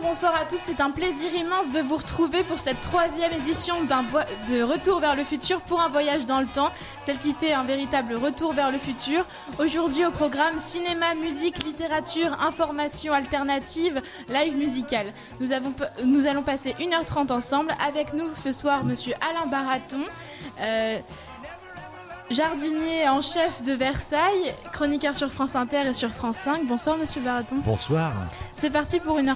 Bonsoir 0.09 0.35
à 0.41 0.45
tous. 0.47 0.59
C'est 0.63 0.81
un 0.81 0.91
plaisir 0.91 1.35
immense 1.35 1.71
de 1.71 1.81
vous 1.81 1.97
retrouver 1.97 2.43
pour 2.45 2.59
cette 2.61 2.81
troisième 2.81 3.31
édition 3.33 3.75
de 3.85 4.63
Retour 4.63 5.01
vers 5.01 5.15
le 5.15 5.23
futur 5.25 5.61
pour 5.61 5.81
un 5.83 5.89
voyage 5.89 6.25
dans 6.25 6.41
le 6.41 6.47
temps, 6.47 6.71
celle 7.03 7.19
qui 7.19 7.35
fait 7.35 7.53
un 7.53 7.65
véritable 7.65 8.15
retour 8.15 8.53
vers 8.55 8.71
le 8.71 8.79
futur. 8.79 9.27
Aujourd'hui 9.59 10.07
au 10.07 10.11
programme 10.11 10.59
cinéma, 10.61 11.15
musique, 11.15 11.63
littérature, 11.65 12.33
information 12.41 13.13
alternative, 13.13 14.01
live 14.29 14.57
musical. 14.57 15.07
Nous, 15.41 15.53
avons, 15.53 15.73
pe- 15.73 15.85
nous 16.05 16.27
allons 16.27 16.43
passer 16.43 16.75
1h30 16.81 17.31
ensemble. 17.31 17.71
Avec 17.87 18.15
nous 18.15 18.31
ce 18.37 18.53
soir, 18.53 18.85
monsieur 18.85 19.13
Alain 19.31 19.47
Baraton. 19.47 20.01
euh, 20.61 20.99
Jardinier 22.31 23.09
en 23.09 23.23
chef 23.23 23.63
de 23.63 23.73
Versailles, 23.73 24.53
chroniqueur 24.73 25.17
sur 25.17 25.31
France 25.33 25.55
Inter 25.55 25.89
et 25.89 25.95
sur 25.95 26.11
France 26.11 26.37
5. 26.45 26.65
Bonsoir 26.67 26.97
Monsieur 26.99 27.23
Baraton. 27.23 27.57
Bonsoir. 27.65 28.13
C'est 28.53 28.69
parti 28.71 29.01
pour 29.01 29.19
1h30. 29.19 29.35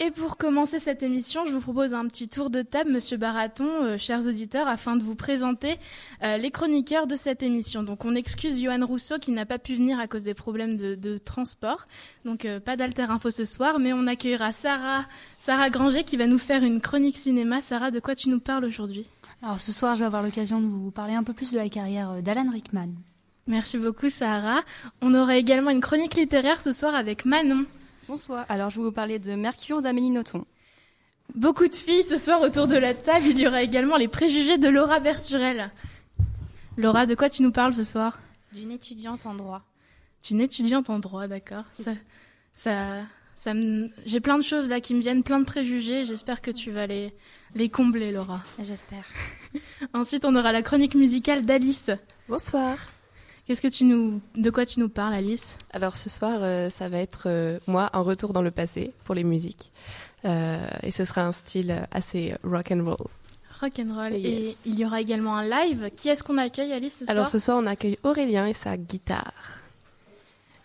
Et 0.00 0.12
pour 0.12 0.36
commencer 0.36 0.78
cette 0.78 1.02
émission, 1.02 1.44
je 1.44 1.50
vous 1.50 1.60
propose 1.60 1.92
un 1.92 2.06
petit 2.06 2.28
tour 2.28 2.50
de 2.50 2.62
table, 2.62 2.92
Monsieur 2.92 3.16
Baraton, 3.16 3.66
euh, 3.82 3.98
chers 3.98 4.28
auditeurs, 4.28 4.68
afin 4.68 4.94
de 4.94 5.02
vous 5.02 5.16
présenter 5.16 5.76
euh, 6.22 6.36
les 6.36 6.52
chroniqueurs 6.52 7.08
de 7.08 7.16
cette 7.16 7.42
émission. 7.42 7.82
Donc 7.82 8.04
on 8.04 8.14
excuse 8.14 8.62
Johan 8.62 8.86
Rousseau 8.86 9.18
qui 9.18 9.32
n'a 9.32 9.44
pas 9.44 9.58
pu 9.58 9.74
venir 9.74 9.98
à 9.98 10.06
cause 10.06 10.22
des 10.22 10.34
problèmes 10.34 10.76
de, 10.76 10.94
de 10.94 11.18
transport. 11.18 11.88
Donc 12.24 12.44
euh, 12.44 12.60
pas 12.60 12.76
d'alter 12.76 13.02
info 13.02 13.32
ce 13.32 13.44
soir, 13.44 13.80
mais 13.80 13.92
on 13.92 14.06
accueillera 14.06 14.52
Sarah, 14.52 15.04
Sarah 15.38 15.68
Granger 15.68 16.04
qui 16.04 16.16
va 16.16 16.28
nous 16.28 16.38
faire 16.38 16.62
une 16.62 16.80
chronique 16.80 17.18
cinéma. 17.18 17.60
Sarah, 17.60 17.90
de 17.90 17.98
quoi 17.98 18.14
tu 18.14 18.28
nous 18.28 18.38
parles 18.38 18.66
aujourd'hui? 18.66 19.04
Alors 19.42 19.60
ce 19.60 19.72
soir, 19.72 19.96
je 19.96 20.00
vais 20.00 20.06
avoir 20.06 20.22
l'occasion 20.22 20.60
de 20.60 20.66
vous 20.66 20.92
parler 20.92 21.14
un 21.14 21.24
peu 21.24 21.32
plus 21.32 21.50
de 21.50 21.58
la 21.58 21.68
carrière 21.68 22.22
d'Alan 22.22 22.52
Rickman. 22.52 22.90
Merci 23.48 23.78
beaucoup 23.78 24.10
Sarah. 24.10 24.60
On 25.02 25.12
aura 25.12 25.36
également 25.38 25.70
une 25.70 25.80
chronique 25.80 26.14
littéraire 26.14 26.60
ce 26.60 26.70
soir 26.70 26.94
avec 26.94 27.24
Manon. 27.24 27.64
Bonsoir, 28.08 28.46
alors 28.48 28.70
je 28.70 28.78
vais 28.78 28.84
vous 28.84 28.92
parler 28.92 29.18
de 29.18 29.34
Mercure 29.34 29.82
d'Amélie 29.82 30.08
Nothomb. 30.08 30.46
Beaucoup 31.34 31.68
de 31.68 31.74
filles 31.74 32.02
ce 32.02 32.16
soir 32.16 32.40
autour 32.40 32.66
de 32.66 32.74
la 32.74 32.94
table. 32.94 33.26
Il 33.26 33.38
y 33.38 33.46
aura 33.46 33.62
également 33.62 33.98
les 33.98 34.08
préjugés 34.08 34.56
de 34.56 34.66
Laura 34.66 34.98
Berturel. 34.98 35.70
Laura, 36.78 37.04
de 37.04 37.14
quoi 37.14 37.28
tu 37.28 37.42
nous 37.42 37.52
parles 37.52 37.74
ce 37.74 37.84
soir? 37.84 38.18
D'une 38.54 38.70
étudiante 38.70 39.26
en 39.26 39.34
droit. 39.34 39.60
Es 40.30 40.42
étudiante 40.42 40.88
en 40.88 41.00
droit, 41.00 41.26
d'accord. 41.26 41.64
Ça, 41.78 41.90
ça, 42.56 43.02
ça 43.36 43.52
me... 43.52 43.90
J'ai 44.06 44.20
plein 44.20 44.38
de 44.38 44.42
choses 44.42 44.70
là 44.70 44.80
qui 44.80 44.94
me 44.94 45.00
viennent, 45.02 45.22
plein 45.22 45.40
de 45.40 45.44
préjugés. 45.44 46.06
J'espère 46.06 46.40
que 46.40 46.50
tu 46.50 46.70
vas 46.70 46.86
les, 46.86 47.12
les 47.54 47.68
combler, 47.68 48.10
Laura. 48.10 48.42
J'espère. 48.58 49.04
Ensuite, 49.92 50.24
on 50.24 50.34
aura 50.34 50.52
la 50.52 50.62
chronique 50.62 50.94
musicale 50.94 51.44
d'Alice. 51.44 51.90
Bonsoir. 52.26 52.78
Qu'est-ce 53.48 53.62
que 53.62 53.68
tu 53.68 53.84
nous, 53.84 54.20
de 54.36 54.50
quoi 54.50 54.66
tu 54.66 54.78
nous 54.78 54.90
parles, 54.90 55.14
Alice? 55.14 55.56
Alors 55.72 55.96
ce 55.96 56.10
soir, 56.10 56.40
euh, 56.42 56.68
ça 56.68 56.90
va 56.90 56.98
être, 56.98 57.22
euh, 57.30 57.58
moi, 57.66 57.88
un 57.94 58.02
retour 58.02 58.34
dans 58.34 58.42
le 58.42 58.50
passé 58.50 58.92
pour 59.04 59.14
les 59.14 59.24
musiques. 59.24 59.72
Euh, 60.26 60.68
et 60.82 60.90
ce 60.90 61.06
sera 61.06 61.22
un 61.22 61.32
style 61.32 61.86
assez 61.90 62.34
rock 62.44 62.70
and 62.72 62.84
roll. 62.84 63.08
Rock 63.62 63.78
and 63.78 63.94
roll. 63.94 64.12
Yes. 64.12 64.26
Et 64.26 64.56
il 64.66 64.78
y 64.78 64.84
aura 64.84 65.00
également 65.00 65.34
un 65.34 65.48
live. 65.48 65.88
Qui 65.96 66.10
est-ce 66.10 66.22
qu'on 66.22 66.36
accueille, 66.36 66.74
Alice, 66.74 66.98
ce 67.06 67.10
Alors 67.10 67.26
soir? 67.26 67.28
ce 67.28 67.38
soir, 67.38 67.58
on 67.62 67.66
accueille 67.66 67.98
Aurélien 68.02 68.46
et 68.46 68.52
sa 68.52 68.76
guitare. 68.76 69.32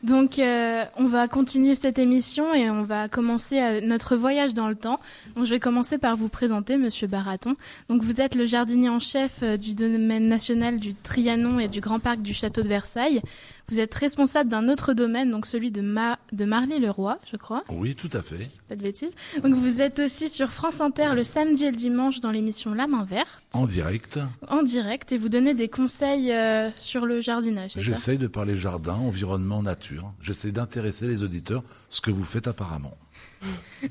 Donc, 0.04 0.38
euh, 0.38 0.84
on 0.98 1.06
va 1.06 1.30
continuer 1.30 1.76
cette 1.76 1.98
émission 1.98 2.54
et 2.54 2.70
on 2.70 2.84
va 2.84 3.08
commencer 3.08 3.62
euh, 3.62 3.80
notre 3.82 4.18
voyage 4.18 4.54
dans 4.54 4.68
le 4.68 4.76
temps. 4.76 5.00
Donc, 5.38 5.46
je 5.46 5.52
vais 5.52 5.60
commencer 5.60 5.98
par 5.98 6.18
vous 6.18 6.28
présenter, 6.28 6.76
Monsieur 6.76 7.08
Baraton. 7.08 7.54
Donc, 7.88 8.04
vous 8.04 8.20
êtes 8.20 8.36
le 8.36 8.46
jardinier 8.46 8.90
en 8.90 9.00
chef 9.00 9.40
euh, 9.44 9.56
du 9.56 9.76
domaine 9.76 10.28
national 10.28 10.78
du 10.78 10.94
Trianon 10.94 11.58
et 11.58 11.70
du 11.70 11.80
Grand 11.80 12.00
Parc 12.00 12.22
du 12.22 12.34
Château 12.34 12.62
de 12.64 12.68
Versailles. 12.68 13.22
Vous 13.70 13.80
êtes 13.80 13.96
responsable 13.96 14.50
d'un 14.50 14.68
autre 14.68 14.94
domaine, 14.94 15.30
donc 15.32 15.46
celui 15.46 15.72
de, 15.72 15.82
Ma 15.82 16.20
de 16.34 16.44
Marly-le-Roi, 16.46 17.20
je 17.32 17.38
crois. 17.38 17.64
Oui, 17.70 17.96
tout 17.96 18.10
à 18.14 18.22
fait. 18.22 18.38
Pas 18.68 18.76
de 18.76 18.84
bêtises. 18.84 19.12
Donc, 19.42 19.54
vous 19.56 19.82
êtes 19.82 20.00
aussi 20.00 20.30
sur 20.30 20.50
France 20.52 20.82
Inter 20.82 21.12
le 21.16 21.24
samedi 21.24 21.66
et 21.66 21.72
le 21.72 21.78
dimanche 21.78 22.20
dans 22.20 22.32
l'émission 22.32 22.74
La 22.74 22.88
Main 22.88 23.06
Verte, 23.06 23.44
En 23.54 23.66
direct, 23.66 24.20
en 24.50 24.64
direct, 24.64 25.12
et 25.14 25.18
vous 25.18 25.30
donnez 25.30 25.54
des 25.54 25.70
conseils 25.70 26.32
euh, 26.34 26.70
sur 26.76 27.06
le 27.06 27.22
jardinage, 27.22 27.72
c'est 27.72 27.80
ça? 27.80 27.86
J'essaye 27.86 28.18
de 28.18 28.28
parler 28.28 28.58
jardin, 28.58 28.96
environnement, 28.96 29.64
nature. 29.64 30.12
J'essaie 30.22 30.52
d'intéresser 30.52 31.08
les 31.08 31.24
auditeurs, 31.24 31.64
ce 31.90 32.02
que 32.02 32.12
vous 32.12 32.26
faites 32.26 32.48
apparemment. 32.48 32.98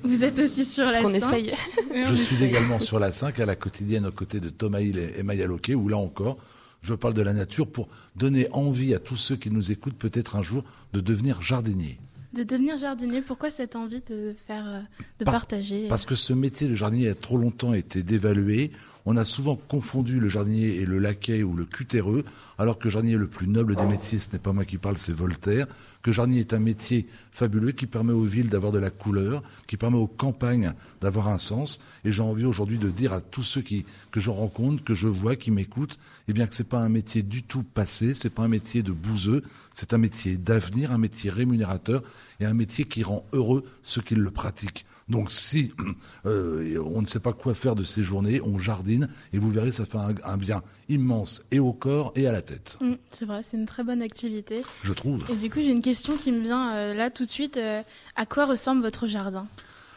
Vous 0.04 0.24
êtes 0.24 0.38
aussi 0.38 0.64
sur 0.64 0.84
la 0.84 1.02
qu'on 1.02 1.08
5. 1.08 1.14
essaye. 1.16 1.52
Oui, 1.92 2.02
on 2.02 2.06
Je 2.06 2.14
suis 2.14 2.42
également 2.42 2.78
sur 2.78 2.98
la 2.98 3.12
5 3.12 3.38
à 3.40 3.46
la 3.46 3.54
quotidienne 3.56 4.06
aux 4.06 4.12
côtés 4.12 4.40
de 4.40 4.48
Thomas 4.48 4.80
Hill 4.80 4.98
et 4.98 5.18
et 5.18 5.22
Maya 5.22 5.46
Loquet, 5.46 5.74
où 5.74 5.88
là 5.88 5.96
encore, 5.98 6.36
je 6.82 6.94
parle 6.94 7.14
de 7.14 7.22
la 7.22 7.32
nature 7.32 7.66
pour 7.66 7.88
donner 8.16 8.48
envie 8.52 8.94
à 8.94 8.98
tous 8.98 9.16
ceux 9.16 9.36
qui 9.36 9.50
nous 9.50 9.72
écoutent 9.72 9.96
peut-être 9.96 10.36
un 10.36 10.42
jour 10.42 10.64
de 10.92 11.00
devenir 11.00 11.42
jardinier. 11.42 11.98
De 12.34 12.42
devenir 12.44 12.78
jardinier, 12.78 13.20
pourquoi 13.20 13.50
cette 13.50 13.76
envie 13.76 14.02
de 14.08 14.34
faire, 14.46 14.64
euh, 14.66 14.80
de 15.18 15.24
partager? 15.24 15.86
Parce 15.88 16.06
que 16.06 16.14
ce 16.14 16.32
métier 16.32 16.66
de 16.66 16.74
jardinier 16.74 17.08
a 17.08 17.14
trop 17.14 17.36
longtemps 17.36 17.74
été 17.74 18.02
dévalué. 18.02 18.70
On 19.04 19.16
a 19.16 19.24
souvent 19.24 19.56
confondu 19.56 20.20
le 20.20 20.28
jardinier 20.28 20.76
et 20.76 20.86
le 20.86 20.98
laquais 20.98 21.42
ou 21.42 21.54
le 21.54 21.64
cutéreux, 21.64 22.24
alors 22.58 22.78
que 22.78 22.88
jardinier 22.88 23.14
est 23.14 23.18
le 23.18 23.26
plus 23.26 23.48
noble 23.48 23.74
des 23.74 23.84
métiers, 23.84 24.18
ce 24.18 24.30
n'est 24.32 24.38
pas 24.38 24.52
moi 24.52 24.64
qui 24.64 24.78
parle, 24.78 24.98
c'est 24.98 25.12
Voltaire, 25.12 25.66
que 26.02 26.12
jardinier 26.12 26.40
est 26.40 26.54
un 26.54 26.60
métier 26.60 27.06
fabuleux 27.32 27.72
qui 27.72 27.86
permet 27.86 28.12
aux 28.12 28.24
villes 28.24 28.48
d'avoir 28.48 28.72
de 28.72 28.78
la 28.78 28.90
couleur, 28.90 29.42
qui 29.66 29.76
permet 29.76 29.96
aux 29.96 30.06
campagnes 30.06 30.72
d'avoir 31.00 31.28
un 31.28 31.38
sens. 31.38 31.80
Et 32.04 32.12
j'ai 32.12 32.22
envie 32.22 32.44
aujourd'hui 32.44 32.78
de 32.78 32.90
dire 32.90 33.12
à 33.12 33.20
tous 33.20 33.42
ceux 33.42 33.62
qui, 33.62 33.84
que 34.10 34.20
je 34.20 34.30
rencontre, 34.30 34.84
que 34.84 34.94
je 34.94 35.08
vois, 35.08 35.36
qui 35.36 35.50
m'écoutent, 35.50 35.98
eh 36.28 36.32
bien 36.32 36.46
que 36.46 36.54
c'est 36.54 36.68
pas 36.68 36.80
un 36.80 36.88
métier 36.88 37.22
du 37.22 37.42
tout 37.42 37.64
passé, 37.64 38.14
c'est 38.14 38.30
pas 38.30 38.42
un 38.42 38.48
métier 38.48 38.82
de 38.82 38.92
bouseux, 38.92 39.42
c'est 39.74 39.94
un 39.94 39.98
métier 39.98 40.36
d'avenir, 40.36 40.92
un 40.92 40.98
métier 40.98 41.30
rémunérateur 41.30 42.02
et 42.40 42.44
un 42.44 42.54
métier 42.54 42.84
qui 42.84 43.02
rend 43.02 43.24
heureux 43.32 43.64
ceux 43.82 44.02
qui 44.02 44.14
le 44.14 44.30
pratiquent. 44.30 44.86
Donc 45.08 45.30
si 45.32 45.72
euh, 46.26 46.82
on 46.84 47.02
ne 47.02 47.06
sait 47.06 47.20
pas 47.20 47.32
quoi 47.32 47.54
faire 47.54 47.74
de 47.74 47.84
ces 47.84 48.02
journées, 48.02 48.40
on 48.44 48.58
jardine 48.58 49.08
et 49.32 49.38
vous 49.38 49.50
verrez, 49.50 49.72
ça 49.72 49.84
fait 49.84 49.98
un, 49.98 50.14
un 50.24 50.36
bien 50.36 50.62
immense 50.88 51.44
et 51.50 51.58
au 51.58 51.72
corps 51.72 52.12
et 52.16 52.26
à 52.26 52.32
la 52.32 52.42
tête, 52.42 52.78
Mm, 52.80 52.94
C'est 53.10 53.24
vrai, 53.24 53.42
c'est 53.42 53.56
une 53.56 53.66
très 53.66 53.84
bonne 53.84 54.02
activité. 54.02 54.62
je 54.84 54.92
trouve. 54.92 55.24
Et 55.30 55.36
du 55.36 55.50
coup, 55.50 55.60
j'ai 55.60 55.70
une 55.70 55.82
question 55.82 56.16
qui 56.16 56.32
me 56.32 56.40
vient 56.42 56.72
euh, 56.74 56.94
là 56.94 57.10
tout 57.10 57.24
de 57.24 57.28
suite. 57.30 57.56
euh, 57.56 57.82
à 58.16 58.26
quoi 58.26 58.46
ressemble 58.46 58.82
votre 58.82 59.06
jardin? 59.06 59.46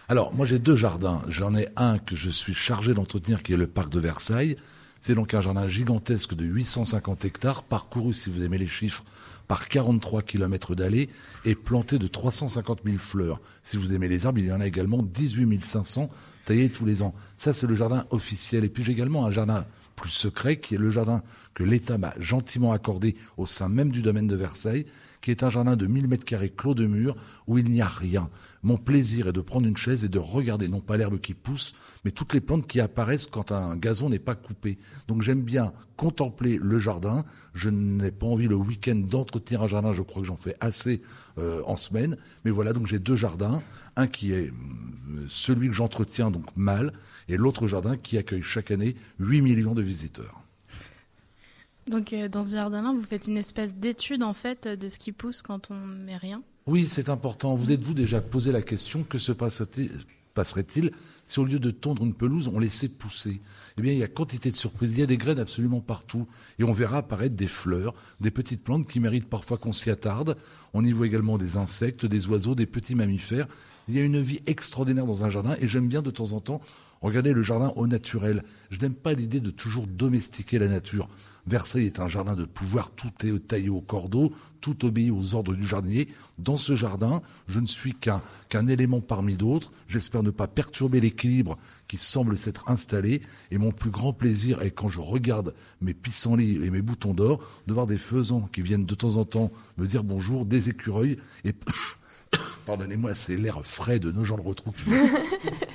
Alors, 0.07 0.33
moi 0.35 0.45
j'ai 0.45 0.59
deux 0.59 0.75
jardins. 0.75 1.21
J'en 1.29 1.55
ai 1.55 1.67
un 1.75 1.97
que 1.97 2.15
je 2.15 2.29
suis 2.29 2.53
chargé 2.53 2.93
d'entretenir 2.93 3.41
qui 3.43 3.53
est 3.53 3.57
le 3.57 3.67
parc 3.67 3.89
de 3.89 3.99
Versailles. 3.99 4.55
C'est 4.99 5.15
donc 5.15 5.33
un 5.35 5.41
jardin 5.41 5.67
gigantesque 5.67 6.33
de 6.33 6.45
850 6.45 7.25
hectares, 7.25 7.63
parcouru, 7.63 8.13
si 8.13 8.29
vous 8.31 8.43
aimez 8.43 8.57
les 8.57 8.67
chiffres, 8.67 9.03
par 9.47 9.69
43 9.69 10.21
kilomètres 10.23 10.75
d'allées 10.75 11.09
et 11.43 11.55
planté 11.55 11.99
de 11.99 12.07
350 12.07 12.79
000 12.85 12.97
fleurs. 12.97 13.41
Si 13.63 13.77
vous 13.77 13.93
aimez 13.93 14.07
les 14.07 14.25
arbres, 14.25 14.39
il 14.39 14.47
y 14.47 14.51
en 14.51 14.61
a 14.61 14.67
également 14.67 15.01
18 15.01 15.63
500 15.63 16.09
taillés 16.45 16.69
tous 16.69 16.85
les 16.85 17.01
ans. 17.01 17.13
Ça, 17.37 17.53
c'est 17.53 17.67
le 17.67 17.75
jardin 17.75 18.05
officiel. 18.09 18.63
Et 18.63 18.69
puis 18.69 18.83
j'ai 18.83 18.91
également 18.91 19.25
un 19.25 19.31
jardin 19.31 19.65
plus 19.95 20.09
secret, 20.09 20.57
qui 20.59 20.75
est 20.75 20.77
le 20.77 20.91
jardin 20.91 21.23
que 21.53 21.63
l'État 21.63 21.97
m'a 21.97 22.13
gentiment 22.19 22.71
accordé 22.71 23.15
au 23.37 23.45
sein 23.45 23.69
même 23.69 23.91
du 23.91 24.01
domaine 24.01 24.27
de 24.27 24.35
Versailles, 24.35 24.85
qui 25.25 25.31
est 25.31 25.41
un 25.41 25.49
jardin 25.49 25.75
de 25.75 25.87
1000 25.87 26.07
mètres 26.07 26.23
carrés 26.23 26.51
clos 26.51 26.75
de 26.75 26.85
murs 26.85 27.15
où 27.47 27.57
il 27.57 27.71
n'y 27.71 27.81
a 27.81 27.87
rien. 27.87 28.29
Mon 28.61 28.77
plaisir 28.77 29.27
est 29.27 29.33
de 29.33 29.41
prendre 29.41 29.65
une 29.65 29.75
chaise 29.75 30.05
et 30.05 30.07
de 30.07 30.19
regarder 30.19 30.67
non 30.67 30.81
pas 30.81 30.97
l'herbe 30.97 31.19
qui 31.19 31.33
pousse, 31.33 31.73
mais 32.03 32.11
toutes 32.11 32.35
les 32.35 32.41
plantes 32.41 32.67
qui 32.67 32.79
apparaissent 32.79 33.25
quand 33.25 33.51
un 33.51 33.75
gazon 33.75 34.09
n'est 34.09 34.19
pas 34.19 34.35
coupé. 34.35 34.77
Donc 35.07 35.23
j'aime 35.23 35.41
bien 35.41 35.73
contempler 35.97 36.59
le 36.61 36.77
jardin. 36.77 37.25
Je 37.55 37.71
n'ai 37.71 38.11
pas 38.11 38.27
envie 38.27 38.47
le 38.47 38.55
week-end 38.55 38.97
d'entretenir 38.97 39.63
un 39.63 39.67
jardin, 39.67 39.93
je 39.93 40.03
crois 40.03 40.21
que 40.21 40.27
j'en 40.27 40.35
fais 40.35 40.55
assez 40.59 41.01
euh, 41.39 41.63
en 41.65 41.75
semaine. 41.75 42.17
Mais 42.43 42.51
voilà, 42.51 42.71
donc 42.71 42.85
j'ai 42.85 42.99
deux 42.99 43.15
jardins. 43.15 43.63
Un 43.95 44.05
qui 44.05 44.31
est 44.31 44.51
euh, 44.51 45.25
celui 45.27 45.69
que 45.69 45.73
j'entretiens 45.73 46.29
donc 46.29 46.45
mal, 46.55 46.93
et 47.29 47.37
l'autre 47.37 47.67
jardin 47.67 47.97
qui 47.97 48.19
accueille 48.19 48.43
chaque 48.43 48.69
année 48.69 48.95
8 49.17 49.41
millions 49.41 49.73
de 49.73 49.81
visiteurs. 49.81 50.44
Donc, 51.89 52.13
euh, 52.13 52.27
dans 52.27 52.43
ce 52.43 52.51
jardin-là, 52.55 52.91
vous 52.93 53.03
faites 53.03 53.27
une 53.27 53.37
espèce 53.37 53.75
d'étude 53.75 54.23
en 54.23 54.33
fait 54.33 54.67
de 54.67 54.89
ce 54.89 54.97
qui 54.97 55.11
pousse 55.11 55.41
quand 55.41 55.69
on 55.71 55.75
met 55.75 56.17
rien. 56.17 56.41
Oui, 56.65 56.87
c'est 56.89 57.09
important. 57.09 57.55
Vous 57.55 57.71
êtes-vous 57.71 57.93
déjà 57.93 58.21
posé 58.21 58.51
la 58.51 58.61
question 58.63 59.03
que 59.03 59.17
se 59.19 59.31
passe- 59.31 59.61
passerait-il 60.33 60.91
si 61.27 61.39
au 61.39 61.45
lieu 61.45 61.59
de 61.59 61.71
tondre 61.71 62.03
une 62.03 62.13
pelouse, 62.13 62.49
on 62.53 62.59
laissait 62.59 62.89
pousser? 62.89 63.39
Eh 63.77 63.81
bien, 63.81 63.93
il 63.93 63.99
y 63.99 64.03
a 64.03 64.07
quantité 64.07 64.49
de 64.51 64.55
surprises. 64.55 64.91
Il 64.93 64.99
y 64.99 65.03
a 65.03 65.05
des 65.07 65.17
graines 65.17 65.39
absolument 65.39 65.79
partout. 65.81 66.27
Et 66.59 66.63
on 66.63 66.73
verra 66.73 66.97
apparaître 66.97 67.35
des 67.35 67.47
fleurs, 67.47 67.93
des 68.19 68.31
petites 68.31 68.63
plantes 68.63 68.87
qui 68.87 68.99
méritent 68.99 69.29
parfois 69.29 69.57
qu'on 69.57 69.71
s'y 69.73 69.89
attarde. 69.91 70.37
On 70.73 70.83
y 70.83 70.91
voit 70.91 71.05
également 71.05 71.37
des 71.37 71.55
insectes, 71.57 72.05
des 72.07 72.27
oiseaux, 72.27 72.55
des 72.55 72.65
petits 72.65 72.95
mammifères. 72.95 73.47
Il 73.87 73.95
y 73.95 73.99
a 73.99 74.03
une 74.03 74.19
vie 74.19 74.39
extraordinaire 74.47 75.05
dans 75.05 75.23
un 75.23 75.29
jardin 75.29 75.55
et 75.61 75.67
j'aime 75.67 75.87
bien 75.87 76.01
de 76.01 76.09
temps 76.09 76.33
en 76.33 76.39
temps 76.41 76.61
regarder 77.01 77.33
le 77.33 77.43
jardin 77.43 77.73
au 77.75 77.87
naturel. 77.87 78.43
Je 78.69 78.79
n'aime 78.79 78.93
pas 78.93 79.13
l'idée 79.13 79.39
de 79.39 79.51
toujours 79.51 79.87
domestiquer 79.87 80.59
la 80.59 80.67
nature. 80.67 81.07
Versailles 81.47 81.85
est 81.85 81.99
un 81.99 82.07
jardin 82.07 82.35
de 82.35 82.45
pouvoir, 82.45 82.89
tout 82.89 83.11
est 83.23 83.47
taillé 83.47 83.69
au 83.69 83.81
cordeau, 83.81 84.33
tout 84.61 84.83
obéit 84.83 85.11
aux 85.11 85.35
ordres 85.35 85.53
du 85.53 85.67
jardinier. 85.67 86.07
Dans 86.39 86.57
ce 86.57 86.75
jardin, 86.75 87.21
je 87.47 87.59
ne 87.59 87.67
suis 87.67 87.93
qu'un 87.93 88.23
qu'un 88.49 88.67
élément 88.67 88.99
parmi 88.99 89.35
d'autres. 89.35 89.71
J'espère 89.87 90.23
ne 90.23 90.31
pas 90.31 90.47
perturber 90.47 90.99
l'équilibre 90.99 91.59
qui 91.87 91.97
semble 91.97 92.35
s'être 92.35 92.67
installé. 92.67 93.21
Et 93.51 93.59
mon 93.59 93.71
plus 93.71 93.91
grand 93.91 94.11
plaisir 94.11 94.63
est 94.63 94.71
quand 94.71 94.89
je 94.89 94.99
regarde 94.99 95.53
mes 95.81 95.93
pissenlits 95.93 96.65
et 96.65 96.71
mes 96.71 96.81
boutons 96.81 97.13
d'or, 97.13 97.39
de 97.67 97.73
voir 97.73 97.85
des 97.85 97.97
faisans 97.97 98.49
qui 98.51 98.61
viennent 98.61 98.85
de 98.85 98.95
temps 98.95 99.17
en 99.17 99.25
temps 99.25 99.51
me 99.77 99.85
dire 99.85 100.03
bonjour, 100.03 100.45
des 100.45 100.69
écureuils 100.69 101.17
et 101.43 101.53
pardonnez-moi, 102.65 103.13
c'est 103.15 103.37
l'air 103.37 103.63
frais 103.65 103.99
de 103.99 104.11
nos 104.11 104.23
gens 104.23 104.37
le 104.37 104.43
retrouvent 104.43 104.73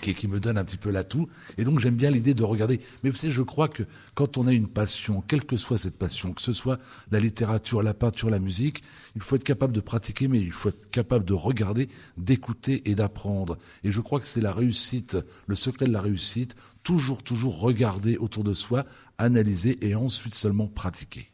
qui, 0.00 0.14
qui 0.14 0.28
me 0.28 0.40
donne 0.40 0.58
un 0.58 0.64
petit 0.64 0.76
peu 0.76 0.90
l'atout. 0.90 1.28
Et 1.58 1.64
donc 1.64 1.80
j'aime 1.80 1.94
bien 1.94 2.10
l'idée 2.10 2.34
de 2.34 2.42
regarder. 2.42 2.80
Mais 3.02 3.10
vous 3.10 3.16
savez, 3.16 3.32
je 3.32 3.42
crois 3.42 3.68
que 3.68 3.84
quand 4.14 4.38
on 4.38 4.46
a 4.46 4.52
une 4.52 4.68
passion, 4.68 5.22
quelle 5.26 5.44
que 5.44 5.56
soit 5.56 5.78
cette 5.78 5.98
passion, 5.98 6.32
que 6.32 6.42
ce 6.42 6.52
soit 6.52 6.78
la 7.10 7.20
littérature, 7.20 7.82
la 7.82 7.94
peinture, 7.94 8.30
la 8.30 8.38
musique, 8.38 8.82
il 9.14 9.22
faut 9.22 9.36
être 9.36 9.44
capable 9.44 9.72
de 9.72 9.80
pratiquer, 9.80 10.28
mais 10.28 10.40
il 10.40 10.52
faut 10.52 10.70
être 10.70 10.90
capable 10.90 11.24
de 11.24 11.34
regarder, 11.34 11.88
d'écouter 12.16 12.82
et 12.90 12.94
d'apprendre. 12.94 13.58
Et 13.84 13.92
je 13.92 14.00
crois 14.00 14.20
que 14.20 14.26
c'est 14.26 14.40
la 14.40 14.52
réussite, 14.52 15.16
le 15.46 15.54
secret 15.54 15.86
de 15.86 15.92
la 15.92 16.00
réussite, 16.00 16.54
toujours, 16.82 17.22
toujours 17.22 17.60
regarder 17.60 18.16
autour 18.16 18.44
de 18.44 18.54
soi, 18.54 18.84
analyser 19.18 19.78
et 19.86 19.94
ensuite 19.94 20.34
seulement 20.34 20.66
pratiquer. 20.66 21.30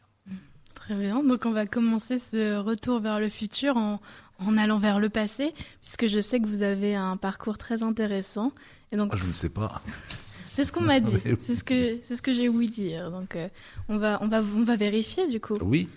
Très 0.73 0.95
bien, 0.95 1.21
donc 1.21 1.45
on 1.45 1.51
va 1.51 1.65
commencer 1.65 2.17
ce 2.17 2.59
retour 2.59 3.01
vers 3.01 3.19
le 3.19 3.27
futur 3.27 3.75
en, 3.75 3.99
en 4.39 4.57
allant 4.57 4.79
vers 4.79 4.99
le 4.99 5.09
passé, 5.09 5.53
puisque 5.81 6.07
je 6.07 6.19
sais 6.19 6.39
que 6.39 6.47
vous 6.47 6.61
avez 6.61 6.95
un 6.95 7.17
parcours 7.17 7.57
très 7.57 7.83
intéressant. 7.83 8.51
Et 8.91 8.97
donc, 8.97 9.11
ah, 9.13 9.17
je 9.17 9.25
ne 9.25 9.31
sais 9.31 9.49
pas. 9.49 9.81
C'est 10.57 10.63
ce 10.63 10.71
qu'on 10.71 10.81
m'a 10.81 10.99
dit. 10.99 11.17
C'est 11.39 11.55
ce 11.55 11.63
que 11.63 11.99
c'est 12.01 12.15
ce 12.15 12.23
que 12.23 12.33
j'ai 12.33 12.49
ouï 12.49 12.67
dire. 12.67 13.11
Donc 13.11 13.35
euh, 13.35 13.47
on 13.89 13.99
va 13.99 14.17
on 14.23 14.27
va 14.27 14.41
on 14.41 14.63
va 14.63 14.75
vérifier 14.75 15.27
du 15.27 15.39
coup. 15.39 15.55
Oui. 15.61 15.87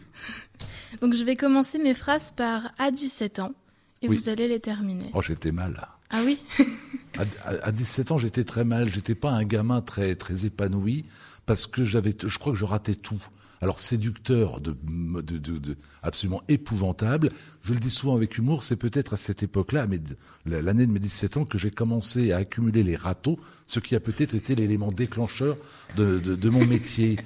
donc 1.00 1.14
je 1.14 1.25
vais 1.25 1.34
commencer 1.34 1.78
mes 1.78 1.94
phrases 1.94 2.31
par 2.31 2.70
à 2.78 2.90
17 2.90 3.38
ans 3.38 3.54
et 4.02 4.08
vous 4.08 4.28
allez 4.28 4.48
les 4.48 4.60
terminer. 4.60 5.08
Oh 5.14 5.22
j'étais 5.22 5.50
mal. 5.50 5.88
Ah 6.10 6.20
oui. 6.26 6.40
à, 7.19 7.22
à, 7.69 7.72
17 7.72 8.10
ans 8.10 8.19
j'étais 8.19 8.44
très 8.44 8.64
mal. 8.64 8.92
J'étais 8.92 9.14
pas 9.14 9.31
un 9.31 9.44
gamin 9.44 9.81
très 9.81 10.14
très 10.14 10.44
épanoui 10.44 11.06
parce 11.46 11.66
que 11.66 11.82
j'avais 11.82 12.14
je 12.22 12.38
crois 12.38 12.52
que 12.52 12.58
je 12.58 12.66
ratais 12.66 12.96
tout 12.96 13.22
alors 13.61 13.81
séducteur, 13.81 14.61
de, 14.61 14.75
de, 15.23 15.39
de, 15.39 15.77
absolument 16.03 16.43
épouvantable. 16.49 17.31
Je 17.62 17.75
le 17.75 17.81
dis 17.81 17.91
souvent 17.91 18.17
avec 18.17 18.39
humour, 18.39 18.62
c'est 18.62 18.77
peut-être 18.77 19.15
à 19.15 19.17
cette 19.17 19.43
époque-là, 19.43 19.87
l'année 20.47 20.87
de 20.87 20.93
mes 20.93 20.99
17 20.99 21.37
ans, 21.37 21.45
que 21.45 21.59
j'ai 21.59 21.71
commencé 21.71 22.33
à 22.33 22.39
accumuler 22.39 22.83
les 22.83 22.97
râteaux, 22.97 23.39
ce 23.67 23.81
qui 23.81 23.95
a 23.95 24.01
peut-être 24.01 24.35
été 24.35 24.55
l'élément 24.55 24.93
déclencheur 24.93 25.59
de, 25.97 26.19
de 26.19 26.49
mon 26.49 26.65
métier. 26.65 27.19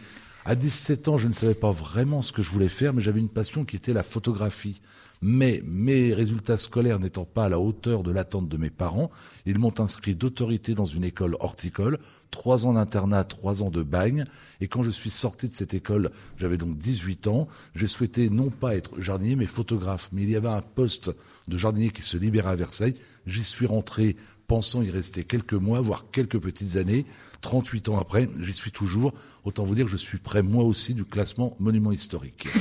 À 0.45 0.57
17 0.57 1.09
ans, 1.09 1.19
je 1.19 1.29
ne 1.29 1.33
savais 1.33 1.55
pas 1.55 1.71
vraiment 1.71 2.21
ce 2.21 2.33
que 2.33 2.43
je 2.43 2.51
voulais 2.51 2.69
faire, 2.69 2.93
mais 2.93 3.01
j'avais 3.01 3.21
une 3.21 3.31
passion 3.31 3.65
qui 3.65 3.77
était 3.77 3.95
la 3.95 4.03
photographie. 4.03 4.83
Mais 5.27 5.63
mes 5.65 6.13
résultats 6.13 6.59
scolaires 6.59 6.99
n'étant 6.99 7.25
pas 7.25 7.47
à 7.47 7.49
la 7.49 7.59
hauteur 7.59 8.03
de 8.03 8.11
l'attente 8.11 8.47
de 8.47 8.59
mes 8.59 8.69
parents, 8.69 9.11
ils 9.47 9.59
m'ont 9.59 9.73
inscrit 9.81 10.15
d'autorité 10.15 10.75
dans 10.75 10.85
une 10.85 11.03
école 11.03 11.39
horticole, 11.41 11.99
trois 12.31 12.67
ans 12.67 12.75
d'internat, 12.75 13.25
trois 13.25 13.63
ans 13.63 13.71
de 13.71 13.83
bagne. 13.83 14.27
Et 14.61 14.69
quand 14.69 14.83
je 14.83 14.91
suis 14.91 15.09
sorti 15.09 15.49
de 15.49 15.55
cette 15.55 15.73
école, 15.73 16.11
j'avais 16.37 16.59
donc 16.59 16.77
18 16.77 17.27
ans, 17.29 17.49
j'ai 17.75 17.87
souhaité 17.87 18.29
non 18.29 18.51
pas 18.51 18.77
être 18.77 19.01
jardinier, 19.01 19.35
mais 19.35 19.47
photographe. 19.47 20.11
Mais 20.13 20.25
il 20.25 20.31
y 20.31 20.37
avait 20.37 20.49
un 20.49 20.61
poste 20.61 21.11
de 21.49 21.57
jardinier 21.57 21.89
qui 21.89 22.03
se 22.03 22.19
libérait 22.19 22.51
à 22.51 22.57
Versailles. 22.57 22.97
J'y 23.27 23.45
suis 23.45 23.65
rentré 23.65 24.17
pensant 24.47 24.83
y 24.83 24.91
rester 24.91 25.25
quelques 25.25 25.55
mois, 25.55 25.81
voire 25.81 26.05
quelques 26.13 26.39
petites 26.39 26.77
années. 26.77 27.07
38 27.41 27.89
ans 27.89 27.99
après, 27.99 28.29
j'y 28.43 28.53
suis 28.53 28.73
toujours. 28.73 29.15
Autant 29.45 29.65
vous 29.65 29.75
dire 29.75 29.87
que 29.87 29.91
je 29.91 29.97
suis 29.97 30.19
prêt 30.19 30.43
moi 30.43 30.65
aussi 30.65 30.93
du 30.93 31.07
classement 31.07 31.57
monument 31.61 31.93
historique. 31.93 32.47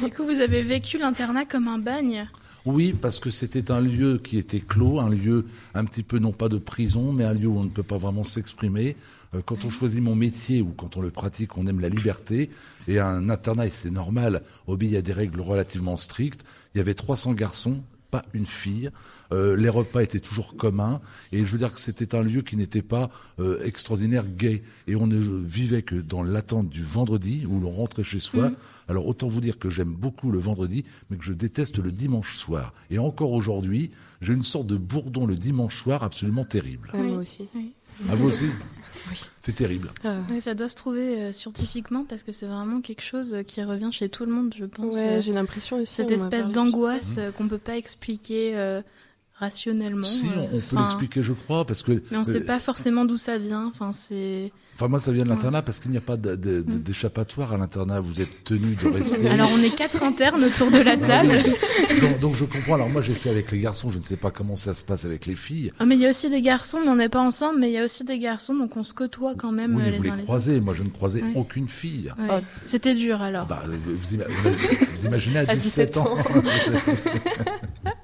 Du 0.00 0.10
coup, 0.10 0.24
vous 0.24 0.40
avez 0.40 0.62
vécu 0.62 0.98
l'internat 0.98 1.44
comme 1.44 1.68
un 1.68 1.78
bagne 1.78 2.28
oui, 2.64 2.92
parce 2.92 3.18
que 3.18 3.30
c'était 3.30 3.72
un 3.72 3.80
lieu 3.80 4.20
qui 4.22 4.38
était 4.38 4.60
clos, 4.60 5.00
un 5.00 5.10
lieu 5.10 5.46
un 5.74 5.84
petit 5.84 6.04
peu 6.04 6.20
non 6.20 6.30
pas 6.30 6.48
de 6.48 6.58
prison, 6.58 7.12
mais 7.12 7.24
un 7.24 7.34
lieu 7.34 7.48
où 7.48 7.58
on 7.58 7.64
ne 7.64 7.68
peut 7.68 7.82
pas 7.82 7.96
vraiment 7.96 8.22
s'exprimer. 8.22 8.94
Euh, 9.34 9.40
quand 9.44 9.64
on 9.64 9.70
choisit 9.70 10.00
mon 10.00 10.14
métier 10.14 10.62
ou 10.62 10.68
quand 10.68 10.96
on 10.96 11.00
le 11.00 11.10
pratique, 11.10 11.58
on 11.58 11.66
aime 11.66 11.80
la 11.80 11.88
liberté. 11.88 12.50
Et 12.86 13.00
un 13.00 13.28
internat, 13.30 13.66
et 13.66 13.70
c'est 13.72 13.90
normal, 13.90 14.42
obéit 14.68 14.94
à 14.94 15.02
des 15.02 15.12
règles 15.12 15.40
relativement 15.40 15.96
strictes. 15.96 16.44
Il 16.74 16.78
y 16.78 16.80
avait 16.80 16.94
300 16.94 17.32
garçons, 17.32 17.82
pas 18.12 18.22
une 18.34 18.46
fille. 18.46 18.90
Euh, 19.32 19.56
les 19.56 19.70
repas 19.70 20.02
étaient 20.02 20.20
toujours 20.20 20.56
communs. 20.56 21.00
Et 21.32 21.38
je 21.46 21.50
veux 21.50 21.58
dire 21.58 21.74
que 21.74 21.80
c'était 21.80 22.14
un 22.14 22.22
lieu 22.22 22.42
qui 22.42 22.56
n'était 22.56 22.82
pas 22.82 23.10
euh, 23.40 23.64
extraordinaire, 23.64 24.26
gay. 24.28 24.62
Et 24.86 24.94
on 24.94 25.06
ne 25.06 25.18
vivait 25.18 25.82
que 25.82 25.96
dans 25.96 26.22
l'attente 26.22 26.68
du 26.68 26.82
vendredi 26.82 27.46
où 27.48 27.58
l'on 27.58 27.70
rentrait 27.70 28.04
chez 28.04 28.20
soi. 28.20 28.50
Mm. 28.50 28.56
Alors 28.88 29.06
autant 29.06 29.28
vous 29.28 29.40
dire 29.40 29.58
que 29.58 29.70
j'aime 29.70 29.94
beaucoup 29.94 30.30
le 30.30 30.38
vendredi, 30.38 30.84
mais 31.08 31.16
que 31.16 31.24
je 31.24 31.32
déteste 31.32 31.78
le 31.78 31.90
dimanche 31.90 32.36
soir. 32.36 32.74
Et 32.90 32.98
encore 32.98 33.32
aujourd'hui, 33.32 33.90
j'ai 34.20 34.34
une 34.34 34.44
sorte 34.44 34.66
de 34.66 34.76
bourdon 34.76 35.26
le 35.26 35.34
dimanche 35.34 35.82
soir 35.82 36.02
absolument 36.02 36.44
terrible. 36.44 36.90
moi 36.92 37.16
aussi. 37.16 37.48
À 38.10 38.14
vous 38.14 38.28
aussi 38.28 38.50
C'est 39.38 39.54
terrible. 39.54 39.90
Ah. 40.04 40.16
ça 40.40 40.54
doit 40.54 40.68
se 40.68 40.74
trouver 40.74 41.20
euh, 41.20 41.32
scientifiquement 41.32 42.04
parce 42.08 42.22
que 42.22 42.32
c'est 42.32 42.46
vraiment 42.46 42.80
quelque 42.80 43.02
chose 43.02 43.34
euh, 43.34 43.42
qui 43.42 43.62
revient 43.62 43.90
chez 43.92 44.08
tout 44.08 44.24
le 44.24 44.32
monde, 44.32 44.54
je 44.56 44.64
pense. 44.64 44.94
Ouais, 44.94 45.20
j'ai 45.20 45.32
l'impression 45.32 45.78
aussi. 45.78 45.94
Cette 45.94 46.10
espèce 46.10 46.48
d'angoisse 46.48 47.16
euh, 47.18 47.30
qu'on 47.32 47.48
peut 47.48 47.58
pas 47.58 47.76
expliquer 47.76 48.80
rationnellement. 49.42 50.06
Si, 50.06 50.26
on, 50.52 50.60
peut 50.60 50.76
l'expliquer, 50.76 51.22
je 51.22 51.32
crois, 51.32 51.64
parce 51.64 51.82
que. 51.82 51.92
Mais 52.10 52.16
on 52.16 52.20
ne 52.20 52.24
sait 52.24 52.44
pas 52.44 52.60
forcément 52.60 53.04
d'où 53.04 53.16
ça 53.16 53.38
vient. 53.38 53.66
Enfin, 53.66 53.92
c'est. 53.92 54.52
Enfin, 54.74 54.88
moi, 54.88 55.00
ça 55.00 55.12
vient 55.12 55.24
de 55.24 55.28
l'internat 55.28 55.60
parce 55.60 55.80
qu'il 55.80 55.90
n'y 55.90 55.98
a 55.98 56.02
pas 56.02 56.16
mm. 56.16 56.64
d'échappatoire 56.64 57.52
à 57.52 57.58
l'internat. 57.58 58.00
Vous 58.00 58.20
êtes 58.20 58.44
tenu 58.44 58.76
de 58.76 58.88
rester. 58.88 59.28
Alors, 59.28 59.50
on 59.52 59.62
est 59.62 59.74
quatre 59.74 60.02
internes 60.02 60.44
autour 60.44 60.70
de 60.70 60.78
la 60.78 60.96
table. 60.96 61.42
donc, 62.20 62.36
je 62.36 62.44
comprends. 62.44 62.74
Alors, 62.74 62.88
moi, 62.88 63.02
j'ai 63.02 63.14
fait 63.14 63.30
avec 63.30 63.50
les 63.50 63.58
garçons. 63.58 63.90
Je 63.90 63.98
ne 63.98 64.02
sais 64.02 64.16
pas 64.16 64.30
comment 64.30 64.56
ça 64.56 64.74
se 64.74 64.84
passe 64.84 65.04
avec 65.04 65.26
les 65.26 65.34
filles. 65.34 65.72
Ah, 65.78 65.84
mais 65.84 65.96
il 65.96 66.00
y 66.00 66.06
a 66.06 66.10
aussi 66.10 66.30
des 66.30 66.40
garçons, 66.40 66.78
mais 66.84 66.88
on 66.88 66.96
n'est 66.96 67.08
pas 67.08 67.20
ensemble. 67.20 67.58
Mais 67.58 67.70
il 67.70 67.74
y 67.74 67.78
a 67.78 67.84
aussi 67.84 68.04
des 68.04 68.18
garçons, 68.18 68.54
donc 68.54 68.76
on 68.76 68.84
se 68.84 68.94
côtoie 68.94 69.34
quand 69.36 69.52
même. 69.52 69.74
Oui, 69.76 69.82
mais 69.84 69.90
vous 69.90 70.02
les 70.04 70.22
croisez. 70.22 70.60
Moi, 70.60 70.74
je 70.74 70.84
ne 70.84 70.90
croisais 70.90 71.22
aucune 71.34 71.68
fille. 71.68 72.12
Oh, 72.30 72.38
c'était 72.66 72.94
dur 72.94 73.20
alors. 73.20 73.46
Bah, 73.46 73.62
vous, 73.66 74.14
imaginez 75.04 75.40
à, 75.40 75.54
17, 75.54 75.96
ans. 75.98 76.16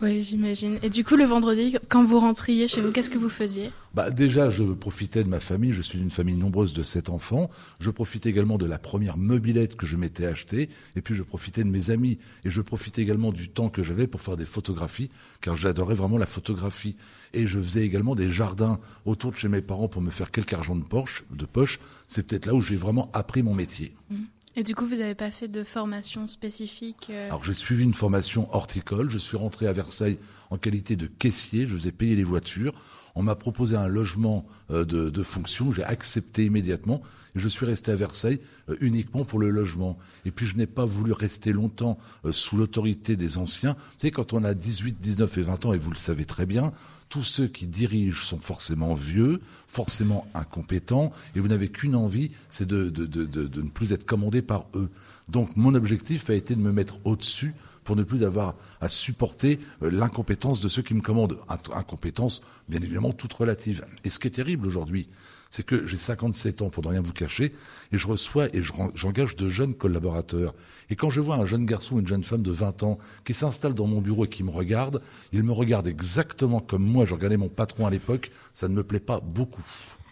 Oui, 0.00 0.22
j'imagine. 0.22 0.78
Et 0.84 0.90
du 0.90 1.02
coup, 1.04 1.16
le 1.16 1.24
vendredi, 1.24 1.76
quand 1.88 2.04
vous 2.04 2.20
rentriez 2.20 2.68
chez 2.68 2.80
vous, 2.80 2.92
qu'est-ce 2.92 3.10
que 3.10 3.18
vous 3.18 3.30
faisiez? 3.30 3.72
Bah 3.94 4.10
déjà, 4.10 4.48
je 4.48 4.62
profitais 4.62 5.24
de 5.24 5.28
ma 5.28 5.40
famille. 5.40 5.72
Je 5.72 5.82
suis 5.82 5.98
d'une 5.98 6.12
famille 6.12 6.36
nombreuse 6.36 6.72
de 6.72 6.84
sept 6.84 7.08
enfants. 7.08 7.50
Je 7.80 7.90
profitais 7.90 8.30
également 8.30 8.58
de 8.58 8.66
la 8.66 8.78
première 8.78 9.16
mobilette 9.16 9.74
que 9.74 9.86
je 9.86 9.96
m'étais 9.96 10.26
achetée. 10.26 10.68
Et 10.94 11.02
puis, 11.02 11.16
je 11.16 11.24
profitais 11.24 11.64
de 11.64 11.68
mes 11.68 11.90
amis. 11.90 12.18
Et 12.44 12.50
je 12.50 12.60
profitais 12.60 13.02
également 13.02 13.32
du 13.32 13.48
temps 13.48 13.70
que 13.70 13.82
j'avais 13.82 14.06
pour 14.06 14.20
faire 14.20 14.36
des 14.36 14.44
photographies, 14.44 15.10
car 15.40 15.56
j'adorais 15.56 15.96
vraiment 15.96 16.18
la 16.18 16.26
photographie. 16.26 16.96
Et 17.32 17.48
je 17.48 17.58
faisais 17.58 17.84
également 17.84 18.14
des 18.14 18.30
jardins 18.30 18.78
autour 19.04 19.32
de 19.32 19.36
chez 19.36 19.48
mes 19.48 19.62
parents 19.62 19.88
pour 19.88 20.00
me 20.00 20.10
faire 20.10 20.30
quelques 20.30 20.52
argent 20.52 20.76
de, 20.76 20.84
poche. 20.84 21.24
De 21.30 21.44
poche. 21.44 21.80
C'est 22.06 22.24
peut-être 22.24 22.46
là 22.46 22.54
où 22.54 22.60
j'ai 22.60 22.76
vraiment 22.76 23.10
appris 23.14 23.42
mon 23.42 23.54
métier. 23.54 23.96
Mmh. 24.10 24.16
Et 24.58 24.64
du 24.64 24.74
coup, 24.74 24.88
vous 24.88 24.96
n'avez 24.96 25.14
pas 25.14 25.30
fait 25.30 25.46
de 25.46 25.62
formation 25.62 26.26
spécifique 26.26 27.10
euh 27.10 27.26
Alors 27.26 27.44
j'ai 27.44 27.54
suivi 27.54 27.84
une 27.84 27.94
formation 27.94 28.52
horticole. 28.52 29.08
Je 29.08 29.16
suis 29.16 29.36
rentré 29.36 29.68
à 29.68 29.72
Versailles 29.72 30.18
en 30.50 30.58
qualité 30.58 30.96
de 30.96 31.06
caissier. 31.06 31.68
Je 31.68 31.76
vous 31.76 31.86
ai 31.86 31.92
payé 31.92 32.16
les 32.16 32.24
voitures. 32.24 32.74
On 33.14 33.22
m'a 33.22 33.36
proposé 33.36 33.76
un 33.76 33.86
logement 33.86 34.44
euh, 34.72 34.84
de, 34.84 35.10
de 35.10 35.22
fonction. 35.22 35.70
J'ai 35.70 35.84
accepté 35.84 36.44
immédiatement. 36.44 37.02
Et 37.36 37.38
je 37.38 37.48
suis 37.48 37.66
resté 37.66 37.92
à 37.92 37.94
Versailles 37.94 38.40
euh, 38.68 38.74
uniquement 38.80 39.24
pour 39.24 39.38
le 39.38 39.50
logement. 39.50 39.96
Et 40.24 40.32
puis 40.32 40.44
je 40.44 40.56
n'ai 40.56 40.66
pas 40.66 40.84
voulu 40.84 41.12
rester 41.12 41.52
longtemps 41.52 41.96
sous 42.32 42.56
l'autorité 42.56 43.14
des 43.14 43.38
anciens. 43.38 43.74
Vous 43.74 43.98
savez, 43.98 44.10
quand 44.10 44.32
on 44.32 44.42
a 44.42 44.54
18, 44.54 44.98
19 44.98 45.38
et 45.38 45.42
20 45.42 45.66
ans, 45.66 45.72
et 45.72 45.78
vous 45.78 45.90
le 45.92 45.96
savez 45.96 46.24
très 46.24 46.46
bien, 46.46 46.72
tous 47.08 47.22
ceux 47.22 47.46
qui 47.46 47.66
dirigent 47.66 48.22
sont 48.22 48.38
forcément 48.38 48.94
vieux, 48.94 49.40
forcément 49.66 50.26
incompétents, 50.34 51.10
et 51.34 51.40
vous 51.40 51.48
n'avez 51.48 51.68
qu'une 51.68 51.94
envie, 51.94 52.30
c'est 52.50 52.66
de, 52.66 52.90
de, 52.90 53.06
de, 53.06 53.24
de, 53.24 53.62
ne 53.62 53.68
plus 53.68 53.92
être 53.92 54.04
commandé 54.04 54.42
par 54.42 54.66
eux. 54.74 54.90
Donc 55.28 55.56
mon 55.56 55.74
objectif 55.74 56.30
a 56.30 56.34
été 56.34 56.54
de 56.54 56.60
me 56.60 56.72
mettre 56.72 56.98
au-dessus 57.04 57.54
pour 57.84 57.96
ne 57.96 58.02
plus 58.02 58.22
avoir 58.22 58.54
à 58.82 58.90
supporter 58.90 59.58
euh, 59.82 59.90
l'incompétence 59.90 60.60
de 60.60 60.68
ceux 60.68 60.82
qui 60.82 60.92
me 60.92 61.00
commandent. 61.00 61.38
Incompétence, 61.74 62.42
bien 62.68 62.82
évidemment, 62.82 63.12
toute 63.12 63.32
relative. 63.32 63.86
Et 64.04 64.10
ce 64.10 64.18
qui 64.18 64.28
est 64.28 64.32
terrible 64.32 64.66
aujourd'hui, 64.66 65.08
c'est 65.50 65.64
que 65.64 65.86
j'ai 65.86 65.96
57 65.96 66.62
ans, 66.62 66.70
pour 66.70 66.82
ne 66.84 66.88
rien 66.88 67.00
vous 67.00 67.12
cacher, 67.12 67.54
et 67.92 67.98
je 67.98 68.06
reçois 68.06 68.54
et 68.54 68.62
j'engage 68.94 69.36
de 69.36 69.48
jeunes 69.48 69.74
collaborateurs. 69.74 70.54
Et 70.90 70.96
quand 70.96 71.10
je 71.10 71.20
vois 71.20 71.36
un 71.36 71.46
jeune 71.46 71.66
garçon 71.66 71.98
une 71.98 72.06
jeune 72.06 72.24
femme 72.24 72.42
de 72.42 72.50
20 72.50 72.82
ans 72.82 72.98
qui 73.24 73.34
s'installe 73.34 73.74
dans 73.74 73.86
mon 73.86 74.00
bureau 74.00 74.24
et 74.24 74.28
qui 74.28 74.42
me 74.42 74.50
regarde, 74.50 75.02
il 75.32 75.42
me 75.42 75.52
regarde 75.52 75.86
exactement 75.86 76.60
comme 76.60 76.84
moi, 76.84 77.04
je 77.06 77.14
regardais 77.14 77.36
mon 77.36 77.48
patron 77.48 77.86
à 77.86 77.90
l'époque, 77.90 78.30
ça 78.54 78.68
ne 78.68 78.74
me 78.74 78.82
plaît 78.82 79.00
pas 79.00 79.20
beaucoup. 79.20 79.64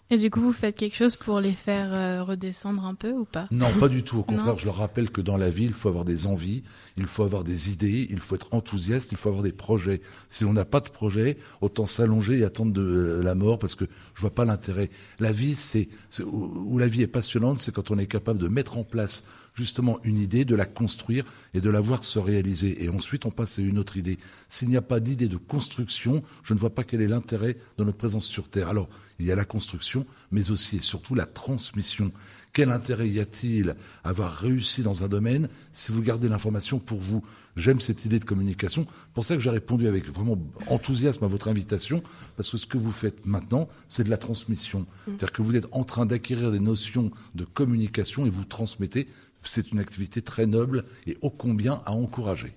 Et 0.08 0.18
du 0.18 0.30
coup, 0.30 0.40
vous 0.40 0.52
faites 0.52 0.76
quelque 0.76 0.94
chose 0.94 1.16
pour 1.16 1.40
les 1.40 1.52
faire 1.52 1.92
euh, 1.92 2.22
redescendre 2.22 2.84
un 2.84 2.94
peu 2.94 3.10
ou 3.10 3.24
pas? 3.24 3.48
Non, 3.50 3.66
pas 3.80 3.88
du 3.88 4.04
tout. 4.04 4.18
Au 4.18 4.22
contraire, 4.22 4.56
je 4.56 4.66
leur 4.66 4.76
rappelle 4.76 5.10
que 5.10 5.20
dans 5.20 5.36
la 5.36 5.50
vie, 5.50 5.64
il 5.64 5.72
faut 5.72 5.88
avoir 5.88 6.04
des 6.04 6.28
envies, 6.28 6.62
il 6.96 7.06
faut 7.06 7.24
avoir 7.24 7.42
des 7.42 7.72
idées, 7.72 8.06
il 8.08 8.20
faut 8.20 8.36
être 8.36 8.54
enthousiaste, 8.54 9.10
il 9.10 9.18
faut 9.18 9.30
avoir 9.30 9.42
des 9.42 9.52
projets. 9.52 10.00
Si 10.28 10.44
on 10.44 10.52
n'a 10.52 10.64
pas 10.64 10.78
de 10.78 10.90
projet, 10.90 11.38
autant 11.60 11.86
s'allonger 11.86 12.38
et 12.38 12.44
attendre 12.44 12.72
de 12.72 13.20
la 13.22 13.34
mort 13.34 13.58
parce 13.58 13.74
que 13.74 13.86
je 14.14 14.20
vois 14.20 14.34
pas 14.34 14.44
l'intérêt. 14.44 14.90
La 15.18 15.32
vie, 15.32 15.56
c'est 15.56 15.88
où 16.24 16.78
la 16.78 16.86
vie 16.86 17.02
est 17.02 17.08
passionnante, 17.08 17.60
c'est 17.60 17.74
quand 17.74 17.90
on 17.90 17.98
est 17.98 18.06
capable 18.06 18.38
de 18.38 18.46
mettre 18.46 18.78
en 18.78 18.84
place 18.84 19.26
justement 19.56 19.98
une 20.04 20.18
idée, 20.18 20.44
de 20.44 20.54
la 20.54 20.66
construire 20.66 21.24
et 21.54 21.60
de 21.60 21.70
la 21.70 21.80
voir 21.80 22.04
se 22.04 22.18
réaliser. 22.18 22.84
Et 22.84 22.88
ensuite, 22.88 23.24
on 23.24 23.30
passe 23.30 23.58
à 23.58 23.62
une 23.62 23.78
autre 23.78 23.96
idée. 23.96 24.18
S'il 24.48 24.68
n'y 24.68 24.76
a 24.76 24.82
pas 24.82 25.00
d'idée 25.00 25.28
de 25.28 25.38
construction, 25.38 26.22
je 26.44 26.54
ne 26.54 26.58
vois 26.58 26.74
pas 26.74 26.84
quel 26.84 27.00
est 27.00 27.08
l'intérêt 27.08 27.56
de 27.78 27.84
notre 27.84 27.98
présence 27.98 28.26
sur 28.26 28.48
Terre. 28.48 28.68
Alors, 28.68 28.88
il 29.18 29.26
y 29.26 29.32
a 29.32 29.36
la 29.36 29.46
construction, 29.46 30.06
mais 30.30 30.50
aussi 30.50 30.76
et 30.76 30.80
surtout 30.80 31.14
la 31.14 31.26
transmission. 31.26 32.12
Quel 32.52 32.70
intérêt 32.70 33.08
y 33.08 33.20
a-t-il 33.20 33.76
à 34.04 34.10
avoir 34.10 34.34
réussi 34.34 34.82
dans 34.82 35.04
un 35.04 35.08
domaine 35.08 35.48
si 35.72 35.92
vous 35.92 36.02
gardez 36.02 36.28
l'information 36.28 36.78
pour 36.78 36.98
vous? 37.00 37.22
J'aime 37.56 37.80
cette 37.80 38.04
idée 38.04 38.18
de 38.18 38.24
communication. 38.24 38.86
Pour 39.14 39.24
ça 39.24 39.34
que 39.34 39.40
j'ai 39.40 39.50
répondu 39.50 39.86
avec 39.86 40.06
vraiment 40.06 40.38
enthousiasme 40.68 41.24
à 41.24 41.26
votre 41.26 41.48
invitation, 41.48 42.02
parce 42.36 42.50
que 42.50 42.58
ce 42.58 42.66
que 42.66 42.76
vous 42.76 42.92
faites 42.92 43.24
maintenant, 43.24 43.68
c'est 43.88 44.04
de 44.04 44.10
la 44.10 44.18
transmission. 44.18 44.80
Mmh. 44.80 44.86
C'est-à-dire 45.06 45.32
que 45.32 45.42
vous 45.42 45.56
êtes 45.56 45.66
en 45.72 45.84
train 45.84 46.04
d'acquérir 46.04 46.50
des 46.50 46.60
notions 46.60 47.10
de 47.34 47.44
communication 47.44 48.26
et 48.26 48.30
vous 48.30 48.44
transmettez 48.44 49.08
c'est 49.44 49.70
une 49.70 49.78
activité 49.78 50.22
très 50.22 50.46
noble 50.46 50.84
et 51.06 51.16
ô 51.22 51.30
combien 51.30 51.82
à 51.86 51.92
encourager. 51.92 52.54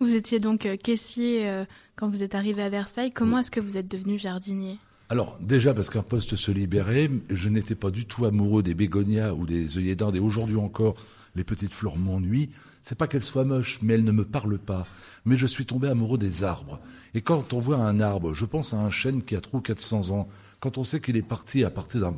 Vous 0.00 0.14
étiez 0.14 0.40
donc 0.40 0.66
euh, 0.66 0.76
caissier 0.76 1.48
euh, 1.48 1.64
quand 1.96 2.08
vous 2.08 2.22
êtes 2.22 2.34
arrivé 2.34 2.62
à 2.62 2.68
Versailles. 2.68 3.10
Comment 3.10 3.38
est-ce 3.38 3.50
que 3.50 3.60
vous 3.60 3.76
êtes 3.76 3.90
devenu 3.90 4.18
jardinier? 4.18 4.78
Alors 5.10 5.36
déjà 5.40 5.74
parce 5.74 5.90
qu'un 5.90 6.02
poste 6.02 6.36
se 6.36 6.50
libérait, 6.50 7.10
je 7.30 7.48
n'étais 7.48 7.74
pas 7.74 7.90
du 7.90 8.06
tout 8.06 8.24
amoureux 8.24 8.62
des 8.62 8.74
bégonias 8.74 9.32
ou 9.32 9.46
des 9.46 9.78
œillets 9.78 9.96
d'Inde 9.96 10.16
et 10.16 10.20
aujourd'hui 10.20 10.56
encore 10.56 10.96
les 11.34 11.44
petites 11.44 11.74
fleurs 11.74 11.96
m'ennuient. 11.98 12.50
C'est 12.82 12.98
pas 12.98 13.06
qu'elles 13.06 13.24
soient 13.24 13.44
moches, 13.44 13.80
mais 13.82 13.94
elles 13.94 14.04
ne 14.04 14.12
me 14.12 14.24
parlent 14.24 14.58
pas. 14.58 14.86
Mais 15.24 15.36
je 15.36 15.46
suis 15.46 15.64
tombé 15.64 15.88
amoureux 15.88 16.18
des 16.18 16.44
arbres. 16.44 16.80
Et 17.14 17.22
quand 17.22 17.52
on 17.52 17.58
voit 17.58 17.78
un 17.78 17.98
arbre, 17.98 18.34
je 18.34 18.44
pense 18.44 18.74
à 18.74 18.78
un 18.78 18.90
chêne 18.90 19.22
qui 19.22 19.34
a 19.34 19.40
trop 19.40 19.60
400 19.60 20.10
ans. 20.10 20.28
Quand 20.60 20.76
on 20.76 20.84
sait 20.84 21.00
qu'il 21.00 21.16
est 21.16 21.22
parti 21.22 21.64
à 21.64 21.70
partir 21.70 22.02
d'un 22.02 22.16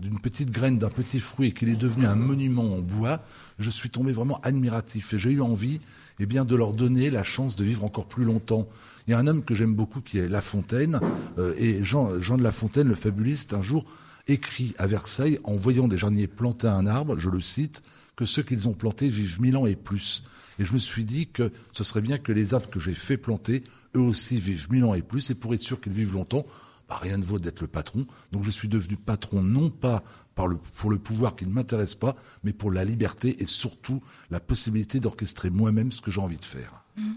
d'une 0.00 0.20
petite 0.20 0.50
graine, 0.50 0.78
d'un 0.78 0.90
petit 0.90 1.20
fruit 1.20 1.48
et 1.48 1.52
qu'il 1.52 1.68
est 1.68 1.76
devenu 1.76 2.06
un 2.06 2.16
monument 2.16 2.74
en 2.74 2.80
bois, 2.80 3.20
je 3.58 3.70
suis 3.70 3.90
tombé 3.90 4.12
vraiment 4.12 4.40
admiratif 4.42 5.14
et 5.14 5.18
j'ai 5.18 5.30
eu 5.30 5.40
envie 5.40 5.80
eh 6.18 6.26
bien, 6.26 6.44
de 6.44 6.54
leur 6.54 6.72
donner 6.72 7.10
la 7.10 7.24
chance 7.24 7.56
de 7.56 7.64
vivre 7.64 7.84
encore 7.84 8.06
plus 8.06 8.24
longtemps. 8.24 8.68
Il 9.06 9.12
y 9.12 9.14
a 9.14 9.18
un 9.18 9.26
homme 9.26 9.44
que 9.44 9.54
j'aime 9.54 9.74
beaucoup 9.74 10.00
qui 10.00 10.18
est 10.18 10.28
La 10.28 10.40
Fontaine 10.40 11.00
euh, 11.38 11.54
et 11.58 11.82
Jean, 11.82 12.20
Jean 12.20 12.36
de 12.36 12.42
La 12.42 12.52
Fontaine, 12.52 12.88
le 12.88 12.94
fabuliste, 12.94 13.54
un 13.54 13.62
jour 13.62 13.84
écrit 14.28 14.74
à 14.78 14.86
Versailles 14.86 15.38
en 15.44 15.56
voyant 15.56 15.88
des 15.88 15.98
jardiniers 15.98 16.26
planter 16.26 16.66
un 16.66 16.86
arbre, 16.86 17.18
je 17.18 17.30
le 17.30 17.40
cite, 17.40 17.82
que 18.16 18.24
ceux 18.24 18.42
qu'ils 18.42 18.68
ont 18.68 18.72
plantés 18.72 19.08
vivent 19.08 19.40
mille 19.40 19.56
ans 19.56 19.66
et 19.66 19.76
plus. 19.76 20.24
Et 20.58 20.64
je 20.64 20.72
me 20.72 20.78
suis 20.78 21.04
dit 21.04 21.28
que 21.28 21.52
ce 21.72 21.84
serait 21.84 22.00
bien 22.00 22.18
que 22.18 22.32
les 22.32 22.54
arbres 22.54 22.70
que 22.70 22.80
j'ai 22.80 22.94
fait 22.94 23.16
planter, 23.16 23.62
eux 23.94 24.00
aussi 24.00 24.38
vivent 24.38 24.70
mille 24.70 24.84
ans 24.84 24.94
et 24.94 25.02
plus, 25.02 25.30
et 25.30 25.34
pour 25.34 25.54
être 25.54 25.60
sûr 25.60 25.80
qu'ils 25.80 25.92
vivent 25.92 26.14
longtemps, 26.14 26.46
bah, 26.88 26.98
rien 27.00 27.18
ne 27.18 27.24
vaut 27.24 27.38
d'être 27.38 27.60
le 27.60 27.66
patron. 27.66 28.06
Donc 28.32 28.44
je 28.44 28.50
suis 28.50 28.68
devenu 28.68 28.96
patron 28.96 29.42
non 29.42 29.70
pas 29.70 30.02
par 30.34 30.46
le, 30.46 30.56
pour 30.56 30.90
le 30.90 30.98
pouvoir 30.98 31.34
qui 31.34 31.46
ne 31.46 31.52
m'intéresse 31.52 31.94
pas, 31.94 32.16
mais 32.44 32.52
pour 32.52 32.70
la 32.70 32.84
liberté 32.84 33.42
et 33.42 33.46
surtout 33.46 34.02
la 34.30 34.40
possibilité 34.40 35.00
d'orchestrer 35.00 35.50
moi-même 35.50 35.90
ce 35.90 36.00
que 36.00 36.10
j'ai 36.10 36.20
envie 36.20 36.36
de 36.36 36.44
faire. 36.44 36.84
Mmh. 36.96 37.12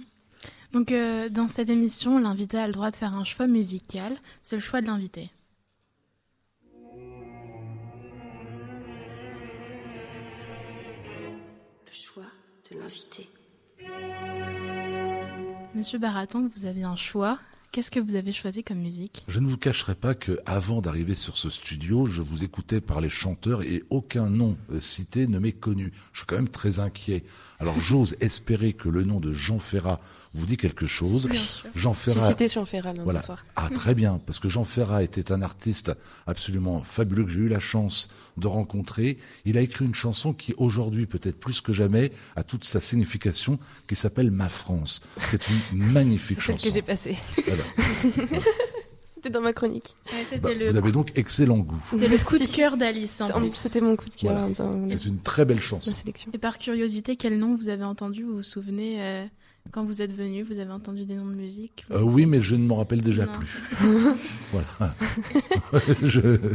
Donc 0.72 0.92
euh, 0.92 1.30
dans 1.30 1.48
cette 1.48 1.70
émission, 1.70 2.20
l'invité 2.20 2.58
a 2.58 2.68
le 2.68 2.74
droit 2.74 2.92
de 2.92 2.96
faire 2.96 3.16
un 3.16 3.24
choix 3.24 3.48
musical. 3.48 4.18
C'est 4.44 4.56
le 4.56 4.62
choix 4.62 4.82
de 4.82 4.88
l'invité. 4.88 5.32
Le 11.86 11.92
choix 11.92 12.24
de 12.72 12.80
l'invité. 12.80 13.30
Monsieur 15.76 16.00
Baraton, 16.00 16.50
vous 16.56 16.66
avez 16.66 16.84
un 16.84 16.96
choix. 16.96 17.40
Qu'est-ce 17.72 17.92
que 17.92 18.00
vous 18.00 18.16
avez 18.16 18.34
choisi 18.34 18.64
comme 18.64 18.80
musique? 18.80 19.24
Je 19.28 19.40
ne 19.40 19.46
vous 19.46 19.58
cacherai 19.58 19.94
pas 19.94 20.16
que 20.16 20.40
avant 20.48 20.82
d'arriver 20.82 21.14
sur 21.14 21.38
ce 21.38 21.52
studio, 21.52 22.08
je 22.08 22.24
vous 22.24 22.44
écoutais 22.44 22.82
par 22.82 23.00
les 23.00 23.12
chanteurs 23.12 23.62
et 23.62 23.84
aucun 23.92 24.28
nom 24.28 24.58
euh, 24.72 24.80
cité 24.80 25.28
ne 25.28 25.38
m'est 25.38 25.52
connu. 25.52 25.94
Je 26.12 26.22
suis 26.22 26.26
quand 26.26 26.38
même 26.38 26.50
très 26.50 26.80
inquiet. 26.80 27.24
Alors 27.60 27.80
j'ose 27.80 28.16
espérer 28.22 28.74
que 28.74 28.90
le 28.90 29.04
nom 29.04 29.20
de 29.20 29.34
Jean 29.34 29.60
Ferrat 29.60 30.00
vous 30.34 30.46
dit 30.46 30.58
quelque 30.58 30.86
chose. 30.86 31.28
Jean 31.76 31.94
Ferrat. 31.94 32.22
J'ai 32.22 32.28
cité 32.30 32.48
Jean 32.48 32.66
Ferrat 32.66 32.94
lundi 32.94 33.04
voilà. 33.04 33.22
soir. 33.22 33.44
Ah 33.56 33.70
très 33.74 33.96
bien, 33.96 34.20
parce 34.26 34.40
que 34.40 34.50
Jean 34.50 34.64
Ferrat 34.64 35.04
était 35.04 35.32
un 35.32 35.42
artiste 35.42 35.92
absolument 36.28 36.84
fabuleux 36.84 37.24
que 37.26 37.32
j'ai 37.32 37.40
eu 37.40 37.48
la 37.48 37.60
chance 37.60 38.10
de 38.38 38.48
rencontrer. 38.48 39.18
Il 39.46 39.58
a 39.58 39.62
écrit 39.62 39.86
une 39.86 39.96
chanson 39.96 40.34
qui 40.34 40.54
aujourd'hui 40.58 41.06
peut-être 41.06 41.40
plus 41.40 41.62
que 41.62 41.74
jamais 41.74 42.12
a 42.36 42.44
toute 42.44 42.64
sa 42.64 42.80
signification, 42.80 43.60
qui 43.88 43.96
s'appelle 43.96 44.32
Ma 44.32 44.50
France. 44.50 45.02
C'est 45.22 45.48
une 45.50 45.60
magnifique 45.92 46.40
chanson. 46.40 46.68
que 46.68 46.74
j'ai 46.74 46.82
passée. 46.82 47.18
C'était 49.16 49.32
dans 49.32 49.42
ma 49.42 49.52
chronique. 49.52 49.98
Bah, 50.42 50.50
vous 50.70 50.78
avez 50.78 50.94
donc 50.94 51.12
excellent 51.16 51.58
goût. 51.58 51.82
C'était 51.90 52.08
le 52.08 52.18
coup 52.18 52.38
de 52.38 52.46
cœur 52.46 52.78
d'Alice. 52.78 53.22
C'était 53.52 53.82
mon 53.82 53.98
coup 53.98 54.08
de 54.08 54.16
cœur. 54.16 54.48
C'est 54.88 55.06
une 55.06 55.20
très 55.20 55.44
belle 55.44 55.62
chanson. 55.62 55.92
Et 56.32 56.38
par 56.38 56.58
curiosité, 56.58 57.18
quel 57.18 57.38
nom 57.38 57.56
vous 57.56 57.68
avez 57.68 57.84
entendu 57.84 58.24
Vous 58.24 58.38
vous 58.38 58.44
souvenez 58.44 59.04
euh, 59.04 59.26
quand 59.72 59.84
vous 59.84 60.02
êtes 60.02 60.16
venu, 60.16 60.44
vous 60.44 60.60
avez 60.60 60.72
entendu 60.72 61.06
des 61.06 61.16
noms 61.16 61.28
de 61.28 61.36
musique 61.36 61.86
euh, 61.92 62.02
Oui, 62.02 62.26
mais 62.26 62.42
je 62.42 62.56
ne 62.56 62.66
m'en 62.66 62.78
rappelle 62.78 63.02
déjà 63.02 63.28
plus. 63.28 63.62
voilà. 64.52 64.96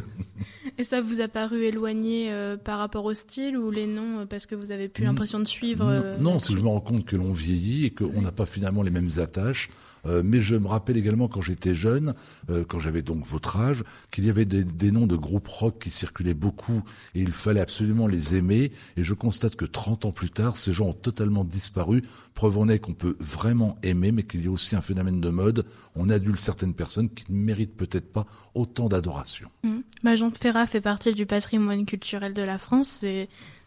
Et 0.79 0.85
ça 0.85 1.01
vous 1.01 1.21
a 1.21 1.29
paru 1.29 1.65
éloigné 1.65 2.33
euh, 2.33 2.57
par 2.57 2.79
rapport 2.79 3.05
au 3.05 3.15
style 3.15 3.57
ou 3.57 3.71
les 3.71 3.87
noms 3.87 4.21
euh, 4.21 4.27
parce 4.27 4.47
que 4.47 4.57
vous 4.57 4.73
avez 4.73 4.89
plus 4.89 5.05
l'impression 5.05 5.39
de 5.39 5.47
suivre 5.47 6.17
Non, 6.21 6.41
c'est 6.41 6.53
que 6.53 6.59
je 6.59 6.65
me 6.65 6.69
rends 6.69 6.81
compte 6.81 7.05
que 7.05 7.17
l'on 7.17 7.33
vieillit 7.33 7.87
et 7.87 7.91
qu'on 7.91 8.21
n'a 8.21 8.33
pas 8.33 8.47
finalement 8.47 8.83
les 8.83 8.91
mêmes 8.91 9.11
attaches. 9.19 9.71
Euh, 10.07 10.23
mais 10.25 10.41
je 10.41 10.57
me 10.57 10.67
rappelle 10.67 10.97
également 10.97 11.29
quand 11.29 11.41
j'étais 11.41 11.75
jeune, 11.75 12.15
euh, 12.51 12.65
quand 12.67 12.79
j'avais 12.79 13.03
donc 13.03 13.25
votre 13.27 13.57
âge, 13.57 13.85
qu'il 14.11 14.25
y 14.27 14.31
avait 14.31 14.45
des, 14.45 14.91
noms 14.91 15.07
de 15.07 15.17
groupes 15.17 15.49
rock 15.49 15.81
qui 15.81 15.91
circulaient 15.91 16.35
beaucoup 16.35 16.83
et 17.15 17.21
il 17.21 17.33
fallait 17.33 17.61
absolument 17.61 18.07
les 18.07 18.37
aimer. 18.37 18.73
Et 18.97 19.05
je 19.05 19.15
constate 19.15 19.57
que 19.57 19.65
30 19.65 20.05
ans 20.05 20.13
plus 20.13 20.31
tard, 20.31 20.57
ces 20.57 20.73
gens 20.73 20.87
ont 20.87 20.93
totalement 20.93 21.45
disparu. 21.45 22.03
Preuve 22.35 22.59
en 22.59 22.69
est 22.69 22.79
qu'on 22.79 22.95
peut 22.95 23.17
vraiment 23.21 23.79
aimer, 23.83 24.13
mais 24.13 24.23
qu'il 24.25 24.45
y 24.45 24.49
a 24.49 24.51
aussi 24.51 24.77
un 24.77 24.81
phénomène 24.81 25.21
de 25.21 25.29
mode. 25.31 25.67
On 25.95 26.11
adulte 26.11 26.41
certaines 26.41 26.75
personnes 26.75 27.09
qui 27.09 27.33
ne 27.33 27.39
méritent 27.39 27.77
peut-être 27.77 28.13
pas 28.13 28.27
autant 28.55 28.89
d'adoration. 28.89 29.49
Mmh. 29.63 29.79
Bah, 30.03 30.13
Ferrat 30.35 30.67
fait 30.67 30.81
partie 30.81 31.15
du 31.15 31.27
patrimoine 31.27 31.87
culturel 31.87 32.35
de 32.35 32.43
la 32.43 32.59
France. 32.59 33.05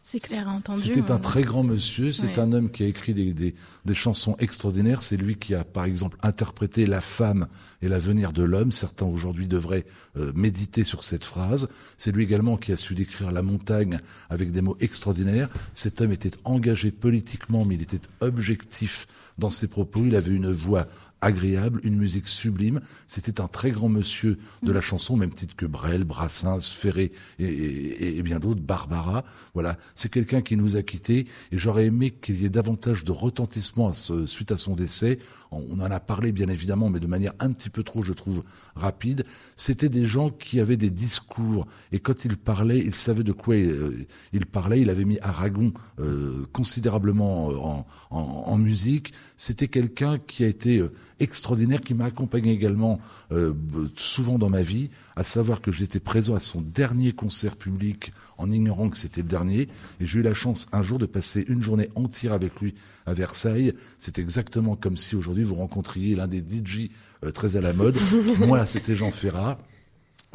C'est 0.09 0.19
clair, 0.19 0.47
entendu. 0.47 0.83
C'était 0.83 1.11
un 1.11 1.19
très 1.19 1.41
grand 1.41 1.63
monsieur. 1.63 2.13
C'est 2.13 2.39
un 2.39 2.53
homme 2.53 2.71
qui 2.71 2.83
a 2.83 2.87
écrit 2.87 3.13
des, 3.13 3.33
des, 3.33 3.55
des 3.83 3.95
chansons 3.95 4.37
extraordinaires. 4.39 5.03
C'est 5.03 5.17
lui 5.17 5.35
qui 5.35 5.53
a, 5.53 5.65
par 5.65 5.83
exemple, 5.83 6.17
interprété 6.21 6.85
La 6.85 7.01
femme 7.01 7.47
et 7.81 7.89
l'avenir 7.89 8.31
de 8.31 8.41
l'homme. 8.43 8.71
Certains 8.71 9.05
aujourd'hui 9.05 9.49
devraient 9.49 9.85
euh, 10.15 10.31
méditer 10.33 10.85
sur 10.85 11.03
cette 11.03 11.25
phrase. 11.25 11.67
C'est 11.97 12.13
lui 12.13 12.23
également 12.23 12.55
qui 12.55 12.71
a 12.71 12.77
su 12.77 12.95
décrire 12.95 13.31
la 13.31 13.41
montagne 13.41 13.99
avec 14.29 14.51
des 14.51 14.61
mots 14.61 14.77
extraordinaires. 14.79 15.49
Cet 15.73 15.99
homme 15.99 16.13
était 16.13 16.31
engagé 16.45 16.91
politiquement, 16.91 17.65
mais 17.65 17.75
il 17.75 17.81
était 17.81 17.99
objectif 18.21 19.07
dans 19.37 19.49
ses 19.49 19.67
propos. 19.67 20.03
Il 20.05 20.15
avait 20.15 20.33
une 20.33 20.51
voix 20.51 20.87
agréable, 21.21 21.79
une 21.83 21.95
musique 21.95 22.27
sublime. 22.27 22.81
C'était 23.07 23.41
un 23.41 23.47
très 23.47 23.71
grand 23.71 23.89
monsieur 23.89 24.37
de 24.63 24.71
la 24.71 24.81
chanson, 24.81 25.17
même 25.17 25.33
titre 25.33 25.55
que 25.55 25.65
Brel, 25.65 26.03
Brassens, 26.03 26.71
Ferré 26.73 27.11
et, 27.39 28.21
bien 28.21 28.39
d'autres, 28.39 28.61
Barbara. 28.61 29.23
Voilà, 29.53 29.77
c'est 29.95 30.09
quelqu'un 30.09 30.41
qui 30.41 30.55
nous 30.55 30.77
a 30.77 30.83
quittés 30.83 31.27
et 31.51 31.57
j'aurais 31.57 31.85
aimé 31.85 32.11
qu'il 32.11 32.41
y 32.41 32.45
ait 32.45 32.49
davantage 32.49 33.03
de 33.03 33.11
retentissement 33.11 33.91
suite 33.93 34.51
à 34.51 34.57
son 34.57 34.75
décès. 34.75 35.19
On 35.51 35.79
en 35.79 35.91
a 35.91 35.99
parlé 35.99 36.31
bien 36.31 36.47
évidemment, 36.49 36.89
mais 36.89 36.99
de 36.99 37.07
manière 37.07 37.33
un 37.39 37.51
petit 37.51 37.69
peu 37.69 37.83
trop, 37.83 38.03
je 38.03 38.13
trouve, 38.13 38.43
rapide. 38.75 39.25
C'était 39.55 39.89
des 39.89 40.05
gens 40.05 40.29
qui 40.29 40.59
avaient 40.59 40.77
des 40.77 40.89
discours 40.89 41.67
et 41.91 41.99
quand 41.99 42.25
ils 42.25 42.37
parlaient, 42.37 42.79
ils 42.79 42.95
savaient 42.95 43.23
de 43.23 43.31
quoi 43.31 43.55
euh, 43.55 44.05
ils 44.33 44.45
parlaient. 44.45 44.81
Il 44.81 44.89
avait 44.89 45.05
mis 45.05 45.19
Aragon 45.19 45.73
euh, 45.99 46.45
considérablement 46.51 47.47
en, 47.47 47.87
en, 48.11 48.19
en 48.19 48.57
musique. 48.57 49.13
C'était 49.37 49.67
quelqu'un 49.67 50.17
qui 50.17 50.43
a 50.43 50.47
été 50.47 50.79
euh, 50.79 50.91
extraordinaire 51.19 51.81
qui 51.81 51.93
m'a 51.93 52.05
accompagné 52.05 52.51
également 52.51 52.99
euh, 53.31 53.53
souvent 53.95 54.37
dans 54.37 54.49
ma 54.49 54.61
vie, 54.61 54.89
à 55.17 55.23
savoir 55.23 55.61
que 55.61 55.71
j'étais 55.71 55.99
présent 55.99 56.35
à 56.35 56.39
son 56.39 56.61
dernier 56.61 57.11
concert 57.11 57.55
public 57.55 58.13
en 58.37 58.51
ignorant 58.51 58.89
que 58.89 58.97
c'était 58.97 59.23
le 59.23 59.27
dernier, 59.27 59.67
et 59.99 60.05
j'ai 60.05 60.19
eu 60.19 60.21
la 60.21 60.35
chance 60.35 60.67
un 60.71 60.83
jour 60.83 60.99
de 60.99 61.07
passer 61.07 61.43
une 61.47 61.63
journée 61.63 61.89
entière 61.95 62.33
avec 62.33 62.61
lui 62.61 62.75
à 63.07 63.15
Versailles. 63.15 63.73
C'est 63.97 64.19
exactement 64.19 64.75
comme 64.75 64.95
si 64.95 65.15
aujourd'hui 65.15 65.43
vous 65.43 65.55
rencontriez 65.55 66.15
l'un 66.15 66.27
des 66.27 66.41
DJ 66.41 66.91
euh, 67.23 67.31
très 67.31 67.57
à 67.57 67.61
la 67.61 67.73
mode. 67.73 67.97
Moi, 68.39 68.63
c'était 68.67 68.95
Jean 68.95 69.09
Ferrat. 69.09 69.57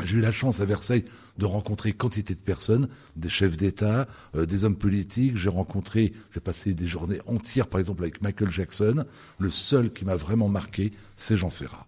J'ai 0.02 0.18
eu 0.18 0.20
la 0.20 0.32
chance 0.32 0.58
à 0.58 0.64
Versailles 0.64 1.04
de 1.38 1.46
rencontrer 1.46 1.92
quantité 1.92 2.34
de 2.34 2.40
personnes, 2.40 2.88
des 3.14 3.28
chefs 3.28 3.56
d'État, 3.56 4.08
euh, 4.34 4.46
des 4.46 4.64
hommes 4.64 4.76
politiques. 4.76 5.36
J'ai 5.36 5.48
rencontré, 5.48 6.12
j'ai 6.34 6.40
passé 6.40 6.74
des 6.74 6.88
journées 6.88 7.20
entières, 7.26 7.68
par 7.68 7.78
exemple, 7.78 8.02
avec 8.02 8.20
Michael 8.20 8.50
Jackson. 8.50 9.04
Le 9.38 9.50
seul 9.50 9.92
qui 9.92 10.04
m'a 10.04 10.16
vraiment 10.16 10.48
marqué, 10.48 10.92
c'est 11.16 11.36
Jean 11.36 11.50
Ferrat. 11.50 11.86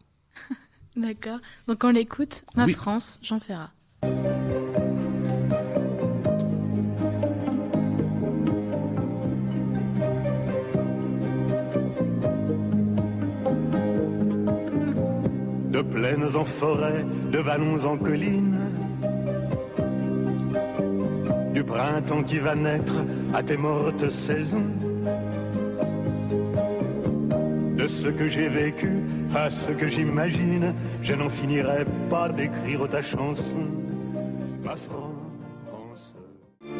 D'accord. 0.96 1.38
Donc 1.66 1.82
on 1.84 1.90
l'écoute, 1.90 2.44
Ma 2.56 2.66
Oui. 2.66 2.72
France, 2.72 3.18
Jean 3.22 3.40
Ferrat. 3.40 3.70
de 15.74 15.82
plaines 15.82 16.36
en 16.36 16.44
forêt, 16.44 17.04
de 17.32 17.38
vallons 17.38 17.84
en 17.84 17.96
collines, 17.96 18.58
du 21.52 21.64
printemps 21.64 22.22
qui 22.22 22.38
va 22.38 22.54
naître 22.54 22.94
à 23.34 23.42
tes 23.42 23.56
mortes 23.56 24.08
saisons, 24.08 24.70
de 27.84 27.88
ce 27.88 28.08
que 28.08 28.28
j'ai 28.28 28.48
vécu 28.48 28.90
à 29.34 29.50
ce 29.50 29.70
que 29.72 29.88
j'imagine, 29.88 30.72
je 31.02 31.12
n'en 31.12 31.28
finirai 31.28 31.84
pas 32.08 32.30
d'écrire 32.30 32.88
ta 32.88 33.02
chanson, 33.02 33.66
ma 34.62 34.74
France. 34.74 36.14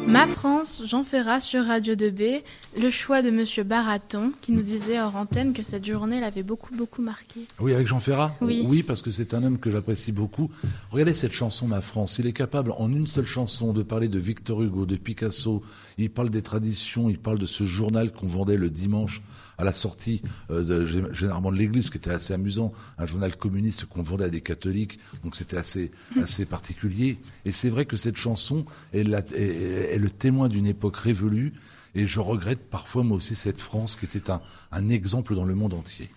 Ma 0.07 0.27
France, 0.27 0.81
Jean 0.83 1.03
Ferrat 1.03 1.41
sur 1.41 1.63
Radio 1.65 1.93
2B, 1.93 2.41
le 2.75 2.89
choix 2.89 3.21
de 3.21 3.29
Monsieur 3.29 3.63
Baraton 3.63 4.31
qui 4.41 4.51
nous 4.51 4.63
disait 4.63 4.99
hors 4.99 5.15
antenne 5.15 5.53
que 5.53 5.61
cette 5.61 5.85
journée 5.85 6.19
l'avait 6.19 6.41
beaucoup 6.41 6.75
beaucoup 6.75 7.03
marqué. 7.03 7.41
Oui, 7.59 7.75
avec 7.75 7.85
Jean 7.85 7.99
Ferrat? 7.99 8.35
Oui. 8.41 8.81
parce 8.81 9.03
que 9.03 9.11
c'est 9.11 9.35
un 9.35 9.43
homme 9.43 9.59
que 9.59 9.69
j'apprécie 9.69 10.11
beaucoup. 10.11 10.49
Regardez 10.89 11.13
cette 11.13 11.33
chanson, 11.33 11.67
Ma 11.67 11.81
France. 11.81 12.17
Il 12.17 12.25
est 12.25 12.33
capable, 12.33 12.71
en 12.79 12.91
une 12.91 13.05
seule 13.05 13.27
chanson, 13.27 13.73
de 13.73 13.83
parler 13.83 14.07
de 14.07 14.17
Victor 14.17 14.63
Hugo, 14.63 14.87
de 14.87 14.95
Picasso. 14.95 15.61
Il 15.99 16.09
parle 16.09 16.31
des 16.31 16.41
traditions, 16.41 17.11
il 17.11 17.19
parle 17.19 17.37
de 17.37 17.45
ce 17.45 17.63
journal 17.63 18.11
qu'on 18.11 18.27
vendait 18.27 18.57
le 18.57 18.71
dimanche 18.71 19.21
à 19.57 19.63
la 19.63 19.73
sortie 19.73 20.21
euh, 20.51 20.63
de, 20.63 20.85
généralement 21.13 21.51
de 21.51 21.57
l'église, 21.57 21.85
ce 21.85 21.91
qui 21.91 21.97
était 21.97 22.11
assez 22.11 22.33
amusant. 22.33 22.73
Un 22.97 23.05
journal 23.07 23.35
communiste 23.35 23.85
qu'on 23.85 24.01
vendait 24.01 24.25
à 24.25 24.29
des 24.29 24.41
catholiques. 24.41 24.99
Donc 25.23 25.35
c'était 25.35 25.57
assez, 25.57 25.91
assez 26.21 26.45
particulier. 26.45 27.17
Et 27.45 27.51
c'est 27.51 27.69
vrai 27.69 27.85
que 27.85 27.97
cette 27.97 28.17
chanson 28.17 28.65
est, 28.93 29.03
la- 29.03 29.19
est- 29.35 29.93
est 29.95 29.99
le 29.99 30.09
témoin 30.09 30.49
d'une 30.49 30.67
époque 30.67 30.97
révolue. 30.97 31.53
Et 31.95 32.07
je 32.07 32.19
regrette 32.19 32.69
parfois, 32.69 33.03
moi 33.03 33.15
aussi, 33.17 33.35
cette 33.35 33.61
France 33.61 33.95
qui 33.95 34.05
était 34.05 34.29
un, 34.29 34.41
un 34.71 34.89
exemple 34.89 35.33
dans 35.35 35.45
le 35.45 35.55
monde 35.55 35.73
entier. 35.73 36.09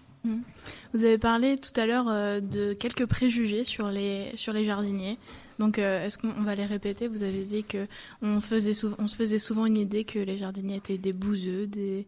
Vous 0.92 1.04
avez 1.04 1.16
parlé 1.16 1.56
tout 1.56 1.78
à 1.80 1.86
l'heure 1.86 2.08
euh, 2.08 2.40
de 2.40 2.74
quelques 2.74 3.06
préjugés 3.06 3.64
sur 3.64 3.88
les 3.88 4.32
sur 4.34 4.52
les 4.52 4.66
jardiniers. 4.66 5.16
Donc 5.58 5.78
euh, 5.78 6.04
est-ce 6.04 6.18
qu'on 6.18 6.32
on 6.38 6.42
va 6.42 6.54
les 6.54 6.66
répéter? 6.66 7.08
Vous 7.08 7.22
avez 7.22 7.44
dit 7.44 7.64
que 7.64 7.86
on 8.20 8.40
se 8.40 8.46
faisait 9.16 9.38
souvent 9.38 9.64
une 9.66 9.76
idée 9.76 10.04
que 10.04 10.18
les 10.18 10.36
jardiniers 10.36 10.76
étaient 10.76 10.98
des 10.98 11.12
bouseux, 11.14 11.66
des 11.66 12.06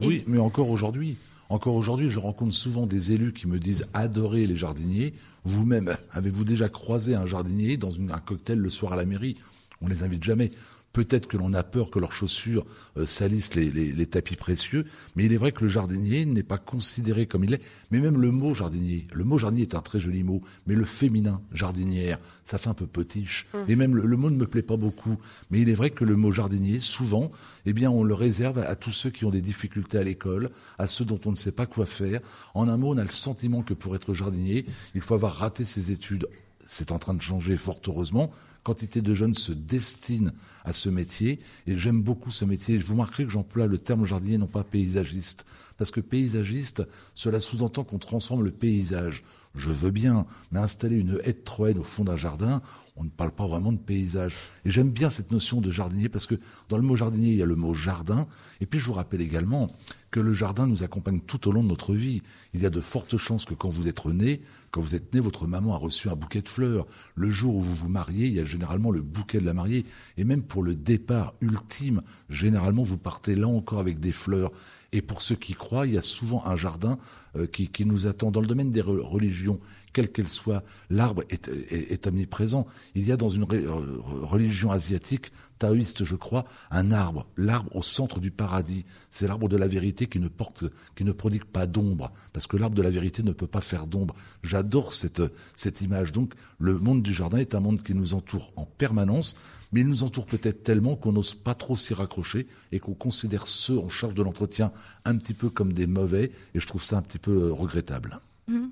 Oui, 0.00 0.24
mais 0.26 0.38
encore 0.38 0.68
aujourd'hui. 0.70 1.16
Encore 1.48 1.74
aujourd'hui, 1.76 2.08
je 2.10 2.18
rencontre 2.18 2.52
souvent 2.52 2.86
des 2.86 3.12
élus 3.12 3.32
qui 3.32 3.46
me 3.46 3.58
disent 3.58 3.86
adorer 3.94 4.46
les 4.46 4.56
jardiniers. 4.56 5.14
Vous-même, 5.44 5.96
avez-vous 6.12 6.44
déjà 6.44 6.68
croisé 6.68 7.14
un 7.14 7.24
jardinier 7.26 7.76
dans 7.76 7.90
une- 7.90 8.10
un 8.10 8.18
cocktail 8.18 8.58
le 8.58 8.68
soir 8.68 8.92
à 8.92 8.96
la 8.96 9.04
mairie? 9.04 9.36
On 9.80 9.88
les 9.88 10.02
invite 10.02 10.24
jamais. 10.24 10.50
Peut-être 10.96 11.26
que 11.28 11.36
l'on 11.36 11.52
a 11.52 11.62
peur 11.62 11.90
que 11.90 11.98
leurs 11.98 12.14
chaussures 12.14 12.64
euh, 12.96 13.04
salissent 13.04 13.54
les, 13.54 13.70
les- 13.70 13.92
les 13.92 14.06
tapis 14.06 14.34
précieux, 14.34 14.86
mais 15.14 15.26
il 15.26 15.32
est 15.34 15.36
vrai 15.36 15.52
que 15.52 15.62
le 15.64 15.68
jardinier 15.68 16.24
n'est 16.24 16.42
pas 16.42 16.56
considéré 16.56 17.26
comme 17.26 17.44
il 17.44 17.52
est. 17.52 17.60
Mais 17.90 17.98
même 18.00 18.18
le 18.18 18.30
mot 18.30 18.54
jardinier, 18.54 19.06
le 19.12 19.22
mot 19.22 19.36
jardinier 19.36 19.64
est 19.64 19.74
un 19.74 19.82
très 19.82 20.00
joli 20.00 20.22
mot, 20.22 20.40
mais 20.66 20.74
le 20.74 20.86
féminin, 20.86 21.42
jardinière, 21.52 22.18
ça 22.46 22.56
fait 22.56 22.70
un 22.70 22.74
peu 22.74 22.86
potiche. 22.86 23.46
Et 23.68 23.76
même 23.76 23.94
le, 23.94 24.06
le 24.06 24.16
mot 24.16 24.30
ne 24.30 24.36
me 24.36 24.46
plaît 24.46 24.62
pas 24.62 24.78
beaucoup. 24.78 25.18
Mais 25.50 25.60
il 25.60 25.68
est 25.68 25.74
vrai 25.74 25.90
que 25.90 26.02
le 26.04 26.16
mot 26.16 26.32
jardinier, 26.32 26.80
souvent, 26.80 27.30
eh 27.66 27.74
bien, 27.74 27.90
on 27.90 28.02
le 28.02 28.14
réserve 28.14 28.58
à, 28.60 28.66
à 28.66 28.74
tous 28.74 28.92
ceux 28.92 29.10
qui 29.10 29.26
ont 29.26 29.30
des 29.30 29.42
difficultés 29.42 29.98
à 29.98 30.02
l'école, 30.02 30.48
à 30.78 30.86
ceux 30.86 31.04
dont 31.04 31.20
on 31.26 31.30
ne 31.30 31.36
sait 31.36 31.52
pas 31.52 31.66
quoi 31.66 31.84
faire. 31.84 32.22
En 32.54 32.68
un 32.70 32.78
mot, 32.78 32.94
on 32.94 32.96
a 32.96 33.04
le 33.04 33.10
sentiment 33.10 33.62
que 33.62 33.74
pour 33.74 33.94
être 33.96 34.14
jardinier, 34.14 34.64
il 34.94 35.02
faut 35.02 35.12
avoir 35.12 35.34
raté 35.34 35.66
ses 35.66 35.92
études. 35.92 36.26
C'est 36.68 36.90
en 36.90 36.98
train 36.98 37.12
de 37.12 37.20
changer 37.22 37.58
fort 37.58 37.80
heureusement. 37.86 38.32
Quantité 38.66 39.00
de 39.00 39.14
jeunes 39.14 39.34
se 39.34 39.52
destinent 39.52 40.32
à 40.64 40.72
ce 40.72 40.88
métier 40.88 41.38
et 41.68 41.78
j'aime 41.78 42.02
beaucoup 42.02 42.32
ce 42.32 42.44
métier. 42.44 42.80
Je 42.80 42.84
vous 42.84 42.94
remarquerez 42.94 43.24
que 43.24 43.30
j'emploie 43.30 43.68
le 43.68 43.78
terme 43.78 44.04
jardinier, 44.04 44.38
non 44.38 44.48
pas 44.48 44.64
paysagiste, 44.64 45.46
parce 45.76 45.92
que 45.92 46.00
paysagiste, 46.00 46.82
cela 47.14 47.38
sous-entend 47.38 47.84
qu'on 47.84 47.98
transforme 47.98 48.42
le 48.42 48.50
paysage. 48.50 49.22
Je 49.54 49.70
veux 49.70 49.92
bien, 49.92 50.26
mais 50.50 50.58
installer 50.58 50.96
une 50.96 51.20
haie 51.22 51.32
de 51.32 51.78
au 51.78 51.84
fond 51.84 52.02
d'un 52.02 52.16
jardin, 52.16 52.60
on 52.96 53.04
ne 53.04 53.10
parle 53.10 53.30
pas 53.32 53.46
vraiment 53.46 53.72
de 53.72 53.78
paysage. 53.78 54.34
Et 54.64 54.70
j'aime 54.70 54.90
bien 54.90 55.10
cette 55.10 55.30
notion 55.30 55.60
de 55.60 55.70
jardinier 55.70 56.08
parce 56.08 56.26
que 56.26 56.34
dans 56.68 56.76
le 56.76 56.82
mot 56.82 56.96
jardinier, 56.96 57.30
il 57.30 57.36
y 57.36 57.42
a 57.42 57.46
le 57.46 57.56
mot 57.56 57.74
jardin. 57.74 58.26
Et 58.60 58.66
puis 58.66 58.78
je 58.80 58.86
vous 58.86 58.94
rappelle 58.94 59.20
également 59.20 59.68
que 60.10 60.20
le 60.20 60.32
jardin 60.32 60.66
nous 60.66 60.82
accompagne 60.82 61.20
tout 61.20 61.46
au 61.46 61.52
long 61.52 61.62
de 61.62 61.68
notre 61.68 61.94
vie. 61.94 62.22
Il 62.54 62.62
y 62.62 62.66
a 62.66 62.70
de 62.70 62.80
fortes 62.80 63.18
chances 63.18 63.44
que 63.44 63.54
quand 63.54 63.68
vous 63.68 63.86
êtes 63.86 64.04
né, 64.06 64.40
quand 64.70 64.80
vous 64.80 64.94
êtes 64.94 65.12
né, 65.14 65.20
votre 65.20 65.46
maman 65.46 65.74
a 65.74 65.78
reçu 65.78 66.08
un 66.08 66.16
bouquet 66.16 66.40
de 66.40 66.48
fleurs. 66.48 66.86
Le 67.14 67.28
jour 67.28 67.56
où 67.56 67.60
vous 67.60 67.74
vous 67.74 67.88
mariez, 67.88 68.28
il 68.28 68.32
y 68.34 68.40
a 68.40 68.44
généralement 68.46 68.90
le 68.90 69.02
bouquet 69.02 69.40
de 69.40 69.44
la 69.46 69.52
mariée. 69.52 69.84
Et 70.16 70.24
même 70.24 70.42
pour 70.42 70.62
le 70.62 70.74
départ 70.74 71.34
ultime, 71.42 72.02
généralement 72.30 72.82
vous 72.82 72.98
partez 72.98 73.34
là 73.34 73.46
encore 73.46 73.80
avec 73.80 74.00
des 74.00 74.12
fleurs. 74.12 74.52
Et 74.92 75.02
pour 75.02 75.20
ceux 75.20 75.34
qui 75.34 75.52
croient, 75.52 75.86
il 75.86 75.92
y 75.94 75.98
a 75.98 76.02
souvent 76.02 76.46
un 76.46 76.56
jardin 76.56 76.96
euh, 77.36 77.46
qui, 77.46 77.68
qui 77.68 77.84
nous 77.84 78.06
attend. 78.06 78.30
Dans 78.30 78.40
le 78.40 78.46
domaine 78.46 78.70
des 78.70 78.80
re- 78.80 79.00
religions, 79.00 79.60
quelle 79.96 80.12
qu'elle 80.12 80.28
soit, 80.28 80.62
l'arbre 80.90 81.22
est, 81.30 81.48
est- 81.48 82.06
omniprésent. 82.06 82.66
Il 82.94 83.06
y 83.06 83.12
a 83.12 83.16
dans 83.16 83.30
une 83.30 83.46
euh, 83.50 83.96
religion 84.04 84.70
asiatique, 84.70 85.32
taoïste 85.58 86.04
je 86.04 86.16
crois, 86.16 86.44
un 86.70 86.92
arbre, 86.92 87.26
l'arbre 87.38 87.74
au 87.74 87.80
centre 87.80 88.20
du 88.20 88.30
paradis. 88.30 88.84
C'est 89.10 89.26
l'arbre 89.26 89.48
de 89.48 89.56
la 89.56 89.66
vérité 89.66 90.06
qui 90.06 90.18
ne 90.20 90.28
porte, 90.28 90.64
qui 90.96 91.04
ne 91.04 91.12
prodigue 91.12 91.46
pas 91.46 91.66
d'ombre, 91.66 92.12
parce 92.34 92.46
que 92.46 92.58
l'arbre 92.58 92.76
de 92.76 92.82
la 92.82 92.90
vérité 92.90 93.22
ne 93.22 93.32
peut 93.32 93.46
pas 93.46 93.62
faire 93.62 93.86
d'ombre. 93.86 94.14
J'adore 94.42 94.92
cette, 94.92 95.22
cette 95.56 95.80
image. 95.80 96.12
Donc 96.12 96.34
le 96.58 96.78
monde 96.78 97.02
du 97.02 97.14
jardin 97.14 97.38
est 97.38 97.54
un 97.54 97.60
monde 97.60 97.82
qui 97.82 97.94
nous 97.94 98.12
entoure 98.12 98.52
en 98.56 98.66
permanence, 98.66 99.34
mais 99.72 99.80
il 99.80 99.86
nous 99.86 100.04
entoure 100.04 100.26
peut-être 100.26 100.62
tellement 100.62 100.94
qu'on 100.96 101.12
n'ose 101.12 101.32
pas 101.32 101.54
trop 101.54 101.74
s'y 101.74 101.94
raccrocher 101.94 102.48
et 102.70 102.80
qu'on 102.80 102.92
considère 102.94 103.48
ceux 103.48 103.78
en 103.78 103.88
charge 103.88 104.12
de 104.14 104.22
l'entretien 104.22 104.72
un 105.06 105.16
petit 105.16 105.32
peu 105.32 105.48
comme 105.48 105.72
des 105.72 105.86
mauvais, 105.86 106.32
et 106.54 106.60
je 106.60 106.66
trouve 106.66 106.84
ça 106.84 106.98
un 106.98 107.02
petit 107.02 107.18
peu 107.18 107.32
euh, 107.32 107.52
regrettable. 107.54 108.20
Mhm. 108.48 108.70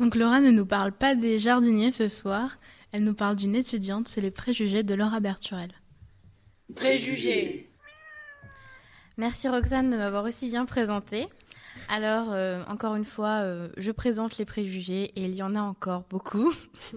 Donc 0.00 0.14
Laura 0.14 0.40
ne 0.40 0.50
nous 0.50 0.66
parle 0.66 0.92
pas 0.92 1.14
des 1.14 1.38
jardiniers 1.38 1.92
ce 1.92 2.08
soir, 2.08 2.58
elle 2.92 3.04
nous 3.04 3.14
parle 3.14 3.36
d'une 3.36 3.54
étudiante, 3.54 4.08
c'est 4.08 4.20
les 4.20 4.30
préjugés 4.30 4.82
de 4.82 4.94
Laura 4.94 5.20
Berturel. 5.20 5.72
Préjugés. 6.74 7.70
Merci 9.16 9.48
Roxane 9.48 9.90
de 9.90 9.96
m'avoir 9.96 10.24
aussi 10.24 10.48
bien 10.48 10.64
présenté. 10.64 11.28
Alors, 11.88 12.28
euh, 12.32 12.62
encore 12.68 12.94
une 12.94 13.04
fois, 13.04 13.40
euh, 13.42 13.68
je 13.76 13.90
présente 13.90 14.38
les 14.38 14.44
préjugés 14.44 15.12
et 15.16 15.24
il 15.24 15.34
y 15.34 15.42
en 15.42 15.54
a 15.54 15.60
encore 15.60 16.04
beaucoup. 16.08 16.52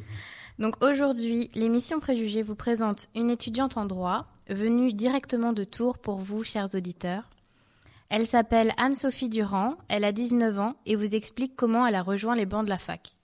Donc 0.59 0.81
aujourd'hui, 0.83 1.51
l'émission 1.53 1.99
Préjugés 1.99 2.41
vous 2.41 2.55
présente 2.55 3.09
une 3.13 3.29
étudiante 3.29 3.75
en 3.75 3.85
droit 3.85 4.27
venue 4.47 4.93
directement 4.93 5.51
de 5.51 5.65
Tours 5.65 5.97
pour 5.97 6.19
vous, 6.19 6.43
chers 6.43 6.73
auditeurs. 6.75 7.23
Elle 8.09 8.27
s'appelle 8.27 8.71
Anne-Sophie 8.77 9.29
Durand, 9.29 9.75
elle 9.87 10.03
a 10.03 10.11
19 10.11 10.59
ans 10.59 10.75
et 10.85 10.95
vous 10.95 11.15
explique 11.15 11.55
comment 11.55 11.87
elle 11.87 11.95
a 11.95 12.03
rejoint 12.03 12.35
les 12.35 12.45
bancs 12.45 12.63
de 12.63 12.69
la 12.69 12.77
fac. 12.77 13.15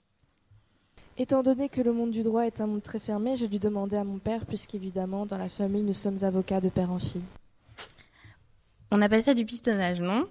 Étant 1.18 1.42
donné 1.42 1.68
que 1.68 1.80
le 1.80 1.92
monde 1.92 2.10
du 2.10 2.22
droit 2.22 2.46
est 2.46 2.60
un 2.60 2.66
monde 2.66 2.82
très 2.82 2.98
fermé, 2.98 3.36
j'ai 3.36 3.48
dû 3.48 3.58
demander 3.58 3.96
à 3.96 4.04
mon 4.04 4.18
père, 4.18 4.46
puisqu'évidemment, 4.46 5.26
dans 5.26 5.38
la 5.38 5.48
famille, 5.48 5.82
nous 5.82 5.94
sommes 5.94 6.24
avocats 6.24 6.60
de 6.60 6.68
père 6.68 6.90
en 6.90 6.98
fille. 6.98 7.22
On 8.90 9.00
appelle 9.00 9.22
ça 9.22 9.34
du 9.34 9.44
pistonnage, 9.44 10.00
non? 10.00 10.26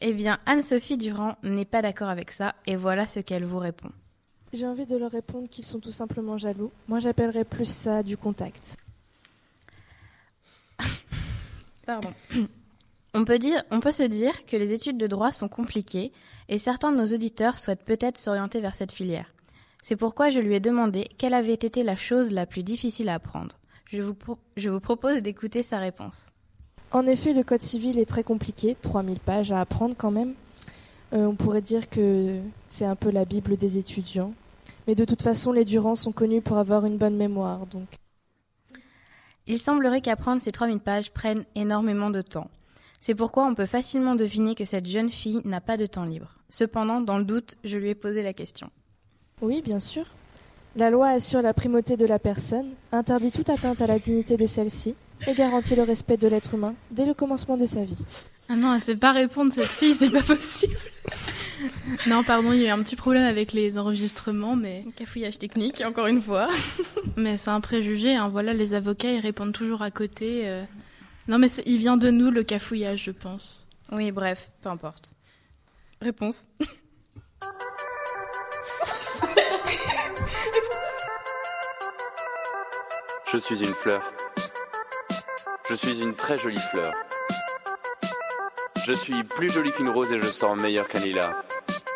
Eh 0.00 0.12
bien, 0.12 0.38
Anne-Sophie 0.46 0.98
Durand 0.98 1.36
n'est 1.42 1.64
pas 1.64 1.80
d'accord 1.80 2.08
avec 2.08 2.30
ça 2.30 2.54
et 2.66 2.76
voilà 2.76 3.06
ce 3.06 3.20
qu'elle 3.20 3.44
vous 3.44 3.58
répond. 3.58 3.90
J'ai 4.52 4.66
envie 4.66 4.86
de 4.86 4.96
leur 4.96 5.10
répondre 5.10 5.48
qu'ils 5.48 5.64
sont 5.64 5.80
tout 5.80 5.90
simplement 5.90 6.38
jaloux. 6.38 6.70
Moi, 6.86 7.00
j'appellerais 7.00 7.44
plus 7.44 7.68
ça 7.68 8.02
du 8.02 8.16
contact. 8.16 8.76
Pardon. 11.86 12.12
On 13.16 13.24
peut, 13.24 13.38
dire, 13.38 13.62
on 13.70 13.80
peut 13.80 13.92
se 13.92 14.02
dire 14.02 14.44
que 14.44 14.56
les 14.56 14.72
études 14.72 14.98
de 14.98 15.06
droit 15.06 15.30
sont 15.30 15.48
compliquées 15.48 16.12
et 16.48 16.58
certains 16.58 16.90
de 16.92 16.96
nos 16.98 17.06
auditeurs 17.14 17.58
souhaitent 17.60 17.84
peut-être 17.84 18.18
s'orienter 18.18 18.60
vers 18.60 18.74
cette 18.74 18.92
filière. 18.92 19.32
C'est 19.82 19.96
pourquoi 19.96 20.30
je 20.30 20.40
lui 20.40 20.54
ai 20.54 20.60
demandé 20.60 21.08
quelle 21.16 21.34
avait 21.34 21.52
été 21.54 21.84
la 21.84 21.94
chose 21.96 22.32
la 22.32 22.46
plus 22.46 22.62
difficile 22.64 23.08
à 23.08 23.14
apprendre. 23.14 23.56
Je 23.86 24.02
vous, 24.02 24.14
pro- 24.14 24.38
je 24.56 24.68
vous 24.68 24.80
propose 24.80 25.18
d'écouter 25.22 25.62
sa 25.62 25.78
réponse. 25.78 26.30
En 26.90 27.06
effet, 27.06 27.32
le 27.32 27.44
code 27.44 27.62
civil 27.62 27.98
est 27.98 28.06
très 28.08 28.24
compliqué, 28.24 28.76
3000 28.80 29.20
pages 29.20 29.52
à 29.52 29.60
apprendre 29.60 29.94
quand 29.96 30.10
même. 30.10 30.34
Euh, 31.12 31.26
on 31.26 31.36
pourrait 31.36 31.60
dire 31.62 31.88
que 31.90 32.40
c'est 32.68 32.84
un 32.84 32.96
peu 32.96 33.10
la 33.10 33.24
Bible 33.24 33.56
des 33.56 33.78
étudiants. 33.78 34.32
Mais 34.88 34.94
de 34.94 35.04
toute 35.04 35.22
façon, 35.22 35.52
les 35.52 35.64
Durand 35.64 35.94
sont 35.94 36.12
connus 36.12 36.42
pour 36.42 36.58
avoir 36.58 36.84
une 36.84 36.98
bonne 36.98 37.16
mémoire, 37.16 37.66
donc. 37.66 37.88
Il 39.46 39.58
semblerait 39.58 40.00
qu'apprendre 40.00 40.40
ces 40.40 40.52
3000 40.52 40.80
pages 40.80 41.12
prenne 41.12 41.44
énormément 41.54 42.10
de 42.10 42.22
temps. 42.22 42.50
C'est 43.06 43.14
pourquoi 43.14 43.44
on 43.44 43.54
peut 43.54 43.66
facilement 43.66 44.14
deviner 44.14 44.54
que 44.54 44.64
cette 44.64 44.86
jeune 44.86 45.10
fille 45.10 45.42
n'a 45.44 45.60
pas 45.60 45.76
de 45.76 45.84
temps 45.84 46.06
libre. 46.06 46.38
Cependant, 46.48 47.02
dans 47.02 47.18
le 47.18 47.24
doute, 47.24 47.56
je 47.62 47.76
lui 47.76 47.90
ai 47.90 47.94
posé 47.94 48.22
la 48.22 48.32
question. 48.32 48.70
Oui, 49.42 49.60
bien 49.60 49.78
sûr. 49.78 50.06
La 50.74 50.88
loi 50.88 51.08
assure 51.08 51.42
la 51.42 51.52
primauté 51.52 51.98
de 51.98 52.06
la 52.06 52.18
personne, 52.18 52.70
interdit 52.92 53.30
toute 53.30 53.50
atteinte 53.50 53.82
à 53.82 53.86
la 53.86 53.98
dignité 53.98 54.38
de 54.38 54.46
celle-ci 54.46 54.94
et 55.26 55.34
garantit 55.34 55.76
le 55.76 55.82
respect 55.82 56.16
de 56.16 56.28
l'être 56.28 56.54
humain 56.54 56.74
dès 56.92 57.04
le 57.04 57.12
commencement 57.12 57.58
de 57.58 57.66
sa 57.66 57.84
vie. 57.84 58.06
Ah 58.48 58.56
non, 58.56 58.72
elle 58.72 58.80
sait 58.80 58.96
pas 58.96 59.12
répondre 59.12 59.52
cette 59.52 59.66
fille, 59.66 59.94
c'est 59.94 60.10
pas 60.10 60.22
possible. 60.22 60.78
non, 62.06 62.24
pardon, 62.24 62.52
il 62.52 62.60
y 62.60 62.64
a 62.64 62.68
eu 62.68 62.70
un 62.70 62.82
petit 62.82 62.96
problème 62.96 63.26
avec 63.26 63.52
les 63.52 63.76
enregistrements, 63.76 64.56
mais 64.56 64.82
cafouillage 64.96 65.38
technique 65.38 65.82
encore 65.86 66.06
une 66.06 66.22
fois. 66.22 66.48
mais 67.18 67.36
c'est 67.36 67.50
un 67.50 67.60
préjugé. 67.60 68.16
Hein. 68.16 68.30
Voilà, 68.30 68.54
les 68.54 68.72
avocats 68.72 69.12
ils 69.12 69.20
répondent 69.20 69.52
toujours 69.52 69.82
à 69.82 69.90
côté. 69.90 70.48
Euh. 70.48 70.64
Non, 71.26 71.38
mais 71.38 71.48
il 71.64 71.78
vient 71.78 71.96
de 71.96 72.10
nous 72.10 72.30
le 72.30 72.42
cafouillage, 72.42 73.04
je 73.04 73.10
pense. 73.10 73.66
Oui, 73.92 74.12
bref, 74.12 74.50
peu 74.62 74.68
importe. 74.68 75.14
Réponse. 76.00 76.46
Je 83.34 83.40
suis 83.40 83.58
une 83.58 83.74
fleur. 83.74 84.12
Je 85.68 85.74
suis 85.74 86.00
une 86.00 86.14
très 86.14 86.38
jolie 86.38 86.56
fleur. 86.70 86.92
Je 88.86 88.92
suis 88.92 89.24
plus 89.24 89.50
jolie 89.50 89.72
qu'une 89.72 89.88
rose 89.88 90.12
et 90.12 90.20
je 90.20 90.26
sens 90.26 90.56
meilleur 90.56 90.86
qu'un 90.86 91.00
lilas. 91.00 91.32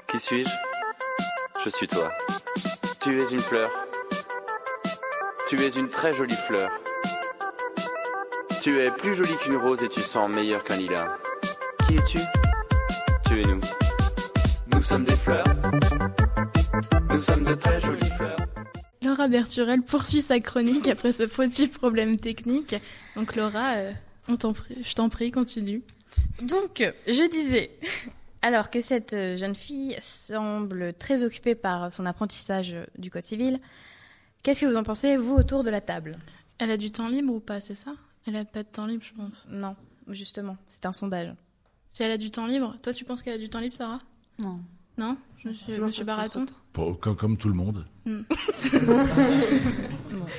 Qui 0.08 0.18
suis-je? 0.18 0.50
Je 1.64 1.70
suis 1.70 1.86
toi. 1.86 2.10
Tu 3.00 3.22
es 3.22 3.30
une 3.30 3.38
fleur. 3.38 3.70
Tu 5.48 5.60
es 5.62 5.68
une 5.68 5.90
très 5.90 6.12
jolie 6.12 6.34
fleur. 6.34 6.72
Tu 8.62 8.80
es 8.80 8.90
plus 8.90 9.14
jolie 9.14 9.36
qu'une 9.42 9.56
rose 9.56 9.82
et 9.84 9.88
tu 9.88 10.00
sens 10.00 10.28
meilleur 10.34 10.64
qu'un 10.64 10.76
lilas. 10.76 11.16
Qui 11.86 11.96
es-tu? 11.96 12.18
Tu 13.26 13.40
es 13.40 13.44
nous. 13.44 13.60
Nous 14.72 14.82
sommes 14.82 15.04
des 15.04 15.16
fleurs. 15.16 15.44
Nous 17.10 17.20
sommes 17.20 17.44
de 17.44 17.54
très 17.54 17.80
jolies 17.80 18.10
fleurs. 18.16 18.36
Laura 19.00 19.28
Berturel 19.28 19.82
poursuit 19.82 20.22
sa 20.22 20.40
chronique 20.40 20.88
après 20.88 21.12
ce 21.12 21.26
fautif 21.26 21.70
problème 21.70 22.16
technique. 22.16 22.74
Donc 23.14 23.36
Laura, 23.36 23.74
euh, 23.76 23.92
on 24.28 24.36
t'en 24.36 24.52
prie, 24.52 24.76
je 24.82 24.94
t'en 24.94 25.08
prie, 25.08 25.30
continue. 25.30 25.82
Donc, 26.42 26.82
je 27.06 27.30
disais, 27.30 27.70
alors 28.42 28.70
que 28.70 28.80
cette 28.80 29.14
jeune 29.36 29.54
fille 29.54 29.96
semble 30.02 30.94
très 30.94 31.22
occupée 31.22 31.54
par 31.54 31.92
son 31.92 32.06
apprentissage 32.06 32.76
du 32.98 33.10
Code 33.10 33.22
civil, 33.22 33.60
qu'est-ce 34.42 34.62
que 34.62 34.66
vous 34.66 34.76
en 34.76 34.82
pensez, 34.82 35.16
vous, 35.16 35.36
autour 35.36 35.62
de 35.62 35.70
la 35.70 35.80
table? 35.80 36.12
Elle 36.58 36.72
a 36.72 36.76
du 36.76 36.90
temps 36.90 37.08
libre 37.08 37.32
ou 37.32 37.40
pas, 37.40 37.60
c'est 37.60 37.76
ça? 37.76 37.92
Elle 38.28 38.36
a 38.36 38.44
pas 38.44 38.62
de 38.62 38.68
temps 38.68 38.86
libre, 38.86 39.02
je 39.02 39.14
pense. 39.14 39.46
Non, 39.50 39.74
justement, 40.08 40.58
c'est 40.66 40.84
un 40.84 40.92
sondage. 40.92 41.34
Si 41.92 42.02
elle 42.02 42.10
a 42.10 42.18
du 42.18 42.30
temps 42.30 42.46
libre, 42.46 42.76
toi 42.82 42.92
tu 42.92 43.06
penses 43.06 43.22
qu'elle 43.22 43.34
a 43.34 43.38
du 43.38 43.48
temps 43.48 43.60
libre, 43.60 43.74
Sarah? 43.74 44.02
Non. 44.38 44.60
Non? 44.98 45.16
Monsieur, 45.44 46.04
Baraton 46.04 46.44
comme, 47.00 47.36
tout 47.36 47.48
le 47.48 47.54
monde. 47.54 47.86
Hmm. 48.04 48.20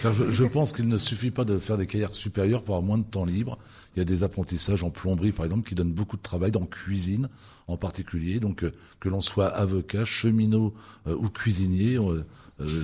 je, 0.02 0.44
pense 0.46 0.72
qu'il 0.72 0.88
ne 0.88 0.98
suffit 0.98 1.32
pas 1.32 1.44
de 1.44 1.60
faire 1.60 1.76
des 1.78 1.86
carrières 1.86 2.16
supérieures 2.16 2.64
pour 2.64 2.76
avoir 2.76 2.88
moins 2.88 2.98
de 2.98 3.04
temps 3.04 3.26
libre. 3.26 3.58
Il 3.96 4.00
y 4.00 4.02
a 4.02 4.06
des 4.06 4.24
apprentissages 4.24 4.84
en 4.84 4.90
plomberie, 4.90 5.32
par 5.32 5.46
exemple, 5.46 5.68
qui 5.68 5.76
donnent 5.76 5.92
beaucoup 5.92 6.16
de 6.16 6.22
travail, 6.22 6.52
dans 6.52 6.66
cuisine 6.66 7.28
en 7.68 7.76
particulier. 7.76 8.40
Donc, 8.40 8.64
euh, 8.64 8.72
que 9.00 9.10
l'on 9.10 9.20
soit 9.22 9.48
avocat, 9.48 10.06
cheminot 10.06 10.74
euh, 11.08 11.16
ou 11.16 11.30
cuisinier, 11.30 11.98
euh, 11.98 12.26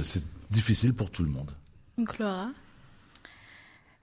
c'est 0.04 0.26
difficile 0.52 0.94
pour 0.94 1.10
tout 1.10 1.24
le 1.24 1.30
monde. 1.30 1.52
Donc, 1.98 2.20
Laura? 2.20 2.50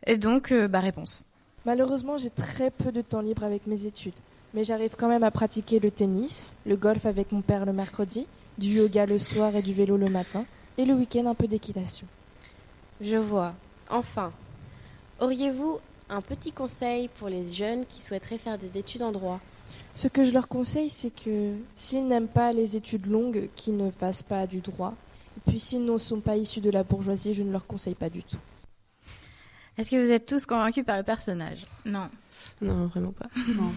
Et 0.06 0.16
donc, 0.16 0.52
bah, 0.52 0.80
réponse. 0.80 1.24
Malheureusement, 1.64 2.18
j'ai 2.18 2.30
très 2.30 2.70
peu 2.70 2.90
de 2.92 3.02
temps 3.02 3.20
libre 3.20 3.44
avec 3.44 3.66
mes 3.66 3.86
études 3.86 4.14
mais 4.54 4.64
j'arrive 4.64 4.94
quand 4.96 5.08
même 5.08 5.24
à 5.24 5.30
pratiquer 5.30 5.80
le 5.80 5.90
tennis, 5.90 6.56
le 6.66 6.76
golf 6.76 7.06
avec 7.06 7.32
mon 7.32 7.42
père 7.42 7.64
le 7.64 7.72
mercredi, 7.72 8.26
du 8.58 8.76
yoga 8.76 9.06
le 9.06 9.18
soir 9.18 9.54
et 9.56 9.62
du 9.62 9.72
vélo 9.72 9.96
le 9.96 10.10
matin, 10.10 10.44
et 10.78 10.84
le 10.84 10.94
week-end 10.94 11.26
un 11.26 11.34
peu 11.34 11.46
d'équitation. 11.46 12.06
Je 13.00 13.16
vois. 13.16 13.54
Enfin, 13.88 14.32
auriez-vous 15.20 15.78
un 16.08 16.20
petit 16.20 16.52
conseil 16.52 17.08
pour 17.08 17.28
les 17.28 17.48
jeunes 17.50 17.86
qui 17.86 18.02
souhaiteraient 18.02 18.38
faire 18.38 18.58
des 18.58 18.78
études 18.78 19.02
en 19.02 19.12
droit? 19.12 19.40
Ce 19.94 20.08
que 20.08 20.24
je 20.24 20.32
leur 20.32 20.48
conseille, 20.48 20.90
c'est 20.90 21.10
que 21.10 21.54
s'ils 21.74 22.06
n'aiment 22.06 22.28
pas 22.28 22.52
les 22.52 22.76
études 22.76 23.06
longues, 23.06 23.48
qu'ils 23.56 23.76
ne 23.76 23.90
fassent 23.90 24.22
pas 24.22 24.46
du 24.46 24.60
droit. 24.60 24.94
Et 25.36 25.50
puis 25.50 25.58
s'ils 25.58 25.84
ne 25.84 25.96
sont 25.96 26.20
pas 26.20 26.36
issus 26.36 26.60
de 26.60 26.70
la 26.70 26.82
bourgeoisie, 26.82 27.32
je 27.32 27.42
ne 27.42 27.50
leur 27.50 27.66
conseille 27.66 27.94
pas 27.94 28.10
du 28.10 28.22
tout. 28.22 28.38
Est-ce 29.78 29.90
que 29.90 29.96
vous 29.96 30.10
êtes 30.10 30.26
tous 30.26 30.46
convaincus 30.46 30.84
par 30.84 30.98
le 30.98 31.02
personnage? 31.02 31.64
Non. 31.84 32.08
Non, 32.60 32.86
vraiment 32.86 33.12
pas. 33.12 33.28
Non. 33.56 33.72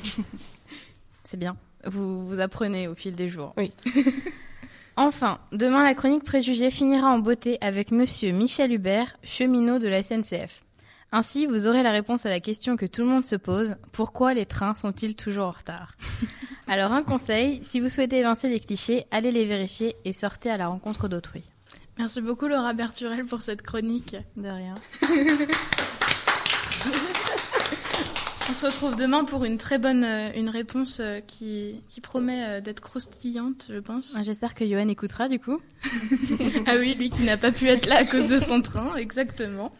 C'est 1.23 1.37
bien. 1.37 1.57
Vous, 1.85 2.25
vous 2.27 2.39
apprenez 2.39 2.87
au 2.87 2.95
fil 2.95 3.15
des 3.15 3.29
jours. 3.29 3.53
Oui. 3.57 3.71
enfin, 4.95 5.39
demain, 5.51 5.83
la 5.83 5.95
chronique 5.95 6.23
préjugée 6.23 6.69
finira 6.69 7.07
en 7.07 7.19
beauté 7.19 7.57
avec 7.61 7.91
monsieur 7.91 8.31
Michel 8.31 8.71
Hubert, 8.71 9.17
cheminot 9.23 9.79
de 9.79 9.87
la 9.87 10.03
SNCF. 10.03 10.63
Ainsi, 11.11 11.45
vous 11.45 11.67
aurez 11.67 11.81
la 11.81 11.91
réponse 11.91 12.25
à 12.25 12.29
la 12.29 12.39
question 12.39 12.75
que 12.75 12.85
tout 12.85 13.01
le 13.01 13.07
monde 13.07 13.23
se 13.23 13.35
pose 13.35 13.75
pourquoi 13.91 14.33
les 14.33 14.45
trains 14.45 14.75
sont-ils 14.75 15.15
toujours 15.15 15.47
en 15.47 15.51
retard? 15.51 15.95
Alors, 16.67 16.91
un 16.91 17.03
conseil 17.03 17.61
si 17.63 17.79
vous 17.79 17.89
souhaitez 17.89 18.19
évincer 18.19 18.49
les 18.49 18.59
clichés, 18.59 19.05
allez 19.11 19.31
les 19.31 19.45
vérifier 19.45 19.95
et 20.03 20.13
sortez 20.13 20.49
à 20.49 20.57
la 20.57 20.67
rencontre 20.67 21.07
d'autrui. 21.07 21.43
Merci 21.97 22.21
beaucoup, 22.21 22.47
Laura 22.47 22.73
Berturel, 22.73 23.25
pour 23.25 23.41
cette 23.41 23.61
chronique. 23.61 24.15
De 24.35 24.49
rien. 24.49 24.75
On 28.47 28.53
se 28.53 28.65
retrouve 28.67 28.95
demain 28.95 29.23
pour 29.23 29.43
une 29.43 29.57
très 29.57 29.79
bonne 29.79 30.03
euh, 30.03 30.29
une 30.35 30.49
réponse 30.49 30.99
euh, 31.01 31.19
qui, 31.19 31.81
qui 31.89 31.99
promet 31.99 32.43
euh, 32.45 32.61
d'être 32.61 32.79
croustillante, 32.79 33.69
je 33.71 33.79
pense. 33.79 34.13
Ah, 34.15 34.21
j'espère 34.21 34.53
que 34.53 34.63
Johan 34.67 34.87
écoutera 34.87 35.27
du 35.27 35.39
coup. 35.39 35.59
ah 36.67 36.75
oui, 36.77 36.93
lui 36.93 37.09
qui 37.09 37.23
n'a 37.23 37.37
pas 37.37 37.51
pu 37.51 37.67
être 37.67 37.87
là 37.87 37.97
à 37.97 38.05
cause 38.05 38.29
de 38.29 38.37
son 38.37 38.61
train, 38.61 38.95
exactement. 38.97 39.71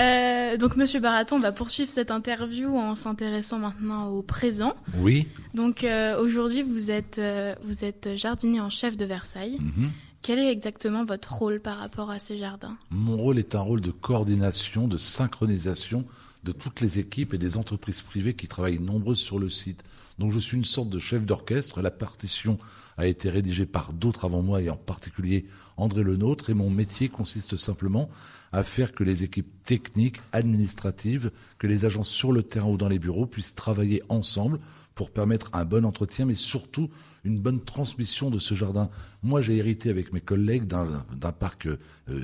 Euh, 0.00 0.56
donc 0.56 0.76
Monsieur 0.76 0.98
Baraton 0.98 1.38
va 1.38 1.52
poursuivre 1.52 1.90
cette 1.90 2.10
interview 2.10 2.76
en 2.76 2.96
s'intéressant 2.96 3.60
maintenant 3.60 4.08
au 4.08 4.22
présent. 4.22 4.74
Oui. 4.98 5.28
Donc 5.54 5.86
aujourd'hui 6.18 6.62
vous 6.62 6.90
êtes 6.90 7.20
vous 7.62 7.84
êtes 7.84 8.16
jardinier 8.16 8.60
en 8.60 8.70
chef 8.70 8.96
de 8.96 9.04
Versailles. 9.04 9.58
Mhm. 9.60 9.90
Quel 10.22 10.38
est 10.38 10.52
exactement 10.52 11.04
votre 11.04 11.32
rôle 11.32 11.58
par 11.58 11.78
rapport 11.78 12.08
à 12.08 12.20
ces 12.20 12.36
jardins? 12.36 12.76
Mon 12.90 13.16
rôle 13.16 13.40
est 13.40 13.56
un 13.56 13.60
rôle 13.60 13.80
de 13.80 13.90
coordination, 13.90 14.86
de 14.86 14.96
synchronisation 14.96 16.04
de 16.44 16.52
toutes 16.52 16.80
les 16.80 17.00
équipes 17.00 17.34
et 17.34 17.38
des 17.38 17.56
entreprises 17.56 18.02
privées 18.02 18.34
qui 18.34 18.46
travaillent 18.46 18.78
nombreuses 18.78 19.18
sur 19.18 19.40
le 19.40 19.48
site. 19.48 19.82
Donc 20.20 20.32
je 20.32 20.38
suis 20.38 20.56
une 20.56 20.64
sorte 20.64 20.90
de 20.90 21.00
chef 21.00 21.26
d'orchestre. 21.26 21.82
La 21.82 21.90
partition 21.90 22.58
a 22.96 23.08
été 23.08 23.30
rédigée 23.30 23.66
par 23.66 23.92
d'autres 23.92 24.24
avant 24.24 24.42
moi 24.42 24.62
et 24.62 24.70
en 24.70 24.76
particulier 24.76 25.46
André 25.76 26.04
Lenôtre 26.04 26.50
et 26.50 26.54
mon 26.54 26.70
métier 26.70 27.08
consiste 27.08 27.56
simplement 27.56 28.08
à 28.52 28.62
faire 28.62 28.92
que 28.92 29.02
les 29.02 29.24
équipes 29.24 29.50
techniques, 29.64 30.20
administratives, 30.32 31.32
que 31.58 31.66
les 31.66 31.84
agents 31.84 32.04
sur 32.04 32.30
le 32.30 32.44
terrain 32.44 32.68
ou 32.68 32.76
dans 32.76 32.88
les 32.88 33.00
bureaux 33.00 33.26
puissent 33.26 33.56
travailler 33.56 34.02
ensemble 34.08 34.60
pour 34.94 35.10
permettre 35.10 35.50
un 35.52 35.64
bon 35.64 35.84
entretien, 35.84 36.26
mais 36.26 36.34
surtout 36.34 36.90
une 37.24 37.38
bonne 37.38 37.60
transmission 37.60 38.30
de 38.30 38.38
ce 38.38 38.54
jardin. 38.54 38.90
Moi, 39.22 39.40
j'ai 39.40 39.56
hérité 39.56 39.90
avec 39.90 40.12
mes 40.12 40.20
collègues 40.20 40.66
d'un 40.66 41.32
parc 41.32 41.66
euh, 41.66 41.78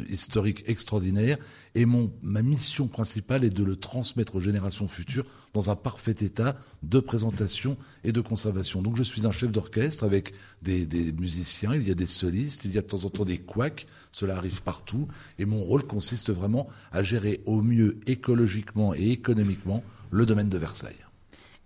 historique 0.08 0.64
extraordinaire, 0.66 1.38
et 1.74 1.86
mon, 1.86 2.12
ma 2.22 2.42
mission 2.42 2.88
principale 2.88 3.44
est 3.44 3.50
de 3.50 3.62
le 3.62 3.76
transmettre 3.76 4.36
aux 4.36 4.40
générations 4.40 4.88
futures 4.88 5.24
dans 5.54 5.70
un 5.70 5.76
parfait 5.76 6.16
état 6.20 6.56
de 6.82 6.98
présentation 6.98 7.76
et 8.04 8.12
de 8.12 8.20
conservation. 8.20 8.82
Donc, 8.82 8.96
je 8.96 9.02
suis 9.02 9.26
un 9.26 9.32
chef 9.32 9.52
d'orchestre 9.52 10.04
avec 10.04 10.34
des, 10.62 10.86
des, 10.86 11.12
musiciens, 11.12 11.74
il 11.74 11.86
y 11.86 11.90
a 11.90 11.94
des 11.94 12.06
solistes, 12.06 12.64
il 12.64 12.74
y 12.74 12.78
a 12.78 12.82
de 12.82 12.86
temps 12.86 13.04
en 13.04 13.10
temps 13.10 13.24
des 13.24 13.38
couacs, 13.38 13.86
cela 14.10 14.36
arrive 14.36 14.62
partout, 14.62 15.08
et 15.38 15.44
mon 15.44 15.62
rôle 15.62 15.84
consiste 15.84 16.30
vraiment 16.30 16.68
à 16.92 17.02
gérer 17.02 17.40
au 17.46 17.62
mieux 17.62 18.00
écologiquement 18.06 18.94
et 18.94 19.10
économiquement 19.10 19.84
le 20.10 20.26
domaine 20.26 20.48
de 20.48 20.58
Versailles. 20.58 21.07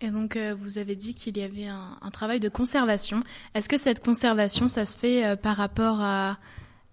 Et 0.03 0.11
donc, 0.11 0.35
euh, 0.35 0.55
vous 0.61 0.79
avez 0.79 0.97
dit 0.97 1.15
qu'il 1.15 1.39
y 1.39 1.43
avait 1.43 1.69
un, 1.69 2.11
travail 2.13 2.41
de 2.41 2.49
conservation. 2.49 3.23
Est-ce 3.55 3.69
que 3.69 3.79
cette 3.79 4.05
conservation, 4.05 4.69
ça 4.69 4.85
se 4.85 4.99
fait 4.99 5.25
euh, 5.25 5.37
par 5.37 5.57
rapport 5.57 6.01
à... 6.01 6.39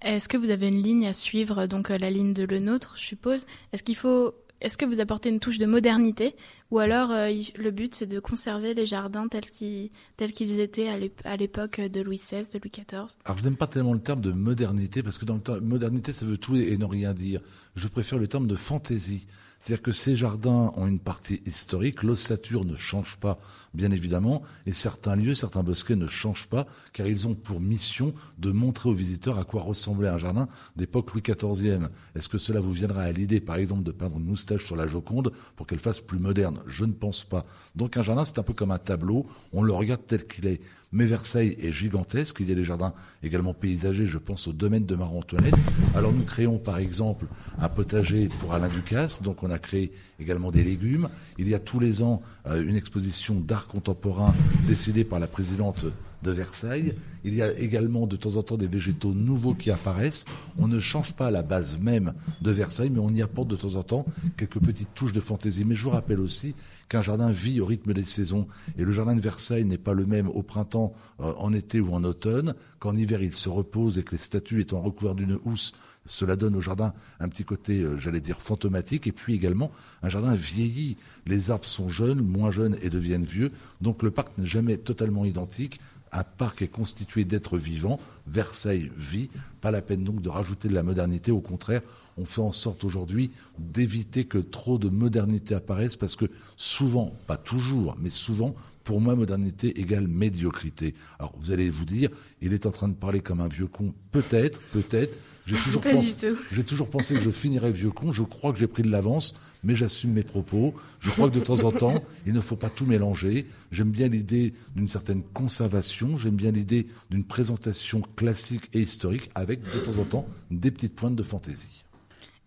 Est-ce 0.02 0.30
que 0.30 0.38
vous 0.38 0.52
avez 0.52 0.67
une 0.67 0.82
ligne 0.82 1.08
à 1.08 1.13
suivre, 1.13 1.65
donc 1.65 1.89
euh, 1.89 1.98
la 1.98 2.12
ligne 2.12 2.34
de 2.34 2.43
le 2.43 2.60
nôtre, 2.60 2.93
je 2.98 3.04
suppose? 3.04 3.48
Est-ce 3.74 3.84
qu'il 3.84 3.95
faut... 3.95 4.36
Est-ce 4.62 4.78
que 4.78 4.86
vous 4.86 5.00
apportez 5.00 5.30
une 5.30 5.39
touche 5.39 5.58
de 5.58 5.65
modernité? 5.65 6.36
Ou 6.69 6.80
alors 6.80 7.12
le 7.12 7.69
but 7.72 7.95
c'est 7.95 8.06
de 8.06 8.19
conserver 8.19 8.74
les 8.74 8.86
jardins 8.86 9.30
tels 9.30 9.50
qu'ils 9.50 9.89
tels 10.17 10.34
qu'ils 10.34 10.60
étaient 10.60 10.89
à 11.24 11.38
l'époque 11.38 11.80
de 11.80 12.02
Louis 12.02 12.17
XVI, 12.17 12.41
de 12.41 12.60
Louis 12.60 12.69
XIV 12.69 13.08
Alors 13.24 13.38
je 13.38 13.43
n'aime 13.45 13.56
pas 13.56 13.67
tellement 13.67 13.93
le 13.93 14.02
terme 14.02 14.19
de 14.19 14.34
modernité 14.34 15.02
parce 15.02 15.17
que 15.17 15.24
dans 15.24 15.36
le 15.36 15.39
terme 15.39 15.62
modernité 15.62 16.12
ça 16.12 16.26
veut 16.26 16.38
tout 16.38 16.58
et, 16.58 16.78
ne 16.78 16.84
rien 16.84 17.13
dire. 17.13 17.39
Je 17.76 17.88
préfère 17.88 18.19
le 18.19 18.28
terme 18.28 18.48
de 18.48 18.56
fantaisie 18.56 19.28
C'est-à-dire 19.60 19.84
que 19.84 19.91
ces 19.91 20.15
jardins 20.15 20.72
ont 20.76 20.88
une 20.88 21.00
partie 21.00 21.41
historique, 21.45 22.04
l'ossature 22.04 22.63
ne 22.63 22.76
change 22.76 23.17
pas, 23.17 23.39
bien 23.74 23.92
évidemment, 23.92 24.42
et 24.66 24.74
certains 24.74 25.16
lieux, 25.16 25.36
certains 25.36 25.64
bosquets 25.64 25.96
ne 25.96 26.08
changent 26.08 26.48
pas, 26.48 26.68
car 26.94 27.08
ils 27.08 27.28
ont 27.28 27.36
pour 27.36 27.60
mission 27.60 28.14
de 28.38 28.52
montrer 28.52 28.90
aux 28.90 28.94
visiteurs 28.94 29.38
à 29.38 29.44
quoi 29.44 29.62
ressemblait 29.62 30.08
un 30.08 30.18
jardin 30.18 30.48
d'époque 30.76 31.12
Louis 31.14 31.22
XIV. 31.22 31.90
Est-ce 32.16 32.30
que 32.30 32.38
cela 32.38 32.60
vous 32.60 32.72
viendra 32.72 33.04
à 33.04 33.12
l'idée, 33.12 33.40
par 33.40 33.58
exemple, 33.58 33.84
de 33.84 33.92
peindre 33.92 34.18
une 34.18 34.26
moustache 34.26 34.66
sur 34.66 34.76
la 34.76 34.88
Joconde 34.88 35.32
pour 35.56 35.68
qu'elle 35.68 35.80
fasse 35.80 36.02
plus 36.02 36.20
moderne? 36.20 36.60
Je 36.68 36.86
ne 36.86 36.94
pense 36.94 37.24
pas. 37.24 37.46
Donc 37.76 37.98
un 37.98 38.02
jardin, 38.02 38.26
c'est 38.26 38.40
un 38.40 38.44
peu 38.44 38.54
comme 38.54 38.72
un 38.72 38.80
tableau, 38.80 39.28
on 39.54 39.64
le 39.64 39.74
regarde 39.74 40.02
tel 40.08 40.26
qu'il 40.28 40.48
est. 40.48 40.62
Mais 40.92 41.06
Versailles 41.06 41.56
est 41.60 41.72
gigantesque, 41.72 42.38
il 42.40 42.50
y 42.50 42.52
a 42.52 42.56
des 42.56 42.64
jardins 42.64 42.94
également 43.22 43.54
paysagers, 43.54 44.08
je 44.08 44.18
pense 44.18 44.48
au 44.48 44.54
domaine 44.54 44.86
de 44.86 44.96
Marie-Antoinette. 44.96 45.54
Alors 45.94 46.14
nous 46.14 46.24
créons 46.24 46.58
par 46.58 46.80
exemple 46.80 47.28
un 47.60 47.70
potager 47.70 48.28
pour 48.28 48.54
Alain 48.54 48.70
Ducasse, 48.70 49.22
donc 49.22 49.44
on 49.44 49.52
a 49.52 49.60
créé 49.60 49.92
également 50.20 50.52
des 50.52 50.64
légumes. 50.64 51.10
Il 51.38 51.50
y 51.50 51.56
a 51.56 51.60
tous 51.60 51.80
les 51.80 52.02
ans 52.04 52.22
euh, 52.48 52.64
une 52.64 52.76
exposition 52.76 53.40
d'art 53.40 53.68
contemporain 53.68 54.34
décidée 54.68 55.04
par 55.04 55.20
la 55.20 55.28
présidente 55.28 55.86
de 56.24 56.32
Versailles. 56.32 56.96
Il 57.24 57.34
y 57.34 57.42
a 57.42 57.52
également 57.58 58.08
de 58.08 58.16
temps 58.16 58.36
en 58.36 58.44
temps 58.44 58.58
des 58.58 58.68
végétaux 58.68 59.14
nouveaux 59.14 59.54
qui 59.54 59.72
apparaissent. 59.72 60.26
On 60.58 60.68
ne 60.68 60.80
change 60.80 61.14
pas 61.14 61.32
la 61.32 61.42
base 61.42 61.80
même 61.80 62.14
de 62.42 62.52
Versailles, 62.52 62.90
mais 62.90 63.00
on 63.00 63.10
y 63.10 63.22
apporte 63.22 63.48
de 63.48 63.56
temps 63.56 63.76
en 63.76 63.84
temps 63.84 64.06
quelques 64.38 64.60
petites 64.60 64.94
touches 64.94 65.14
de 65.14 65.20
fantaisie. 65.20 65.64
Mais 65.66 65.76
je 65.76 65.84
vous 65.84 65.90
rappelle 65.90 66.20
aussi 66.20 66.56
qu'un 66.90 67.02
jardin 67.02 67.32
vit 67.32 67.62
au 67.62 67.66
rythme 67.66 67.94
des 67.94 68.04
saisons. 68.04 68.48
Et 68.78 68.84
le 68.84 68.92
jardin 68.92 69.16
de 69.16 69.22
Versailles 69.22 69.66
n'est 69.66 69.78
pas 69.78 69.94
le 69.94 70.06
même 70.06 70.28
au 70.28 70.44
printemps, 70.44 70.94
euh, 71.22 71.34
en 71.38 71.54
été 71.54 71.80
ou 71.80 71.94
en 71.94 72.04
automne, 72.04 72.54
qu'en 72.80 72.96
hiver 72.96 73.22
il 73.22 73.34
se 73.34 73.50
repose 73.50 73.98
et 73.98 74.04
que 74.04 74.12
les 74.12 74.18
statues 74.18 74.62
étant 74.62 74.82
recouvertes 74.82 75.18
d'une 75.18 75.40
housse 75.44 75.74
cela 76.10 76.36
donne 76.36 76.56
au 76.56 76.62
jardin 76.62 76.93
un 77.19 77.30
petit 77.30 77.45
côté, 77.45 77.80
euh, 77.80 77.98
j'allais 77.98 78.19
dire, 78.19 78.41
fantomatique. 78.41 79.08
Et 79.08 79.12
puis 79.12 79.36
également, 79.36 79.72
un 80.04 80.10
jardin 80.10 80.36
vieillit. 80.36 80.98
Les 81.26 81.52
arbres 81.52 81.65
sont 81.65 81.88
jeunes, 81.88 82.22
moins 82.22 82.52
jeunes 82.52 82.78
et 82.82 82.89
deviennent 82.89 83.24
vieux. 83.24 83.52
Donc 83.80 84.04
le 84.04 84.12
parc 84.12 84.38
n'est 84.38 84.45
jamais 84.45 84.78
totalement 84.78 85.24
identique. 85.24 85.80
Un 86.12 86.24
parc 86.24 86.63
est 86.63 86.67
constitué 86.67 87.24
d'êtres 87.24 87.58
vivants. 87.58 88.00
Versailles 88.28 88.91
vit. 88.98 89.30
Pas 89.62 89.72
la 89.72 89.82
peine 89.82 90.04
donc 90.04 90.22
de 90.22 90.30
rajouter 90.30 90.67
de 90.67 90.74
la 90.74 90.84
modernité. 90.84 91.32
Au 91.32 91.41
contraire, 91.41 91.82
on 92.17 92.26
fait 92.26 92.41
en 92.41 92.52
sorte 92.52 92.84
aujourd'hui 92.84 93.32
d'éviter 93.60 94.26
que 94.26 94.39
trop 94.39 94.80
de 94.80 94.89
modernité 94.89 95.54
apparaisse 95.54 95.95
parce 95.95 96.15
que 96.15 96.26
souvent, 96.58 97.13
pas 97.28 97.38
toujours, 97.38 97.95
mais 98.00 98.10
souvent, 98.10 98.56
pour 98.89 99.02
moi, 99.02 99.13
modernité 99.13 99.80
égale 99.80 100.08
médiocrité. 100.08 100.95
Alors 101.19 101.36
vous 101.38 101.52
allez 101.52 101.69
vous 101.69 101.86
dire, 101.86 102.10
il 102.41 102.54
est 102.54 102.65
en 102.65 102.71
train 102.71 102.88
de 102.88 102.95
parler 102.95 103.19
comme 103.19 103.39
un 103.39 103.47
vieux 103.47 103.67
con. 103.67 103.93
Peut-être, 104.12 104.60
peut-être. 104.73 105.15
J'ai 105.45 105.58
toujours, 105.63 105.84
pensé, 105.84 106.34
j'ai 106.52 106.63
toujours 106.63 106.89
pensé 106.89 107.13
que 107.13 107.21
je 107.21 107.30
finirais 107.30 107.71
vieux 107.71 107.91
con. 107.91 108.12
Je 108.12 108.23
crois 108.23 108.52
que 108.52 108.58
j'ai 108.58 108.65
pris 108.65 108.82
de 108.82 108.89
l'avance, 108.89 109.36
mais 109.63 109.75
j'assume 109.75 110.13
mes 110.13 110.23
propos. 110.23 110.73
Je 111.02 111.12
crois 111.12 111.30
que 111.30 111.36
de 111.36 111.39
temps 111.39 111.63
en 111.65 111.71
temps, 111.71 112.04
il 112.25 112.34
ne 112.34 112.41
faut 112.41 112.56
pas 112.56 112.71
tout 112.71 112.88
mélanger. 112.88 113.45
J'aime 113.71 113.91
bien 113.91 114.08
l'idée 114.08 114.56
d'une 114.75 114.88
certaine 114.88 115.21
conservation. 115.36 116.17
J'aime 116.17 116.36
bien 116.36 116.49
l'idée 116.49 116.88
d'une 117.12 117.25
présentation 117.25 118.02
classique 118.15 118.71
et 118.73 118.82
historique 118.82 119.30
avec 119.36 119.62
de 119.62 119.80
temps 119.82 120.02
en 120.02 120.06
temps 120.06 120.28
des 120.49 120.71
petites 120.71 120.95
pointes 120.95 121.15
de 121.15 121.21
fantaisie. 121.21 121.86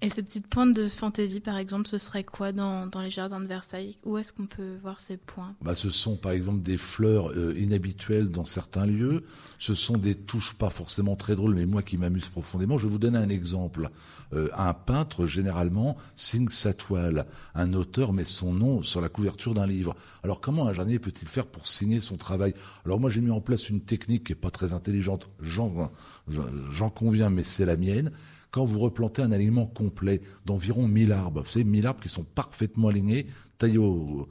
Et 0.05 0.11
ces 0.11 0.25
petites 0.25 0.49
pointes 0.49 0.75
de 0.75 0.88
fantaisie, 0.88 1.38
par 1.38 1.57
exemple, 1.59 1.87
ce 1.87 1.97
serait 1.97 2.25
quoi 2.25 2.51
dans, 2.51 2.88
dans 2.88 3.01
les 3.01 3.09
jardins 3.09 3.38
de 3.38 3.47
Versailles? 3.47 3.95
Où 4.03 4.19
est-ce 4.19 4.33
qu'on 4.33 4.47
peut 4.47 4.75
voir 4.83 4.99
ces 4.99 5.17
pointes? 5.17 5.55
Bah, 5.62 5.77
Ce 5.77 5.91
sont 5.91 6.17
par 6.17 6.33
exemple 6.33 6.61
des 6.61 6.77
fleurs 6.77 7.31
euh, 7.31 7.55
inhabituelles 7.57 8.29
dans 8.29 8.45
certains 8.45 8.85
lieux. 8.85 9.23
Ce 9.61 9.75
sont 9.75 9.97
des 9.97 10.17
touches 10.17 10.55
pas 10.55 10.71
forcément 10.71 11.15
très 11.15 11.37
drôles, 11.37 11.55
mais 11.55 11.67
moi 11.67 11.83
qui 11.83 11.99
m'amuse 11.99 12.29
profondément. 12.31 12.79
Je 12.79 12.88
vais 12.88 12.93
vous 12.93 12.99
donner 12.99 13.19
un 13.19 13.29
exemple. 13.29 13.91
Euh, 14.33 14.49
un 14.55 14.75
peintre, 14.75 15.27
généralement, 15.27 15.97
signe 16.17 16.49
sa 16.49 16.75
toile. 16.75 17.25
Un 17.55 17.73
auteur 17.73 18.12
met 18.12 18.25
son 18.25 18.53
nom 18.53 18.83
sur 18.83 19.01
la 19.01 19.09
couverture 19.09 19.55
d'un 19.55 19.69
livre. 19.69 19.95
Alors 20.25 20.41
comment 20.41 20.67
un 20.67 20.73
jardinier 20.73 20.99
peut-il 20.99 21.29
faire 21.29 21.47
pour 21.47 21.69
signer 21.69 22.01
son 22.01 22.17
travail? 22.17 22.55
Alors 22.85 22.99
moi 22.99 23.09
j'ai 23.09 23.21
mis 23.21 23.31
en 23.31 23.41
place 23.41 23.71
une 23.71 23.81
technique 23.81 24.25
qui 24.25 24.33
est 24.33 24.35
pas 24.35 24.51
très 24.51 24.73
intelligente. 24.73 25.31
J'en 25.41 26.91
conviens, 26.91 27.31
mais 27.31 27.45
c'est 27.45 27.67
la 27.67 27.77
mienne 27.77 28.11
quand 28.53 28.65
vous 28.65 28.79
replantez 28.79 29.23
un 29.23 29.33
alignement 29.33 29.67
complet 29.67 30.21
d'environ 30.47 30.87
1000 30.87 31.11
arbres, 31.11 31.43
vous 31.43 31.51
savez, 31.51 31.65
1000 31.65 31.87
arbres 31.87 32.01
qui 32.01 32.09
sont 32.09 32.23
parfaitement 32.23 32.88
alignés, 32.88 33.27
taillés 33.59 33.79
au, 33.79 34.29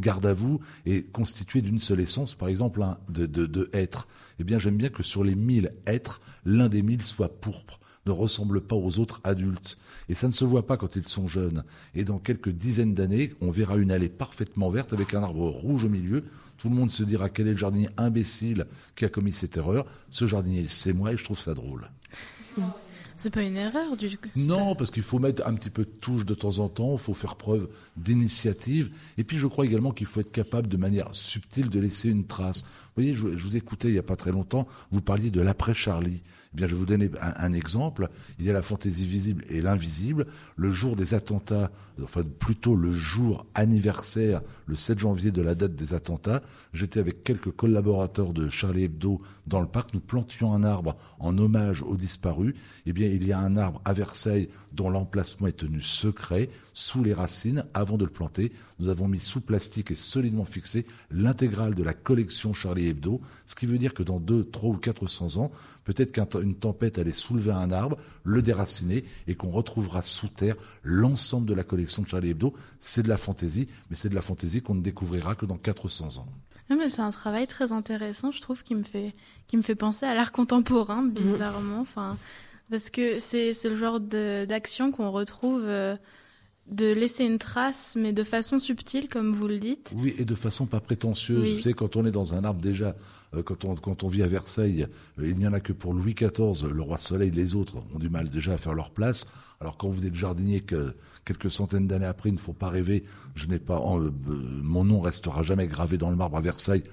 garde 0.00 0.24
à 0.24 0.32
vous 0.32 0.60
et 0.86 1.02
constitués 1.02 1.60
d'une 1.60 1.80
seule 1.80 2.00
essence, 2.00 2.34
par 2.34 2.48
exemple 2.48 2.82
un, 2.82 2.98
de, 3.08 3.26
de, 3.26 3.46
de 3.46 3.68
hêtres, 3.72 4.08
eh 4.38 4.44
bien 4.44 4.58
j'aime 4.58 4.76
bien 4.76 4.88
que 4.88 5.02
sur 5.02 5.24
les 5.24 5.34
1000 5.34 5.72
êtres, 5.86 6.22
l'un 6.44 6.68
des 6.68 6.82
1000 6.82 7.02
soit 7.02 7.40
pourpre 7.40 7.80
ne 8.06 8.12
ressemble 8.12 8.60
pas 8.60 8.76
aux 8.76 8.98
autres 8.98 9.20
adultes. 9.24 9.76
Et 10.08 10.14
ça 10.14 10.26
ne 10.26 10.32
se 10.32 10.44
voit 10.44 10.66
pas 10.66 10.76
quand 10.76 10.96
ils 10.96 11.06
sont 11.06 11.28
jeunes. 11.28 11.64
Et 11.94 12.04
dans 12.04 12.18
quelques 12.18 12.48
dizaines 12.48 12.94
d'années, 12.94 13.32
on 13.40 13.50
verra 13.50 13.76
une 13.76 13.92
allée 13.92 14.08
parfaitement 14.08 14.70
verte 14.70 14.92
avec 14.92 15.14
un 15.14 15.22
arbre 15.22 15.48
rouge 15.48 15.84
au 15.84 15.88
milieu. 15.88 16.24
Tout 16.56 16.70
le 16.70 16.76
monde 16.76 16.90
se 16.90 17.02
dira 17.02 17.28
quel 17.28 17.48
est 17.48 17.52
le 17.52 17.58
jardinier 17.58 17.88
imbécile 17.96 18.66
qui 18.96 19.04
a 19.04 19.08
commis 19.08 19.32
cette 19.32 19.56
erreur. 19.56 19.86
Ce 20.08 20.26
jardinier, 20.26 20.66
c'est 20.66 20.92
moi 20.92 21.12
et 21.12 21.16
je 21.16 21.24
trouve 21.24 21.38
ça 21.38 21.54
drôle. 21.54 21.90
C'est 23.20 23.28
pas 23.28 23.42
une 23.42 23.58
erreur 23.58 23.98
du 23.98 24.16
coup. 24.16 24.30
Non, 24.34 24.74
parce 24.74 24.90
qu'il 24.90 25.02
faut 25.02 25.18
mettre 25.18 25.46
un 25.46 25.52
petit 25.52 25.68
peu 25.68 25.84
de 25.84 25.90
touche 25.90 26.24
de 26.24 26.32
temps 26.32 26.58
en 26.58 26.70
temps, 26.70 26.92
il 26.92 26.98
faut 26.98 27.12
faire 27.12 27.36
preuve 27.36 27.68
d'initiative. 27.98 28.90
Et 29.18 29.24
puis 29.24 29.36
je 29.36 29.46
crois 29.46 29.66
également 29.66 29.90
qu'il 29.90 30.06
faut 30.06 30.20
être 30.20 30.32
capable 30.32 30.68
de 30.68 30.78
manière 30.78 31.14
subtile 31.14 31.68
de 31.68 31.78
laisser 31.78 32.08
une 32.08 32.26
trace. 32.26 32.62
Vous 32.62 33.02
voyez, 33.02 33.14
je, 33.14 33.20
vous 33.20 33.56
écoutais 33.58 33.88
il 33.88 33.92
n'y 33.92 33.98
a 33.98 34.02
pas 34.02 34.16
très 34.16 34.32
longtemps, 34.32 34.66
vous 34.90 35.02
parliez 35.02 35.30
de 35.30 35.42
l'après-Charlie. 35.42 36.22
Eh 36.52 36.56
bien, 36.56 36.66
je 36.66 36.72
vais 36.72 36.78
vous 36.78 36.86
donner 36.86 37.08
un, 37.20 37.52
exemple. 37.52 38.08
Il 38.40 38.44
y 38.44 38.50
a 38.50 38.52
la 38.52 38.62
fantaisie 38.62 39.06
visible 39.06 39.44
et 39.48 39.60
l'invisible. 39.60 40.26
Le 40.56 40.72
jour 40.72 40.96
des 40.96 41.14
attentats, 41.14 41.70
enfin 42.02 42.24
plutôt 42.24 42.74
le 42.74 42.92
jour 42.92 43.46
anniversaire, 43.54 44.42
le 44.66 44.74
7 44.74 44.98
janvier 44.98 45.30
de 45.30 45.42
la 45.42 45.54
date 45.54 45.76
des 45.76 45.94
attentats, 45.94 46.42
j'étais 46.72 46.98
avec 46.98 47.22
quelques 47.22 47.52
collaborateurs 47.52 48.32
de 48.32 48.48
Charlie 48.48 48.84
Hebdo 48.84 49.20
dans 49.46 49.60
le 49.60 49.68
parc. 49.68 49.94
Nous 49.94 50.00
plantions 50.00 50.52
un 50.52 50.64
arbre 50.64 50.96
en 51.20 51.38
hommage 51.38 51.82
aux 51.82 51.96
disparus. 51.96 52.54
Eh 52.84 52.92
bien, 52.92 53.08
il 53.08 53.24
y 53.24 53.32
a 53.32 53.38
un 53.38 53.56
arbre 53.56 53.80
à 53.84 53.92
Versailles 53.92 54.48
dont 54.72 54.90
l'emplacement 54.90 55.46
est 55.46 55.56
tenu 55.56 55.82
secret, 55.82 56.50
sous 56.72 57.02
les 57.02 57.14
racines, 57.14 57.64
avant 57.74 57.96
de 57.96 58.04
le 58.04 58.10
planter. 58.10 58.52
Nous 58.78 58.88
avons 58.88 59.08
mis 59.08 59.20
sous 59.20 59.40
plastique 59.40 59.90
et 59.90 59.94
solidement 59.94 60.44
fixé 60.44 60.86
l'intégrale 61.10 61.74
de 61.74 61.82
la 61.82 61.94
collection 61.94 62.52
Charlie 62.52 62.88
Hebdo, 62.88 63.20
ce 63.46 63.54
qui 63.54 63.66
veut 63.66 63.78
dire 63.78 63.94
que 63.94 64.02
dans 64.02 64.20
deux, 64.20 64.44
trois 64.44 64.70
ou 64.70 64.76
quatre 64.76 65.06
cents 65.06 65.36
ans, 65.36 65.50
peut-être 65.84 66.12
qu'une 66.12 66.54
tempête 66.54 66.98
allait 66.98 67.12
soulever 67.12 67.52
un 67.52 67.70
arbre, 67.70 67.96
le 68.24 68.42
déraciner, 68.42 69.04
et 69.26 69.34
qu'on 69.34 69.50
retrouvera 69.50 70.02
sous 70.02 70.28
terre 70.28 70.56
l'ensemble 70.82 71.46
de 71.46 71.54
la 71.54 71.64
collection 71.64 72.02
de 72.02 72.08
Charlie 72.08 72.30
Hebdo. 72.30 72.54
C'est 72.80 73.02
de 73.02 73.08
la 73.08 73.16
fantaisie, 73.16 73.68
mais 73.90 73.96
c'est 73.96 74.08
de 74.08 74.14
la 74.14 74.22
fantaisie 74.22 74.62
qu'on 74.62 74.74
ne 74.74 74.82
découvrira 74.82 75.34
que 75.34 75.46
dans 75.46 75.58
400 75.58 76.18
ans. 76.18 76.26
mais 76.68 76.88
c'est 76.88 77.02
un 77.02 77.10
travail 77.10 77.46
très 77.46 77.72
intéressant, 77.72 78.30
je 78.30 78.40
trouve, 78.40 78.62
qui 78.62 78.74
me 78.74 78.84
fait, 78.84 79.12
qui 79.48 79.56
me 79.56 79.62
fait 79.62 79.74
penser 79.74 80.06
à 80.06 80.14
l'art 80.14 80.32
contemporain, 80.32 81.02
bizarrement. 81.02 81.80
Enfin, 81.80 82.16
parce 82.70 82.90
que 82.90 83.18
c'est 83.18 83.52
le 83.64 83.74
genre 83.74 84.00
d'action 84.00 84.92
qu'on 84.92 85.10
retrouve 85.10 85.62
euh, 85.64 85.96
de 86.66 86.92
laisser 86.92 87.24
une 87.24 87.38
trace, 87.38 87.96
mais 87.98 88.12
de 88.12 88.22
façon 88.22 88.60
subtile, 88.60 89.08
comme 89.08 89.32
vous 89.32 89.48
le 89.48 89.58
dites. 89.58 89.92
Oui, 89.96 90.14
et 90.18 90.24
de 90.24 90.34
façon 90.36 90.66
pas 90.66 90.80
prétentieuse. 90.80 91.56
Vous 91.56 91.62
savez, 91.62 91.74
quand 91.74 91.96
on 91.96 92.06
est 92.06 92.12
dans 92.12 92.34
un 92.34 92.44
arbre 92.44 92.60
déjà, 92.60 92.94
euh, 93.34 93.42
quand, 93.42 93.64
on, 93.64 93.74
quand 93.74 94.04
on 94.04 94.08
vit 94.08 94.22
à 94.22 94.28
Versailles, 94.28 94.86
euh, 95.18 95.28
il 95.28 95.36
n'y 95.36 95.46
en 95.46 95.52
a 95.52 95.60
que 95.60 95.72
pour 95.72 95.92
Louis 95.94 96.14
XIV, 96.14 96.68
le 96.72 96.82
roi 96.82 96.98
Soleil, 96.98 97.32
les 97.32 97.56
autres 97.56 97.82
ont 97.94 97.98
du 97.98 98.08
mal 98.08 98.28
déjà 98.28 98.52
à 98.52 98.56
faire 98.56 98.74
leur 98.74 98.90
place. 98.90 99.26
Alors 99.60 99.76
quand 99.76 99.88
vous 99.88 100.06
êtes 100.06 100.14
jardinier, 100.14 100.60
que 100.60 100.94
quelques 101.24 101.50
centaines 101.50 101.86
d'années 101.86 102.06
après, 102.06 102.28
il 102.28 102.34
ne 102.34 102.38
faut 102.38 102.52
pas 102.52 102.68
rêver. 102.68 103.04
Je 103.34 103.46
n'ai 103.46 103.58
pas, 103.58 103.82
mon 104.62 104.84
nom 104.84 105.00
restera 105.00 105.42
jamais 105.42 105.66
gravé 105.66 105.98
dans 105.98 106.10
le 106.10 106.16
marbre 106.16 106.36
à 106.36 106.40
Versailles 106.40 106.84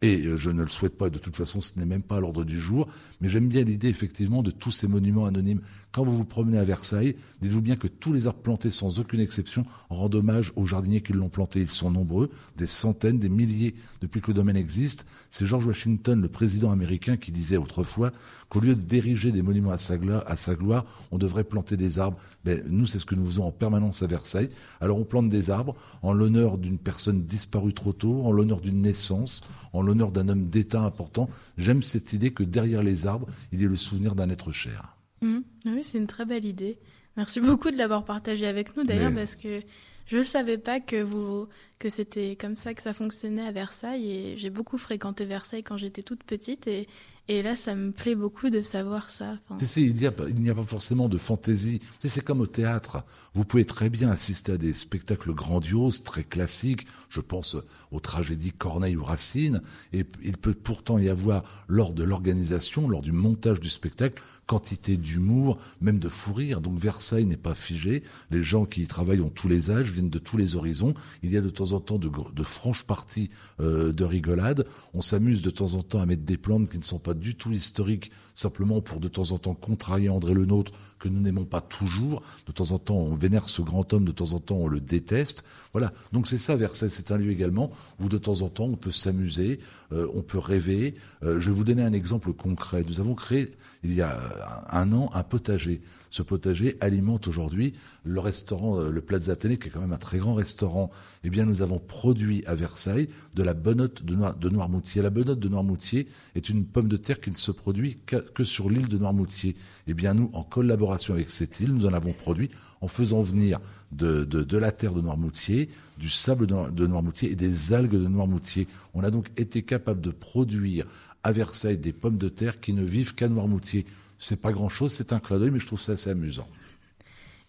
et 0.00 0.26
euh, 0.26 0.36
je 0.36 0.50
ne 0.50 0.62
le 0.62 0.68
souhaite 0.68 0.96
pas, 0.96 1.10
de 1.10 1.18
toute 1.18 1.36
façon 1.36 1.60
ce 1.60 1.78
n'est 1.78 1.84
même 1.84 2.02
pas 2.02 2.16
à 2.16 2.20
l'ordre 2.20 2.44
du 2.44 2.58
jour, 2.58 2.88
mais 3.20 3.28
j'aime 3.28 3.48
bien 3.48 3.64
l'idée 3.64 3.88
effectivement 3.88 4.42
de 4.42 4.50
tous 4.50 4.70
ces 4.70 4.86
monuments 4.86 5.26
anonymes. 5.26 5.60
Quand 5.90 6.04
vous 6.04 6.16
vous 6.16 6.24
promenez 6.24 6.58
à 6.58 6.64
Versailles, 6.64 7.16
dites-vous 7.40 7.62
bien 7.62 7.76
que 7.76 7.88
tous 7.88 8.12
les 8.12 8.26
arbres 8.26 8.40
plantés 8.40 8.70
sans 8.70 9.00
aucune 9.00 9.20
exception 9.20 9.64
rendent 9.88 10.14
hommage 10.14 10.52
aux 10.54 10.66
jardiniers 10.66 11.00
qui 11.00 11.14
l'ont 11.14 11.30
planté. 11.30 11.60
Ils 11.60 11.70
sont 11.70 11.90
nombreux, 11.90 12.30
des 12.56 12.66
centaines, 12.66 13.18
des 13.18 13.30
milliers 13.30 13.74
depuis 14.00 14.20
que 14.20 14.28
le 14.28 14.34
domaine 14.34 14.56
existe. 14.56 15.06
C'est 15.30 15.46
George 15.46 15.66
Washington, 15.66 16.20
le 16.20 16.28
président 16.28 16.70
américain, 16.70 17.16
qui 17.16 17.32
disait 17.32 17.56
autrefois 17.56 18.12
qu'au 18.50 18.60
lieu 18.60 18.74
de 18.74 18.82
diriger 18.82 19.32
des 19.32 19.42
monuments 19.42 19.72
à 19.72 19.78
sa, 19.78 19.96
gloire, 19.96 20.84
on 21.10 21.18
devrait 21.18 21.44
planter 21.44 21.76
des 21.76 21.98
arbres. 21.98 22.18
Ben, 22.44 22.62
nous, 22.68 22.86
c'est 22.86 22.98
ce 22.98 23.06
que 23.06 23.14
nous 23.14 23.26
faisons 23.26 23.44
en 23.44 23.52
permanence 23.52 24.02
à 24.02 24.06
Versailles. 24.06 24.50
Alors 24.80 24.98
on 24.98 25.04
plante 25.04 25.28
des 25.28 25.50
arbres 25.50 25.74
en 26.02 26.12
l'honneur 26.12 26.58
d'une 26.58 26.78
personne 26.78 27.24
disparue 27.24 27.72
trop 27.72 27.92
tôt, 27.92 28.22
en 28.24 28.32
l'honneur 28.32 28.60
d'une 28.60 28.82
naissance, 28.82 29.40
en 29.72 29.82
l'honneur 29.88 30.12
d'un 30.12 30.28
homme 30.28 30.48
d'État 30.48 30.82
important. 30.82 31.28
J'aime 31.56 31.82
cette 31.82 32.12
idée 32.12 32.30
que 32.30 32.42
derrière 32.42 32.82
les 32.82 33.06
arbres, 33.06 33.26
il 33.52 33.60
y 33.60 33.64
ait 33.64 33.68
le 33.68 33.76
souvenir 33.76 34.14
d'un 34.14 34.28
être 34.30 34.52
cher. 34.52 34.96
Mmh. 35.22 35.38
Oui, 35.66 35.80
c'est 35.82 35.98
une 35.98 36.06
très 36.06 36.26
belle 36.26 36.44
idée. 36.44 36.78
Merci 37.16 37.40
beaucoup 37.40 37.70
de 37.70 37.76
l'avoir 37.76 38.04
partagé 38.04 38.46
avec 38.46 38.76
nous 38.76 38.84
d'ailleurs 38.84 39.12
parce 39.12 39.34
que 39.34 39.60
je 40.06 40.18
ne 40.18 40.22
savais 40.22 40.58
pas 40.58 40.78
que 40.78 41.02
vous 41.02 41.48
que 41.78 41.88
c'était 41.88 42.36
comme 42.36 42.56
ça 42.56 42.74
que 42.74 42.82
ça 42.82 42.92
fonctionnait 42.92 43.46
à 43.46 43.52
Versailles 43.52 44.10
et 44.10 44.36
j'ai 44.36 44.50
beaucoup 44.50 44.78
fréquenté 44.78 45.24
Versailles 45.24 45.62
quand 45.62 45.76
j'étais 45.76 46.02
toute 46.02 46.24
petite 46.24 46.66
et, 46.66 46.88
Et 47.30 47.42
là, 47.42 47.56
ça 47.56 47.74
me 47.74 47.92
plaît 47.92 48.14
beaucoup 48.14 48.48
de 48.48 48.62
savoir 48.62 49.10
ça. 49.10 49.36
Enfin... 49.50 49.62
il 49.76 49.94
n'y 49.94 50.06
a, 50.06 50.08
a, 50.08 50.54
pas 50.54 50.62
forcément 50.62 51.10
de 51.10 51.18
fantaisie. 51.18 51.80
C'est 52.02 52.24
comme 52.24 52.40
au 52.40 52.46
théâtre. 52.46 53.04
Vous 53.34 53.44
pouvez 53.44 53.66
très 53.66 53.90
bien 53.90 54.10
assister 54.10 54.52
à 54.52 54.56
des 54.56 54.72
spectacles 54.72 55.34
grandioses, 55.34 56.02
très 56.02 56.24
classiques. 56.24 56.86
Je 57.10 57.20
pense 57.20 57.58
aux 57.90 58.00
tragédies 58.00 58.52
Corneille 58.52 58.96
ou 58.96 59.04
Racine. 59.04 59.60
Et 59.92 60.06
il 60.22 60.38
peut 60.38 60.54
pourtant 60.54 60.96
y 60.96 61.10
avoir, 61.10 61.44
lors 61.68 61.92
de 61.92 62.02
l'organisation, 62.02 62.88
lors 62.88 63.02
du 63.02 63.12
montage 63.12 63.60
du 63.60 63.68
spectacle, 63.68 64.22
quantité 64.46 64.96
d'humour, 64.96 65.58
même 65.82 65.98
de 65.98 66.08
fou 66.08 66.32
rire. 66.32 66.62
Donc 66.62 66.78
Versailles 66.78 67.26
n'est 67.26 67.36
pas 67.36 67.54
figé. 67.54 68.02
Les 68.30 68.42
gens 68.42 68.64
qui 68.64 68.82
y 68.82 68.86
travaillent 68.86 69.20
ont 69.20 69.28
tous 69.28 69.48
les 69.48 69.70
âges, 69.70 69.92
viennent 69.92 70.08
de 70.08 70.18
tous 70.18 70.38
les 70.38 70.56
horizons. 70.56 70.94
Il 71.22 71.30
y 71.30 71.36
a 71.36 71.42
de 71.42 71.50
temps 71.50 71.67
en 71.72 71.80
temps 71.80 71.98
de, 71.98 72.10
de 72.34 72.42
franches 72.42 72.84
parties 72.84 73.30
euh, 73.60 73.92
de 73.92 74.04
rigolade. 74.04 74.66
On 74.94 75.00
s'amuse 75.00 75.42
de 75.42 75.50
temps 75.50 75.74
en 75.74 75.82
temps 75.82 76.00
à 76.00 76.06
mettre 76.06 76.22
des 76.22 76.36
plantes 76.36 76.70
qui 76.70 76.78
ne 76.78 76.82
sont 76.82 76.98
pas 76.98 77.14
du 77.14 77.34
tout 77.34 77.52
historiques, 77.52 78.10
simplement 78.34 78.80
pour 78.80 79.00
de 79.00 79.08
temps 79.08 79.32
en 79.32 79.38
temps 79.38 79.54
contrarier 79.54 80.08
André 80.08 80.34
Le 80.34 80.46
Nôtre, 80.46 80.72
que 80.98 81.08
nous 81.08 81.20
n'aimons 81.20 81.44
pas 81.44 81.60
toujours. 81.60 82.22
De 82.46 82.52
temps 82.52 82.72
en 82.72 82.78
temps, 82.78 82.96
on 82.96 83.14
vénère 83.14 83.48
ce 83.48 83.62
grand 83.62 83.92
homme, 83.92 84.04
de 84.04 84.12
temps 84.12 84.32
en 84.32 84.40
temps, 84.40 84.56
on 84.56 84.68
le 84.68 84.80
déteste. 84.80 85.44
Voilà. 85.72 85.92
Donc 86.12 86.26
c'est 86.26 86.38
ça, 86.38 86.56
Versailles. 86.56 86.90
C'est 86.90 87.12
un 87.12 87.18
lieu 87.18 87.30
également 87.30 87.70
où 88.00 88.08
de 88.08 88.18
temps 88.18 88.42
en 88.42 88.48
temps, 88.48 88.64
on 88.64 88.76
peut 88.76 88.90
s'amuser, 88.90 89.60
euh, 89.92 90.08
on 90.14 90.22
peut 90.22 90.38
rêver. 90.38 90.94
Euh, 91.22 91.40
je 91.40 91.50
vais 91.50 91.56
vous 91.56 91.64
donner 91.64 91.82
un 91.82 91.92
exemple 91.92 92.32
concret. 92.32 92.84
Nous 92.86 93.00
avons 93.00 93.14
créé, 93.14 93.52
il 93.84 93.94
y 93.94 94.02
a 94.02 94.66
un 94.70 94.92
an, 94.92 95.10
un 95.14 95.22
potager. 95.22 95.80
Ce 96.10 96.22
potager 96.22 96.76
alimente 96.80 97.28
aujourd'hui 97.28 97.74
le 98.04 98.20
restaurant, 98.20 98.80
euh, 98.80 98.90
le 98.90 99.00
Plaza 99.00 99.32
Athénée, 99.32 99.58
qui 99.58 99.68
est 99.68 99.70
quand 99.70 99.80
même 99.80 99.92
un 99.92 99.98
très 99.98 100.18
grand 100.18 100.34
restaurant. 100.34 100.90
Eh 101.24 101.30
bien, 101.30 101.44
nous 101.44 101.62
avons 101.62 101.78
produit 101.78 102.44
à 102.46 102.54
Versailles 102.54 103.08
de 103.34 103.42
la 103.42 103.54
bonote 103.54 104.02
de, 104.02 104.14
de 104.14 104.48
Noirmoutier. 104.48 105.02
La 105.02 105.10
bonote 105.10 105.40
de 105.40 105.48
Noirmoutier 105.48 106.08
est 106.34 106.48
une 106.48 106.64
pomme 106.64 106.88
de 106.88 106.96
terre 106.96 107.20
qui 107.20 107.30
ne 107.30 107.36
se 107.36 107.52
produit 107.52 107.98
que 108.06 108.44
sur 108.44 108.70
l'île 108.70 108.88
de 108.88 108.98
Noirmoutier. 108.98 109.56
Eh 109.86 109.94
bien, 109.94 110.14
nous, 110.14 110.30
en 110.32 110.42
collaboration 110.42 111.14
avec 111.14 111.30
cette 111.30 111.60
île, 111.60 111.72
nous 111.72 111.86
en 111.86 111.92
avons 111.92 112.12
produit 112.12 112.50
en 112.80 112.88
faisant 112.88 113.22
venir 113.22 113.60
de, 113.92 114.24
de, 114.24 114.42
de, 114.42 114.58
la 114.58 114.72
terre 114.72 114.94
de 114.94 115.00
Noirmoutier, 115.00 115.68
du 115.98 116.08
sable 116.08 116.46
de 116.46 116.86
Noirmoutier 116.86 117.30
et 117.32 117.36
des 117.36 117.72
algues 117.72 117.92
de 117.92 118.06
Noirmoutier. 118.06 118.68
On 118.94 119.02
a 119.02 119.10
donc 119.10 119.26
été 119.36 119.62
capable 119.62 120.00
de 120.00 120.10
produire 120.10 120.86
à 121.22 121.32
Versailles 121.32 121.78
des 121.78 121.92
pommes 121.92 122.18
de 122.18 122.28
terre 122.28 122.60
qui 122.60 122.72
ne 122.72 122.84
vivent 122.84 123.14
qu'à 123.14 123.28
Noirmoutier. 123.28 123.86
C'est 124.18 124.40
pas 124.40 124.52
grand 124.52 124.68
chose, 124.68 124.92
c'est 124.92 125.12
un 125.12 125.20
clin 125.20 125.38
d'œil, 125.38 125.50
mais 125.50 125.60
je 125.60 125.66
trouve 125.66 125.80
ça 125.80 125.92
assez 125.92 126.10
amusant. 126.10 126.46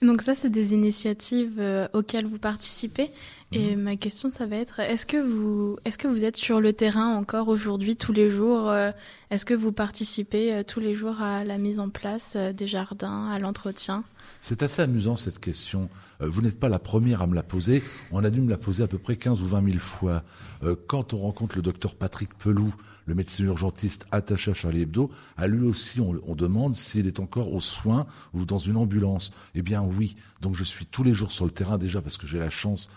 Donc 0.01 0.21
ça, 0.21 0.33
c'est 0.33 0.49
des 0.49 0.73
initiatives 0.73 1.59
euh, 1.59 1.87
auxquelles 1.93 2.25
vous 2.25 2.39
participez. 2.39 3.11
Et 3.51 3.75
mhm. 3.75 3.81
ma 3.81 3.95
question, 3.95 4.29
ça 4.29 4.45
va 4.45 4.57
être 4.57 4.79
est-ce 4.79 5.07
que 5.07 5.17
vous 5.17 5.77
est-ce 5.83 5.97
que 5.97 6.07
vous 6.07 6.23
êtes 6.23 6.37
sur 6.37 6.61
le 6.61 6.71
terrain 6.71 7.15
encore 7.15 7.47
aujourd'hui 7.47 7.95
tous 7.95 8.13
les 8.13 8.29
jours 8.29 8.69
euh, 8.69 8.91
Est-ce 9.31 9.43
que 9.43 9.55
vous 9.55 9.71
participez 9.71 10.53
euh, 10.53 10.63
tous 10.63 10.79
les 10.79 10.93
jours 10.93 11.19
à 11.19 11.43
la 11.43 11.57
mise 11.57 11.79
en 11.79 11.89
place 11.89 12.35
des 12.35 12.67
jardins, 12.67 13.27
à 13.27 13.39
l'entretien? 13.39 14.03
C'est 14.39 14.61
assez 14.61 14.83
amusant 14.83 15.15
cette 15.15 15.39
question. 15.39 15.89
vous 16.19 16.41
n'êtes 16.41 16.59
pas 16.59 16.69
la 16.69 16.77
première 16.77 17.21
à 17.21 17.27
me 17.27 17.33
la 17.33 17.41
poser. 17.41 17.81
On 18.11 18.23
a 18.23 18.29
dû 18.29 18.41
me 18.41 18.49
la 18.49 18.57
poser 18.57 18.83
à 18.83 18.87
peu 18.87 18.99
près 18.99 19.15
15 19.15 19.41
ou 19.41 19.47
20 19.47 19.63
000 19.65 19.79
fois. 19.79 20.23
quand 20.87 21.13
on 21.13 21.17
rencontre 21.17 21.55
le 21.55 21.61
docteur 21.61 21.95
Patrick 21.95 22.37
Peloux, 22.37 22.73
le 23.05 23.15
médecin 23.15 23.43
urgentiste 23.45 24.05
attaché 24.11 24.51
à 24.51 24.53
Charlie 24.53 24.83
Hebdo, 24.83 25.09
à 25.35 25.47
lui 25.47 25.65
aussi 25.67 25.99
on, 25.99 26.13
on 26.27 26.35
demande 26.35 26.75
s'il 26.75 27.07
est 27.07 27.19
encore 27.19 27.53
aux 27.53 27.59
soins 27.59 28.05
ou 28.33 28.45
dans 28.45 28.59
une 28.59 28.77
ambulance. 28.77 29.31
Eh 29.55 29.63
bien 29.63 29.81
oui. 29.81 30.15
Donc 30.41 30.55
je 30.55 30.63
suis 30.63 30.85
tous 30.85 31.03
les 31.03 31.13
jours 31.13 31.31
sur 31.31 31.45
le 31.45 31.51
terrain 31.51 31.77
déjà 31.77 32.01
parce 32.01 32.17
que 32.17 32.27
j'ai 32.27 32.39
la 32.39 32.51
chance 32.51 32.89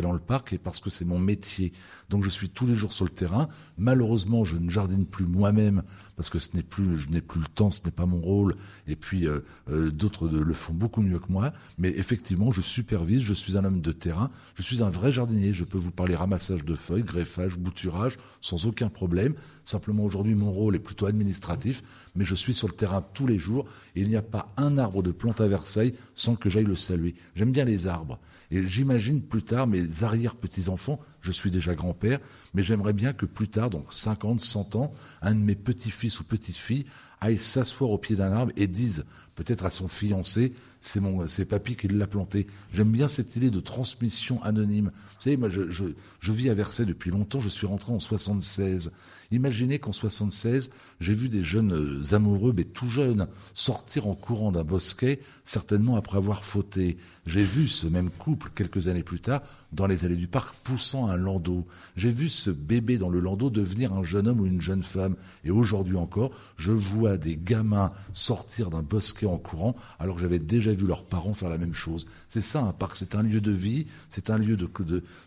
dans 0.00 0.12
le 0.12 0.18
parc 0.18 0.52
et 0.52 0.58
parce 0.58 0.80
que 0.80 0.90
c'est 0.90 1.04
mon 1.04 1.18
métier. 1.18 1.72
Donc 2.08 2.24
je 2.24 2.30
suis 2.30 2.48
tous 2.48 2.66
les 2.66 2.76
jours 2.76 2.92
sur 2.92 3.04
le 3.04 3.10
terrain. 3.10 3.48
Malheureusement, 3.76 4.44
je 4.44 4.56
ne 4.56 4.70
jardine 4.70 5.06
plus 5.06 5.26
moi-même 5.26 5.82
parce 6.16 6.30
que 6.30 6.38
ce 6.38 6.50
n'est 6.54 6.62
plus, 6.62 6.98
je 6.98 7.08
n'ai 7.08 7.20
plus 7.20 7.40
le 7.40 7.46
temps, 7.46 7.70
ce 7.70 7.82
n'est 7.84 7.90
pas 7.90 8.06
mon 8.06 8.20
rôle. 8.20 8.56
Et 8.86 8.96
puis 8.96 9.26
euh, 9.26 9.40
euh, 9.70 9.90
d'autres 9.90 10.28
le 10.28 10.54
font 10.54 10.74
beaucoup 10.74 11.02
mieux 11.02 11.18
que 11.18 11.30
moi. 11.30 11.52
Mais 11.78 11.90
effectivement, 11.90 12.50
je 12.50 12.60
supervise. 12.60 13.22
Je 13.22 13.34
suis 13.34 13.56
un 13.56 13.64
homme 13.64 13.80
de 13.80 13.92
terrain. 13.92 14.30
Je 14.54 14.62
suis 14.62 14.82
un 14.82 14.90
vrai 14.90 15.12
jardinier. 15.12 15.52
Je 15.52 15.64
peux 15.64 15.78
vous 15.78 15.90
parler 15.90 16.14
ramassage 16.14 16.64
de 16.64 16.74
feuilles, 16.74 17.02
greffage, 17.02 17.58
bouturage, 17.58 18.18
sans 18.40 18.66
aucun 18.66 18.88
problème. 18.88 19.34
Simplement 19.64 20.04
aujourd'hui, 20.04 20.34
mon 20.34 20.50
rôle 20.50 20.76
est 20.76 20.80
plutôt 20.80 21.06
administratif, 21.06 21.82
mais 22.14 22.24
je 22.24 22.34
suis 22.34 22.54
sur 22.54 22.68
le 22.68 22.74
terrain 22.74 23.04
tous 23.14 23.26
les 23.26 23.38
jours. 23.38 23.66
Et 23.94 24.00
il 24.02 24.08
n'y 24.08 24.16
a 24.16 24.22
pas 24.22 24.52
un 24.56 24.78
arbre 24.78 25.02
de 25.02 25.12
plante 25.12 25.40
à 25.40 25.46
Versailles 25.46 25.94
sans 26.14 26.34
que 26.34 26.48
j'aille 26.48 26.64
le 26.64 26.76
saluer. 26.76 27.14
J'aime 27.34 27.52
bien 27.52 27.64
les 27.64 27.86
arbres. 27.86 28.18
Et 28.50 28.66
j'imagine 28.66 29.22
plus 29.22 29.42
tard 29.42 29.66
mes 29.66 30.02
arrière-petits-enfants, 30.02 31.00
je 31.20 31.32
suis 31.32 31.50
déjà 31.50 31.74
grand-père, 31.74 32.18
mais 32.54 32.62
j'aimerais 32.62 32.92
bien 32.92 33.12
que 33.12 33.24
plus 33.24 33.48
tard, 33.48 33.70
donc 33.70 33.86
50, 33.92 34.40
100 34.40 34.76
ans, 34.76 34.92
un 35.22 35.34
de 35.34 35.40
mes 35.40 35.54
petits-fils 35.54 36.20
ou 36.20 36.24
petites-filles 36.24 36.84
aille 37.20 37.38
s'asseoir 37.38 37.90
au 37.90 37.98
pied 37.98 38.16
d'un 38.16 38.32
arbre 38.32 38.52
et 38.56 38.66
dise 38.66 39.04
peut-être 39.34 39.64
à 39.64 39.70
son 39.70 39.88
fiancé, 39.88 40.52
c'est 40.82 41.00
mon, 41.00 41.28
c'est 41.28 41.44
papy 41.44 41.76
qui 41.76 41.88
l'a 41.88 42.08
planté. 42.08 42.48
J'aime 42.74 42.90
bien 42.90 43.06
cette 43.06 43.36
idée 43.36 43.50
de 43.50 43.60
transmission 43.60 44.42
anonyme. 44.42 44.90
Vous 44.92 45.22
savez, 45.22 45.36
moi, 45.36 45.48
je, 45.48 46.32
vis 46.32 46.50
à 46.50 46.54
Versailles 46.54 46.86
depuis 46.86 47.10
longtemps. 47.10 47.40
Je 47.40 47.48
suis 47.48 47.68
rentré 47.68 47.92
en 47.92 48.00
76. 48.00 48.90
Imaginez 49.30 49.78
qu'en 49.78 49.92
76, 49.92 50.70
j'ai 51.00 51.14
vu 51.14 51.28
des 51.28 51.44
jeunes 51.44 51.72
euh, 51.72 52.14
amoureux, 52.14 52.52
mais 52.54 52.64
tout 52.64 52.88
jeunes, 52.88 53.28
sortir 53.54 54.08
en 54.08 54.14
courant 54.14 54.52
d'un 54.52 54.64
bosquet, 54.64 55.20
certainement 55.44 55.96
après 55.96 56.18
avoir 56.18 56.44
fauté. 56.44 56.98
J'ai 57.26 57.42
vu 57.42 57.68
ce 57.68 57.86
même 57.86 58.10
couple 58.10 58.50
quelques 58.54 58.88
années 58.88 59.04
plus 59.04 59.20
tard 59.20 59.42
dans 59.72 59.86
les 59.86 60.04
allées 60.04 60.16
du 60.16 60.26
parc 60.26 60.54
poussant 60.64 61.06
un 61.06 61.16
landau. 61.16 61.66
J'ai 61.96 62.10
vu 62.10 62.28
ce 62.28 62.50
bébé 62.50 62.98
dans 62.98 63.08
le 63.08 63.20
landau 63.20 63.48
devenir 63.48 63.94
un 63.94 64.02
jeune 64.02 64.26
homme 64.26 64.40
ou 64.40 64.46
une 64.46 64.60
jeune 64.60 64.82
femme. 64.82 65.16
Et 65.44 65.50
aujourd'hui 65.50 65.96
encore, 65.96 66.32
je 66.56 66.72
vois 66.72 67.16
des 67.16 67.38
gamins 67.38 67.92
sortir 68.12 68.68
d'un 68.68 68.82
bosquet 68.82 69.21
en 69.26 69.38
courant 69.38 69.76
alors 69.98 70.16
que 70.16 70.22
j'avais 70.22 70.38
déjà 70.38 70.72
vu 70.72 70.86
leurs 70.86 71.04
parents 71.04 71.34
faire 71.34 71.48
la 71.48 71.58
même 71.58 71.74
chose. 71.74 72.06
C'est 72.28 72.42
ça 72.42 72.62
un 72.62 72.72
parc, 72.72 72.96
c'est 72.96 73.14
un 73.14 73.22
lieu 73.22 73.40
de 73.40 73.52
vie, 73.52 73.86
c'est 74.08 74.30
un 74.30 74.38
lieu 74.38 74.56
de, 74.56 74.68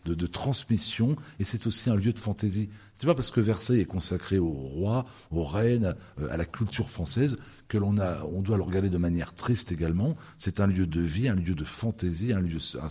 de, 0.06 0.14
de, 0.14 0.28
transmission 0.28 1.16
et 1.40 1.44
c'est 1.44 1.68
aussi 1.68 1.90
un 1.90 1.96
lieu 1.96 2.14
de 2.14 2.20
fantaisie. 2.20 2.70
C'est 2.94 3.08
pas 3.08 3.16
parce 3.16 3.32
que 3.32 3.42
Versailles 3.42 3.82
est 3.82 3.86
consacré 3.86 4.38
au 4.40 4.52
roi, 4.52 5.06
aux 5.32 5.44
reines, 5.44 5.96
euh, 6.20 6.30
à 6.32 6.38
la 6.38 6.46
culture 6.46 6.90
française 6.90 7.38
que 7.68 7.78
l'on 7.78 7.98
a, 7.98 8.24
on 8.24 8.42
doit 8.42 8.58
le 8.58 8.64
regarder 8.64 8.90
de 8.90 8.98
manière 8.98 9.34
triste 9.34 9.72
également. 9.72 10.16
C'est 10.38 10.60
un 10.60 10.68
lieu 10.68 10.88
de 10.88 11.02
vie, 11.02 11.28
un 11.28 11.36
lieu 11.36 11.56
de 11.56 11.64
fantaisie, 11.64 12.34
un 12.34 12.42
lieu, 12.42 12.60
un 12.82 12.90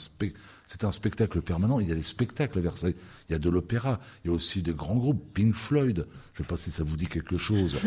c'est 0.67 0.85
un 0.85 0.93
spectacle 0.93 1.43
permanent. 1.43 1.79
Il 1.79 1.89
y 1.89 1.93
a 1.93 1.95
des 1.95 2.03
spectacles 2.03 2.59
à 2.59 2.63
Versailles. 2.63 2.95
Il 3.29 3.33
y 3.33 3.37
a 3.37 3.39
de 3.39 3.51
l'opéra. 3.51 4.01
Il 4.25 4.29
y 4.29 4.31
a 4.31 4.35
aussi 4.35 4.63
des 4.63 4.73
grands 4.73 4.97
groupes. 4.97 5.23
Pink 5.35 5.55
Floyd. 5.55 6.07
Je 6.33 6.43
ne 6.43 6.45
sais 6.45 6.49
pas 6.49 6.57
si 6.57 6.71
ça 6.71 6.83
vous 6.83 6.97
dit 6.97 7.07
quelque 7.07 7.37
chose. 7.37 7.77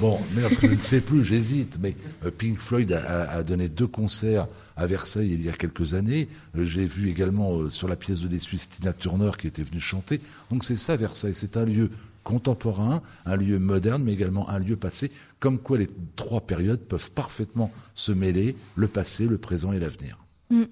Bon, 0.00 0.18
mais 0.34 0.42
je 0.60 0.66
ne 0.66 0.76
sais 0.76 1.00
plus, 1.00 1.24
j'hésite. 1.24 1.78
Mais 1.80 1.96
euh, 2.24 2.30
Pink 2.30 2.58
Floyd 2.58 2.92
a, 2.92 3.30
a, 3.30 3.42
donné 3.42 3.68
deux 3.68 3.86
concerts 3.86 4.46
à 4.76 4.86
Versailles 4.86 5.32
il 5.32 5.42
y 5.42 5.48
a 5.48 5.52
quelques 5.52 5.94
années. 5.94 6.28
Euh, 6.56 6.64
j'ai 6.64 6.84
vu 6.84 7.08
également 7.08 7.56
euh, 7.56 7.70
sur 7.70 7.88
la 7.88 7.96
pièce 7.96 8.20
de 8.20 8.28
Les 8.28 8.38
Suisses 8.38 8.68
Tina 8.68 8.92
Turner 8.92 9.30
qui 9.38 9.46
était 9.46 9.62
venue 9.62 9.80
chanter. 9.80 10.20
Donc 10.50 10.64
c'est 10.64 10.76
ça 10.76 10.96
Versailles. 10.96 11.34
C'est 11.34 11.56
un 11.56 11.64
lieu 11.64 11.90
contemporain, 12.24 13.02
un 13.26 13.36
lieu 13.36 13.58
moderne, 13.58 14.04
mais 14.04 14.12
également 14.12 14.48
un 14.48 14.58
lieu 14.58 14.76
passé, 14.76 15.10
comme 15.40 15.58
quoi 15.58 15.78
les 15.78 15.88
trois 16.16 16.40
périodes 16.40 16.80
peuvent 16.80 17.10
parfaitement 17.10 17.70
se 17.94 18.12
mêler, 18.12 18.56
le 18.76 18.88
passé, 18.88 19.26
le 19.26 19.38
présent 19.38 19.72
et 19.72 19.78
l'avenir. 19.78 20.18
Mm. 20.50 20.64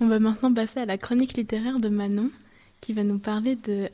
On 0.00 0.08
va 0.08 0.18
maintenant 0.18 0.52
passer 0.52 0.80
à 0.80 0.86
la 0.86 0.98
chronique 0.98 1.36
littéraire 1.36 1.80
de 1.80 1.88
Manon, 1.88 2.30
qui 2.80 2.92
va 2.92 3.02
nous 3.02 3.18
parler 3.18 3.56
de 3.56 3.88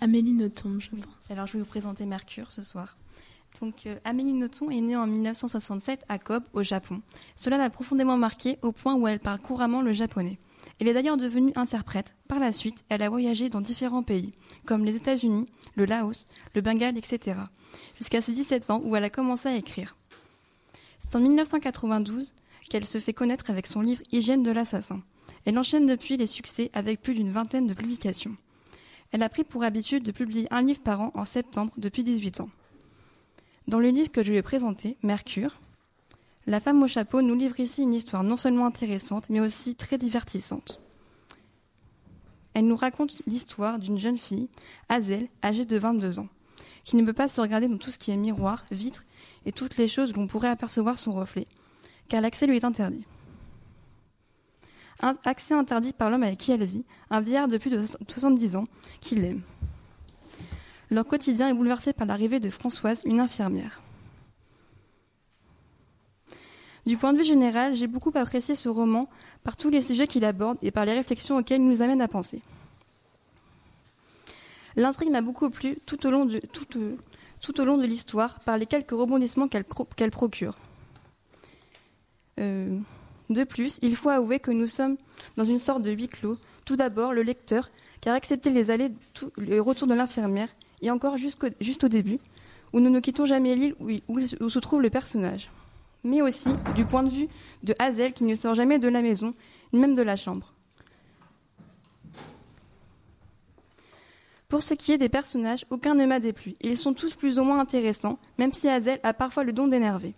Amélie 0.00 0.32
Nothomb, 0.32 0.80
je 0.80 0.90
pense. 0.90 1.30
Alors 1.30 1.46
je 1.46 1.54
vais 1.54 1.58
vous 1.60 1.66
présenter 1.66 2.06
Mercure 2.06 2.50
ce 2.50 2.62
soir. 2.62 2.96
Donc 3.60 3.86
euh, 3.86 3.96
Amélie 4.04 4.32
Nothomb 4.34 4.70
est 4.70 4.80
née 4.80 4.96
en 4.96 5.06
1967 5.06 6.04
à 6.08 6.18
Kobe, 6.18 6.44
au 6.52 6.62
Japon. 6.62 7.02
Cela 7.34 7.58
l'a 7.58 7.68
profondément 7.68 8.16
marquée 8.16 8.58
au 8.62 8.72
point 8.72 8.94
où 8.94 9.06
elle 9.06 9.18
parle 9.18 9.40
couramment 9.40 9.82
le 9.82 9.92
japonais. 9.92 10.38
Elle 10.80 10.88
est 10.88 10.94
d'ailleurs 10.94 11.18
devenue 11.18 11.52
interprète. 11.56 12.16
Par 12.26 12.40
la 12.40 12.52
suite, 12.52 12.86
elle 12.88 13.02
a 13.02 13.10
voyagé 13.10 13.50
dans 13.50 13.60
différents 13.60 14.02
pays, 14.02 14.32
comme 14.64 14.86
les 14.86 14.96
États-Unis, 14.96 15.46
le 15.76 15.84
Laos, 15.84 16.26
le 16.54 16.62
Bengale, 16.62 16.96
etc., 16.96 17.38
jusqu'à 17.98 18.22
ses 18.22 18.32
17 18.32 18.70
ans 18.70 18.80
où 18.82 18.96
elle 18.96 19.04
a 19.04 19.10
commencé 19.10 19.48
à 19.48 19.56
écrire. 19.56 19.96
C'est 20.98 21.14
en 21.16 21.20
1992 21.20 22.32
qu'elle 22.70 22.86
se 22.86 22.98
fait 22.98 23.12
connaître 23.12 23.50
avec 23.50 23.66
son 23.66 23.82
livre 23.82 24.02
Hygiène 24.10 24.42
de 24.42 24.50
l'assassin. 24.50 25.02
Elle 25.44 25.58
enchaîne 25.58 25.86
depuis 25.86 26.16
les 26.16 26.26
succès 26.26 26.70
avec 26.72 27.02
plus 27.02 27.14
d'une 27.14 27.30
vingtaine 27.30 27.66
de 27.66 27.74
publications. 27.74 28.36
Elle 29.12 29.22
a 29.22 29.28
pris 29.28 29.44
pour 29.44 29.64
habitude 29.64 30.02
de 30.02 30.12
publier 30.12 30.46
un 30.50 30.62
livre 30.62 30.80
par 30.80 31.00
an 31.00 31.10
en 31.14 31.26
septembre 31.26 31.72
depuis 31.76 32.04
18 32.04 32.40
ans. 32.40 32.50
Dans 33.68 33.80
le 33.80 33.90
livre 33.90 34.10
que 34.10 34.22
je 34.22 34.30
lui 34.30 34.38
ai 34.38 34.42
présenté, 34.42 34.96
Mercure, 35.02 35.60
la 36.46 36.60
femme 36.60 36.82
au 36.82 36.88
chapeau 36.88 37.22
nous 37.22 37.34
livre 37.34 37.60
ici 37.60 37.82
une 37.82 37.94
histoire 37.94 38.22
non 38.22 38.36
seulement 38.36 38.66
intéressante, 38.66 39.30
mais 39.30 39.40
aussi 39.40 39.74
très 39.74 39.98
divertissante. 39.98 40.80
Elle 42.54 42.66
nous 42.66 42.76
raconte 42.76 43.22
l'histoire 43.26 43.78
d'une 43.78 43.98
jeune 43.98 44.18
fille, 44.18 44.48
Hazel, 44.88 45.28
âgée 45.44 45.64
de 45.64 45.78
22 45.78 46.18
ans, 46.18 46.28
qui 46.84 46.96
ne 46.96 47.04
peut 47.04 47.12
pas 47.12 47.28
se 47.28 47.40
regarder 47.40 47.68
dans 47.68 47.78
tout 47.78 47.90
ce 47.90 47.98
qui 47.98 48.10
est 48.10 48.16
miroir, 48.16 48.64
vitre 48.72 49.04
et 49.46 49.52
toutes 49.52 49.76
les 49.76 49.88
choses 49.88 50.12
où 50.12 50.14
l'on 50.14 50.26
pourrait 50.26 50.48
apercevoir 50.48 50.98
son 50.98 51.12
reflet, 51.12 51.46
car 52.08 52.20
l'accès 52.20 52.46
lui 52.46 52.56
est 52.56 52.64
interdit 52.64 53.04
accès 55.24 55.54
interdit 55.54 55.92
par 55.92 56.10
l'homme 56.10 56.22
avec 56.22 56.38
qui 56.38 56.52
elle 56.52 56.64
vit, 56.64 56.84
un 57.10 57.20
vieillard 57.20 57.48
de 57.48 57.58
plus 57.58 57.70
de 57.70 57.84
70 58.08 58.56
ans, 58.56 58.66
qui 59.00 59.14
l'aime. 59.14 59.42
Leur 60.90 61.06
quotidien 61.06 61.48
est 61.48 61.54
bouleversé 61.54 61.92
par 61.92 62.06
l'arrivée 62.06 62.40
de 62.40 62.50
Françoise, 62.50 63.02
une 63.04 63.20
infirmière. 63.20 63.80
Du 66.86 66.96
point 66.96 67.12
de 67.12 67.18
vue 67.18 67.24
général, 67.24 67.76
j'ai 67.76 67.86
beaucoup 67.86 68.12
apprécié 68.14 68.54
ce 68.56 68.68
roman 68.68 69.08
par 69.44 69.56
tous 69.56 69.70
les 69.70 69.80
sujets 69.80 70.06
qu'il 70.06 70.24
aborde 70.24 70.58
et 70.62 70.70
par 70.70 70.84
les 70.84 70.94
réflexions 70.94 71.36
auxquelles 71.36 71.60
il 71.60 71.68
nous 71.68 71.82
amène 71.82 72.00
à 72.00 72.08
penser. 72.08 72.42
L'intrigue 74.76 75.10
m'a 75.10 75.20
beaucoup 75.20 75.50
plu 75.50 75.78
tout 75.84 76.06
au 76.06 76.10
long 76.10 76.24
de, 76.24 76.40
de 76.40 77.86
l'histoire 77.86 78.40
par 78.40 78.56
les 78.56 78.66
quelques 78.66 78.92
rebondissements 78.92 79.48
qu'elle 79.48 80.10
procure. 80.10 80.56
Euh, 82.38 82.78
de 83.28 83.44
plus, 83.44 83.78
il 83.82 83.96
faut 83.96 84.08
avouer 84.08 84.40
que 84.40 84.50
nous 84.50 84.66
sommes 84.66 84.96
dans 85.36 85.44
une 85.44 85.58
sorte 85.58 85.82
de 85.82 85.90
huis 85.90 86.08
clos. 86.08 86.38
Tout 86.64 86.76
d'abord, 86.76 87.12
le 87.12 87.22
lecteur, 87.22 87.70
car 88.00 88.14
accepter 88.14 88.50
les 88.50 88.70
allées, 88.70 88.90
le 89.36 89.60
de 89.86 89.94
l'infirmière, 89.94 90.48
et 90.82 90.90
encore 90.90 91.16
juste 91.18 91.84
au 91.84 91.88
début, 91.88 92.18
où 92.72 92.80
nous 92.80 92.90
ne 92.90 93.00
quittons 93.00 93.26
jamais 93.26 93.54
l'île 93.54 93.74
où, 94.08 94.48
se 94.48 94.58
trouve 94.58 94.80
le 94.80 94.90
personnage. 94.90 95.50
Mais 96.04 96.22
aussi 96.22 96.48
du 96.74 96.84
point 96.84 97.02
de 97.02 97.10
vue 97.10 97.28
de 97.62 97.74
Hazel 97.78 98.12
qui 98.12 98.24
ne 98.24 98.34
sort 98.34 98.54
jamais 98.54 98.78
de 98.78 98.88
la 98.88 99.02
maison, 99.02 99.34
ni 99.72 99.80
même 99.80 99.94
de 99.94 100.02
la 100.02 100.16
chambre. 100.16 100.54
Pour 104.48 104.62
ce 104.62 104.74
qui 104.74 104.92
est 104.92 104.98
des 104.98 105.08
personnages, 105.08 105.64
aucun 105.70 105.94
ne 105.94 106.06
m'a 106.06 106.18
déplu. 106.18 106.54
Ils 106.60 106.76
sont 106.76 106.92
tous 106.92 107.14
plus 107.14 107.38
ou 107.38 107.44
moins 107.44 107.60
intéressants, 107.60 108.18
même 108.38 108.52
si 108.52 108.68
Hazel 108.68 108.98
a 109.04 109.14
parfois 109.14 109.44
le 109.44 109.52
don 109.52 109.68
d'énerver. 109.68 110.14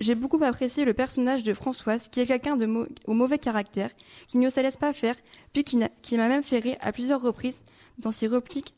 J'ai 0.00 0.14
beaucoup 0.14 0.42
apprécié 0.42 0.84
le 0.84 0.94
personnage 0.94 1.44
de 1.44 1.54
Françoise, 1.54 2.08
qui 2.08 2.20
est 2.20 2.26
quelqu'un 2.26 2.58
au 3.06 3.14
mauvais 3.14 3.38
caractère, 3.38 3.90
qui 4.28 4.38
ne 4.38 4.48
se 4.50 4.60
laisse 4.60 4.76
pas 4.76 4.92
faire, 4.92 5.16
puis 5.52 5.64
qui 5.64 5.76
m'a 5.78 6.28
même 6.28 6.42
fait 6.42 6.58
rire 6.58 6.76
à 6.80 6.92
plusieurs 6.92 7.22
reprises 7.22 7.62
dans 7.98 8.12
ses 8.12 8.26
répliques, 8.26 8.74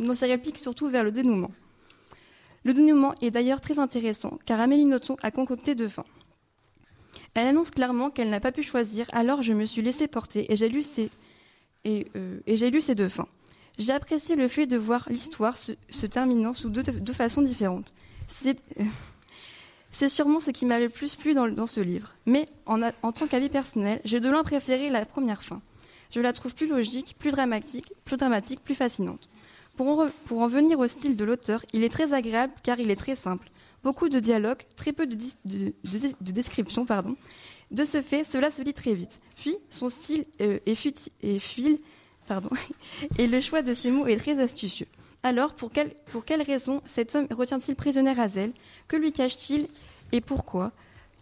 dans 0.00 0.14
ses 0.14 0.26
répliques 0.26 0.58
surtout 0.58 0.88
vers 0.88 1.04
le 1.04 1.12
dénouement. 1.12 1.50
Le 2.64 2.74
dénouement 2.74 3.14
est 3.20 3.30
d'ailleurs 3.30 3.60
très 3.60 3.78
intéressant, 3.78 4.38
car 4.46 4.60
Amélie 4.60 4.84
Nothomb 4.84 5.16
a 5.22 5.30
concocté 5.30 5.74
deux 5.74 5.88
fins. 5.88 6.04
Elle 7.34 7.48
annonce 7.48 7.70
clairement 7.70 8.10
qu'elle 8.10 8.30
n'a 8.30 8.40
pas 8.40 8.52
pu 8.52 8.62
choisir, 8.62 9.06
alors 9.12 9.42
je 9.42 9.52
me 9.52 9.64
suis 9.64 9.82
laissée 9.82 10.06
porter 10.06 10.52
et 10.52 10.56
j'ai 10.56 10.68
lu 10.68 10.82
ces, 10.82 11.10
euh, 11.86 12.94
deux 12.94 13.08
fins. 13.08 13.28
J'ai 13.78 13.92
apprécié 13.92 14.36
le 14.36 14.48
fait 14.48 14.66
de 14.66 14.76
voir 14.76 15.06
l'histoire 15.08 15.56
se, 15.56 16.06
terminant 16.06 16.52
sous 16.52 16.68
deux, 16.68 17.12
façons 17.12 17.42
différentes. 17.42 17.92
C'est, 19.94 20.08
sûrement 20.08 20.40
ce 20.40 20.50
qui 20.50 20.64
m'a 20.64 20.78
le 20.78 20.88
plus 20.88 21.16
plu 21.16 21.34
dans, 21.34 21.66
ce 21.66 21.80
livre. 21.80 22.14
Mais 22.26 22.46
en, 22.66 22.80
tant 23.12 23.26
qu'avis 23.26 23.50
personnel, 23.50 24.00
j'ai 24.04 24.20
de 24.20 24.28
loin 24.28 24.42
préféré 24.42 24.88
la 24.88 25.04
première 25.04 25.42
fin. 25.42 25.60
Je 26.10 26.20
la 26.20 26.32
trouve 26.32 26.54
plus 26.54 26.66
logique, 26.66 27.16
plus 27.18 27.30
dramatique, 27.30 27.92
plus 28.04 28.16
dramatique, 28.16 28.60
plus 28.62 28.74
fascinante. 28.74 29.28
Pour 29.76 30.06
en, 30.30 30.46
venir 30.48 30.78
au 30.78 30.86
style 30.86 31.16
de 31.16 31.24
l'auteur, 31.24 31.64
il 31.72 31.82
est 31.82 31.88
très 31.88 32.12
agréable 32.12 32.52
car 32.62 32.78
il 32.78 32.90
est 32.90 32.96
très 32.96 33.14
simple. 33.14 33.50
Beaucoup 33.82 34.08
de 34.08 34.20
dialogues, 34.20 34.62
très 34.76 34.92
peu 34.92 35.06
de, 35.06 35.16
de, 35.44 35.72
de, 35.84 36.32
descriptions, 36.32 36.86
pardon. 36.86 37.16
De 37.70 37.84
ce 37.84 38.00
fait, 38.00 38.22
cela 38.22 38.50
se 38.50 38.62
lit 38.62 38.74
très 38.74 38.94
vite. 38.94 39.20
Puis, 39.36 39.56
son 39.70 39.88
style 39.88 40.24
euh, 40.40 40.58
est, 40.66 40.74
fut, 40.74 40.94
est 41.22 41.38
fil, 41.38 41.78
pardon, 42.28 42.50
et 43.18 43.26
le 43.26 43.40
choix 43.40 43.62
de 43.62 43.74
ses 43.74 43.90
mots 43.90 44.06
est 44.06 44.18
très 44.18 44.40
astucieux. 44.40 44.86
Alors, 45.24 45.54
pour 45.54 45.72
quelle, 45.72 45.94
pour 46.10 46.24
quelle 46.24 46.42
raison 46.42 46.82
cet 46.84 47.14
homme 47.14 47.26
retient-il 47.30 47.74
prisonnière 47.74 48.20
Hazel 48.20 48.52
Que 48.88 48.96
lui 48.96 49.12
cache-t-il? 49.12 49.68
Et 50.12 50.20
pourquoi? 50.20 50.72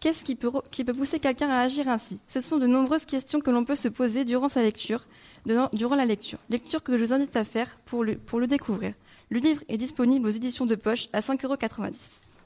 Qu'est-ce 0.00 0.24
qui 0.24 0.34
peut, 0.34 0.50
qui 0.70 0.84
peut 0.84 0.94
pousser 0.94 1.20
quelqu'un 1.20 1.50
à 1.50 1.60
agir 1.60 1.88
ainsi? 1.88 2.18
Ce 2.26 2.40
sont 2.40 2.58
de 2.58 2.66
nombreuses 2.66 3.04
questions 3.04 3.40
que 3.40 3.50
l'on 3.50 3.64
peut 3.64 3.76
se 3.76 3.88
poser 3.88 4.24
durant 4.24 4.48
sa 4.48 4.62
lecture, 4.62 5.06
durant 5.46 5.94
la 5.94 6.06
lecture. 6.06 6.38
Lecture 6.48 6.82
que 6.82 6.96
je 6.96 7.04
vous 7.04 7.12
invite 7.12 7.36
à 7.36 7.44
faire 7.44 7.78
pour 7.84 8.02
le, 8.04 8.16
pour 8.16 8.40
le 8.40 8.46
découvrir. 8.46 8.94
Le 9.28 9.38
livre 9.38 9.62
est 9.68 9.76
disponible 9.76 10.26
aux 10.26 10.30
éditions 10.30 10.66
de 10.66 10.74
poche 10.74 11.08
à 11.12 11.20
5,90€. 11.20 11.92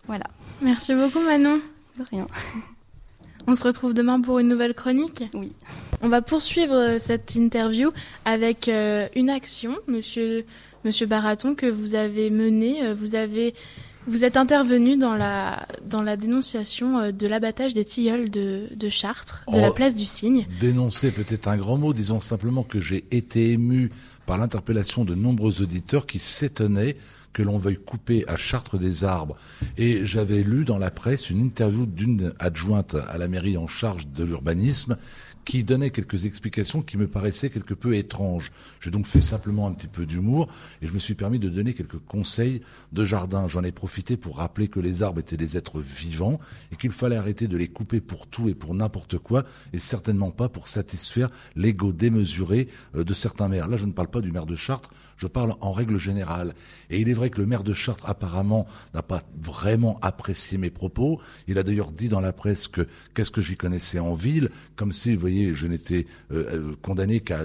Voilà. 0.06 0.24
Merci 0.60 0.94
beaucoup 0.94 1.20
Manon. 1.20 1.60
De 1.98 2.04
rien. 2.10 2.26
On 3.46 3.54
se 3.54 3.64
retrouve 3.64 3.94
demain 3.94 4.20
pour 4.20 4.38
une 4.38 4.48
nouvelle 4.48 4.74
chronique? 4.74 5.22
Oui. 5.34 5.52
On 6.02 6.08
va 6.08 6.22
poursuivre 6.22 6.74
euh, 6.74 6.98
cette 6.98 7.34
interview 7.34 7.90
avec 8.24 8.68
euh, 8.68 9.06
une 9.14 9.28
action, 9.28 9.76
monsieur 9.86 10.44
Monsieur 10.84 11.06
Baraton, 11.06 11.54
que 11.54 11.64
vous 11.64 11.94
avez 11.94 12.28
mené. 12.28 12.84
Euh, 12.84 12.94
vous 12.94 13.14
avez, 13.14 13.54
vous 14.06 14.24
êtes 14.24 14.36
intervenu 14.36 14.96
dans 14.96 15.14
la 15.14 15.66
dans 15.88 16.02
la 16.02 16.16
dénonciation 16.16 16.98
euh, 16.98 17.12
de 17.12 17.26
l'abattage 17.26 17.74
des 17.74 17.84
tilleuls 17.84 18.30
de, 18.30 18.68
de 18.74 18.88
Chartres, 18.88 19.44
de 19.52 19.58
la 19.58 19.70
oh, 19.70 19.74
place 19.74 19.94
du 19.94 20.04
Cygne. 20.04 20.46
Dénoncer 20.60 21.10
peut-être 21.10 21.48
un 21.48 21.56
grand 21.56 21.76
mot. 21.76 21.92
Disons 21.92 22.20
simplement 22.20 22.62
que 22.62 22.80
j'ai 22.80 23.04
été 23.10 23.52
ému 23.52 23.90
par 24.26 24.38
l'interpellation 24.38 25.04
de 25.04 25.14
nombreux 25.14 25.62
auditeurs 25.62 26.06
qui 26.06 26.18
s'étonnaient 26.18 26.96
que 27.32 27.42
l'on 27.42 27.58
veuille 27.58 27.80
couper 27.84 28.24
à 28.28 28.36
Chartres 28.36 28.78
des 28.78 29.04
arbres. 29.04 29.36
Et 29.76 30.06
j'avais 30.06 30.42
lu 30.42 30.64
dans 30.64 30.78
la 30.78 30.90
presse 30.90 31.30
une 31.30 31.40
interview 31.40 31.84
d'une 31.84 32.32
adjointe 32.38 32.94
à 32.94 33.18
la 33.18 33.28
mairie 33.28 33.56
en 33.56 33.66
charge 33.66 34.06
de 34.06 34.24
l'urbanisme 34.24 34.96
qui 35.44 35.64
donnait 35.64 35.90
quelques 35.90 36.24
explications 36.24 36.82
qui 36.82 36.96
me 36.96 37.06
paraissaient 37.06 37.50
quelque 37.50 37.74
peu 37.74 37.96
étranges. 37.96 38.50
J'ai 38.80 38.90
donc 38.90 39.06
fait 39.06 39.20
simplement 39.20 39.66
un 39.66 39.72
petit 39.72 39.86
peu 39.86 40.06
d'humour 40.06 40.48
et 40.82 40.86
je 40.86 40.92
me 40.92 40.98
suis 40.98 41.14
permis 41.14 41.38
de 41.38 41.48
donner 41.48 41.74
quelques 41.74 41.98
conseils 41.98 42.62
de 42.92 43.04
jardin. 43.04 43.48
J'en 43.48 43.62
ai 43.62 43.72
profité 43.72 44.16
pour 44.16 44.38
rappeler 44.38 44.68
que 44.68 44.80
les 44.80 45.02
arbres 45.02 45.20
étaient 45.20 45.36
des 45.36 45.56
êtres 45.56 45.80
vivants 45.80 46.40
et 46.72 46.76
qu'il 46.76 46.90
fallait 46.90 47.16
arrêter 47.16 47.48
de 47.48 47.56
les 47.56 47.68
couper 47.68 48.00
pour 48.00 48.26
tout 48.26 48.48
et 48.48 48.54
pour 48.54 48.74
n'importe 48.74 49.18
quoi 49.18 49.44
et 49.72 49.78
certainement 49.78 50.30
pas 50.30 50.48
pour 50.48 50.68
satisfaire 50.68 51.30
l'ego 51.56 51.92
démesuré 51.92 52.68
euh, 52.94 53.04
de 53.04 53.14
certains 53.14 53.48
maires. 53.48 53.68
Là, 53.68 53.76
je 53.76 53.86
ne 53.86 53.92
parle 53.92 54.08
pas 54.08 54.20
du 54.20 54.32
maire 54.32 54.46
de 54.46 54.56
Chartres, 54.56 54.90
je 55.16 55.26
parle 55.26 55.54
en 55.60 55.72
règle 55.72 55.98
générale. 55.98 56.54
Et 56.90 57.00
il 57.00 57.08
est 57.08 57.14
vrai 57.14 57.30
que 57.30 57.40
le 57.40 57.46
maire 57.46 57.64
de 57.64 57.72
Chartres 57.72 58.08
apparemment 58.08 58.66
n'a 58.94 59.02
pas 59.02 59.22
vraiment 59.38 59.98
apprécié 60.00 60.58
mes 60.58 60.70
propos. 60.70 61.20
Il 61.48 61.58
a 61.58 61.62
d'ailleurs 61.62 61.92
dit 61.92 62.08
dans 62.08 62.20
la 62.20 62.32
presse 62.32 62.68
que 62.68 62.86
qu'est-ce 63.14 63.30
que 63.30 63.40
j'y 63.40 63.56
connaissais 63.56 63.98
en 63.98 64.14
ville, 64.14 64.50
comme 64.76 64.92
si, 64.92 65.14
vous 65.14 65.20
voyez, 65.20 65.54
je 65.54 65.66
n'étais 65.66 66.06
euh, 66.30 66.70
euh, 66.70 66.76
condamné 66.82 67.20
qu'à 67.20 67.42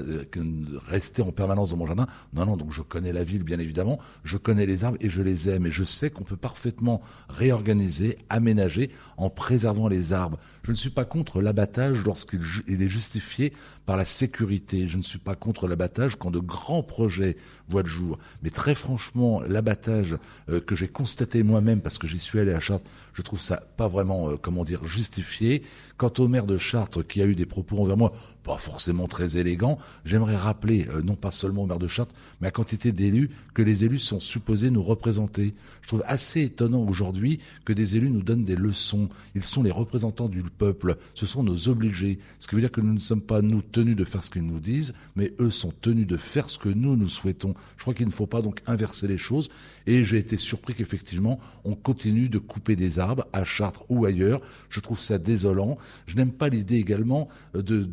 rester 0.88 1.22
en 1.22 1.32
permanence 1.32 1.72
dans 1.72 1.78
mon 1.78 1.86
jardin. 1.86 2.08
Non, 2.34 2.46
non, 2.46 2.58
donc 2.58 2.72
je 2.72 2.82
connais 2.82 3.14
la 3.14 3.24
ville, 3.24 3.44
bien 3.44 3.60
évidemment, 3.60 4.00
je 4.24 4.38
connais 4.38 4.66
les 4.66 4.84
arbres 4.84 4.98
et 5.02 5.10
je 5.10 5.22
les 5.22 5.50
aime. 5.50 5.66
Et 5.66 5.72
je 5.72 5.84
sais 5.84 6.10
qu'on 6.10 6.24
peut 6.24 6.38
parfaitement 6.38 7.02
réorganiser, 7.30 8.18
aménager 8.30 8.92
en 9.18 9.30
préservant 9.30 9.88
les 9.88 10.14
arbres. 10.14 10.38
Je 10.64 10.72
ne 10.72 10.76
suis 10.76 10.90
pas 10.90 11.06
contre 11.06 11.42
l'abattage 11.42 12.04
lorsqu'il 12.06 12.42
est 12.68 12.90
justifié 12.90 13.54
par 13.86 13.98
la 13.98 14.06
sécurité. 14.06 14.88
Je 14.88 14.98
ne 14.98 15.04
suis 15.04 15.20
pas 15.20 15.36
contre 15.36 15.68
l'abattage 15.68 16.16
quand 16.16 16.32
de 16.32 16.40
grands 16.40 16.84
projets 16.84 17.38
voient 17.70 17.84
le 17.84 17.90
jour. 17.90 18.18
Mais 18.44 18.50
très 18.50 18.76
franchement, 18.76 19.42
l'abattage 19.48 20.18
euh, 20.50 20.60
que 20.60 20.76
j'ai 20.76 20.88
constaté 20.88 21.44
moi-même 21.44 21.82
parce 21.82 21.98
que 21.98 22.08
j'y 22.08 22.20
suis 22.20 22.40
allé 22.40 22.54
à 22.54 22.60
Chartres, 22.60 22.86
je 23.14 23.22
trouve 23.22 23.42
ça 23.42 23.64
pas 23.78 23.88
vraiment, 23.88 24.38
comment 24.38 24.64
dire, 24.64 24.86
justifié. 24.86 25.64
Quant 26.00 26.14
au 26.20 26.30
maire 26.30 26.46
de 26.46 26.58
Chartres 26.58 27.06
qui 27.06 27.22
a 27.22 27.26
eu 27.26 27.36
des 27.36 27.46
propos 27.46 27.78
envers 27.78 27.98
moi, 27.98 28.14
pas 28.44 28.58
forcément 28.58 29.10
très 29.10 29.36
élégant. 29.36 29.78
J'aimerais 30.06 30.38
rappeler, 30.38 30.88
euh, 30.88 31.02
non 31.02 31.16
pas 31.16 31.30
seulement 31.30 31.64
au 31.64 31.66
maire 31.66 31.78
de 31.78 31.90
Chartres, 31.90 32.16
mais 32.40 32.48
à 32.48 32.52
quantité 32.52 32.94
d'élus, 32.94 33.30
que 33.54 33.62
les 33.62 33.84
élus 33.84 34.00
sont 34.00 34.22
supposés 34.22 34.72
nous 34.72 34.82
représenter. 34.82 35.54
Je 35.82 35.90
trouve 35.90 36.04
assez 36.08 36.44
étonnant 36.44 36.88
aujourd'hui 36.88 37.40
que 37.66 37.74
des 37.74 37.98
élus 37.98 38.10
nous 38.10 38.24
donnent 38.24 38.46
des 38.46 38.56
leçons. 38.56 39.10
Ils 39.36 39.44
sont 39.44 39.62
les 39.62 39.72
représentants 39.72 40.30
du 40.30 40.42
peuple, 40.42 40.96
ce 41.16 41.26
sont 41.26 41.44
nos 41.44 41.68
obligés. 41.68 42.20
Ce 42.40 42.48
qui 42.48 42.56
veut 42.56 42.62
dire 42.62 42.72
que 42.72 42.80
nous 42.80 42.94
ne 42.94 43.00
sommes 43.00 43.22
pas, 43.22 43.42
nous, 43.42 43.62
tenus 43.62 43.98
de 43.98 44.06
faire 44.06 44.24
ce 44.24 44.30
qu'ils 44.30 44.46
nous 44.46 44.62
disent, 44.62 44.94
mais 45.18 45.34
eux 45.42 45.52
sont 45.52 45.74
tenus 45.82 46.08
de 46.08 46.16
faire 46.16 46.50
ce 46.50 46.60
que 46.60 46.70
nous, 46.70 46.96
nous 46.96 47.10
souhaitons. 47.10 47.56
Je 47.76 47.82
crois 47.82 47.94
qu'il 47.94 48.08
ne 48.08 48.12
faut 48.12 48.26
pas 48.26 48.42
donc 48.42 48.62
inverser 48.68 49.06
les 49.06 49.18
choses. 49.18 49.50
Et 49.86 50.06
j'ai 50.06 50.18
été 50.18 50.38
surpris 50.38 50.76
qu'effectivement, 50.76 51.40
on 51.66 51.76
continue 51.76 52.30
de 52.30 52.38
couper 52.38 52.78
des 52.78 53.00
arbres 53.00 53.28
à 53.34 53.44
Chartres 53.44 53.84
ou 53.90 54.06
ailleurs. 54.06 54.40
Je 54.70 54.80
trouve 54.80 55.00
ça 55.00 55.18
désolant. 55.18 55.78
Je 56.08 56.16
n'aime 56.16 56.32
pas 56.32 56.50
l'idée 56.50 56.78
également 56.78 57.28
de, 57.54 57.88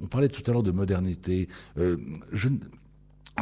on 0.00 0.06
parlait 0.06 0.28
tout 0.28 0.42
à 0.46 0.52
l'heure 0.52 0.62
de 0.62 0.70
modernité. 0.70 1.48
Euh, 1.78 1.96
je, 2.32 2.48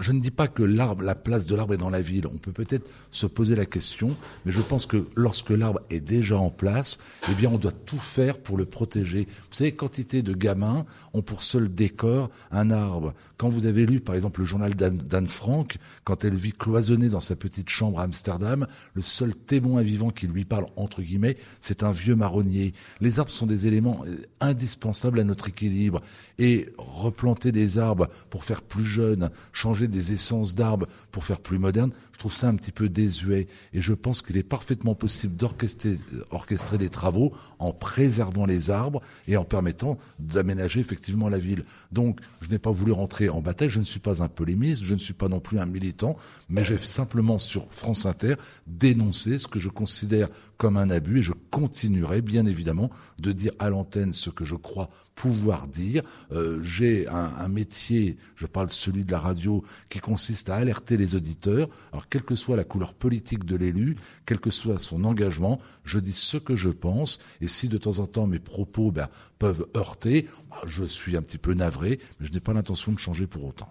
je 0.01 0.13
ne 0.13 0.21
dis 0.21 0.31
pas 0.31 0.49
que 0.49 0.63
l'arbre, 0.63 1.03
la 1.03 1.15
place 1.15 1.47
de 1.47 1.55
l'arbre 1.55 1.75
est 1.75 1.79
dans 1.79 1.91
la 1.91 2.01
ville. 2.01 2.27
On 2.27 2.39
peut 2.39 2.53
peut-être 2.53 2.89
se 3.11 3.27
poser 3.27 3.57
la 3.57 3.67
question, 3.67 4.17
mais 4.45 4.53
je 4.53 4.61
pense 4.61 4.87
que 4.87 5.07
lorsque 5.15 5.51
l'arbre 5.51 5.81
est 5.91 6.01
déjà 6.01 6.39
en 6.39 6.51
place, 6.51 6.99
eh 7.31 7.35
bien, 7.35 7.51
on 7.51 7.59
doit 7.59 7.73
tout 7.73 7.97
faire 7.97 8.39
pour 8.39 8.57
le 8.57 8.65
protéger. 8.65 9.27
Vous 9.51 9.57
savez, 9.57 9.73
quantité 9.73 10.23
de 10.23 10.35
gamins 10.35 10.85
ont 11.15 11.23
pour 11.23 11.43
seul 11.43 11.73
décor 11.73 12.31
un 12.51 12.71
arbre. 12.71 13.15
Quand 13.37 13.49
vous 13.49 13.67
avez 13.67 13.87
lu, 13.87 14.01
par 14.01 14.15
exemple, 14.15 14.41
le 14.41 14.47
journal 14.47 14.75
d'Anne 14.75 15.29
Frank, 15.29 15.77
quand 16.05 16.25
elle 16.25 16.35
vit 16.35 16.53
cloisonnée 16.53 17.09
dans 17.09 17.21
sa 17.21 17.37
petite 17.37 17.69
chambre 17.69 18.01
à 18.01 18.03
Amsterdam, 18.03 18.67
le 18.95 19.03
seul 19.03 19.35
témoin 19.35 19.83
vivant 19.83 20.11
qui 20.11 20.27
lui 20.27 20.45
parle, 20.45 20.67
entre 20.77 21.03
guillemets, 21.03 21.37
c'est 21.61 21.83
un 21.83 21.93
vieux 21.93 22.17
marronnier. 22.17 22.75
Les 23.01 23.19
arbres 23.19 23.31
sont 23.31 23.47
des 23.47 23.67
éléments 23.67 24.03
euh, 24.07 24.17
indispensables 24.41 25.21
à 25.21 25.25
notre 25.25 25.49
équilibre. 25.49 26.03
Et 26.39 26.69
replanter 26.79 27.53
des 27.53 27.79
arbres 27.79 28.09
pour 28.31 28.45
faire 28.45 28.63
plus 28.63 28.85
jeune, 28.85 29.31
changer 29.53 29.86
des 29.89 30.13
essences 30.13 30.55
d'arbres 30.55 30.87
pour 31.13 31.25
faire 31.25 31.41
plus 31.41 31.59
moderne, 31.59 31.93
je 32.13 32.19
trouve 32.19 32.35
ça 32.35 32.49
un 32.49 32.55
petit 32.57 32.73
peu 32.73 32.89
désuet. 32.89 33.47
Et 33.75 33.83
je 33.83 33.93
pense 33.93 34.23
qu'il 34.23 34.39
est 34.39 34.43
parfaitement 34.43 34.95
possible 34.95 35.37
d'orchestrer 35.37 35.99
orchestrer 36.31 36.79
des 36.79 36.89
travaux 36.89 37.35
en 37.59 37.73
préservant 37.73 38.47
les 38.47 38.71
arbres 38.71 39.03
et 39.29 39.37
en 39.37 39.45
permettant 39.45 39.99
d'aménager 40.19 40.81
effectivement 40.81 41.29
la 41.29 41.39
ville. 41.39 41.65
Donc, 41.93 42.21
je 42.41 42.49
n'ai 42.49 42.59
pas 42.59 42.71
voulu 42.71 42.93
rentrer 42.93 43.29
en 43.29 43.43
bataille. 43.43 43.69
Je 43.69 43.81
ne 43.81 43.85
suis 43.85 44.01
pas 44.01 44.23
un 44.23 44.29
polémiste, 44.29 44.83
je 44.83 44.95
ne 44.95 44.99
suis 44.99 45.13
pas 45.13 45.29
non 45.29 45.41
plus 45.41 45.59
un 45.59 45.67
militant, 45.67 46.17
mais 46.49 46.65
j'ai 46.65 46.79
simplement 46.79 47.39
sur 47.39 47.67
France 47.71 48.07
Inter 48.07 48.37
dénoncé 48.67 49.39
ce 49.39 49.47
que 49.47 49.59
je 49.59 49.69
considère 49.69 50.29
comme 50.57 50.79
un 50.79 50.89
abus 50.89 51.19
et 51.19 51.23
je 51.23 51.33
continuerai 51.51 52.23
bien 52.23 52.47
évidemment 52.47 52.91
de 53.19 53.33
dire 53.33 53.53
à 53.59 53.69
l'antenne 53.69 54.13
ce 54.13 54.31
que 54.31 54.45
je 54.45 54.57
crois 54.57 54.89
pouvoir 55.17 55.67
dire. 55.67 56.03
Euh, 56.31 56.61
j'ai 56.63 57.09
un, 57.09 57.33
un, 57.39 57.49
métier, 57.49 58.17
je 58.37 58.47
parle 58.47 58.71
celui 58.71 59.05
de 59.05 59.11
la 59.11 59.19
radio, 59.19 59.65
qui 59.89 59.99
consiste 59.99 60.51
à 60.51 60.57
alerter 60.57 60.97
les 60.97 61.17
auditeurs. 61.17 61.69
Alors, 61.91 62.09
quelle 62.09 62.23
que 62.23 62.37
soit 62.37 62.57
la 62.57 62.65
couleur 62.65 62.95
politique 62.95 63.45
de 63.45 63.57
l'élu, 63.57 63.97
quel 64.27 64.39
que 64.39 64.51
soit 64.51 64.79
son 64.79 65.05
engagement, 65.05 65.59
je 65.85 65.99
dis 65.99 66.13
ce 66.13 66.37
que 66.37 66.55
je 66.55 66.71
pense. 66.71 67.19
Et 67.41 67.49
si 67.49 67.69
de 67.69 67.79
temps 67.79 67.99
en 67.99 68.07
temps 68.07 68.27
mes 68.27 68.39
propos 68.39 68.93
ben, 68.93 69.09
peuvent 69.39 69.67
heurter, 69.75 70.29
ben, 70.51 70.57
je 70.67 70.85
suis 70.85 71.17
un 71.17 71.23
petit 71.23 71.39
peu 71.39 71.55
navré, 71.55 71.99
mais 72.21 72.27
je 72.27 72.33
n'ai 72.33 72.41
pas 72.41 72.53
l'intention 72.53 72.93
de 72.93 72.99
changer 72.99 73.27
pour 73.27 73.45
autant. 73.45 73.71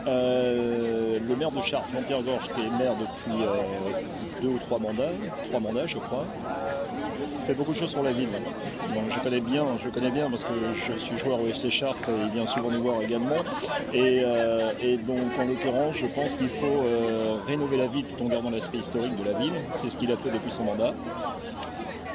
euh, 0.06 1.18
le 1.26 1.36
maire 1.36 1.50
de 1.50 1.60
Chartres, 1.60 1.88
Jean-Pierre 1.92 2.22
Gorge, 2.22 2.48
qui 2.54 2.60
est 2.62 2.70
maire 2.70 2.94
depuis 2.96 3.44
euh, 3.44 4.40
deux 4.40 4.48
ou 4.48 4.58
trois 4.58 4.78
mandats, 4.78 5.10
trois 5.48 5.60
mandats 5.60 5.86
je 5.86 5.98
crois, 5.98 6.24
fait 7.46 7.54
beaucoup 7.54 7.72
de 7.72 7.76
choses 7.76 7.94
pour 7.94 8.02
la 8.02 8.12
ville. 8.12 8.28
Donc 8.94 9.04
je 9.10 9.20
connais 9.20 9.40
bien, 9.40 9.64
je 9.82 9.88
connais 9.90 10.10
bien 10.10 10.30
parce 10.30 10.44
que 10.44 10.52
je 10.72 10.98
suis 10.98 11.16
joueur 11.18 11.40
au 11.40 11.46
FC 11.46 11.70
Chartres 11.70 12.08
et 12.08 12.26
il 12.26 12.30
vient 12.30 12.46
souvent 12.46 12.70
nous 12.70 12.82
voir 12.82 13.02
également. 13.02 13.42
Et, 13.92 14.22
euh, 14.24 14.72
et 14.80 14.96
donc 14.96 15.38
en 15.38 15.44
l'occurrence, 15.44 15.94
je 15.96 16.06
pense 16.06 16.34
qu'il 16.34 16.48
faut 16.48 16.66
euh, 16.66 17.36
rénover 17.46 17.76
la 17.76 17.86
ville 17.86 18.06
tout 18.06 18.24
en 18.24 18.28
gardant 18.28 18.50
l'aspect 18.50 18.78
historique 18.78 19.16
de 19.16 19.24
la 19.24 19.38
ville. 19.38 19.52
C'est 19.72 19.88
ce 19.90 19.96
qu'il 19.96 20.10
a 20.10 20.16
fait 20.16 20.30
depuis 20.30 20.50
son 20.50 20.64
mandat. 20.64 20.94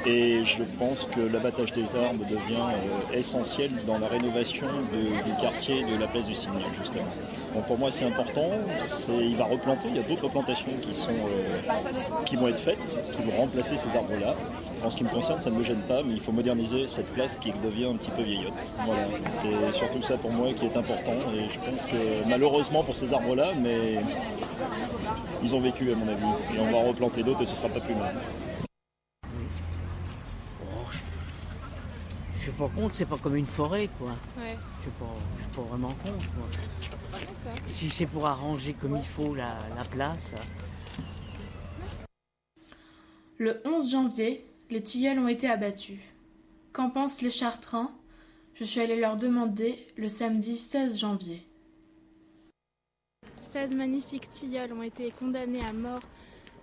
Et 0.06 0.44
je 0.44 0.62
pense 0.78 1.06
que 1.06 1.20
l'abattage 1.20 1.72
des 1.72 1.94
arbres 1.96 2.26
devient 2.26 2.60
euh, 2.60 3.18
essentiel 3.18 3.70
dans 3.86 3.98
la 3.98 4.06
rénovation 4.06 4.66
du 4.92 5.32
quartier 5.40 5.82
de 5.82 5.98
la 5.98 6.06
place 6.06 6.26
du 6.26 6.34
Cygne, 6.34 6.52
justement. 6.78 7.08
Donc 7.54 7.64
pour 7.66 7.78
moi, 7.78 7.90
c'est 7.90 8.04
important. 8.04 8.50
Il 9.08 9.36
va 9.36 9.44
replanter. 9.44 9.88
Il 9.88 9.96
y 9.96 10.00
a 10.00 10.02
d'autres 10.02 10.28
plantations 10.28 10.72
qui, 10.82 10.94
sont, 10.94 11.10
euh, 11.10 12.36
vont 12.36 12.48
être 12.48 12.58
faites, 12.58 12.98
qui 13.12 13.22
vont 13.22 13.36
remplacer 13.38 13.78
ces 13.78 13.96
arbres-là. 13.96 14.34
En 14.84 14.90
ce 14.90 14.98
qui 14.98 15.04
me 15.04 15.08
concerne, 15.08 15.40
ça 15.40 15.50
ne 15.50 15.56
me 15.56 15.64
gêne 15.64 15.80
pas, 15.88 16.02
mais 16.02 16.12
il 16.12 16.20
faut 16.20 16.32
moderniser 16.32 16.86
cette 16.86 17.10
place 17.14 17.38
qui 17.38 17.52
devient 17.64 17.86
un 17.86 17.96
petit 17.96 18.10
peu 18.10 18.22
vieillotte. 18.22 18.52
C'est 19.28 19.72
surtout 19.72 20.02
ça 20.02 20.18
pour 20.18 20.30
moi 20.30 20.52
qui 20.52 20.66
est 20.66 20.76
important. 20.76 21.12
Et 21.34 21.48
je 21.50 21.58
pense 21.58 21.80
que 21.86 22.28
malheureusement 22.28 22.84
pour 22.84 22.94
ces 22.94 23.12
arbres-là, 23.14 23.52
mais 23.56 23.96
ils 25.42 25.56
ont 25.56 25.60
vécu 25.60 25.90
à 25.90 25.94
mon 25.94 26.08
avis. 26.08 26.24
Et 26.54 26.60
on 26.60 26.70
va 26.70 26.88
replanter 26.88 27.22
d'autres 27.22 27.42
et 27.42 27.46
ce 27.46 27.56
sera 27.56 27.68
pas 27.68 27.80
plus 27.80 27.94
mal. 27.94 28.14
Suis 32.50 32.58
pas 32.58 32.68
contre, 32.68 32.94
c'est 32.94 33.06
pas 33.06 33.18
comme 33.18 33.36
une 33.36 33.46
forêt 33.46 33.88
quoi. 33.98 34.10
Ouais. 34.38 34.56
Je 34.78 34.82
suis 34.82 34.90
pas, 34.92 35.14
je 35.36 35.42
suis 35.42 35.52
pas 35.52 35.62
vraiment 35.62 35.94
contre 36.04 36.26
quoi. 36.34 36.48
Si 37.68 37.88
c'est 37.88 38.06
pour 38.06 38.26
arranger 38.26 38.74
comme 38.74 38.96
il 38.96 39.04
faut 39.04 39.34
la, 39.34 39.58
la 39.74 39.84
place. 39.84 40.34
Le 43.38 43.60
11 43.64 43.90
janvier, 43.90 44.46
les 44.70 44.82
tilleuls 44.82 45.18
ont 45.18 45.28
été 45.28 45.48
abattus. 45.48 46.00
Qu'en 46.72 46.90
pensent 46.90 47.22
les 47.22 47.30
Chartrains 47.30 47.92
Je 48.54 48.64
suis 48.64 48.80
allée 48.80 49.00
leur 49.00 49.16
demander 49.16 49.86
le 49.96 50.08
samedi 50.08 50.56
16 50.56 50.98
janvier. 50.98 51.46
16 53.42 53.74
magnifiques 53.74 54.30
tilleuls 54.30 54.72
ont 54.72 54.82
été 54.82 55.10
condamnés 55.10 55.64
à 55.64 55.72
mort 55.72 56.02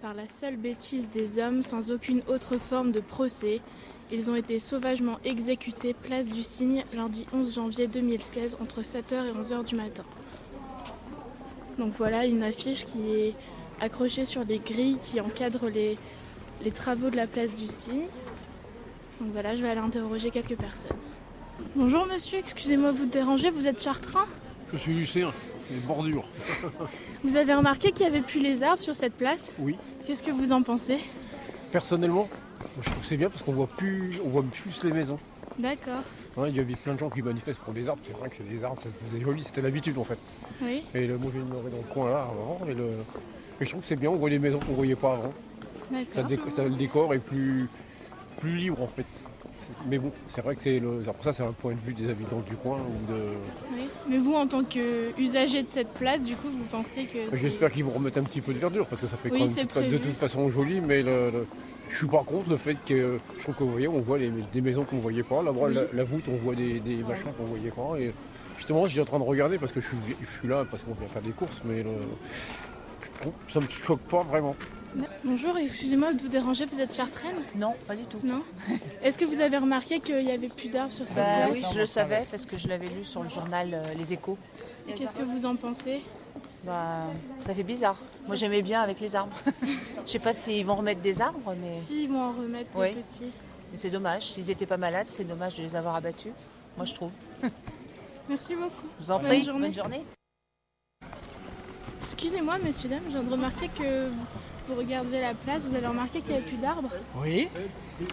par 0.02 0.14
la 0.14 0.28
seule 0.28 0.58
bêtise 0.58 1.10
des 1.10 1.40
hommes 1.40 1.62
sans 1.62 1.92
aucune 1.92 2.22
autre 2.28 2.58
forme 2.58 2.92
de 2.92 3.00
procès. 3.00 3.62
Ils 4.14 4.30
ont 4.30 4.36
été 4.36 4.60
sauvagement 4.60 5.20
exécutés 5.24 5.94
place 5.94 6.28
du 6.28 6.44
Cygne 6.44 6.84
lundi 6.94 7.26
11 7.34 7.56
janvier 7.56 7.88
2016 7.88 8.58
entre 8.62 8.82
7h 8.82 9.26
et 9.26 9.32
11h 9.32 9.64
du 9.64 9.76
matin. 9.76 10.04
Donc 11.80 11.94
voilà 11.98 12.26
une 12.26 12.44
affiche 12.44 12.86
qui 12.86 13.14
est 13.14 13.36
accrochée 13.80 14.26
sur 14.26 14.44
les 14.44 14.60
grilles 14.60 14.98
qui 15.00 15.22
encadrent 15.22 15.70
les, 15.70 15.98
les 16.62 16.72
travaux 16.72 17.10
de 17.10 17.16
la 17.16 17.26
place 17.26 17.54
du 17.54 17.68
Cygne. 17.68 18.08
Donc 19.22 19.32
voilà, 19.32 19.56
je 19.56 19.62
vais 19.62 19.70
aller 19.70 19.80
interroger 19.80 20.30
quelques 20.30 20.58
personnes. 20.58 20.98
Bonjour 21.78 22.06
monsieur, 22.06 22.40
excusez-moi 22.40 22.92
de 22.92 22.98
vous 22.98 23.06
déranger, 23.06 23.50
vous 23.50 23.68
êtes 23.68 23.82
chartrain 23.82 24.26
Je 24.74 24.78
suis 24.78 24.94
lycéen, 24.94 25.32
c'est 25.70 25.88
bordure. 25.88 26.28
vous 27.24 27.38
avez 27.38 27.54
remarqué 27.54 27.94
qu'il 27.94 28.06
n'y 28.06 28.12
avait 28.12 28.26
plus 28.26 28.42
les 28.42 28.62
arbres 28.62 28.82
sur 28.82 28.96
cette 28.96 29.14
place? 29.14 29.54
Oui. 29.58 29.78
Qu'est-ce 30.06 30.24
que 30.24 30.32
vous 30.32 30.52
en 30.52 30.64
pensez? 30.64 30.98
Personnellement, 31.72 32.28
je 32.82 32.90
trouve 32.90 33.02
que 33.02 33.06
c'est 33.06 33.18
bien 33.18 33.30
parce 33.30 33.44
qu'on 33.44 33.52
voit 33.54 33.68
plus, 33.68 34.20
on 34.26 34.30
voit 34.30 34.44
plus 34.44 34.84
les 34.84 34.92
maisons. 34.92 35.20
D'accord. 35.60 36.02
Ouais, 36.38 36.50
il 36.50 36.56
y 36.56 36.60
avait 36.60 36.76
plein 36.76 36.94
de 36.94 37.00
gens 37.00 37.10
qui 37.10 37.22
manifestent 37.22 37.60
pour 37.60 37.74
des 37.74 37.88
arbres. 37.88 38.02
C'est 38.04 38.16
vrai 38.16 38.30
que 38.30 38.36
c'est 38.38 38.50
des 38.50 38.64
arbres, 38.64 38.82
c'est 39.06 39.22
joli, 39.22 39.44
c'était 39.44 39.62
l'habitude 39.62 39.98
en 39.98 40.04
fait. 40.04 40.18
Oui. 40.62 40.84
Et 40.94 41.08
le, 41.08 41.18
moi 41.18 41.32
j'ai 41.34 41.40
dans 41.40 41.62
le 41.62 41.94
coin 41.94 42.10
là 42.10 42.28
avant, 42.30 42.62
et, 42.68 42.74
le, 42.74 42.86
et 43.60 43.66
je 43.66 43.70
trouve 43.70 43.82
que 43.82 43.88
c'est 43.88 43.96
bien, 43.96 44.10
on 44.10 44.16
voit 44.16 44.30
les 44.30 44.40
maisons 44.40 44.60
qu'on 44.60 44.74
voyait 44.74 44.96
pas 44.96 45.14
avant. 45.14 45.34
Ça, 46.08 46.24
déco, 46.24 46.50
ça, 46.50 46.64
le 46.64 46.70
décor 46.72 47.14
est 47.14 47.20
plus, 47.20 47.68
plus 48.40 48.56
libre 48.56 48.82
en 48.82 48.88
fait. 48.88 49.06
Mais 49.88 49.98
bon, 49.98 50.12
c'est 50.28 50.42
vrai 50.42 50.56
que 50.56 50.64
c'est 50.64 50.80
le, 50.80 51.02
pour 51.02 51.24
ça 51.24 51.34
c'est 51.34 51.44
un 51.44 51.52
point 51.52 51.74
de 51.74 51.80
vue 51.80 51.94
des 51.94 52.10
habitants 52.10 52.42
du 52.48 52.56
coin 52.56 52.78
ou 52.78 53.12
de. 53.12 53.20
Oui. 53.74 53.88
Mais 54.10 54.18
vous, 54.18 54.34
en 54.34 54.48
tant 54.48 54.64
qu'usager 54.64 55.64
de 55.64 55.70
cette 55.70 55.94
place, 55.94 56.24
du 56.24 56.36
coup, 56.36 56.48
vous 56.50 56.66
pensez 56.66 57.06
que. 57.06 57.36
J'espère 57.38 57.72
qu'ils 57.72 57.84
vont 57.84 57.92
remettre 57.92 58.18
un 58.18 58.24
petit 58.24 58.42
peu 58.42 58.54
de 58.54 58.60
verdure 58.60 58.86
parce 58.86 59.02
que 59.02 59.08
ça 59.08 59.18
fait 59.18 59.32
oui, 59.32 59.40
quand 59.40 59.80
même 59.80 59.90
de 59.90 59.98
toute 59.98 60.14
façon 60.14 60.50
joli, 60.50 60.82
mais 60.82 61.02
le, 61.04 61.32
le, 61.32 61.48
je 61.92 61.98
suis 61.98 62.08
pas 62.08 62.24
contre 62.24 62.50
le 62.50 62.58
fait 62.58 62.78
que 62.86 63.20
je 63.38 63.44
trouve 63.44 63.56
que 63.56 63.64
vous 63.64 63.72
voyez, 63.72 63.88
on 63.88 64.00
voit 64.00 64.18
les, 64.18 64.32
des 64.52 64.62
maisons 64.62 64.84
qu'on 64.84 64.96
ne 64.96 65.02
voyait 65.02 65.24
pas. 65.24 65.44
Là, 65.44 65.52
oui. 65.52 65.74
la, 65.74 65.82
la, 65.94 66.04
voûte, 66.04 66.24
on 66.30 66.38
voit 66.38 66.56
des, 66.56 66.80
des 66.80 66.98
machins 66.98 67.32
qu'on 67.38 67.44
ne 67.44 67.50
voyait 67.50 67.72
pas. 67.72 68.00
Et 68.00 68.14
justement, 68.58 68.86
je 68.86 68.92
suis 68.92 69.02
en 69.02 69.06
train 69.06 69.20
de 69.20 69.24
regarder 69.24 69.58
parce 69.58 69.72
que 69.72 69.82
je 69.82 69.88
suis, 69.88 69.98
je 70.22 70.40
suis 70.40 70.48
là 70.48 70.66
parce 70.70 70.84
qu'on 70.84 70.94
vient 70.94 71.08
faire 71.10 71.22
des 71.22 71.32
courses, 71.32 71.62
mais 71.66 71.84
le, 71.84 71.92
ça 73.48 73.60
me 73.60 73.68
choque 73.70 74.02
pas 74.02 74.24
vraiment. 74.24 74.56
Bonjour, 75.24 75.58
excusez-moi 75.58 76.14
de 76.14 76.22
vous 76.22 76.28
déranger, 76.28 76.66
vous 76.66 76.82
êtes 76.82 76.94
chartraine? 76.94 77.36
Non, 77.56 77.76
pas 77.88 77.96
du 77.96 78.04
tout. 78.04 78.20
Non? 78.24 78.44
Est-ce 79.04 79.18
que 79.18 79.26
vous 79.26 79.40
avez 79.40 79.58
remarqué 79.58 80.00
qu'il 80.02 80.18
n'y 80.18 80.32
avait 80.32 80.50
plus 80.50 80.70
d'arbres 80.70 80.92
sur 80.92 81.08
cette 81.08 81.16
bah, 81.16 81.46
place? 81.46 81.58
Oui, 81.58 81.66
je 81.74 81.80
le 81.80 81.86
savais 81.86 82.26
parce 82.30 82.46
que 82.46 82.58
je 82.58 82.68
l'avais 82.68 82.88
lu 82.88 83.04
sur 83.04 83.24
le 83.24 83.30
journal 83.30 83.70
euh, 83.74 83.84
Les 83.98 84.12
Échos. 84.12 84.38
Et 84.90 84.94
qu'est-ce 84.94 85.16
que 85.16 85.24
vous 85.24 85.46
en 85.46 85.56
pensez? 85.56 86.02
Bah, 86.64 87.06
Ça 87.46 87.54
fait 87.54 87.64
bizarre. 87.64 87.98
Moi 88.28 88.36
j'aimais 88.36 88.62
bien 88.62 88.82
avec 88.82 89.00
les 89.00 89.16
arbres. 89.16 89.36
je 90.06 90.12
sais 90.12 90.20
pas 90.20 90.34
s'ils 90.34 90.66
vont 90.66 90.76
remettre 90.76 91.02
des 91.02 91.22
arbres, 91.22 91.56
mais. 91.60 91.80
Si, 91.82 92.04
ils 92.04 92.10
vont 92.10 92.22
en 92.22 92.32
remettre 92.34 92.70
oui. 92.76 92.94
des 92.94 93.02
petits. 93.02 93.32
Mais 93.72 93.78
c'est 93.78 93.90
dommage, 93.90 94.24
s'ils 94.32 94.48
n'étaient 94.48 94.66
pas 94.66 94.78
malades, 94.78 95.08
c'est 95.10 95.24
dommage 95.24 95.56
de 95.56 95.64
les 95.64 95.76
avoir 95.76 95.96
abattus. 95.96 96.34
Moi 96.78 96.86
je 96.86 96.94
trouve. 96.94 97.12
Merci 98.30 98.56
beaucoup. 98.56 98.88
Je 99.00 99.06
vous 99.06 99.12
en 99.12 99.20
Bonne 99.20 99.28
prie, 99.28 99.44
journée. 99.44 99.68
bonne 99.68 99.74
journée. 99.74 100.06
Excusez-moi, 102.02 102.58
monsieur, 102.64 102.90
dame, 102.90 103.02
je 103.08 103.12
viens 103.12 103.24
de 103.24 103.30
remarquer 103.32 103.68
que 103.70 104.08
vous, 104.10 104.26
vous 104.68 104.76
regardez 104.76 105.20
la 105.22 105.34
place, 105.34 105.64
vous 105.64 105.76
avez 105.76 105.88
remarqué 105.88 106.20
qu'il 106.22 106.32
n'y 106.32 106.38
avait 106.38 106.46
plus 106.46 106.58
d'arbres. 106.58 106.90
Oui. 107.18 107.48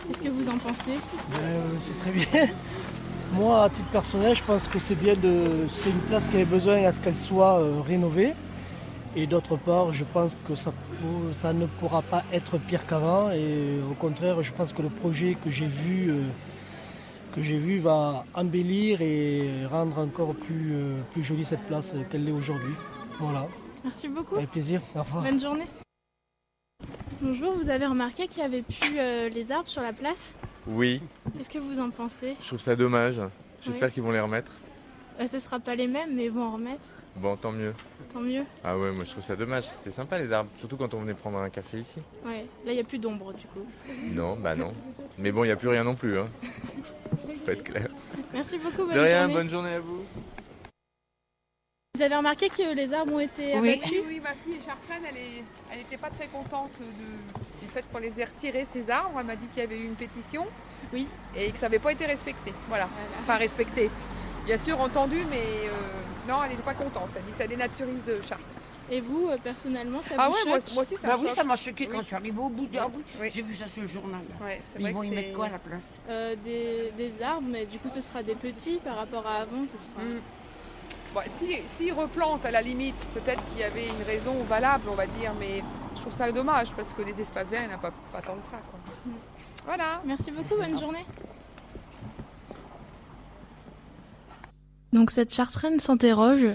Qu'est-ce 0.07 0.23
que 0.23 0.29
vous 0.29 0.49
en 0.49 0.59
pensez? 0.59 0.99
Euh, 1.41 1.63
C'est 1.81 1.97
très 1.99 2.11
bien. 2.11 2.49
Moi, 3.33 3.63
à 3.63 3.69
titre 3.69 3.89
personnel, 3.89 4.35
je 4.35 4.43
pense 4.43 4.67
que 4.67 4.79
c'est 4.79 4.95
bien 4.95 5.15
de. 5.15 5.67
C'est 5.69 5.91
une 5.91 6.01
place 6.01 6.29
qui 6.29 6.37
avait 6.37 6.45
besoin 6.45 6.85
à 6.85 6.93
ce 6.93 7.01
qu'elle 7.01 7.17
soit 7.17 7.61
euh, 7.61 7.81
rénovée. 7.81 8.33
Et 9.17 9.27
d'autre 9.27 9.57
part, 9.57 9.93
je 9.93 10.05
pense 10.05 10.37
que 10.47 10.55
ça, 10.55 10.73
ça, 11.33 11.53
ne 11.53 11.67
pourra 11.67 12.03
pas 12.03 12.23
être 12.33 12.59
pire 12.59 12.87
qu'avant. 12.87 13.31
Et 13.31 13.81
au 13.91 13.95
contraire, 13.95 14.43
je 14.43 14.53
pense 14.53 14.73
que 14.73 14.83
le 14.83 14.89
projet 14.89 15.37
que 15.43 15.51
j'ai 15.51 15.67
vu, 15.67 16.11
euh, 16.11 16.23
que 17.35 17.43
j'ai 17.43 17.59
vu 17.59 17.79
va 17.79 18.25
embellir 18.35 19.03
et 19.03 19.67
rendre 19.71 19.99
encore 19.99 20.35
plus, 20.35 20.73
euh, 20.73 21.01
plus 21.13 21.23
jolie 21.23 21.45
cette 21.45 21.67
place 21.67 21.97
qu'elle 22.11 22.25
l'est 22.25 22.33
aujourd'hui. 22.33 22.75
Voilà. 23.21 23.47
Merci 23.85 24.09
beaucoup. 24.09 24.37
Avec 24.37 24.51
plaisir. 24.51 24.81
Au 24.95 25.01
revoir. 25.01 25.25
Bonne 25.25 25.41
journée. 25.41 25.67
Bonjour, 27.21 27.53
vous 27.55 27.69
avez 27.69 27.87
remarqué 27.87 28.27
qu'il 28.27 28.43
n'y 28.43 28.47
avait 28.47 28.63
plus 28.63 28.95
les 29.35 29.53
arbres 29.53 29.69
sur 29.69 29.83
la 29.83 29.93
place? 29.93 30.35
Oui. 30.69 31.01
Qu'est-ce 31.37 31.51
que 31.51 31.59
vous 31.59 31.79
en 31.81 31.91
pensez? 31.91 32.37
Je 32.41 32.47
trouve 32.47 32.61
ça 32.61 32.77
dommage. 32.77 33.21
J'espère 33.63 33.89
Oui. 33.89 33.95
qu'ils 33.95 34.03
vont 34.03 34.13
les 34.13 34.21
remettre. 34.21 34.53
bah, 35.19 35.27
Ce 35.27 35.37
ne 35.37 35.41
sera 35.41 35.59
pas 35.59 35.75
les 35.75 35.87
mêmes, 35.87 36.15
mais 36.15 36.27
ils 36.27 36.31
vont 36.31 36.43
en 36.45 36.53
remettre. 36.53 36.83
Bon, 37.17 37.37
tant 37.37 37.51
mieux. 37.53 37.73
Tant 38.13 38.21
mieux. 38.21 38.45
Ah 38.63 38.79
ouais, 38.79 38.93
moi 38.93 39.05
je 39.05 39.11
trouve 39.11 39.25
ça 39.25 39.35
dommage. 39.35 39.65
C'était 39.65 39.91
sympa 39.91 40.19
les 40.19 40.31
arbres, 40.33 40.51
surtout 40.59 40.77
quand 40.77 40.95
on 40.95 41.01
venait 41.01 41.15
prendre 41.15 41.39
un 41.39 41.51
café 41.51 41.79
ici. 41.79 42.01
Ouais, 42.25 42.47
là 42.65 42.73
il 42.73 42.75
n'y 42.75 42.81
a 42.81 42.85
plus 42.85 42.99
d'ombre 42.99 43.33
du 43.33 43.45
coup. 43.47 43.67
Non, 44.13 44.37
bah 44.37 44.55
non. 44.55 44.73
Mais 45.19 45.33
bon, 45.33 45.43
il 45.43 45.49
n'y 45.49 45.53
a 45.53 45.57
plus 45.57 45.69
rien 45.69 45.83
non 45.85 45.95
plus. 45.97 46.19
Hein. 46.19 46.29
Faut 47.45 47.51
être 47.51 47.65
clair. 47.65 47.89
Merci 48.33 48.59
beaucoup, 48.59 48.87
bonne 48.87 48.95
De 48.95 49.01
rien, 49.01 49.21
journée. 49.23 49.35
bonne 49.35 49.49
journée 49.49 49.73
à 49.75 49.81
vous. 49.81 50.05
Vous 51.97 52.03
avez 52.03 52.15
remarqué 52.15 52.49
que 52.49 52.77
les 52.77 52.93
arbres 52.93 53.15
ont 53.15 53.21
été 53.21 53.59
Oui. 53.59 53.73
abattus? 53.73 54.03
Oui, 54.07 54.21
ma 54.21 54.35
fille 54.35 54.55
est 54.57 54.65
chartraine, 54.65 55.03
elle 55.73 55.79
n'était 55.79 55.97
pas 55.97 56.11
très 56.11 56.29
contente 56.29 56.71
de- 56.79 57.48
du 57.61 57.67
fait 57.69 57.85
qu'on 57.93 57.99
les 57.99 58.21
ait 58.21 58.25
retirés, 58.25 58.67
ces 58.73 58.91
arbres. 58.91 59.13
Elle 59.19 59.27
m'a 59.27 59.37
dit 59.37 59.47
qu'il 59.49 59.63
y 59.63 59.67
avait 59.67 59.79
eu 59.79 59.85
une 59.85 59.95
pétition 59.95 60.47
oui. 60.93 61.07
et 61.37 61.51
que 61.51 61.59
ça 61.59 61.67
n'avait 61.67 61.79
pas 61.79 61.93
été 61.93 62.07
respecté. 62.07 62.53
Voilà, 62.69 62.89
enfin 63.23 63.37
respecté. 63.37 63.91
Bien 64.47 64.59
sûr, 64.59 64.81
entendu, 64.81 65.19
mais 65.31 65.43
euh, 65.67 66.29
non, 66.29 66.43
elle 66.43 66.51
n'était 66.51 66.63
pas 66.63 66.75
contente. 66.75 67.11
Elle 67.17 67.25
dit 67.25 67.33
que 67.33 67.39
ça 67.39 67.47
dénaturise 67.47 68.09
euh, 68.09 68.23
Chartres. 68.23 68.45
Et 68.91 69.03
vous, 69.03 69.29
euh, 69.29 69.37
personnellement, 69.43 70.01
ça 70.01 70.15
Ah 70.17 70.29
vous 70.29 70.33
ouais, 70.33 70.39
choque 70.39 70.49
moi, 70.49 70.59
moi 70.73 70.83
aussi, 70.83 70.97
ça 70.97 71.09
bah 71.09 71.17
me 71.17 71.21
oui, 71.21 71.27
choque. 71.29 71.37
ça 71.37 71.45
m'a 71.45 71.57
choqué 71.57 71.87
Oui. 71.87 71.93
quand 71.93 72.01
je 72.01 72.07
suis 72.07 72.15
arrivée 72.17 72.41
au 72.41 72.49
bout 72.49 72.67
de. 72.67 72.73
Oui. 72.73 72.79
Ah 72.81 72.87
oui, 72.95 73.03
Oui. 73.21 73.31
J'ai 73.35 73.43
vu 73.43 73.55
ça 73.55 73.69
sur 73.69 73.83
le 73.83 73.89
journal. 73.89 74.23
Ouais, 74.43 74.63
Ils 74.79 74.93
vont 74.95 75.01
que 75.03 75.07
y 75.07 75.11
mettre 75.11 75.35
quoi 75.35 75.47
à 75.47 75.51
la 75.51 75.59
place? 75.59 75.87
Euh, 76.09 76.35
des, 76.43 76.93
des 76.97 77.23
arbres, 77.23 77.47
mais 77.51 77.67
du 77.67 77.79
coup 77.79 77.91
ce 77.95 78.01
sera 78.01 78.23
des 78.23 78.35
petits 78.35 78.79
par 78.83 78.97
rapport 78.97 79.27
à 79.27 79.43
avant, 79.43 79.67
ce 79.67 79.77
sera... 79.77 80.03
Mm. 80.03 80.21
Bon, 81.15 81.21
si, 81.29 81.59
s'ils 81.67 81.93
replantent 81.93 82.47
à 82.47 82.51
la 82.51 82.63
limite, 82.63 82.97
peut-être 83.13 83.43
qu'il 83.47 83.59
y 83.59 83.65
avait 83.65 83.89
une 83.89 84.03
raison 84.07 84.43
valable, 84.45 84.85
on 84.91 84.95
va 84.95 85.07
dire, 85.07 85.33
mais 85.39 85.63
je 85.99 86.03
trouve 86.03 86.17
ça 86.17 86.33
dommage 86.33 86.73
parce 86.75 86.93
que 86.93 87.03
les 87.03 87.21
espaces 87.21 87.49
verts, 87.49 87.63
il 87.63 87.69
n'y 87.69 87.75
en 87.75 87.77
a 87.77 87.81
pas, 87.81 87.93
pas 88.13 88.23
tant 88.23 88.35
que 88.37 88.45
ça. 88.51 88.61
quoi. 88.71 88.79
Voilà. 89.67 90.01
Merci 90.07 90.31
beaucoup, 90.31 90.57
bonne 90.57 90.79
journée. 90.79 91.05
Donc 94.93 95.11
cette 95.11 95.35
chartraine 95.35 95.79
s'interroge. 95.81 96.47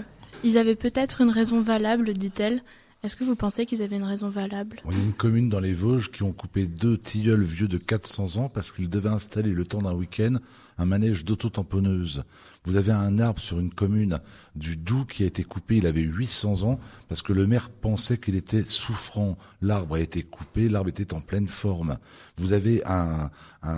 Ils 0.42 0.58
avaient 0.58 0.74
peut-être 0.74 1.20
une 1.20 1.30
raison 1.30 1.60
valable, 1.60 2.12
dit-elle. 2.12 2.62
Est-ce 3.02 3.16
que 3.16 3.24
vous 3.24 3.36
pensez 3.36 3.66
qu'ils 3.66 3.82
avaient 3.82 3.96
une 3.96 4.04
raison 4.04 4.30
valable? 4.30 4.80
Il 4.90 4.96
y 4.96 5.00
a 5.00 5.04
une 5.04 5.12
commune 5.12 5.50
dans 5.50 5.60
les 5.60 5.74
Vosges 5.74 6.10
qui 6.10 6.22
ont 6.22 6.32
coupé 6.32 6.66
deux 6.66 6.96
tilleuls 6.96 7.42
vieux 7.42 7.68
de 7.68 7.76
400 7.76 8.38
ans 8.38 8.48
parce 8.48 8.70
qu'ils 8.70 8.88
devaient 8.88 9.10
installer 9.10 9.50
le 9.50 9.64
temps 9.66 9.82
d'un 9.82 9.92
week-end 9.92 10.36
un 10.78 10.86
manège 10.86 11.24
d'auto-tamponneuse. 11.24 12.24
Vous 12.66 12.76
avez 12.76 12.92
un 12.92 13.18
arbre 13.18 13.40
sur 13.40 13.60
une 13.60 13.72
commune 13.72 14.20
du 14.56 14.76
Doubs 14.78 15.04
qui 15.06 15.22
a 15.22 15.26
été 15.26 15.44
coupé, 15.44 15.76
il 15.76 15.86
avait 15.86 16.00
800 16.00 16.62
ans 16.62 16.80
parce 17.08 17.20
que 17.20 17.34
le 17.34 17.46
maire 17.46 17.68
pensait 17.68 18.16
qu'il 18.16 18.36
était 18.36 18.64
souffrant. 18.64 19.36
L'arbre 19.60 19.96
a 19.96 20.00
été 20.00 20.22
coupé, 20.22 20.70
l'arbre 20.70 20.88
était 20.88 21.12
en 21.12 21.20
pleine 21.20 21.46
forme. 21.46 21.98
Vous 22.36 22.52
avez 22.52 22.82
un, 22.86 23.30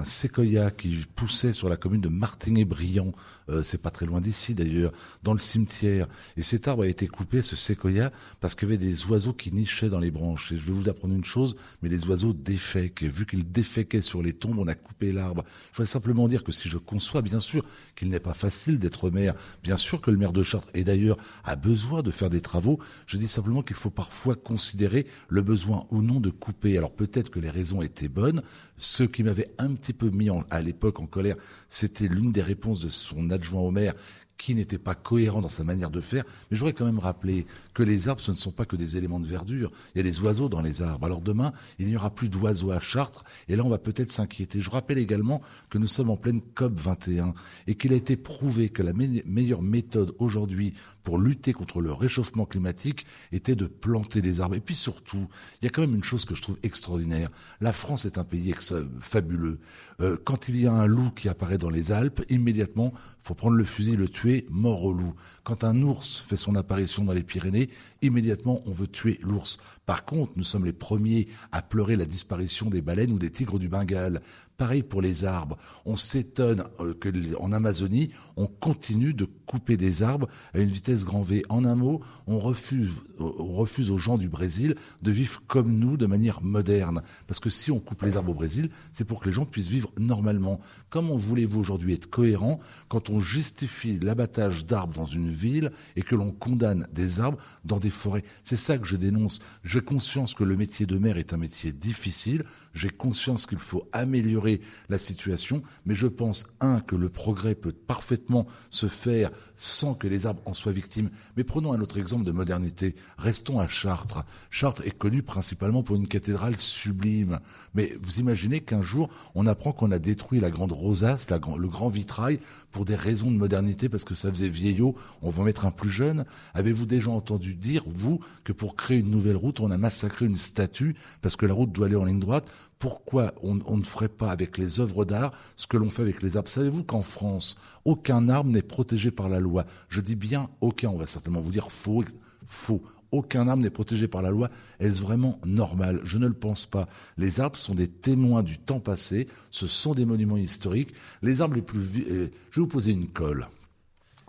séquoia 0.05 0.71
qui 0.71 1.05
poussait 1.15 1.53
sur 1.53 1.69
la 1.69 1.77
commune 1.77 2.01
de 2.01 2.09
Martigny-Briand, 2.09 3.13
euh, 3.49 3.63
c'est 3.63 3.81
pas 3.81 3.91
très 3.91 4.05
loin 4.07 4.21
d'ici 4.21 4.55
d'ailleurs, 4.55 4.93
dans 5.23 5.33
le 5.33 5.39
cimetière. 5.39 6.07
Et 6.37 6.43
cet 6.43 6.67
arbre 6.69 6.83
a 6.83 6.89
été 6.89 7.07
coupé, 7.07 7.43
ce 7.43 7.55
séquoia, 7.57 8.11
parce 8.41 8.55
qu'il 8.55 8.69
y 8.69 8.73
avait 8.73 8.85
des 8.85 9.07
oiseaux 9.07 9.33
qui 9.33 9.53
nichaient 9.53 9.89
dans 9.89 10.01
les 10.01 10.11
branches. 10.11 10.53
Et 10.53 10.59
je 10.59 10.67
vais 10.67 10.73
vous 10.73 10.89
apprendre 10.89 11.15
une 11.15 11.25
chose, 11.25 11.57
mais 11.83 11.89
les 11.89 12.07
oiseaux 12.07 12.33
défèquent. 12.33 13.03
Vu 13.03 13.27
qu'ils 13.27 13.51
déféquaient 13.51 14.01
sur 14.01 14.23
les 14.23 14.33
tombes, 14.33 14.59
on 14.59 14.67
a 14.67 14.75
coupé 14.75 15.13
l'arbre. 15.13 15.45
Je 15.73 15.77
voudrais 15.77 15.87
simplement 15.87 16.27
dire 16.29 16.43
que 16.43 16.53
si 16.53 16.69
je 16.69 16.79
conçois 16.87 17.20
bien 17.20 17.41
sûr 17.41 17.64
qu'il 17.97 18.09
n'est 18.09 18.20
pas 18.20 18.34
facile 18.34 18.78
d'être 18.78 19.11
maire, 19.11 19.34
bien 19.62 19.76
sûr 19.76 20.01
que 20.01 20.11
le 20.11 20.16
maire 20.16 20.32
de 20.32 20.43
Chartres, 20.43 20.68
et 20.72 20.84
d'ailleurs, 20.84 21.18
a 21.45 21.57
besoin 21.57 22.03
de 22.03 22.11
faire 22.11 22.30
des 22.30 22.41
travaux, 22.41 22.78
je 23.07 23.18
dis 23.18 23.28
simplement 23.28 23.62
qu'il 23.62 23.76
faut 23.76 23.91
parfois 23.91 24.34
considérer 24.34 25.07
le 25.28 25.43
besoin 25.43 25.87
ou 25.91 26.01
non 26.03 26.20
de 26.20 26.30
couper. 26.30 26.78
Alors 26.78 26.93
peut-être 26.93 27.30
que 27.30 27.41
les 27.41 27.51
raisons 27.51 27.82
étaient 27.82 28.09
bonnes. 28.09 28.43
Ce 28.78 29.03
qui 29.03 29.22
m'avait 29.22 29.51
un 29.59 29.74
petit 29.74 29.93
peu 29.93 30.11
mis 30.11 30.28
à 30.51 30.61
l'époque 30.61 31.01
en 31.01 31.07
colère, 31.07 31.37
c'était 31.68 32.09
l'une 32.09 32.32
des 32.32 32.43
réponses 32.43 32.80
de 32.80 32.89
son 32.89 33.30
adjoint 33.30 33.62
au 33.62 33.70
maire 33.70 33.95
qui 34.39 34.55
n'était 34.55 34.78
pas 34.78 34.95
cohérent 34.95 35.41
dans 35.41 35.49
sa 35.49 35.64
manière 35.64 35.91
de 35.91 36.01
faire. 36.01 36.24
Mais 36.51 36.57
je 36.57 36.61
voudrais 36.61 36.72
quand 36.74 36.84
même 36.84 36.99
rappeler 36.99 37.47
que 37.74 37.82
les 37.82 38.09
arbres, 38.09 38.20
ce 38.20 38.30
ne 38.30 38.37
sont 38.37 38.51
pas 38.53 38.64
que 38.66 38.76
des 38.76 38.97
éléments 38.97 39.18
de 39.20 39.26
verdure. 39.26 39.72
Il 39.95 39.99
y 39.99 40.01
a 40.01 40.05
des 40.05 40.20
oiseaux 40.20 40.49
dans 40.49 40.61
les 40.61 40.82
arbres. 40.82 41.07
Alors 41.07 41.20
demain, 41.20 41.53
il 41.78 41.87
n'y 41.87 41.97
aura 41.97 42.11
plus 42.11 42.28
d'oiseaux 42.28 42.70
à 42.70 42.80
Chartres. 42.80 43.24
Et 43.49 43.57
là, 43.57 43.64
on 43.64 43.68
va 43.70 43.78
peut-être 43.78 44.12
s'inquiéter. 44.12 44.61
Je 44.61 44.70
rappelle 44.70 44.99
également 44.99 45.41
que 45.70 45.78
nous 45.78 45.87
sommes 45.87 46.11
en 46.11 46.16
pleine 46.16 46.41
COP 46.55 46.78
21 46.78 47.34
et 47.66 47.74
qu'il 47.76 47.93
a 47.93 47.97
été 47.97 48.16
prouvé 48.16 48.68
que 48.68 48.82
la 48.82 48.93
me- 48.93 49.22
meilleure 49.26 49.62
méthode 49.62 50.14
aujourd'hui 50.18 50.74
pour 51.07 51.19
lutter 51.19 51.53
contre 51.53 51.81
le 51.81 51.93
réchauffement 51.93 52.47
climatique 52.47 53.07
était 53.31 53.55
de 53.55 53.67
planter 53.67 54.21
des 54.21 54.41
arbres. 54.41 54.57
Et 54.57 54.61
puis 54.61 54.75
surtout, 54.75 55.29
il 55.63 55.65
y 55.65 55.69
a 55.69 55.71
quand 55.71 55.83
même 55.83 55.95
une 55.95 56.03
chose 56.03 56.25
que 56.25 56.35
je 56.35 56.43
trouve 56.43 56.59
extraordinaire. 56.65 57.31
La 57.61 57.73
France 57.73 58.07
est 58.07 58.19
un 58.19 58.25
pays 58.25 58.53
fabuleux. 59.01 59.61
Euh, 60.01 60.17
quand 60.25 60.49
il 60.49 60.61
y 60.61 60.67
a 60.67 60.73
un 60.73 60.87
loup 60.87 61.13
qui 61.13 61.29
apparaît 61.29 61.59
dans 61.59 61.71
les 61.71 61.93
Alpes, 61.93 62.25
immédiatement, 62.29 62.93
faut 63.21 63.35
prendre 63.35 63.55
le 63.55 63.65
fusil, 63.65 63.95
le 63.95 64.09
tuer, 64.09 64.49
mort 64.51 64.85
au 64.85 64.93
loup. 64.93 65.15
Quand 65.45 65.63
un 65.63 65.81
ours 65.81 66.19
fait 66.19 66.37
son 66.37 66.57
apparition 66.57 67.05
dans 67.05 67.13
les 67.13 67.23
Pyrénées, 67.23 67.71
immédiatement, 68.03 68.63
on 68.67 68.73
veut 68.73 68.89
tuer 68.89 69.21
l'ours. 69.23 69.59
Par 69.87 70.05
contre, 70.05 70.32
nous 70.37 70.43
sommes 70.45 70.64
les 70.64 70.72
premiers 70.72 71.28
à 71.53 71.62
pleurer 71.62 71.95
la 71.97 72.05
disparition 72.07 72.68
des 72.68 72.82
baleines 72.82 73.12
ou 73.12 73.18
des 73.18 73.30
tigres 73.30 73.59
du 73.61 73.68
Bengale. 73.68 74.20
Pareil 74.57 74.82
pour 74.82 75.03
les 75.03 75.24
arbres. 75.24 75.59
On 75.84 75.97
s'étonne 75.97 76.64
euh, 76.80 76.95
que 76.95 77.11
les- 77.11 77.37
en 77.37 77.53
Amazonie, 77.53 78.11
on 78.37 78.47
continue 78.47 79.12
de 79.12 79.26
couper 79.26 79.76
des 79.76 80.03
arbres 80.03 80.28
à 80.55 80.61
une 80.61 80.70
vitesse 80.70 81.05
grand 81.05 81.22
V. 81.22 81.43
En 81.51 81.64
un 81.66 81.74
mot, 81.74 82.01
euh, 82.03 82.32
on 82.32 82.39
refuse 82.41 83.91
aux 83.91 83.99
gens 83.99 84.16
du 84.16 84.28
Brésil 84.30 84.74
de 85.03 85.11
vivre 85.12 85.43
comme 85.47 85.78
nous 85.78 85.97
de 85.99 86.07
manière 86.07 86.43
moderne. 86.43 87.03
Parce 87.26 87.39
que 87.39 87.51
si 87.51 87.70
on 87.70 87.78
coupe 87.80 88.03
les 88.03 88.16
arbres 88.16 88.30
au 88.30 88.34
Brésil, 88.34 88.70
c'est 88.93 89.05
pour 89.05 89.20
que 89.20 89.26
les 89.26 89.32
gens 89.32 89.45
puissent 89.45 89.68
vivre 89.68 89.93
normalement. 89.99 90.59
Comment 90.89 91.16
voulez-vous 91.16 91.61
aujourd'hui 91.61 91.93
être 91.93 92.09
cohérent 92.09 92.59
quand 92.89 93.11
on 93.11 93.20
justifie 93.20 93.99
l'abattage 94.01 94.64
d'arbres 94.64 94.95
dans 94.95 95.05
une 95.05 95.30
ville 95.30 95.70
et 95.97 96.03
que 96.03 96.14
l'on 96.16 96.30
condamne 96.32 96.89
des 96.93 97.20
arbres 97.20 97.39
dans 97.66 97.78
des 97.78 97.91
forêts? 97.91 98.24
C'est 98.43 98.57
ça 98.57 98.78
que 98.78 98.87
je 98.87 98.97
dénonce. 98.97 99.39
J'ai 99.77 99.83
conscience 99.83 100.33
que 100.33 100.43
le 100.43 100.57
métier 100.57 100.87
de 100.87 100.97
maire 100.97 101.18
est 101.18 101.35
un 101.35 101.37
métier 101.37 101.70
difficile. 101.70 102.45
J'ai 102.72 102.89
conscience 102.89 103.45
qu'il 103.45 103.59
faut 103.59 103.87
améliorer 103.93 104.62
la 104.89 104.97
situation, 104.97 105.62
mais 105.85 105.95
je 105.95 106.07
pense, 106.07 106.47
un, 106.61 106.81
que 106.81 106.97
le 106.97 107.11
progrès 107.11 107.55
peut 107.55 107.72
parfaitement 107.72 108.47
se 108.70 108.87
faire 108.87 109.31
sans 109.59 109.93
que 109.93 110.09
les 110.09 110.24
arbres 110.24 110.41
en 110.47 110.55
soient 110.55 110.72
victimes. 110.72 111.11
Mais 111.37 111.45
prenons 111.45 111.74
un 111.74 111.81
autre 111.83 111.99
exemple 111.99 112.24
de 112.24 112.33
modernité. 112.33 112.95
Restons 113.18 113.61
à 113.61 113.68
Chartres. 113.68 114.24
Chartres 114.49 114.81
est 114.87 114.97
connu 114.97 115.22
principalement 115.22 115.83
pour 115.83 115.97
une 115.97 116.09
cathédrale 116.09 116.57
sublime. 116.57 117.41
Mais 117.74 117.99
vous 118.01 118.18
imaginez 118.18 118.62
qu'un 118.62 118.81
jour, 118.81 119.11
on 119.35 119.47
apprend 119.47 119.72
qu'on 119.72 119.93
a 119.93 119.99
détruit 119.99 120.41
la 120.41 120.51
grande 120.51 120.72
rosace, 120.72 121.29
le 121.29 121.68
grand 121.68 121.91
vitrail, 121.91 122.41
pour 122.72 122.87
des 122.87 122.95
raisons 122.95 123.31
de 123.31 123.37
modernité, 123.37 123.91
parce 123.91 124.05
que 124.05 124.14
ça 124.14 124.31
faisait 124.31 124.49
vieillot, 124.49 124.95
on 125.20 125.29
va 125.29 125.45
mettre 125.45 125.66
un 125.66 125.70
plus 125.70 125.91
jeune. 125.91 126.24
Avez-vous 126.55 126.87
déjà 126.87 127.11
entendu 127.11 127.55
dire, 127.55 127.85
vous, 127.87 128.20
que 128.45 128.53
pour 128.53 128.74
créer 128.74 129.01
une 129.01 129.11
nouvelle 129.11 129.37
route, 129.37 129.61
on 129.61 129.66
a 129.71 129.79
massacré 129.79 130.27
une 130.27 130.37
statue, 130.37 130.97
parce 131.23 131.37
que 131.37 131.47
la 131.47 131.55
route 131.55 131.73
doit 131.73 131.87
aller 131.87 131.97
en 131.97 132.05
ligne 132.05 132.21
droite 132.21 132.51
pourquoi 132.79 133.35
on, 133.43 133.59
on 133.67 133.79
ne 133.79 133.83
ferait 133.83 134.09
pas 134.09 134.31
avec 134.31 134.59
les 134.59 134.81
œuvres 134.81 135.05
d'art 135.05 135.33
ce 135.57 135.67
que 135.67 135.77
l'on 135.77 135.91
fait 135.91 136.03
avec 136.03 136.23
les 136.23 136.37
arbres? 136.37 136.49
Savez-vous 136.49 136.85
qu'en 136.85 137.03
France, 137.03 137.57
aucun 137.85 138.29
arbre 138.29 138.51
n'est 138.51 138.62
protégé 138.62 139.11
par 139.11 139.29
la 139.29 139.41
loi? 139.41 139.64
Je 139.89 140.01
dis 140.01 140.17
bien 140.17 140.51
aucun, 140.61 140.91
on 140.91 140.99
va 140.99 141.07
certainement 141.07 141.41
vous 141.41 141.53
dire 141.53 141.71
faux, 141.71 142.05
faux. 142.45 142.83
aucun 143.12 143.49
arbre 143.49 143.62
n'est 143.62 143.71
protégé 143.71 144.09
par 144.09 144.23
la 144.23 144.31
loi. 144.31 144.51
Est-ce 144.79 145.03
vraiment 145.03 145.41
normal? 145.45 146.01
Je 146.05 146.19
ne 146.19 146.27
le 146.27 146.35
pense 146.35 146.67
pas. 146.67 146.87
Les 147.17 147.41
arbres 147.41 147.59
sont 147.59 147.75
des 147.75 147.89
témoins 147.89 148.43
du 148.43 148.59
temps 148.59 148.81
passé, 148.81 149.27
ce 149.51 149.67
sont 149.67 149.95
des 149.95 150.05
monuments 150.05 150.37
historiques. 150.37 150.95
Les 151.23 151.41
arbres 151.41 151.57
les 151.57 151.62
plus... 151.62 151.81
Euh, 152.11 152.31
je 152.51 152.61
vais 152.61 152.62
vous 152.62 152.67
poser 152.67 152.93
une 152.93 153.09
colle. 153.09 153.49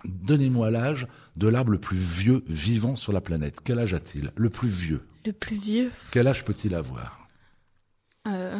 Donnez-moi 0.05 0.69
l'âge 0.69 1.07
de 1.35 1.47
l'arbre 1.47 1.71
le 1.71 1.79
plus 1.79 1.97
vieux 1.97 2.43
vivant 2.47 2.95
sur 2.95 3.11
la 3.11 3.21
planète. 3.21 3.59
Quel 3.63 3.79
âge 3.79 3.93
a-t-il? 3.93 4.31
Le 4.35 4.49
plus 4.49 4.69
vieux. 4.69 5.01
Le 5.27 5.33
plus 5.33 5.57
vieux 5.57 5.91
Quel 6.11 6.25
âge 6.25 6.45
peut-il 6.45 6.73
avoir 6.73 7.27
euh, 8.29 8.57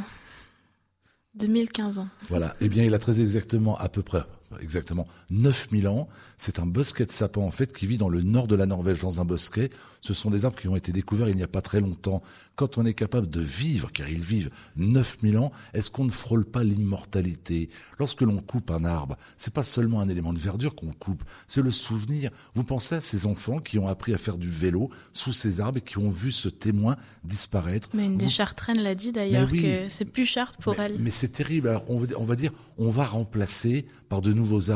2015 1.35 1.99
ans. 1.99 2.09
Voilà. 2.27 2.57
Eh 2.59 2.67
bien, 2.67 2.83
il 2.83 2.93
a 2.93 2.99
très 2.99 3.21
exactement 3.21 3.77
à 3.77 3.87
peu 3.87 4.01
près 4.01 4.23
exactement 4.61 5.07
9000 5.29 5.87
ans. 5.87 6.07
C'est 6.37 6.59
un 6.59 6.65
bosquet 6.65 7.05
de 7.05 7.11
sapins 7.11 7.41
en 7.41 7.51
fait 7.51 7.73
qui 7.73 7.87
vit 7.87 7.97
dans 7.97 8.09
le 8.09 8.21
nord 8.21 8.47
de 8.47 8.55
la 8.55 8.65
Norvège 8.65 8.99
dans 8.99 9.21
un 9.21 9.25
bosquet. 9.25 9.69
Ce 10.01 10.13
sont 10.13 10.29
des 10.29 10.45
arbres 10.45 10.57
qui 10.57 10.67
ont 10.67 10.75
été 10.75 10.91
découverts 10.91 11.29
il 11.29 11.35
n'y 11.35 11.43
a 11.43 11.47
pas 11.47 11.61
très 11.61 11.81
longtemps. 11.81 12.21
Quand 12.55 12.77
on 12.77 12.85
est 12.85 12.93
capable 12.93 13.29
de 13.29 13.41
vivre, 13.41 13.91
car 13.91 14.09
ils 14.09 14.21
vivent 14.21 14.49
9000 14.77 15.37
ans, 15.37 15.51
est-ce 15.73 15.91
qu'on 15.91 16.05
ne 16.05 16.11
frôle 16.11 16.45
pas 16.45 16.63
l'immortalité? 16.63 17.69
Lorsque 17.99 18.21
l'on 18.21 18.37
coupe 18.37 18.71
un 18.71 18.85
arbre, 18.85 19.17
c'est 19.37 19.53
pas 19.53 19.63
seulement 19.63 19.99
un 19.99 20.09
élément 20.09 20.33
de 20.33 20.39
verdure 20.39 20.75
qu'on 20.75 20.93
coupe, 20.93 21.23
c'est 21.47 21.61
le 21.61 21.71
souvenir. 21.71 22.31
Vous 22.55 22.63
pensez 22.63 22.95
à 22.95 23.01
ces 23.01 23.25
enfants 23.25 23.59
qui 23.59 23.77
ont 23.79 23.87
appris 23.87 24.13
à 24.13 24.17
faire 24.17 24.37
du 24.37 24.49
vélo 24.49 24.89
sous 25.13 25.33
ces 25.33 25.59
arbres 25.59 25.79
et 25.79 25.81
qui 25.81 25.97
ont 25.97 26.09
vu 26.09 26.31
ce 26.31 26.49
témoin 26.49 26.95
disparaître? 27.23 27.89
Mais 27.93 28.05
une 28.05 28.17
des 28.17 28.29
Chartraines 28.29 28.81
l'a 28.81 28.95
dit 28.95 29.11
d'ailleurs 29.11 29.51
que 29.51 29.89
c'est 29.89 30.05
plus 30.05 30.25
Chartres 30.25 30.57
pour 30.59 30.79
elle. 30.79 30.97
Mais 30.99 31.11
c'est 31.11 31.29
terrible. 31.29 31.67
Alors 31.67 31.89
on 31.89 31.99
va, 31.99 32.07
on 32.17 32.25
va 32.25 32.35
dire, 32.35 32.53
on 32.77 32.89
va 32.89 33.03
remplacer 33.03 33.85
par 34.09 34.21
de 34.21 34.33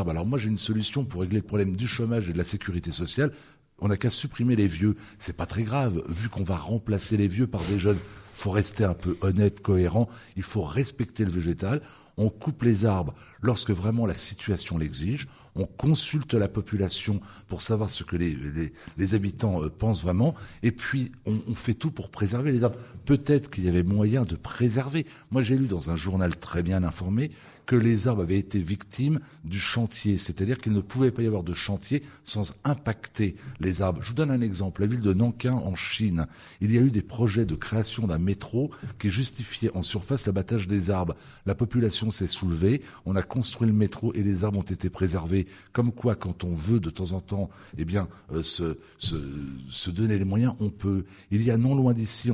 Alors 0.08 0.26
moi 0.26 0.38
j'ai 0.38 0.50
une 0.50 0.58
solution 0.58 1.06
pour 1.06 1.22
régler 1.22 1.40
le 1.40 1.46
problème 1.46 1.76
du 1.76 1.88
chômage 1.88 2.30
et 2.30 2.34
de 2.34 2.38
la 2.38 2.44
sécurité 2.44 2.92
sociale. 2.92 3.32
On 3.80 3.88
n'a 3.88 3.98
qu'à 3.98 4.12
supprimer 4.12 4.56
les 4.56 4.68
vieux. 4.68 4.96
C'est 5.18 5.36
pas 5.36 5.48
très 5.48 5.64
grave, 5.64 6.04
vu 6.08 6.30
qu'on 6.30 6.44
va 6.44 6.56
remplacer 6.56 7.18
les 7.18 7.28
vieux 7.28 7.48
par 7.48 7.64
des 7.64 7.80
jeunes. 7.80 7.98
Faut 8.34 8.52
rester 8.52 8.84
un 8.84 8.94
peu 8.94 9.18
honnête, 9.22 9.62
cohérent. 9.62 10.08
Il 10.38 10.44
faut 10.44 10.62
respecter 10.62 11.26
le 11.26 11.32
végétal. 11.32 11.82
On 12.18 12.30
coupe 12.30 12.62
les 12.62 12.86
arbres 12.86 13.16
lorsque 13.42 13.72
vraiment 13.72 14.06
la 14.06 14.14
situation 14.14 14.78
l'exige. 14.78 15.28
On 15.56 15.66
consulte 15.66 16.36
la 16.36 16.48
population 16.48 17.22
pour 17.48 17.64
savoir 17.64 17.90
ce 17.90 18.04
que 18.04 18.16
les, 18.16 19.16
habitants 19.16 19.64
euh, 19.64 19.70
pensent 19.70 20.04
vraiment. 20.04 20.36
Et 20.62 20.72
puis, 20.72 21.12
on, 21.26 21.56
fait 21.56 21.74
tout 21.74 21.90
pour 21.90 22.10
préserver 22.10 22.52
les 22.52 22.64
arbres. 22.64 22.78
Peut-être 23.06 23.50
qu'il 23.50 23.66
y 23.66 23.70
avait 23.70 23.84
moyen 23.84 24.24
de 24.24 24.36
préserver. 24.36 25.08
Moi, 25.32 25.42
j'ai 25.42 25.58
lu 25.58 25.66
dans 25.66 25.90
un 25.90 25.96
journal 25.96 26.36
très 26.38 26.62
bien 26.62 26.84
informé 26.84 27.32
que 27.72 27.78
les 27.78 28.10
arbres 28.10 28.24
avaient 28.24 28.38
été 28.38 28.60
victimes 28.60 29.22
du 29.46 29.58
chantier, 29.58 30.18
c'est-à-dire 30.18 30.58
qu'il 30.58 30.74
ne 30.74 30.82
pouvait 30.82 31.10
pas 31.10 31.22
y 31.22 31.26
avoir 31.26 31.42
de 31.42 31.54
chantier 31.54 32.04
sans 32.26 32.54
impacter 32.66 33.38
les 33.62 33.82
arbres. 33.82 34.02
Je 34.02 34.10
vous 34.10 34.14
donne 34.14 34.30
un 34.30 34.42
exemple. 34.42 34.82
La 34.82 34.88
ville 34.88 35.00
de 35.00 35.14
Nankin, 35.14 35.54
en 35.54 35.78
Chine, 35.78 36.28
il 36.60 36.74
y 36.74 36.78
a 36.78 36.82
eu 36.82 36.92
des 36.92 37.02
projets 37.02 37.46
de 37.46 37.56
création 37.56 38.08
d'un 38.08 38.18
métro 38.18 38.72
qui 39.00 39.10
justifiait 39.10 39.72
en 39.74 39.84
surface 39.84 40.26
l'abattage 40.26 40.68
des 40.68 40.90
arbres. 40.90 41.16
La 41.46 41.56
population 41.56 42.12
s'est 42.12 42.28
soulevée, 42.28 42.82
on 43.06 43.16
a 43.16 43.22
construit 43.22 43.70
le 43.70 43.74
métro 43.74 44.14
et 44.16 44.22
les 44.22 44.44
arbres 44.44 44.60
ont 44.60 44.64
été 44.64 44.90
préservés. 44.90 45.48
Comme 45.72 45.94
quoi, 45.94 46.16
quand 46.16 46.44
on 46.44 46.54
veut 46.54 46.82
de 46.82 46.90
temps 46.90 47.14
en 47.14 47.22
temps, 47.22 47.50
eh 47.78 47.86
bien, 47.86 48.10
euh, 48.34 48.44
se, 48.44 49.90
donner 49.92 50.20
les 50.20 50.26
moyens, 50.26 50.56
on 50.60 50.72
peut. 50.72 51.06
Il 51.32 51.42
y 51.42 51.52
a 51.52 51.56
non 51.56 51.74
loin 51.74 51.94
d'ici, 51.94 52.32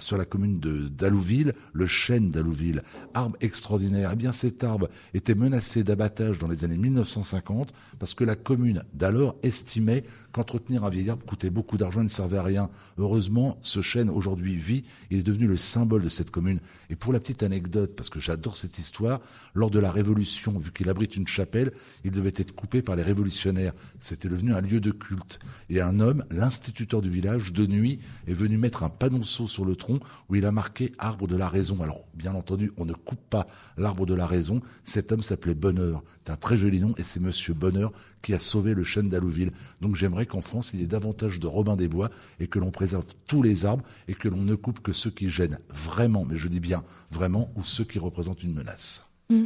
sur 0.00 0.16
la 0.18 0.24
commune 0.24 0.58
de 0.58 0.88
d'Alouville, 0.88 1.52
le 1.72 1.86
chêne 1.86 2.30
d'Alouville, 2.30 2.82
arbre 3.14 3.36
extraordinaire 3.40 4.07
eh 4.12 4.16
bien 4.16 4.32
cet 4.32 4.64
arbre 4.64 4.88
était 5.14 5.34
menacé 5.34 5.84
d'abattage 5.84 6.38
dans 6.38 6.48
les 6.48 6.64
années 6.64 6.76
1950 6.76 7.72
parce 7.98 8.14
que 8.14 8.24
la 8.24 8.36
commune 8.36 8.84
d'alors 8.94 9.36
estimait 9.42 10.04
qu'entretenir 10.32 10.84
un 10.84 10.90
vieil 10.90 11.10
arbre 11.10 11.24
coûtait 11.24 11.50
beaucoup 11.50 11.76
d'argent 11.76 12.00
et 12.00 12.04
ne 12.04 12.08
servait 12.08 12.38
à 12.38 12.42
rien. 12.42 12.70
Heureusement, 12.98 13.58
ce 13.62 13.82
chêne 13.82 14.10
aujourd'hui 14.10 14.56
vit, 14.56 14.84
il 15.10 15.18
est 15.18 15.22
devenu 15.22 15.46
le 15.46 15.56
symbole 15.56 16.02
de 16.02 16.08
cette 16.08 16.30
commune. 16.30 16.60
Et 16.90 16.96
pour 16.96 17.12
la 17.12 17.20
petite 17.20 17.42
anecdote, 17.42 17.94
parce 17.96 18.10
que 18.10 18.20
j'adore 18.20 18.56
cette 18.56 18.78
histoire, 18.78 19.20
lors 19.54 19.70
de 19.70 19.78
la 19.78 19.90
Révolution, 19.90 20.58
vu 20.58 20.72
qu'il 20.72 20.88
abrite 20.88 21.16
une 21.16 21.26
chapelle, 21.26 21.72
il 22.04 22.10
devait 22.10 22.32
être 22.36 22.54
coupé 22.54 22.82
par 22.82 22.96
les 22.96 23.02
révolutionnaires. 23.02 23.72
C'était 24.00 24.28
devenu 24.28 24.52
un 24.52 24.60
lieu 24.60 24.80
de 24.80 24.90
culte. 24.90 25.38
Et 25.70 25.80
un 25.80 26.00
homme, 26.00 26.24
l'instituteur 26.30 27.02
du 27.02 27.10
village, 27.10 27.52
de 27.52 27.66
nuit, 27.66 28.00
est 28.26 28.34
venu 28.34 28.58
mettre 28.58 28.82
un 28.82 28.90
panonceau 28.90 29.46
sur 29.46 29.64
le 29.64 29.76
tronc 29.76 30.00
où 30.28 30.36
il 30.36 30.46
a 30.46 30.52
marqué 30.52 30.92
arbre 30.98 31.26
de 31.26 31.36
la 31.36 31.48
raison. 31.48 31.82
Alors, 31.82 32.04
bien 32.14 32.34
entendu, 32.34 32.72
on 32.76 32.84
ne 32.84 32.92
coupe 32.92 33.20
pas 33.30 33.46
l'arbre 33.76 34.06
de 34.06 34.14
la 34.14 34.26
raison. 34.26 34.60
Cet 34.84 35.12
homme 35.12 35.22
s'appelait 35.22 35.54
Bonheur. 35.54 36.02
C'est 36.24 36.32
un 36.32 36.36
très 36.36 36.56
joli 36.56 36.80
nom 36.80 36.94
et 36.98 37.04
c'est 37.04 37.20
monsieur 37.20 37.54
Bonheur 37.54 37.92
qui 38.22 38.34
a 38.34 38.38
sauvé 38.38 38.74
le 38.74 38.82
chêne 38.82 39.08
d'Alouville. 39.08 39.52
Donc 39.80 39.96
j'aimerais 39.96 40.26
qu'en 40.28 40.40
France, 40.40 40.70
il 40.72 40.80
y 40.80 40.84
ait 40.84 40.86
davantage 40.86 41.40
de 41.40 41.46
Robin 41.46 41.74
des 41.74 41.88
Bois 41.88 42.10
et 42.38 42.46
que 42.46 42.58
l'on 42.58 42.70
préserve 42.70 43.04
tous 43.26 43.42
les 43.42 43.64
arbres 43.64 43.84
et 44.06 44.14
que 44.14 44.28
l'on 44.28 44.42
ne 44.42 44.54
coupe 44.54 44.80
que 44.80 44.92
ceux 44.92 45.10
qui 45.10 45.28
gênent 45.28 45.58
vraiment, 45.70 46.24
mais 46.24 46.36
je 46.36 46.48
dis 46.48 46.60
bien 46.60 46.84
vraiment, 47.10 47.50
ou 47.56 47.64
ceux 47.64 47.84
qui 47.84 47.98
représentent 47.98 48.42
une 48.42 48.54
menace. 48.54 49.08
Mm. 49.30 49.44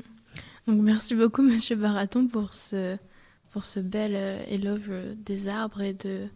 Donc 0.66 0.80
merci 0.80 1.14
beaucoup, 1.14 1.42
monsieur 1.50 1.76
Baraton, 1.76 2.28
pour 2.28 2.52
ce, 2.52 2.96
pour 3.50 3.64
ce 3.64 3.80
bel 3.80 4.12
euh, 4.14 4.42
éloge 4.48 4.90
des 5.24 5.48
arbres 5.48 5.80
et 5.80 5.94
de, 5.94 6.28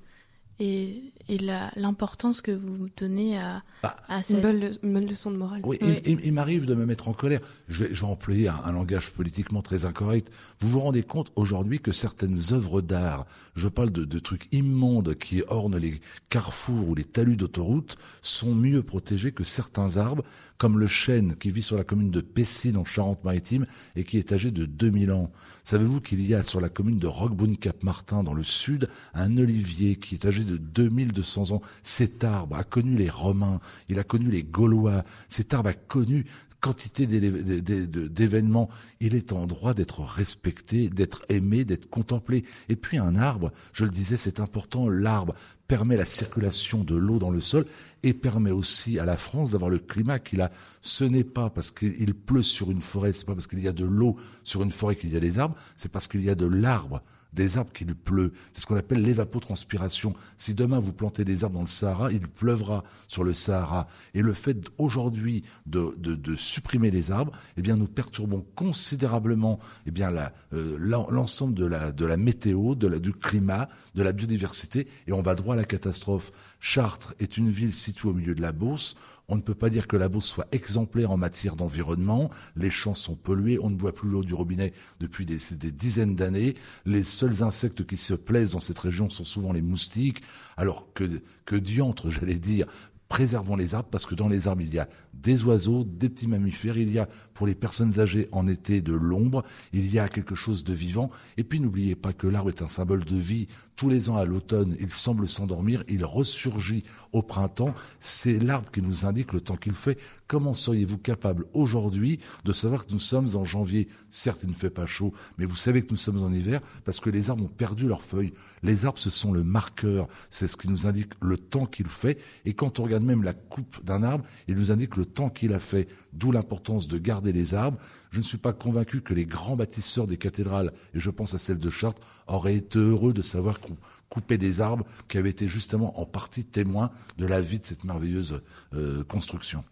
et, 0.58 1.12
et 1.28 1.38
l'importance 1.76 2.40
que 2.40 2.52
vous 2.52 2.88
donnez 2.96 3.38
à, 3.38 3.62
ah. 3.82 3.96
à 4.08 4.22
cette... 4.22 4.36
une, 4.36 4.42
bonne, 4.42 5.06
leçon 5.06 5.30
de 5.30 5.36
morale. 5.36 5.60
Oui, 5.64 5.78
Il, 6.04 6.32
m'arrive 6.32 6.66
de 6.66 6.74
me 6.74 6.86
mettre 6.86 7.08
en 7.08 7.12
colère. 7.12 7.40
Je 7.68 7.84
vais, 7.84 7.94
je 7.94 8.00
vais 8.00 8.06
employer 8.06 8.48
un, 8.48 8.72
langage 8.72 9.10
politiquement 9.10 9.60
très 9.60 9.84
incorrect. 9.84 10.30
Vous 10.60 10.70
vous 10.70 10.80
rendez 10.80 11.02
compte 11.02 11.32
aujourd'hui 11.36 11.80
que 11.80 11.92
certaines 11.92 12.38
œuvres 12.52 12.80
d'art, 12.80 13.26
je 13.54 13.68
parle 13.68 13.90
de, 13.90 14.04
de, 14.04 14.18
trucs 14.18 14.48
immondes 14.52 15.14
qui 15.16 15.42
ornent 15.48 15.78
les 15.78 16.00
carrefours 16.30 16.88
ou 16.88 16.94
les 16.94 17.04
talus 17.04 17.36
d'autoroute, 17.36 17.96
sont 18.22 18.54
mieux 18.54 18.82
protégés 18.82 19.32
que 19.32 19.44
certains 19.44 19.96
arbres, 19.96 20.24
comme 20.58 20.78
le 20.78 20.86
chêne 20.86 21.36
qui 21.36 21.50
vit 21.50 21.62
sur 21.62 21.76
la 21.76 21.84
commune 21.84 22.10
de 22.10 22.20
Pessine 22.20 22.76
en 22.76 22.84
Charente-Maritime 22.84 23.66
et 23.94 24.04
qui 24.04 24.18
est 24.18 24.32
âgé 24.32 24.50
de 24.50 24.64
2000 24.64 25.12
ans. 25.12 25.30
Savez-vous 25.64 26.00
qu'il 26.00 26.24
y 26.26 26.34
a 26.34 26.42
sur 26.42 26.60
la 26.60 26.68
commune 26.68 26.98
de 26.98 27.06
Roquebrune-Cap-Martin 27.06 28.22
dans 28.22 28.34
le 28.34 28.42
sud 28.42 28.88
un 29.12 29.36
olivier 29.36 29.96
qui 29.96 30.14
est 30.14 30.24
âgé 30.24 30.44
de 30.46 30.56
2200 30.56 31.52
ans. 31.52 31.62
Cet 31.82 32.24
arbre 32.24 32.56
a 32.56 32.64
connu 32.64 32.96
les 32.96 33.10
Romains, 33.10 33.60
il 33.88 33.98
a 33.98 34.04
connu 34.04 34.30
les 34.30 34.42
Gaulois, 34.42 35.04
cet 35.28 35.52
arbre 35.54 35.70
a 35.70 35.74
connu 35.74 36.24
quantité 36.60 37.06
d'événements, 37.06 38.68
il 39.00 39.14
est 39.14 39.32
en 39.32 39.46
droit 39.46 39.74
d'être 39.74 40.00
respecté, 40.00 40.88
d'être 40.88 41.24
aimé, 41.28 41.64
d'être 41.64 41.88
contemplé. 41.88 42.44
Et 42.68 42.76
puis 42.76 42.98
un 42.98 43.14
arbre, 43.14 43.52
je 43.72 43.84
le 43.84 43.90
disais, 43.90 44.16
c'est 44.16 44.40
important, 44.40 44.88
l'arbre 44.88 45.34
permet 45.68 45.96
la 45.96 46.04
circulation 46.04 46.82
de 46.82 46.96
l'eau 46.96 47.18
dans 47.18 47.30
le 47.30 47.40
sol 47.40 47.66
et 48.02 48.14
permet 48.14 48.50
aussi 48.50 48.98
à 48.98 49.04
la 49.04 49.16
France 49.16 49.50
d'avoir 49.50 49.70
le 49.70 49.78
climat 49.78 50.18
qu'il 50.18 50.40
a. 50.40 50.50
Ce 50.80 51.04
n'est 51.04 51.24
pas 51.24 51.50
parce 51.50 51.70
qu'il 51.70 52.14
pleut 52.14 52.42
sur 52.42 52.70
une 52.70 52.80
forêt, 52.80 53.12
c'est 53.12 53.26
pas 53.26 53.34
parce 53.34 53.46
qu'il 53.46 53.60
y 53.60 53.68
a 53.68 53.72
de 53.72 53.84
l'eau 53.84 54.16
sur 54.42 54.62
une 54.62 54.72
forêt 54.72 54.96
qu'il 54.96 55.12
y 55.12 55.16
a 55.16 55.20
des 55.20 55.38
arbres, 55.38 55.56
c'est 55.76 55.90
parce 55.90 56.08
qu'il 56.08 56.24
y 56.24 56.30
a 56.30 56.34
de 56.34 56.46
l'arbre 56.46 57.02
des 57.36 57.58
arbres 57.58 57.72
qu'il 57.72 57.94
pleut. 57.94 58.32
C'est 58.52 58.62
ce 58.62 58.66
qu'on 58.66 58.76
appelle 58.76 59.02
l'évapotranspiration. 59.02 60.14
Si 60.36 60.54
demain 60.54 60.80
vous 60.80 60.92
plantez 60.92 61.24
des 61.24 61.44
arbres 61.44 61.56
dans 61.56 61.60
le 61.60 61.68
Sahara, 61.68 62.10
il 62.10 62.26
pleuvra 62.26 62.82
sur 63.06 63.22
le 63.22 63.34
Sahara. 63.34 63.86
Et 64.14 64.22
le 64.22 64.32
fait 64.32 64.56
aujourd'hui 64.78 65.44
de, 65.66 65.94
de, 65.96 66.34
supprimer 66.34 66.90
les 66.90 67.12
arbres, 67.12 67.32
eh 67.56 67.62
bien 67.62 67.76
nous 67.76 67.86
perturbons 67.86 68.44
considérablement 68.54 69.60
eh 69.86 69.90
bien 69.90 70.12
euh, 70.52 70.76
l'ensemble 70.78 71.54
de 71.54 71.66
la 71.66 71.92
de 71.92 72.04
la 72.04 72.16
météo, 72.16 72.74
de 72.74 72.86
la, 72.86 72.98
du 72.98 73.12
climat, 73.12 73.68
de 73.94 74.02
la 74.02 74.12
biodiversité, 74.12 74.86
et 75.06 75.12
on 75.12 75.22
va 75.22 75.34
droit 75.34 75.54
à 75.54 75.56
la 75.56 75.64
catastrophe. 75.64 76.32
Chartres 76.60 77.14
est 77.20 77.36
une 77.36 77.50
ville 77.50 77.74
située 77.74 78.08
au 78.08 78.14
milieu 78.14 78.34
de 78.34 78.42
la 78.42 78.52
Beauce. 78.52 78.96
On 79.28 79.36
ne 79.36 79.40
peut 79.40 79.54
pas 79.54 79.70
dire 79.70 79.88
que 79.88 79.96
la 79.96 80.08
Beauce 80.08 80.26
soit 80.26 80.46
exemplaire 80.52 81.10
en 81.10 81.16
matière 81.16 81.56
d'environnement. 81.56 82.30
Les 82.54 82.70
champs 82.70 82.94
sont 82.94 83.16
pollués, 83.16 83.58
on 83.60 83.70
ne 83.70 83.76
boit 83.76 83.92
plus 83.92 84.08
l'eau 84.08 84.22
du 84.22 84.34
robinet 84.34 84.72
depuis 85.00 85.26
des, 85.26 85.38
dizaines 85.72 86.14
d'années. 86.14 86.54
Les 86.84 87.02
seuls 87.02 87.42
insectes 87.42 87.84
qui 87.86 87.96
se 87.96 88.14
plaisent 88.14 88.52
dans 88.52 88.60
cette 88.60 88.78
région 88.78 89.10
sont 89.10 89.24
souvent 89.24 89.52
les 89.52 89.62
moustiques. 89.62 90.22
Alors 90.56 90.92
que, 90.94 91.22
que 91.44 91.56
diantre, 91.56 92.08
j'allais 92.10 92.38
dire, 92.38 92.66
préservons 93.08 93.56
les 93.56 93.74
arbres 93.74 93.88
parce 93.90 94.06
que 94.06 94.14
dans 94.14 94.28
les 94.28 94.48
arbres, 94.48 94.62
il 94.62 94.74
y 94.74 94.78
a 94.78 94.88
des 95.14 95.44
oiseaux, 95.44 95.84
des 95.84 96.08
petits 96.08 96.26
mammifères, 96.26 96.76
il 96.76 96.92
y 96.92 96.98
a 96.98 97.08
pour 97.34 97.46
les 97.46 97.54
personnes 97.54 98.00
âgées 98.00 98.28
en 98.32 98.46
été 98.46 98.80
de 98.80 98.92
l'ombre, 98.92 99.44
il 99.72 99.92
y 99.92 99.98
a 99.98 100.08
quelque 100.08 100.34
chose 100.34 100.64
de 100.64 100.74
vivant. 100.74 101.10
Et 101.36 101.44
puis 101.44 101.60
n'oubliez 101.60 101.94
pas 101.94 102.12
que 102.12 102.26
l'arbre 102.26 102.50
est 102.50 102.62
un 102.62 102.68
symbole 102.68 103.04
de 103.04 103.16
vie. 103.16 103.46
Tous 103.76 103.88
les 103.88 104.08
ans 104.08 104.16
à 104.16 104.24
l'automne, 104.24 104.76
il 104.80 104.92
semble 104.92 105.28
s'endormir, 105.28 105.84
il 105.88 106.04
ressurgit 106.04 106.84
au 107.12 107.22
printemps. 107.22 107.74
C'est 108.00 108.38
l'arbre 108.38 108.70
qui 108.70 108.82
nous 108.82 109.06
indique 109.06 109.32
le 109.32 109.40
temps 109.40 109.56
qu'il 109.56 109.74
fait. 109.74 109.98
Comment 110.28 110.54
seriez-vous 110.54 110.98
capable 110.98 111.46
aujourd'hui 111.54 112.18
de 112.44 112.52
savoir 112.52 112.84
que 112.84 112.92
nous 112.92 112.98
sommes 112.98 113.36
en 113.36 113.44
janvier? 113.44 113.86
Certes, 114.10 114.40
il 114.42 114.48
ne 114.48 114.54
fait 114.54 114.70
pas 114.70 114.86
chaud, 114.86 115.12
mais 115.38 115.44
vous 115.44 115.54
savez 115.54 115.82
que 115.82 115.90
nous 115.90 115.96
sommes 115.96 116.20
en 116.24 116.32
hiver 116.32 116.60
parce 116.84 116.98
que 116.98 117.10
les 117.10 117.30
arbres 117.30 117.44
ont 117.44 117.48
perdu 117.48 117.86
leurs 117.86 118.02
feuilles. 118.02 118.32
Les 118.64 118.86
arbres, 118.86 118.98
ce 118.98 119.10
sont 119.10 119.32
le 119.32 119.44
marqueur, 119.44 120.08
c'est 120.30 120.48
ce 120.48 120.56
qui 120.56 120.68
nous 120.68 120.88
indique 120.88 121.12
le 121.20 121.38
temps 121.38 121.66
qu'il 121.66 121.86
fait. 121.86 122.18
Et 122.44 122.54
quand 122.54 122.80
on 122.80 122.84
regarde 122.84 123.04
même 123.04 123.22
la 123.22 123.34
coupe 123.34 123.84
d'un 123.84 124.02
arbre, 124.02 124.24
il 124.48 124.56
nous 124.56 124.72
indique 124.72 124.96
le 124.96 125.06
temps 125.06 125.30
qu'il 125.30 125.52
a 125.52 125.60
fait. 125.60 125.86
D'où 126.12 126.32
l'importance 126.32 126.88
de 126.88 126.98
garder 126.98 127.32
les 127.32 127.54
arbres. 127.54 127.78
Je 128.10 128.18
ne 128.18 128.24
suis 128.24 128.38
pas 128.38 128.52
convaincu 128.52 129.02
que 129.02 129.14
les 129.14 129.26
grands 129.26 129.54
bâtisseurs 129.54 130.08
des 130.08 130.16
cathédrales, 130.16 130.72
et 130.94 130.98
je 130.98 131.10
pense 131.10 131.34
à 131.34 131.38
celle 131.38 131.58
de 131.58 131.70
Chartres, 131.70 132.02
auraient 132.26 132.56
été 132.56 132.80
heureux 132.80 133.12
de 133.12 133.22
savoir 133.22 133.60
qu'on 133.60 133.76
coupait 134.08 134.38
des 134.38 134.60
arbres 134.60 134.86
qui 135.06 135.18
avaient 135.18 135.30
été 135.30 135.46
justement 135.46 136.00
en 136.00 136.06
partie 136.06 136.44
témoins 136.44 136.90
de 137.18 137.26
la 137.26 137.40
vie 137.40 137.60
de 137.60 137.64
cette 137.64 137.84
merveilleuse 137.84 138.40
euh, 138.74 139.04
construction. 139.04 139.62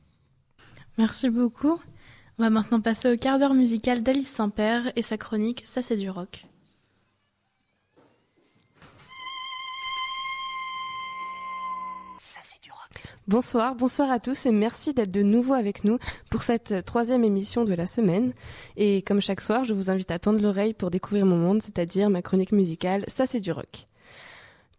Merci 0.99 1.29
beaucoup. 1.29 1.81
On 2.39 2.43
va 2.43 2.51
maintenant 2.51 2.81
passer 2.81 3.13
au 3.13 3.17
quart 3.17 3.39
d'heure 3.39 3.55
musical 3.55 4.03
d'Alice 4.03 4.29
Saint-Père 4.29 4.93
et 4.97 5.03
sa 5.03 5.17
chronique 5.17 5.63
Ça 5.65 5.83
c'est 5.83 5.97
du 5.97 6.11
rock. 6.11 6.47
Bonsoir, 13.27 13.75
bonsoir 13.75 14.11
à 14.11 14.21
tous 14.21 14.45
et 14.45 14.51
merci 14.51 14.93
d'être 14.93 15.13
de 15.13 15.23
nouveau 15.23 15.55
avec 15.55 15.85
nous 15.85 15.99
pour 16.31 16.43
cette 16.43 16.85
troisième 16.85 17.25
émission 17.25 17.65
de 17.65 17.73
la 17.73 17.87
semaine. 17.87 18.35
Et 18.77 19.01
comme 19.01 19.23
chaque 19.23 19.41
soir, 19.41 19.65
je 19.65 19.73
vous 19.73 19.89
invite 19.89 20.11
à 20.11 20.19
tendre 20.19 20.43
l'oreille 20.43 20.75
pour 20.75 20.91
découvrir 20.91 21.25
mon 21.25 21.39
monde, 21.39 21.63
c'est-à-dire 21.63 22.11
ma 22.11 22.21
chronique 22.21 22.53
musicale 22.53 23.07
Ça 23.09 23.27
c'est 23.27 23.41
du 23.41 23.51
rock. 23.51 23.87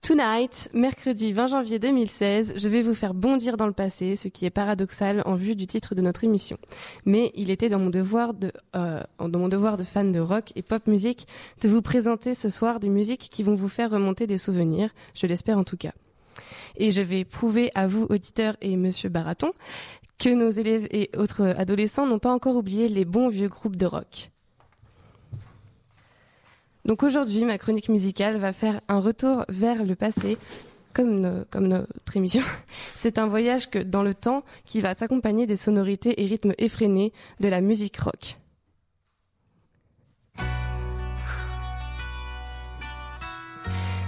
Tonight, 0.06 0.70
mercredi 0.72 1.34
20 1.34 1.48
janvier 1.48 1.80
2016, 1.80 2.54
je 2.58 2.70
vais 2.70 2.84
vous 2.84 2.94
faire 2.94 3.16
bondir 3.16 3.58
dans 3.58 3.66
le 3.66 3.74
passé, 3.74 4.16
ce 4.16 4.28
qui 4.28 4.46
est 4.46 4.52
paradoxal 4.52 5.24
en 5.26 5.34
vue 5.34 5.56
du 5.56 5.66
titre 5.66 5.96
de 5.96 6.02
notre 6.02 6.24
émission. 6.24 6.60
Mais 7.06 7.32
il 7.34 7.50
était 7.50 7.70
dans 7.70 7.80
mon 7.80 7.90
devoir 7.90 8.36
de, 8.36 8.52
euh, 8.76 9.02
dans 9.18 9.40
mon 9.40 9.48
devoir 9.48 9.78
de 9.78 9.84
fan 9.84 10.12
de 10.12 10.20
rock 10.20 10.52
et 10.56 10.62
pop 10.62 10.86
musique 10.86 11.26
de 11.64 11.70
vous 11.70 11.82
présenter 11.82 12.36
ce 12.36 12.50
soir 12.50 12.80
des 12.80 12.92
musiques 12.92 13.30
qui 13.32 13.42
vont 13.42 13.56
vous 13.56 13.68
faire 13.68 13.90
remonter 13.90 14.28
des 14.28 14.38
souvenirs, 14.38 14.92
je 15.16 15.26
l'espère 15.26 15.58
en 15.58 15.64
tout 15.64 15.78
cas. 15.78 15.94
Et 16.78 16.92
je 16.92 17.02
vais 17.02 17.26
prouver 17.26 17.72
à 17.74 17.88
vous, 17.88 18.06
auditeurs 18.12 18.58
et 18.62 18.78
monsieur 18.78 19.10
Baraton, 19.10 19.54
que 20.20 20.30
nos 20.30 20.52
élèves 20.52 20.88
et 20.92 21.10
autres 21.18 21.56
adolescents 21.58 22.06
n'ont 22.06 22.20
pas 22.20 22.32
encore 22.32 22.58
oublié 22.58 22.90
les 22.90 23.06
bons 23.06 23.30
vieux 23.30 23.50
groupes 23.50 23.76
de 23.76 23.88
rock. 23.88 24.30
Donc 26.86 27.02
aujourd'hui, 27.02 27.44
ma 27.46 27.58
chronique 27.58 27.90
musicale 27.90 28.38
va 28.38 28.54
faire 28.54 28.80
un 28.88 29.00
retour 29.00 29.44
vers 29.50 29.84
le 29.84 29.96
passé, 29.96 30.38
comme, 30.94 31.44
notre 31.60 32.16
émission. 32.16 32.44
C'est 32.96 33.18
un 33.18 33.26
voyage 33.26 33.70
dans 33.72 34.04
le 34.04 34.14
temps 34.14 34.44
qui 34.66 34.82
va 34.82 34.94
s'accompagner 34.94 35.48
des 35.48 35.56
sonorités 35.56 36.22
et 36.22 36.26
rythmes 36.28 36.54
effrénés 36.60 37.12
de 37.40 37.48
la 37.48 37.60
musique 37.60 37.98
rock. 37.98 38.38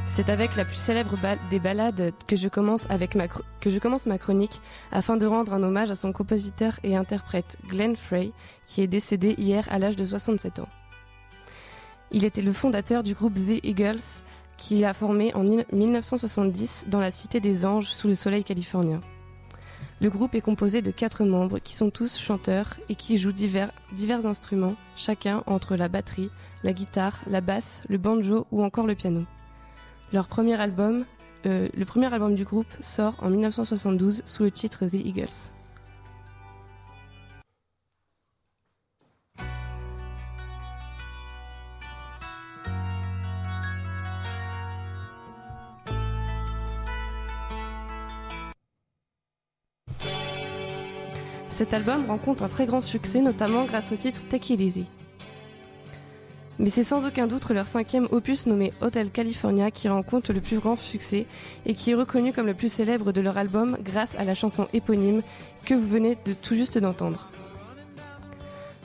C'est 0.05 0.30
avec 0.30 0.55
la 0.55 0.65
plus 0.65 0.78
célèbre 0.78 1.15
des 1.51 1.59
ballades 1.59 2.11
que 2.25 2.36
je, 2.36 2.47
commence 2.47 2.88
ma 2.89 3.28
que 3.28 3.69
je 3.69 3.78
commence 3.78 4.07
ma 4.07 4.17
chronique 4.17 4.61
afin 4.91 5.15
de 5.15 5.28
rendre 5.28 5.53
un 5.53 5.61
hommage 5.61 5.91
à 5.91 5.95
son 5.95 6.11
compositeur 6.11 6.80
et 6.84 6.95
interprète 6.95 7.57
Glenn 7.67 7.95
Frey, 7.95 8.32
qui 8.65 8.82
est 8.82 8.88
décédé 8.88 9.36
hier 9.38 9.67
à 9.69 9.78
l'âge 9.78 9.95
de 9.95 10.05
67 10.05 10.59
ans. 10.59 10.69
Il 12.12 12.24
était 12.24 12.41
le 12.41 12.53
fondateur 12.53 13.03
du 13.03 13.14
groupe 13.14 13.36
The 13.36 13.64
Eagles, 13.64 14.24
qui 14.58 14.86
a 14.86 14.93
formé 14.93 15.34
en 15.36 15.43
1970 15.43 16.88
dans 16.89 16.99
la 16.99 17.12
Cité 17.12 17.39
des 17.39 17.66
Anges 17.66 17.88
sous 17.88 18.08
le 18.08 18.16
soleil 18.16 18.43
californien. 18.43 19.01
Le 19.99 20.10
groupe 20.10 20.36
est 20.36 20.41
composé 20.41 20.82
de 20.82 20.91
quatre 20.91 21.26
membres 21.26 21.60
qui 21.60 21.76
sont 21.76 21.89
tous 21.89 22.18
chanteurs 22.18 22.78
et 22.88 22.95
qui 22.95 23.18
jouent 23.18 23.32
divers, 23.32 23.72
divers 23.93 24.26
instruments, 24.26 24.76
chacun 24.95 25.43
entre 25.47 25.76
la 25.76 25.89
batterie, 25.89 26.30
la 26.64 26.74
guitare, 26.74 27.20
la 27.28 27.41
basse, 27.41 27.82
le 27.89 27.97
banjo 27.97 28.45
ou 28.51 28.64
encore 28.64 28.86
le 28.86 28.95
piano. 28.95 29.24
Leur 30.14 30.28
premier 30.28 30.60
album, 30.60 31.03
euh, 31.45 31.68
le 31.76 31.86
premier 31.86 32.14
album 32.14 32.36
du 32.36 32.43
groupe 32.43 32.72
sort 32.80 33.16
en 33.22 33.30
1972 33.30 34.22
sous 34.26 34.43
le 34.43 34.51
titre 34.51 34.86
The 34.86 34.93
Eagles. 34.93 35.51
Cet 51.58 51.74
album 51.74 52.05
rencontre 52.05 52.43
un 52.43 52.49
très 52.49 52.68
grand 52.68 52.82
succès, 52.82 53.20
notamment 53.20 53.66
grâce 53.66 53.91
au 53.91 53.95
titre 53.95 54.22
Take 54.30 54.53
It 54.53 54.62
Easy. 54.62 54.86
Mais 56.60 56.70
c'est 56.70 56.84
sans 56.84 57.08
aucun 57.08 57.26
doute 57.26 57.49
leur 57.49 57.66
cinquième 57.66 58.08
opus 58.12 58.45
nommé 58.45 58.72
Hotel 58.80 59.10
California 59.10 59.72
qui 59.72 59.89
rencontre 59.89 60.34
le 60.34 60.39
plus 60.39 60.60
grand 60.60 60.76
succès 60.76 61.26
et 61.66 61.74
qui 61.74 61.89
est 61.89 61.95
reconnu 61.95 62.32
comme 62.32 62.45
le 62.45 62.53
plus 62.53 62.72
célèbre 62.72 63.12
de 63.12 63.22
leur 63.22 63.39
album 63.39 63.76
grâce 63.82 64.16
à 64.20 64.24
la 64.24 64.36
chanson 64.36 64.68
éponyme 64.72 65.24
que 65.66 65.74
vous 65.74 65.88
venez 65.88 66.16
de 66.26 66.36
tout 66.36 66.53
juste 66.53 66.78
d'entendre. 66.78 67.28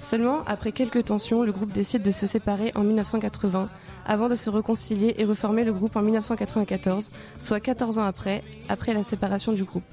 Seulement, 0.01 0.43
après 0.47 0.73
quelques 0.73 1.05
tensions, 1.05 1.43
le 1.43 1.53
groupe 1.53 1.73
décide 1.73 2.01
de 2.01 2.11
se 2.11 2.25
séparer 2.25 2.73
en 2.75 2.85
1980 2.85 3.69
avant 4.07 4.31
de 4.31 4.35
se 4.35 4.49
réconcilier 4.49 5.15
et 5.19 5.27
reformer 5.27 5.65
le 5.65 5.75
groupe 5.75 5.95
en 5.95 6.01
1994, 6.01 7.11
soit 7.39 7.61
14 7.61 7.99
ans 7.99 8.05
après, 8.05 8.43
après 8.71 8.95
la 8.95 9.03
séparation 9.03 9.53
du 9.53 9.65
groupe 9.65 9.85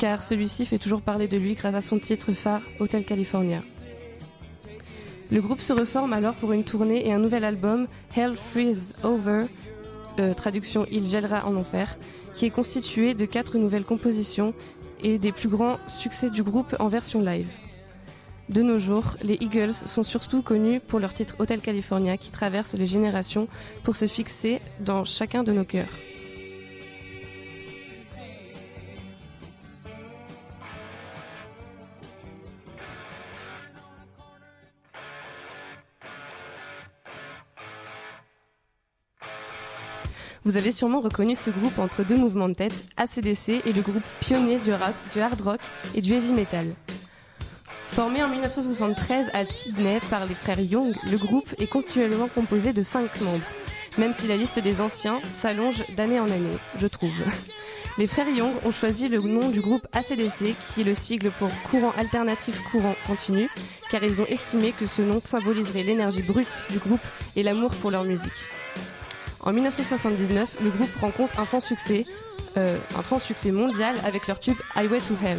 car 0.00 0.22
celui-ci 0.22 0.64
fait 0.64 0.78
toujours 0.78 1.02
parler 1.02 1.28
de 1.28 1.36
lui 1.36 1.54
grâce 1.54 1.74
à 1.74 1.82
son 1.82 1.98
titre 1.98 2.32
phare 2.32 2.62
Hotel 2.80 3.04
California. 3.04 3.62
Le 5.30 5.42
groupe 5.42 5.60
se 5.60 5.74
reforme 5.74 6.14
alors 6.14 6.34
pour 6.34 6.52
une 6.52 6.64
tournée 6.64 7.06
et 7.06 7.12
un 7.12 7.18
nouvel 7.18 7.44
album, 7.44 7.86
Hell 8.16 8.34
Freeze 8.34 8.98
Over, 9.04 9.44
euh, 10.18 10.32
traduction 10.32 10.86
Il 10.90 11.06
gèlera 11.06 11.46
en 11.46 11.54
enfer, 11.54 11.98
qui 12.32 12.46
est 12.46 12.50
constitué 12.50 13.12
de 13.12 13.26
quatre 13.26 13.58
nouvelles 13.58 13.84
compositions 13.84 14.54
et 15.02 15.18
des 15.18 15.32
plus 15.32 15.50
grands 15.50 15.78
succès 15.86 16.30
du 16.30 16.42
groupe 16.42 16.74
en 16.80 16.88
version 16.88 17.20
live. 17.20 17.48
De 18.48 18.62
nos 18.62 18.78
jours, 18.78 19.18
les 19.22 19.36
Eagles 19.42 19.74
sont 19.74 20.02
surtout 20.02 20.40
connus 20.40 20.80
pour 20.80 20.98
leur 20.98 21.12
titre 21.12 21.36
Hotel 21.38 21.60
California 21.60 22.16
qui 22.16 22.30
traverse 22.30 22.72
les 22.72 22.86
générations 22.86 23.48
pour 23.84 23.96
se 23.96 24.06
fixer 24.06 24.60
dans 24.80 25.04
chacun 25.04 25.42
de 25.42 25.52
nos 25.52 25.64
cœurs. 25.64 25.92
Vous 40.50 40.56
avez 40.56 40.72
sûrement 40.72 41.00
reconnu 41.00 41.36
ce 41.36 41.48
groupe 41.50 41.78
entre 41.78 42.02
deux 42.02 42.16
mouvements 42.16 42.48
de 42.48 42.54
tête, 42.54 42.84
ACDC 42.96 43.62
et 43.64 43.72
le 43.72 43.82
groupe 43.82 44.02
pionnier 44.18 44.58
du, 44.58 44.72
du 45.12 45.20
hard 45.20 45.40
rock 45.42 45.60
et 45.94 46.00
du 46.00 46.12
heavy 46.12 46.32
metal. 46.32 46.74
Formé 47.86 48.20
en 48.24 48.28
1973 48.28 49.30
à 49.32 49.44
Sydney 49.44 50.00
par 50.10 50.26
les 50.26 50.34
frères 50.34 50.58
Young, 50.58 50.92
le 51.08 51.18
groupe 51.18 51.54
est 51.60 51.68
continuellement 51.68 52.26
composé 52.26 52.72
de 52.72 52.82
cinq 52.82 53.20
membres, 53.20 53.44
même 53.96 54.12
si 54.12 54.26
la 54.26 54.36
liste 54.36 54.58
des 54.58 54.80
anciens 54.80 55.20
s'allonge 55.30 55.84
d'année 55.94 56.18
en 56.18 56.28
année, 56.28 56.58
je 56.74 56.88
trouve. 56.88 57.14
Les 57.96 58.08
frères 58.08 58.28
Young 58.28 58.50
ont 58.64 58.72
choisi 58.72 59.06
le 59.06 59.20
nom 59.20 59.50
du 59.50 59.60
groupe 59.60 59.86
ACDC, 59.92 60.56
qui 60.74 60.80
est 60.80 60.84
le 60.84 60.96
sigle 60.96 61.30
pour 61.30 61.48
courant 61.70 61.92
alternatif 61.96 62.60
courant 62.72 62.96
continu, 63.06 63.48
car 63.88 64.02
ils 64.02 64.20
ont 64.20 64.26
estimé 64.26 64.72
que 64.72 64.86
ce 64.86 65.02
nom 65.02 65.20
symboliserait 65.24 65.84
l'énergie 65.84 66.22
brute 66.22 66.58
du 66.70 66.78
groupe 66.78 67.06
et 67.36 67.44
l'amour 67.44 67.70
pour 67.76 67.92
leur 67.92 68.02
musique. 68.02 68.50
En 69.42 69.52
1979, 69.52 70.56
le 70.62 70.70
groupe 70.70 70.94
rencontre 71.00 71.40
un 71.40 71.46
franc 71.46 71.60
succès, 71.60 72.04
euh, 72.56 72.78
un 72.96 73.02
franc 73.02 73.18
succès 73.18 73.52
mondial 73.52 73.94
avec 74.04 74.26
leur 74.26 74.38
tube 74.38 74.56
Highway 74.74 74.98
to 74.98 75.14
Hell. 75.24 75.38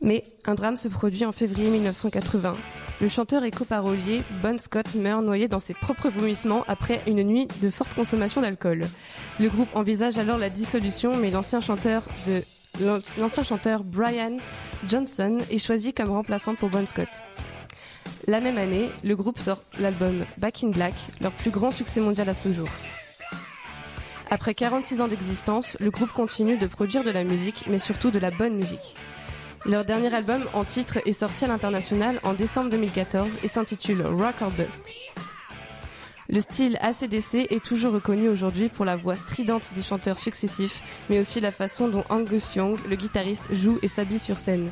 Mais 0.00 0.22
un 0.44 0.54
drame 0.54 0.76
se 0.76 0.88
produit 0.88 1.24
en 1.24 1.32
février 1.32 1.70
1980. 1.70 2.56
Le 3.00 3.08
chanteur 3.08 3.44
et 3.44 3.50
coparolier 3.50 4.22
Bon 4.42 4.58
Scott 4.58 4.94
meurt 4.94 5.22
noyé 5.22 5.48
dans 5.48 5.58
ses 5.58 5.74
propres 5.74 6.08
vomissements 6.08 6.64
après 6.66 7.02
une 7.06 7.22
nuit 7.22 7.46
de 7.62 7.70
forte 7.70 7.94
consommation 7.94 8.40
d'alcool. 8.40 8.86
Le 9.38 9.48
groupe 9.48 9.68
envisage 9.74 10.18
alors 10.18 10.38
la 10.38 10.50
dissolution, 10.50 11.16
mais 11.16 11.30
l'ancien 11.30 11.60
chanteur 11.60 12.02
l'ancien 13.18 13.42
chanteur 13.42 13.82
Brian 13.82 14.36
Johnson 14.86 15.38
est 15.50 15.58
choisi 15.58 15.92
comme 15.92 16.10
remplaçant 16.10 16.54
pour 16.54 16.70
Bon 16.70 16.86
Scott. 16.86 17.08
La 18.26 18.40
même 18.40 18.58
année, 18.58 18.90
le 19.04 19.16
groupe 19.16 19.38
sort 19.38 19.62
l'album 19.78 20.24
Back 20.36 20.62
in 20.62 20.68
Black, 20.68 20.94
leur 21.20 21.32
plus 21.32 21.50
grand 21.50 21.70
succès 21.70 22.00
mondial 22.00 22.28
à 22.28 22.34
ce 22.34 22.52
jour. 22.52 22.68
Après 24.30 24.54
46 24.54 25.00
ans 25.00 25.08
d'existence, 25.08 25.76
le 25.80 25.90
groupe 25.90 26.12
continue 26.12 26.58
de 26.58 26.66
produire 26.66 27.02
de 27.02 27.10
la 27.10 27.24
musique, 27.24 27.64
mais 27.68 27.78
surtout 27.78 28.10
de 28.10 28.18
la 28.18 28.30
bonne 28.30 28.54
musique. 28.54 28.94
Leur 29.66 29.84
dernier 29.84 30.14
album 30.14 30.44
en 30.54 30.64
titre 30.64 30.98
est 31.04 31.12
sorti 31.12 31.44
à 31.44 31.48
l'international 31.48 32.20
en 32.22 32.32
décembre 32.32 32.70
2014 32.70 33.38
et 33.42 33.48
s'intitule 33.48 34.02
Rock 34.02 34.36
or 34.40 34.50
Bust. 34.52 34.92
Le 36.30 36.40
style 36.40 36.78
ACDC 36.80 37.46
est 37.50 37.64
toujours 37.64 37.92
reconnu 37.92 38.28
aujourd'hui 38.28 38.68
pour 38.68 38.84
la 38.84 38.96
voix 38.96 39.16
stridente 39.16 39.72
des 39.74 39.82
chanteurs 39.82 40.18
successifs, 40.18 40.82
mais 41.08 41.18
aussi 41.18 41.40
la 41.40 41.50
façon 41.50 41.88
dont 41.88 42.04
Angus 42.10 42.54
Young, 42.54 42.78
le 42.88 42.96
guitariste, 42.96 43.52
joue 43.52 43.78
et 43.82 43.88
s'habille 43.88 44.18
sur 44.18 44.38
scène. 44.38 44.70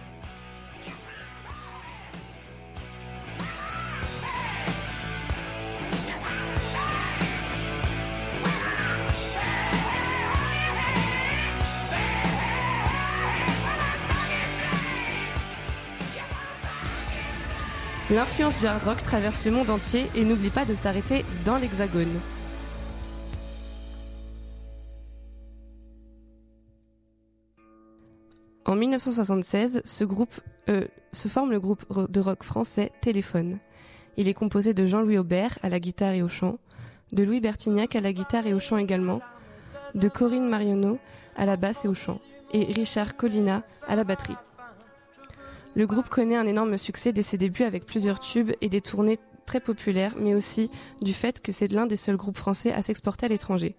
L'influence 18.08 18.56
du 18.60 18.66
hard 18.66 18.84
rock 18.84 19.02
traverse 19.02 19.44
le 19.44 19.50
monde 19.50 19.68
entier 19.68 20.06
et 20.14 20.24
n'oublie 20.24 20.50
pas 20.50 20.64
de 20.64 20.74
s'arrêter 20.74 21.24
dans 21.44 21.58
l'Hexagone. 21.58 22.20
En 28.64 28.76
1976, 28.76 29.82
ce 29.84 30.04
groupe, 30.04 30.40
euh, 30.68 30.86
se 31.12 31.26
forme 31.26 31.50
le 31.50 31.58
groupe 31.58 31.84
de 32.08 32.20
rock 32.20 32.44
français 32.44 32.92
Téléphone. 33.00 33.58
Il 34.16 34.28
est 34.28 34.34
composé 34.34 34.72
de 34.72 34.86
Jean-Louis 34.86 35.18
Aubert 35.18 35.58
à 35.64 35.68
la 35.68 35.80
guitare 35.80 36.12
et 36.12 36.22
au 36.22 36.28
chant, 36.28 36.58
de 37.10 37.24
Louis 37.24 37.40
Bertignac 37.40 37.96
à 37.96 38.00
la 38.00 38.12
guitare 38.12 38.46
et 38.46 38.54
au 38.54 38.60
chant 38.60 38.76
également, 38.76 39.20
de 39.96 40.08
Corinne 40.08 40.48
Marionneau 40.48 41.00
à 41.34 41.44
la 41.44 41.56
basse 41.56 41.84
et 41.84 41.88
au 41.88 41.94
chant, 41.94 42.20
et 42.52 42.72
Richard 42.72 43.16
Collina 43.16 43.64
à 43.88 43.96
la 43.96 44.04
batterie. 44.04 44.36
Le 45.76 45.86
groupe 45.86 46.08
connaît 46.08 46.36
un 46.36 46.46
énorme 46.46 46.78
succès 46.78 47.12
dès 47.12 47.20
ses 47.20 47.36
débuts 47.36 47.64
avec 47.64 47.84
plusieurs 47.84 48.18
tubes 48.18 48.50
et 48.62 48.70
des 48.70 48.80
tournées 48.80 49.18
très 49.44 49.60
populaires, 49.60 50.14
mais 50.18 50.34
aussi 50.34 50.70
du 51.02 51.12
fait 51.12 51.42
que 51.42 51.52
c'est 51.52 51.70
l'un 51.70 51.84
des 51.84 51.96
seuls 51.96 52.16
groupes 52.16 52.38
français 52.38 52.72
à 52.72 52.80
s'exporter 52.80 53.26
à 53.26 53.28
l'étranger. 53.28 53.76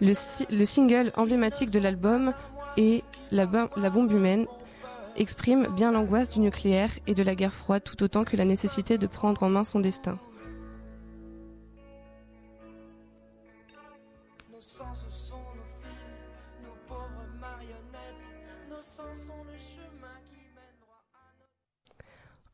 Le, 0.00 0.12
le, 0.56 0.64
single 0.64 1.12
emblématique 1.14 1.70
de 1.70 1.78
l'album 1.78 2.32
est 2.78 3.04
la, 3.30 3.46
la 3.76 3.90
bombe 3.90 4.10
humaine 4.10 4.46
exprime 5.14 5.68
bien 5.76 5.92
l'angoisse 5.92 6.30
du 6.30 6.40
nucléaire 6.40 6.90
et 7.06 7.14
de 7.14 7.22
la 7.22 7.34
guerre 7.34 7.52
froide 7.52 7.84
tout 7.84 8.02
autant 8.02 8.24
que 8.24 8.36
la 8.36 8.46
nécessité 8.46 8.96
de 8.96 9.06
prendre 9.06 9.42
en 9.42 9.50
main 9.50 9.64
son 9.64 9.80
destin. 9.80 10.18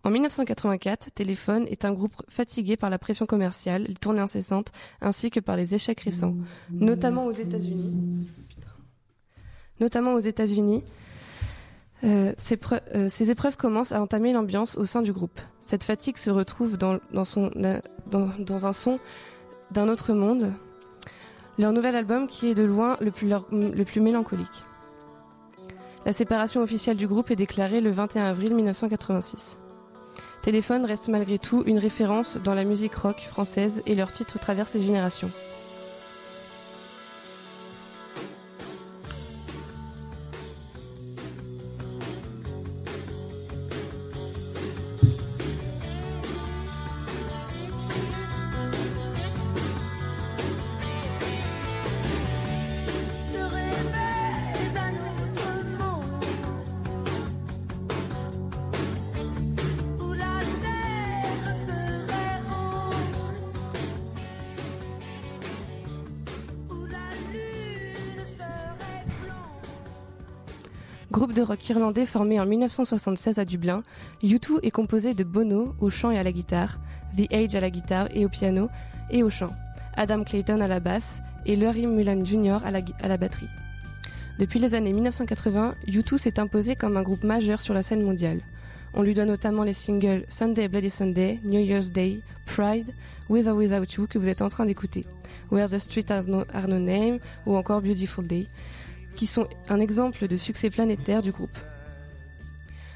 En 0.03 0.11
1984, 0.11 1.11
Téléphone 1.15 1.67
est 1.69 1.85
un 1.85 1.93
groupe 1.93 2.15
fatigué 2.29 2.77
par 2.77 2.89
la 2.89 2.99
pression 2.99 3.27
commerciale, 3.27 3.85
les 3.87 3.95
tournées 3.95 4.21
incessantes, 4.21 4.73
ainsi 5.03 5.31
que 5.31 5.41
par 5.41 5.57
les 5.57 5.75
échecs 5.75 6.01
récents, 6.01 6.35
notamment 6.71 7.27
aux 7.27 7.33
États-Unis. 7.33 8.27
Notamment 9.79 10.15
aux 10.15 10.21
États-Unis, 10.21 10.83
euh, 12.05 12.33
ces, 12.39 12.59
euh, 12.95 13.09
ces, 13.11 13.31
épreuves 13.31 13.59
commencent 13.59 13.93
à 13.93 14.01
entamer 14.01 14.33
l'ambiance 14.33 14.79
au 14.79 14.87
sein 14.87 15.03
du 15.03 15.13
groupe. 15.13 15.39
Cette 15.61 15.85
fatigue 15.85 16.17
se 16.17 16.31
retrouve 16.31 16.79
dans, 16.79 16.99
dans 17.13 18.67
un 18.67 18.73
son 18.73 18.99
d'un 19.71 19.89
autre 19.89 20.15
monde, 20.15 20.53
leur 21.59 21.73
nouvel 21.73 21.95
album 21.95 22.27
qui 22.27 22.49
est 22.49 22.55
de 22.55 22.63
loin 22.63 22.97
le 23.01 23.11
plus, 23.11 23.29
le 23.53 23.85
plus 23.85 24.01
mélancolique. 24.01 24.65
La 26.07 26.13
séparation 26.13 26.63
officielle 26.63 26.97
du 26.97 27.07
groupe 27.07 27.31
est 27.31 27.37
déclarée 27.37 27.83
le 27.83 27.91
21 27.91 28.25
avril 28.25 28.55
1986. 28.55 29.59
Téléphone 30.43 30.87
reste 30.87 31.09
malgré 31.09 31.39
tout 31.39 31.63
une 31.67 31.79
référence 31.79 32.39
dans 32.43 32.55
la 32.55 32.65
musique 32.65 32.95
rock 32.95 33.21
française 33.21 33.83
et 33.85 33.95
leur 33.95 34.11
titre 34.11 34.39
traverse 34.39 34.75
les 34.75 34.83
générations. 34.83 35.31
Irlandais 71.69 72.07
formé 72.07 72.39
en 72.41 72.47
1976 72.47 73.39
à 73.39 73.45
Dublin, 73.45 73.83
U2 74.23 74.61
est 74.63 74.71
composé 74.71 75.15
de 75.15 75.25
Bono 75.25 75.75
au 75.81 75.91
chant 75.91 76.11
et 76.11 76.19
à 76.19 76.23
la 76.23 76.33
guitare, 76.33 76.79
The 77.17 77.33
Age 77.33 77.55
à 77.55 77.61
la 77.61 77.71
guitare 77.71 78.09
et 78.15 78.25
au 78.25 78.29
piano 78.29 78.69
et 79.11 79.23
au 79.23 79.31
chant, 79.31 79.51
Adam 79.97 80.23
Clayton 80.23 80.61
à 80.61 80.69
la 80.69 80.81
basse 80.81 81.23
et 81.47 81.57
Larry 81.57 81.87
Mullen 81.87 82.25
Jr. 82.25 82.59
à 82.65 82.71
la, 82.71 83.17
batterie. 83.17 83.49
Depuis 84.39 84.59
les 84.59 84.75
années 84.75 84.93
1980, 84.93 85.75
U2 85.89 86.19
s'est 86.19 86.39
imposé 86.39 86.77
comme 86.77 86.97
un 86.97 87.03
groupe 87.03 87.25
majeur 87.25 87.61
sur 87.61 87.75
la 87.75 87.83
scène 87.83 88.03
mondiale. 88.03 88.41
On 88.95 89.03
lui 89.03 89.15
doit 89.15 89.25
notamment 89.25 89.63
les 89.63 89.73
singles 89.73 90.25
Sunday 90.29 90.69
Bloody 90.69 90.91
Sunday, 90.91 91.41
New 91.45 91.61
Year's 91.61 91.93
Day, 91.93 92.21
Pride, 92.47 92.93
With 93.29 93.47
or 93.47 93.57
Without 93.57 93.87
You 93.97 94.07
que 94.09 94.19
vous 94.19 94.29
êtes 94.29 94.43
en 94.43 94.49
train 94.49 94.67
d'écouter, 94.67 95.05
Where 95.51 95.69
the 95.69 95.79
Street 95.79 96.07
Has 96.11 96.27
Are 96.53 96.69
No 96.69 96.79
Name 96.79 97.19
ou 97.47 97.57
encore 97.57 97.83
Beautiful 97.83 98.27
Day, 98.27 98.49
qui 99.17 99.27
sont 99.27 99.49
un 99.69 99.81
exemple 99.81 100.27
de 100.27 100.37
succès 100.37 100.71
planétaire 100.71 101.23
du 101.23 101.33
groupe. 101.33 101.59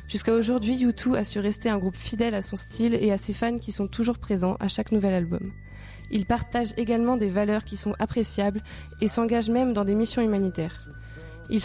Jusqu'à 0.09 0.35
aujourd'hui, 0.35 0.77
U2 0.85 1.17
a 1.17 1.25
su 1.25 1.39
rester 1.39 1.69
un 1.69 1.79
groupe 1.79 1.97
fidèle 1.97 2.35
à 2.35 2.43
son 2.43 2.57
style 2.57 2.95
et 2.95 3.11
à 3.11 3.19
ses 3.19 3.33
fans 3.33 3.59
qui 3.59 3.73
sont 3.73 3.89
toujours 3.89 4.19
présents 4.19 4.57
à 4.61 4.69
chaque 4.69 4.93
nouvel 4.93 5.15
album. 5.15 5.53
Ils 6.11 6.27
partagent 6.27 6.75
également 6.77 7.17
des 7.17 7.31
valeurs 7.31 7.65
qui 7.65 7.77
sont 7.77 7.95
appréciables 7.99 8.63
et 9.01 9.09
s'engagent 9.09 9.51
même 9.51 9.73
dans 9.73 9.85
des 9.85 9.95
missions 9.95 10.23
humanitaires. 10.23 10.79
Ils, 11.51 11.63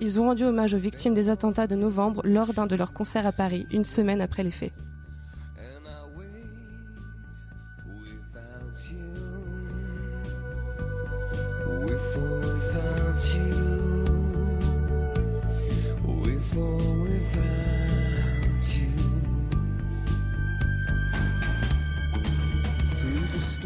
ils 0.00 0.20
ont 0.20 0.24
rendu 0.24 0.44
hommage 0.44 0.74
aux 0.74 0.78
victimes 0.78 1.14
des 1.14 1.28
attentats 1.28 1.66
de 1.66 1.76
novembre 1.76 2.22
lors 2.24 2.52
d'un 2.54 2.66
de 2.66 2.76
leurs 2.76 2.92
concerts 2.92 3.26
à 3.26 3.32
Paris, 3.32 3.66
une 3.70 3.84
semaine 3.84 4.20
après 4.20 4.42
les 4.42 4.50
faits. 4.50 4.72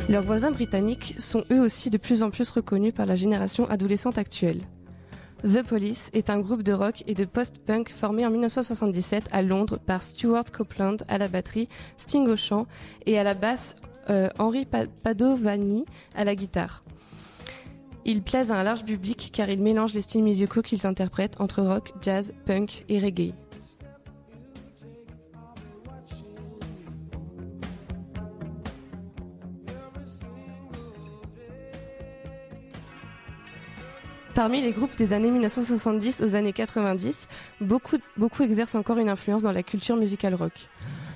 Leurs 0.08 0.22
voisins 0.22 0.52
britanniques 0.52 1.16
sont 1.18 1.42
eux 1.50 1.60
aussi 1.60 1.90
de 1.90 1.98
plus 1.98 2.22
en 2.22 2.30
plus 2.30 2.48
reconnus 2.50 2.94
par 2.94 3.06
la 3.06 3.16
génération 3.16 3.68
adolescente 3.68 4.18
actuelle. 4.18 4.60
The 5.42 5.64
Police 5.64 6.10
est 6.12 6.30
un 6.30 6.38
groupe 6.38 6.62
de 6.62 6.72
rock 6.72 7.02
et 7.08 7.14
de 7.14 7.24
post-punk 7.24 7.90
formé 7.90 8.24
en 8.24 8.30
1977 8.30 9.24
à 9.32 9.42
Londres 9.42 9.80
par 9.84 10.04
Stuart 10.04 10.44
Copeland 10.52 10.96
à 11.08 11.18
la 11.18 11.26
batterie, 11.26 11.68
Sting 11.96 12.28
au 12.28 12.36
chant 12.36 12.66
et 13.04 13.18
à 13.18 13.24
la 13.24 13.34
basse 13.34 13.74
euh, 14.08 14.28
Henri 14.38 14.64
Padovani 14.64 15.84
à 16.14 16.22
la 16.22 16.36
guitare. 16.36 16.84
Ils 18.04 18.22
plaisent 18.22 18.52
à 18.52 18.56
un 18.56 18.62
large 18.62 18.84
public 18.84 19.30
car 19.32 19.50
ils 19.50 19.60
mélangent 19.60 19.94
les 19.94 20.02
styles 20.02 20.22
musicaux 20.22 20.62
qu'ils 20.62 20.86
interprètent 20.86 21.40
entre 21.40 21.62
rock, 21.62 21.92
jazz, 22.00 22.32
punk 22.44 22.84
et 22.88 23.00
reggae. 23.00 23.34
Parmi 34.36 34.60
les 34.60 34.72
groupes 34.72 34.94
des 34.98 35.14
années 35.14 35.30
1970 35.30 36.20
aux 36.20 36.34
années 36.34 36.52
90, 36.52 37.26
beaucoup, 37.62 37.96
exercent 38.42 38.74
encore 38.74 38.98
une 38.98 39.08
influence 39.08 39.42
dans 39.42 39.50
la 39.50 39.62
culture 39.62 39.96
musicale 39.96 40.34
rock. 40.34 40.52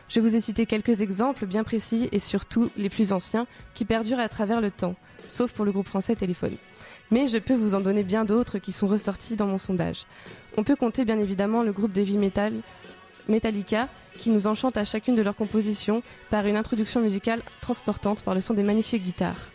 Je 0.08 0.20
vous 0.20 0.34
ai 0.34 0.40
cité 0.40 0.64
quelques 0.64 1.02
exemples 1.02 1.44
bien 1.44 1.62
précis 1.62 2.08
et 2.12 2.18
surtout 2.18 2.70
les 2.78 2.88
plus 2.88 3.12
anciens 3.12 3.46
qui 3.74 3.84
perdurent 3.84 4.20
à 4.20 4.30
travers 4.30 4.62
le 4.62 4.70
temps, 4.70 4.94
sauf 5.28 5.52
pour 5.52 5.66
le 5.66 5.70
groupe 5.70 5.86
français 5.86 6.16
Téléphone. 6.16 6.56
Mais 7.10 7.28
je 7.28 7.36
peux 7.36 7.54
vous 7.54 7.74
en 7.74 7.82
donner 7.82 8.04
bien 8.04 8.24
d'autres 8.24 8.58
qui 8.58 8.72
sont 8.72 8.86
ressortis 8.86 9.36
dans 9.36 9.46
mon 9.46 9.58
sondage. 9.58 10.06
On 10.56 10.64
peut 10.64 10.74
compter 10.74 11.04
bien 11.04 11.18
évidemment 11.18 11.62
le 11.62 11.72
groupe 11.72 11.92
d'heavy 11.92 12.16
metal 12.16 12.54
Metallica 13.28 13.88
qui 14.16 14.30
nous 14.30 14.46
enchante 14.46 14.78
à 14.78 14.86
chacune 14.86 15.14
de 15.14 15.20
leurs 15.20 15.36
compositions 15.36 16.02
par 16.30 16.46
une 16.46 16.56
introduction 16.56 17.02
musicale 17.02 17.42
transportante 17.60 18.22
par 18.22 18.34
le 18.34 18.40
son 18.40 18.54
des 18.54 18.62
magnifiques 18.62 19.04
guitares. 19.04 19.50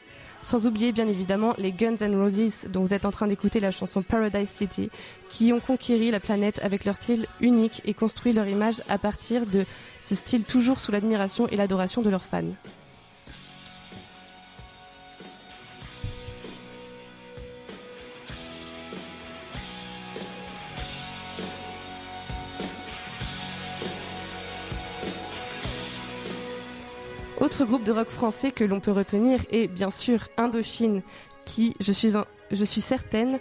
Sans 0.46 0.68
oublier 0.68 0.92
bien 0.92 1.08
évidemment 1.08 1.56
les 1.58 1.72
Guns 1.72 1.96
N' 2.02 2.22
Roses 2.22 2.68
dont 2.70 2.82
vous 2.82 2.94
êtes 2.94 3.06
en 3.06 3.10
train 3.10 3.26
d'écouter 3.26 3.60
la 3.60 3.72
chanson 3.72 4.04
Paradise 4.04 4.48
City, 4.48 4.92
qui 5.28 5.52
ont 5.52 5.60
conquéri 5.60 6.12
la 6.12 6.20
planète 6.20 6.60
avec 6.62 6.86
leur 6.86 6.96
style 6.96 7.26
unique 7.42 7.82
et 7.84 7.96
construit 7.96 8.32
leur 8.32 8.48
image 8.48 8.84
à 8.88 9.00
partir 9.00 9.48
de 9.48 9.66
ce 10.02 10.14
style 10.14 10.44
toujours 10.44 10.80
sous 10.80 10.92
l'admiration 10.92 11.48
et 11.48 11.56
l'adoration 11.56 12.04
de 12.04 12.12
leurs 12.12 12.24
fans. 12.24 12.44
Autre 27.42 27.66
groupe 27.66 27.84
de 27.84 27.92
rock 27.92 28.08
français 28.08 28.52
que 28.52 28.64
l'on 28.64 28.80
peut 28.80 28.92
retenir 28.92 29.42
est 29.52 29.68
bien 29.68 29.90
sûr 29.90 30.30
Indochine, 30.38 31.02
qui, 31.44 31.74
je 31.82 31.92
suis, 31.92 32.82
certaine, 32.82 33.40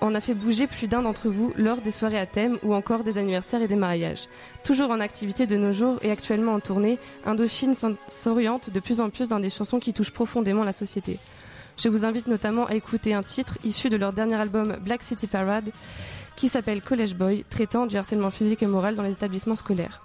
en 0.00 0.14
a 0.16 0.20
fait 0.20 0.34
bouger 0.34 0.66
plus 0.66 0.88
d'un 0.88 1.02
d'entre 1.02 1.28
vous 1.28 1.52
lors 1.56 1.80
des 1.80 1.92
soirées 1.92 2.18
à 2.18 2.26
thème 2.26 2.58
ou 2.64 2.74
encore 2.74 3.04
des 3.04 3.18
anniversaires 3.18 3.62
et 3.62 3.68
des 3.68 3.76
mariages. 3.76 4.24
Toujours 4.64 4.90
en 4.90 4.98
activité 4.98 5.46
de 5.46 5.56
nos 5.56 5.72
jours 5.72 5.98
et 6.02 6.10
actuellement 6.10 6.54
en 6.54 6.60
tournée, 6.60 6.98
Indochine 7.24 7.74
s'oriente 8.08 8.70
de 8.70 8.80
plus 8.80 9.00
en 9.00 9.10
plus 9.10 9.28
dans 9.28 9.38
des 9.38 9.50
chansons 9.50 9.78
qui 9.78 9.94
touchent 9.94 10.12
profondément 10.12 10.64
la 10.64 10.72
société. 10.72 11.18
Je 11.78 11.88
vous 11.88 12.04
invite 12.04 12.26
notamment 12.26 12.66
à 12.66 12.74
écouter 12.74 13.14
un 13.14 13.22
titre 13.22 13.58
issu 13.64 13.90
de 13.90 13.96
leur 13.96 14.12
dernier 14.12 14.34
album 14.34 14.76
Black 14.84 15.04
City 15.04 15.28
Parade 15.28 15.70
qui 16.34 16.48
s'appelle 16.48 16.82
College 16.82 17.14
Boy, 17.14 17.44
traitant 17.48 17.86
du 17.86 17.96
harcèlement 17.96 18.32
physique 18.32 18.62
et 18.62 18.66
moral 18.66 18.96
dans 18.96 19.02
les 19.02 19.12
établissements 19.12 19.56
scolaires. 19.56 20.02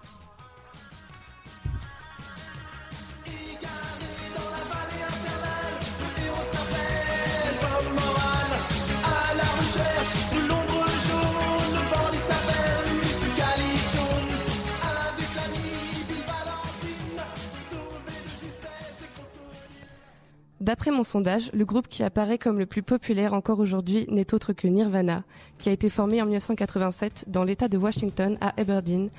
D'après 20.68 20.92
mon 20.92 21.06
sondage, 21.06 21.50
le 21.54 21.64
groupe 21.64 21.88
qui 21.88 22.04
apparaît 22.04 22.38
comme 22.38 22.60
le 22.60 22.66
plus 22.66 22.84
populaire 22.84 23.34
encore 23.34 23.60
aujourd'hui 23.60 24.06
n'est 24.10 24.34
autre 24.34 24.52
que 24.52 24.68
Nirvana, 24.68 25.24
qui 25.60 25.70
a 25.70 25.72
été 25.72 25.90
formé 25.90 26.22
en 26.22 26.26
1987 26.26 27.24
dans 27.30 27.46
l'État 27.46 27.70
de 27.70 27.78
Washington 27.78 28.38
à 28.42 28.52
Aberdeen 28.60 29.10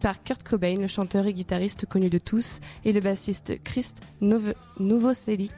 par 0.00 0.24
Kurt 0.24 0.42
Cobain, 0.42 0.74
le 0.74 0.88
chanteur 0.88 1.28
et 1.28 1.32
guitariste 1.32 1.86
connu 1.86 2.10
de 2.10 2.18
tous, 2.18 2.58
et 2.84 2.92
le 2.92 2.98
bassiste 2.98 3.62
Chris 3.62 3.92
Novoselic. 4.80 5.52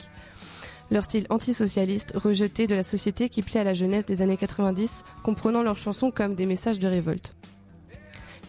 Leur 0.91 1.05
style 1.05 1.25
antisocialiste, 1.31 2.13
rejeté 2.15 2.67
de 2.67 2.75
la 2.75 2.83
société 2.83 3.31
qui 3.31 3.41
plaît 3.41 3.61
à 3.61 3.65
la 3.65 3.73
jeunesse 3.73 4.05
des 4.05 4.21
années 4.21 4.37
90, 4.37 5.03
comprenant 5.23 5.63
leurs 5.63 5.79
chansons 5.79 6.11
comme 6.11 6.35
des 6.35 6.45
messages 6.45 6.79
de 6.79 6.89
révolte. 6.89 7.35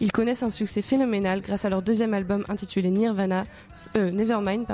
Ils 0.02 0.12
connaissent 0.12 0.42
un 0.42 0.50
succès 0.50 0.80
phénoménal 0.80 1.42
grâce 1.42 1.66
à 1.66 1.68
leur 1.68 1.82
deuxième 1.82 2.14
album 2.14 2.44
intitulé 2.48 2.90
Nirvana, 2.90 3.44
euh, 3.96 4.10
Nevermind, 4.10 4.66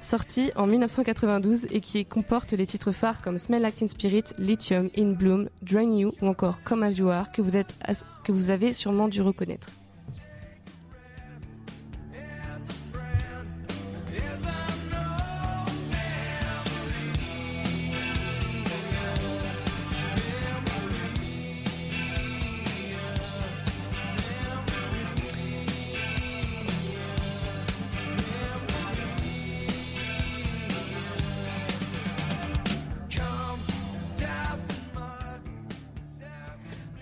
sorti 0.00 0.50
en 0.56 0.66
1992 0.66 1.68
et 1.70 1.80
qui 1.80 2.04
comporte 2.04 2.52
les 2.52 2.66
titres 2.66 2.90
phares 2.90 3.22
comme 3.22 3.38
Smell 3.38 3.62
Like 3.62 3.76
Teen 3.76 3.86
Spirit, 3.86 4.24
Lithium, 4.38 4.90
In 4.98 5.12
Bloom, 5.12 5.48
Drain 5.62 5.92
You 5.92 6.12
ou 6.20 6.26
encore 6.26 6.62
Come 6.64 6.82
As 6.82 6.96
You 6.96 7.08
Are 7.08 7.30
que 7.30 7.40
vous, 7.40 7.56
êtes, 7.56 7.76
que 8.24 8.32
vous 8.32 8.50
avez 8.50 8.72
sûrement 8.72 9.06
dû 9.06 9.22
reconnaître. 9.22 9.68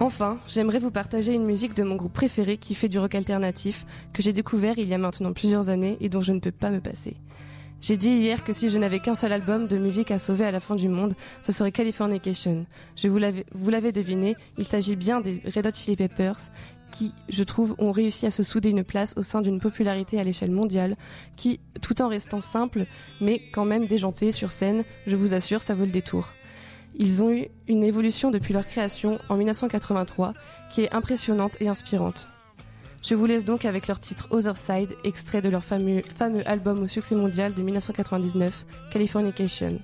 Enfin, 0.03 0.40
j'aimerais 0.48 0.80
vous 0.80 0.90
partager 0.90 1.32
une 1.32 1.44
musique 1.44 1.74
de 1.74 1.84
mon 1.84 1.94
groupe 1.94 2.12
préféré 2.12 2.57
qui 2.57 2.74
fait 2.74 2.88
du 2.88 2.98
rock 2.98 3.14
alternatif, 3.14 3.86
que 4.12 4.20
j'ai 4.20 4.32
découvert 4.32 4.76
il 4.76 4.88
y 4.88 4.94
a 4.94 4.98
maintenant 4.98 5.32
plusieurs 5.32 5.68
années 5.68 5.96
et 6.00 6.09
dont 6.09 6.22
je 6.22 6.32
ne 6.32 6.40
peux 6.40 6.50
pas 6.50 6.70
me 6.70 6.80
passer. 6.80 7.14
J'ai 7.80 7.96
dit 7.96 8.09
hier 8.09 8.42
que 8.42 8.53
si 8.53 8.68
je 8.68 8.78
n'avais 8.78 8.98
qu'un 8.98 9.14
seul 9.14 9.32
album 9.32 9.68
de 9.68 9.78
musique 9.78 10.11
à 10.11 10.18
sauver 10.18 10.44
à 10.44 10.50
la 10.50 10.59
fin 10.59 10.74
du 10.74 10.88
monde, 10.88 11.14
ce 11.40 11.53
serait 11.53 11.70
Californication. 11.70 12.66
Je 12.96 13.07
vous 13.07 13.70
l'avez 13.70 13.92
deviné, 13.92 14.34
il 14.59 14.64
s'agit 14.64 14.96
bien 14.96 15.20
des 15.20 15.40
Red 15.55 15.68
Hot 15.68 15.74
Chili 15.74 15.94
Peppers, 15.94 16.50
qui, 16.90 17.14
je 17.28 17.44
trouve, 17.44 17.76
ont 17.78 17.92
réussi 17.92 18.26
à 18.26 18.32
se 18.32 18.42
souder 18.42 18.70
une 18.70 18.82
place 18.82 19.14
au 19.16 19.22
sein 19.22 19.40
d'une 19.40 19.61
popularité 19.61 20.18
à 20.18 20.24
l'échelle 20.24 20.50
mondiale, 20.50 20.96
qui, 21.36 21.61
tout 21.80 22.03
en 22.03 22.09
restant 22.09 22.40
simple, 22.40 22.86
mais 23.20 23.40
quand 23.53 23.64
même 23.64 23.86
déjanté 23.86 24.32
sur 24.32 24.50
scène, 24.50 24.82
je 25.07 25.14
vous 25.14 25.32
assure, 25.32 25.62
ça 25.62 25.76
vaut 25.76 25.84
le 25.84 25.92
détour. 25.92 26.26
Ils 26.99 27.22
ont 27.24 27.30
eu 27.30 27.49
une 27.68 27.82
évolution 27.82 28.30
depuis 28.30 28.53
leur 28.53 28.66
création 28.66 29.18
en 29.28 29.36
1983 29.36 30.34
qui 30.72 30.82
est 30.82 30.95
impressionnante 30.95 31.57
et 31.61 31.68
inspirante. 31.68 32.28
Je 33.03 33.14
vous 33.14 33.26
laisse 33.26 33.45
donc 33.45 33.64
avec 33.64 33.88
leur 33.88 33.99
titre 33.99 34.28
Other 34.30 34.57
Side, 34.57 34.95
extrait 35.03 35.43
de 35.43 35.49
leur 35.49 35.64
fameux, 35.64 36.03
album 36.47 36.82
au 36.82 36.88
succès 36.88 37.16
mondial 37.16 37.53
de 37.53 37.62
1999, 37.62 38.64
Californication. 38.93 39.80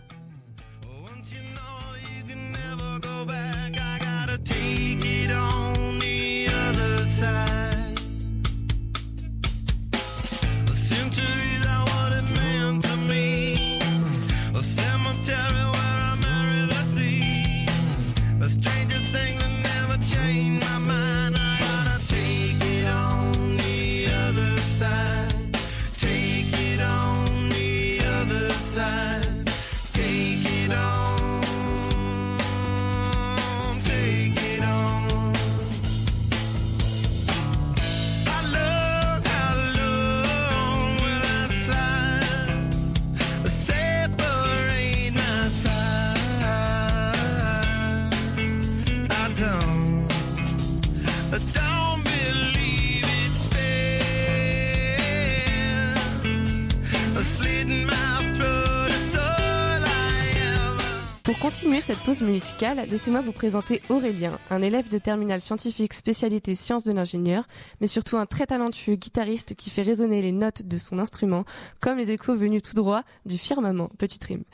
Continuer 61.78 61.94
cette 61.94 62.04
pause 62.04 62.22
musicale, 62.22 62.88
laissez-moi 62.90 63.20
vous 63.20 63.32
présenter 63.32 63.82
Aurélien, 63.88 64.38
un 64.50 64.62
élève 64.62 64.88
de 64.88 64.98
terminale 64.98 65.40
scientifique 65.40 65.92
spécialité 65.94 66.54
sciences 66.54 66.84
de 66.84 66.92
l'ingénieur, 66.92 67.44
mais 67.80 67.86
surtout 67.86 68.16
un 68.16 68.26
très 68.26 68.46
talentueux 68.46 68.96
guitariste 68.96 69.54
qui 69.54 69.70
fait 69.70 69.82
résonner 69.82 70.20
les 70.22 70.32
notes 70.32 70.62
de 70.62 70.78
son 70.78 70.98
instrument 70.98 71.44
comme 71.80 71.98
les 71.98 72.10
échos 72.10 72.34
venus 72.34 72.62
tout 72.62 72.74
droit 72.74 73.02
du 73.26 73.38
firmament. 73.38 73.90
Petite 73.98 74.24
rime. 74.24 74.44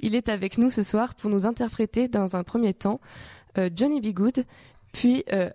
Il 0.00 0.14
est 0.14 0.28
avec 0.28 0.58
nous 0.58 0.70
ce 0.70 0.82
soir 0.82 1.14
pour 1.14 1.30
nous 1.30 1.46
interpréter 1.46 2.08
dans 2.08 2.36
un 2.36 2.42
premier 2.42 2.74
temps 2.74 3.00
euh, 3.58 3.70
Johnny 3.74 4.00
B. 4.00 4.14
Good, 4.14 4.44
puis 4.92 5.24
euh, 5.32 5.50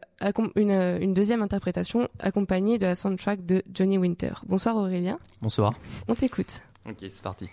une, 0.55 0.71
euh, 0.71 0.99
une, 0.99 1.13
deuxième 1.13 1.41
interprétation 1.41 2.07
accompagnée 2.19 2.78
de 2.78 2.86
la 2.86 2.95
soundtrack 2.95 3.45
de 3.45 3.63
Johnny 3.73 3.97
Winter. 3.97 4.34
Bonsoir 4.45 4.78
Aurélien. 4.78 5.17
Bonsoir. 5.41 5.73
On 6.07 6.15
t'écoute. 6.15 6.61
Ok, 6.88 6.97
c'est 7.01 7.21
parti. 7.21 7.49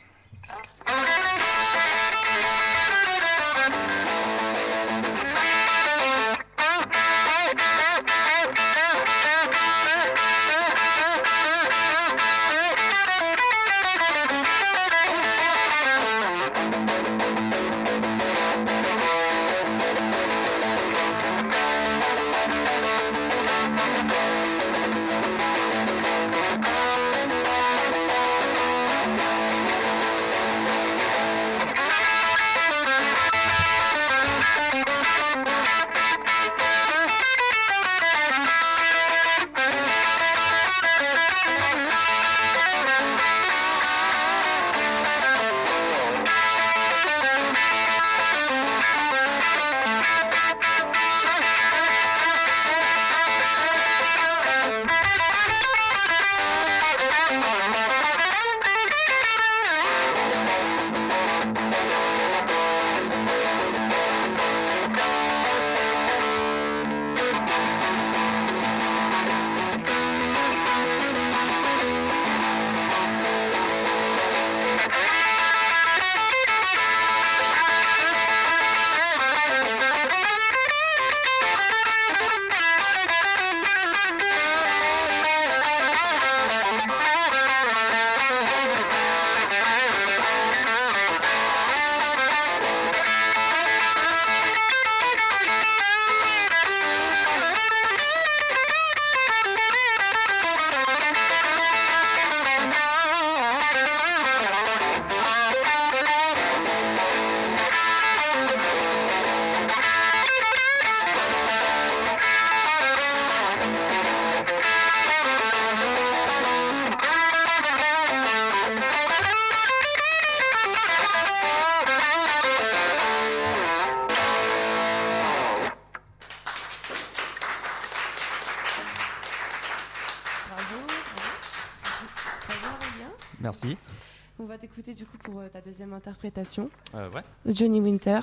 T'écouter 134.75 134.95
du 134.95 135.07
coup 135.07 135.19
pour 135.19 135.39
euh, 135.39 135.49
ta 135.49 135.61
deuxième 135.61 135.93
interprétation. 135.93 136.69
Euh, 136.97 137.09
ouais. 137.11 137.23
Johnny 137.47 137.81
Winter. 137.81 138.19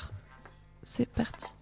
C'est 0.83 1.05
parti. 1.05 1.53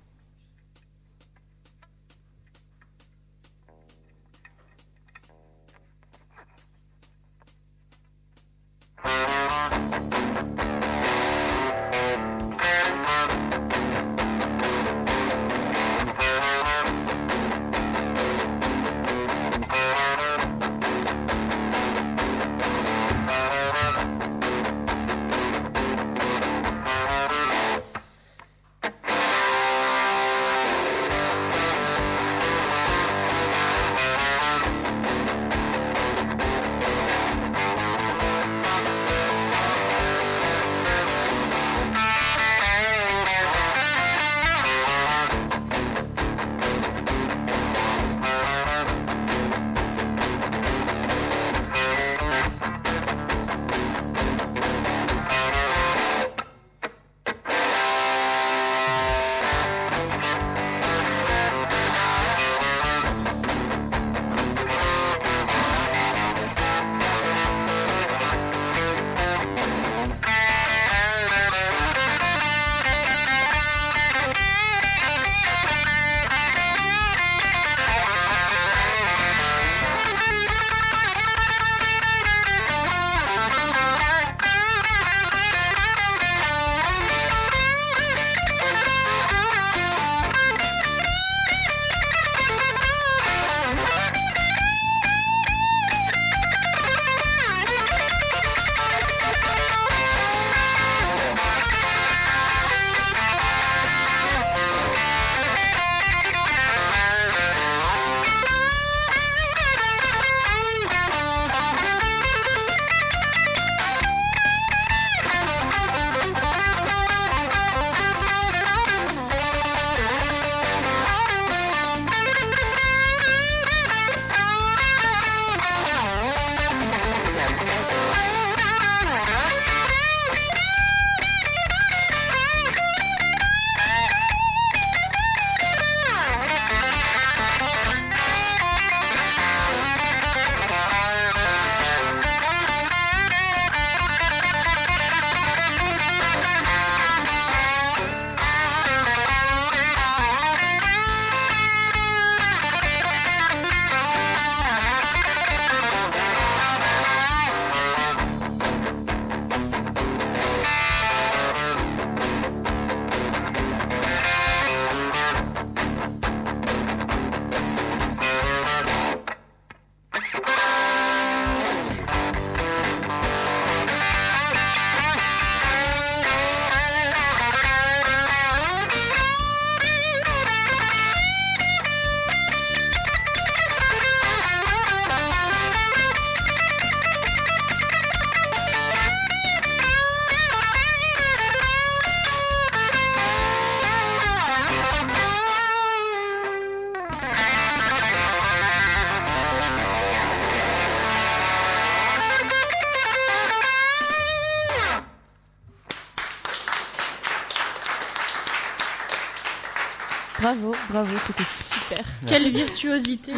Bravo, 210.90 211.16
c'était 211.26 211.44
super. 211.44 212.06
Quelle 212.28 212.50
virtuosité. 212.52 213.32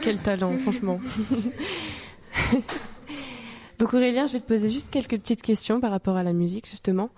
Quel 0.00 0.18
talent, 0.18 0.56
franchement. 0.62 0.98
Donc 3.78 3.92
Aurélien, 3.92 4.26
je 4.26 4.32
vais 4.34 4.40
te 4.40 4.46
poser 4.46 4.70
juste 4.70 4.90
quelques 4.90 5.18
petites 5.18 5.42
questions 5.42 5.80
par 5.80 5.90
rapport 5.90 6.16
à 6.16 6.22
la 6.22 6.32
musique, 6.32 6.68
justement. 6.68 7.10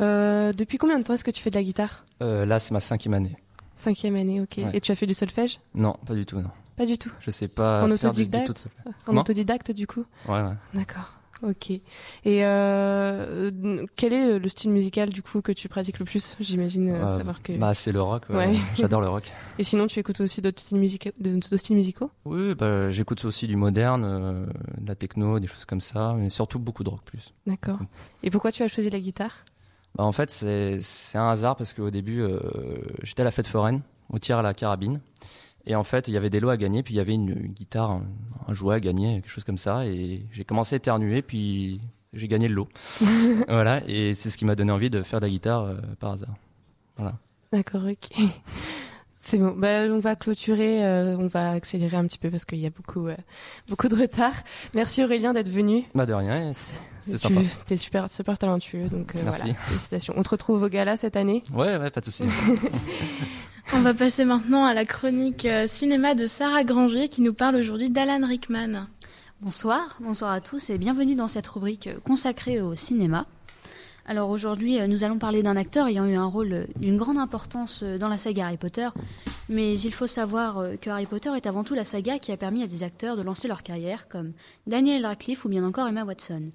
Euh, 0.00 0.52
depuis 0.52 0.78
combien 0.78 0.98
de 0.98 1.04
temps 1.04 1.14
est-ce 1.14 1.24
que 1.24 1.30
tu 1.30 1.40
fais 1.42 1.50
de 1.50 1.54
la 1.56 1.62
guitare? 1.62 2.04
Euh, 2.22 2.44
là, 2.44 2.58
c'est 2.58 2.72
ma 2.72 2.80
cinquième 2.80 3.14
année. 3.14 3.36
Cinquième 3.76 4.16
année, 4.16 4.40
ok. 4.40 4.54
Ouais. 4.58 4.70
Et 4.74 4.80
tu 4.80 4.90
as 4.90 4.96
fait 4.96 5.06
du 5.06 5.14
solfège? 5.14 5.60
Non, 5.74 5.96
pas 6.06 6.14
du 6.14 6.26
tout, 6.26 6.38
non. 6.40 6.50
Pas 6.76 6.86
du 6.86 6.98
tout. 6.98 7.10
Je 7.20 7.30
sais 7.30 7.48
pas 7.48 7.84
En 7.84 7.88
faire 7.96 8.10
du, 8.10 8.24
du 8.26 8.36
autodidacte 8.36 8.46
tout 8.48 8.52
de 8.54 8.58
solfège. 8.58 8.82
En 8.86 8.92
Comment? 9.04 9.20
autodidacte, 9.20 9.70
du 9.70 9.86
coup? 9.86 10.04
Ouais, 10.28 10.42
ouais. 10.42 10.54
D'accord. 10.74 11.12
Ok. 11.42 11.70
Et 11.70 11.80
euh, 12.44 13.50
quel 13.96 14.12
est 14.12 14.38
le 14.38 14.48
style 14.48 14.70
musical 14.70 15.08
du 15.10 15.22
coup 15.22 15.40
que 15.42 15.50
tu 15.52 15.68
pratiques 15.68 15.98
le 15.98 16.04
plus? 16.04 16.36
J'imagine 16.40 16.88
euh, 16.90 17.04
Euh, 17.04 17.18
savoir 17.18 17.42
que. 17.42 17.52
Bah, 17.52 17.74
c'est 17.74 17.90
le 17.92 18.00
rock, 18.00 18.24
ouais. 18.30 18.54
J'adore 18.76 19.00
le 19.00 19.08
rock. 19.08 19.30
Et 19.58 19.64
sinon, 19.64 19.86
tu 19.88 19.98
écoutes 19.98 20.20
aussi 20.20 20.40
d'autres 20.40 20.60
styles, 20.60 20.78
musica- 20.78 21.12
musicaux? 21.74 22.10
Oui, 22.24 22.54
bah, 22.54 22.90
j'écoute 22.90 23.24
aussi 23.24 23.46
du 23.48 23.56
moderne, 23.56 24.04
euh, 24.04 24.46
de 24.80 24.86
la 24.88 24.94
techno, 24.94 25.40
des 25.40 25.46
choses 25.48 25.64
comme 25.64 25.80
ça, 25.80 26.14
mais 26.16 26.28
surtout 26.28 26.58
beaucoup 26.58 26.84
de 26.84 26.90
rock 26.90 27.02
plus. 27.04 27.34
D'accord. 27.46 27.78
Et 28.22 28.30
pourquoi 28.30 28.52
tu 28.52 28.62
as 28.62 28.68
choisi 28.68 28.88
la 28.90 29.00
guitare? 29.00 29.44
Bah, 29.96 30.04
en 30.04 30.12
fait, 30.12 30.30
c'est 30.30 31.18
un 31.18 31.28
hasard 31.28 31.56
parce 31.56 31.74
qu'au 31.74 31.90
début, 31.90 32.24
j'étais 33.02 33.22
à 33.22 33.24
la 33.24 33.30
fête 33.30 33.48
foraine, 33.48 33.82
au 34.10 34.18
tir 34.18 34.38
à 34.38 34.42
la 34.42 34.54
carabine. 34.54 35.00
Et 35.66 35.74
en 35.76 35.84
fait, 35.84 36.08
il 36.08 36.14
y 36.14 36.16
avait 36.16 36.30
des 36.30 36.40
lots 36.40 36.48
à 36.48 36.56
gagner, 36.56 36.82
puis 36.82 36.94
il 36.94 36.96
y 36.96 37.00
avait 37.00 37.14
une, 37.14 37.30
une 37.30 37.52
guitare, 37.52 37.90
un, 37.90 38.04
un 38.48 38.54
jouet 38.54 38.76
à 38.76 38.80
gagner, 38.80 39.20
quelque 39.20 39.30
chose 39.30 39.44
comme 39.44 39.58
ça. 39.58 39.86
Et 39.86 40.26
j'ai 40.32 40.44
commencé 40.44 40.74
à 40.74 40.78
éternuer, 40.78 41.22
puis 41.22 41.80
j'ai 42.12 42.28
gagné 42.28 42.48
le 42.48 42.54
lot. 42.54 42.68
voilà, 43.48 43.82
et 43.86 44.14
c'est 44.14 44.30
ce 44.30 44.36
qui 44.36 44.44
m'a 44.44 44.54
donné 44.54 44.72
envie 44.72 44.90
de 44.90 45.02
faire 45.02 45.20
de 45.20 45.26
la 45.26 45.30
guitare 45.30 45.64
euh, 45.64 45.76
par 45.98 46.12
hasard. 46.12 46.34
Voilà. 46.96 47.16
D'accord, 47.52 47.82
ok. 47.84 48.18
C'est 49.24 49.38
bon. 49.38 49.54
Bah, 49.56 49.82
on 49.88 50.00
va 50.00 50.16
clôturer, 50.16 50.84
euh, 50.84 51.16
on 51.16 51.28
va 51.28 51.50
accélérer 51.52 51.96
un 51.96 52.04
petit 52.06 52.18
peu 52.18 52.28
parce 52.28 52.44
qu'il 52.44 52.58
y 52.58 52.66
a 52.66 52.70
beaucoup, 52.70 53.06
euh, 53.06 53.14
beaucoup 53.68 53.86
de 53.86 53.94
retard. 53.94 54.32
Merci 54.74 55.04
Aurélien 55.04 55.32
d'être 55.32 55.48
venu. 55.48 55.84
Bah, 55.94 56.06
de 56.06 56.12
rien, 56.12 56.50
c'est 56.52 57.12
Tu 57.12 57.18
sympa. 57.18 57.40
es 57.70 57.76
super, 57.76 58.10
super 58.10 58.36
talentueux, 58.36 58.88
donc 58.88 59.14
euh, 59.14 59.20
Merci. 59.22 59.42
voilà. 59.42 59.54
Félicitations. 59.54 60.14
On 60.16 60.24
te 60.24 60.30
retrouve 60.30 60.64
au 60.64 60.68
gala 60.68 60.96
cette 60.96 61.16
année. 61.16 61.44
Ouais, 61.54 61.76
ouais, 61.76 61.90
pas 61.90 62.00
de 62.00 62.06
souci. 62.06 62.24
On 63.72 63.80
va 63.80 63.94
passer 63.94 64.24
maintenant 64.24 64.64
à 64.64 64.74
la 64.74 64.84
chronique 64.84 65.44
euh, 65.44 65.68
cinéma 65.68 66.14
de 66.16 66.26
Sarah 66.26 66.64
Granger 66.64 67.08
qui 67.08 67.22
nous 67.22 67.32
parle 67.32 67.54
aujourd'hui 67.56 67.90
d'Alan 67.90 68.26
Rickman. 68.26 68.88
Bonsoir, 69.40 69.96
bonsoir 70.00 70.32
à 70.32 70.40
tous 70.40 70.68
et 70.70 70.78
bienvenue 70.78 71.14
dans 71.14 71.28
cette 71.28 71.46
rubrique 71.46 71.88
consacrée 72.04 72.60
au 72.60 72.74
cinéma. 72.74 73.26
Alors 74.04 74.30
aujourd'hui, 74.30 74.80
euh, 74.80 74.88
nous 74.88 75.04
allons 75.04 75.18
parler 75.18 75.42
d'un 75.42 75.56
acteur 75.56 75.86
ayant 75.86 76.06
eu 76.06 76.14
un 76.14 76.26
rôle 76.26 76.52
euh, 76.52 76.66
d'une 76.76 76.96
grande 76.96 77.18
importance 77.18 77.82
euh, 77.84 77.98
dans 77.98 78.08
la 78.08 78.18
saga 78.18 78.46
Harry 78.46 78.56
Potter, 78.56 78.88
mais 79.48 79.78
il 79.78 79.92
faut 79.92 80.08
savoir 80.08 80.64
que 80.80 80.90
Harry 80.90 81.06
Potter 81.06 81.30
est 81.36 81.46
avant 81.46 81.62
tout 81.62 81.74
la 81.74 81.84
saga 81.84 82.18
qui 82.18 82.32
a 82.32 82.36
permis 82.36 82.64
à 82.64 82.66
des 82.66 82.82
acteurs 82.82 83.16
de 83.16 83.22
lancer 83.22 83.46
leur 83.46 83.62
carrière, 83.62 84.08
comme 84.08 84.32
Daniel 84.66 85.06
Radcliffe 85.06 85.44
ou 85.44 85.48
bien 85.48 85.64
encore 85.64 85.86
Emma 85.86 86.04
Watson. 86.04 86.50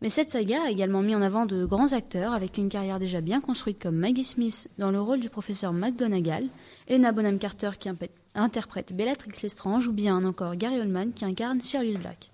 Mais 0.00 0.08
cette 0.08 0.30
saga 0.30 0.62
a 0.66 0.70
également 0.70 1.02
mis 1.02 1.14
en 1.14 1.22
avant 1.22 1.44
de 1.44 1.64
grands 1.66 1.92
acteurs 1.92 2.32
avec 2.32 2.56
une 2.56 2.68
carrière 2.68 3.00
déjà 3.00 3.20
bien 3.20 3.40
construite 3.40 3.82
comme 3.82 3.96
Maggie 3.96 4.24
Smith 4.24 4.68
dans 4.78 4.92
le 4.92 5.00
rôle 5.00 5.20
du 5.20 5.28
professeur 5.28 5.72
McGonagall, 5.72 6.46
Elena 6.86 7.12
Bonham 7.12 7.38
Carter 7.38 7.72
qui 7.78 7.90
interprète 8.34 8.94
Bellatrix 8.94 9.32
Lestrange 9.42 9.88
ou 9.88 9.92
bien 9.92 10.24
encore 10.24 10.54
Gary 10.54 10.80
Oldman 10.80 11.12
qui 11.12 11.24
incarne 11.24 11.60
Sirius 11.60 11.98
Black 11.98 12.30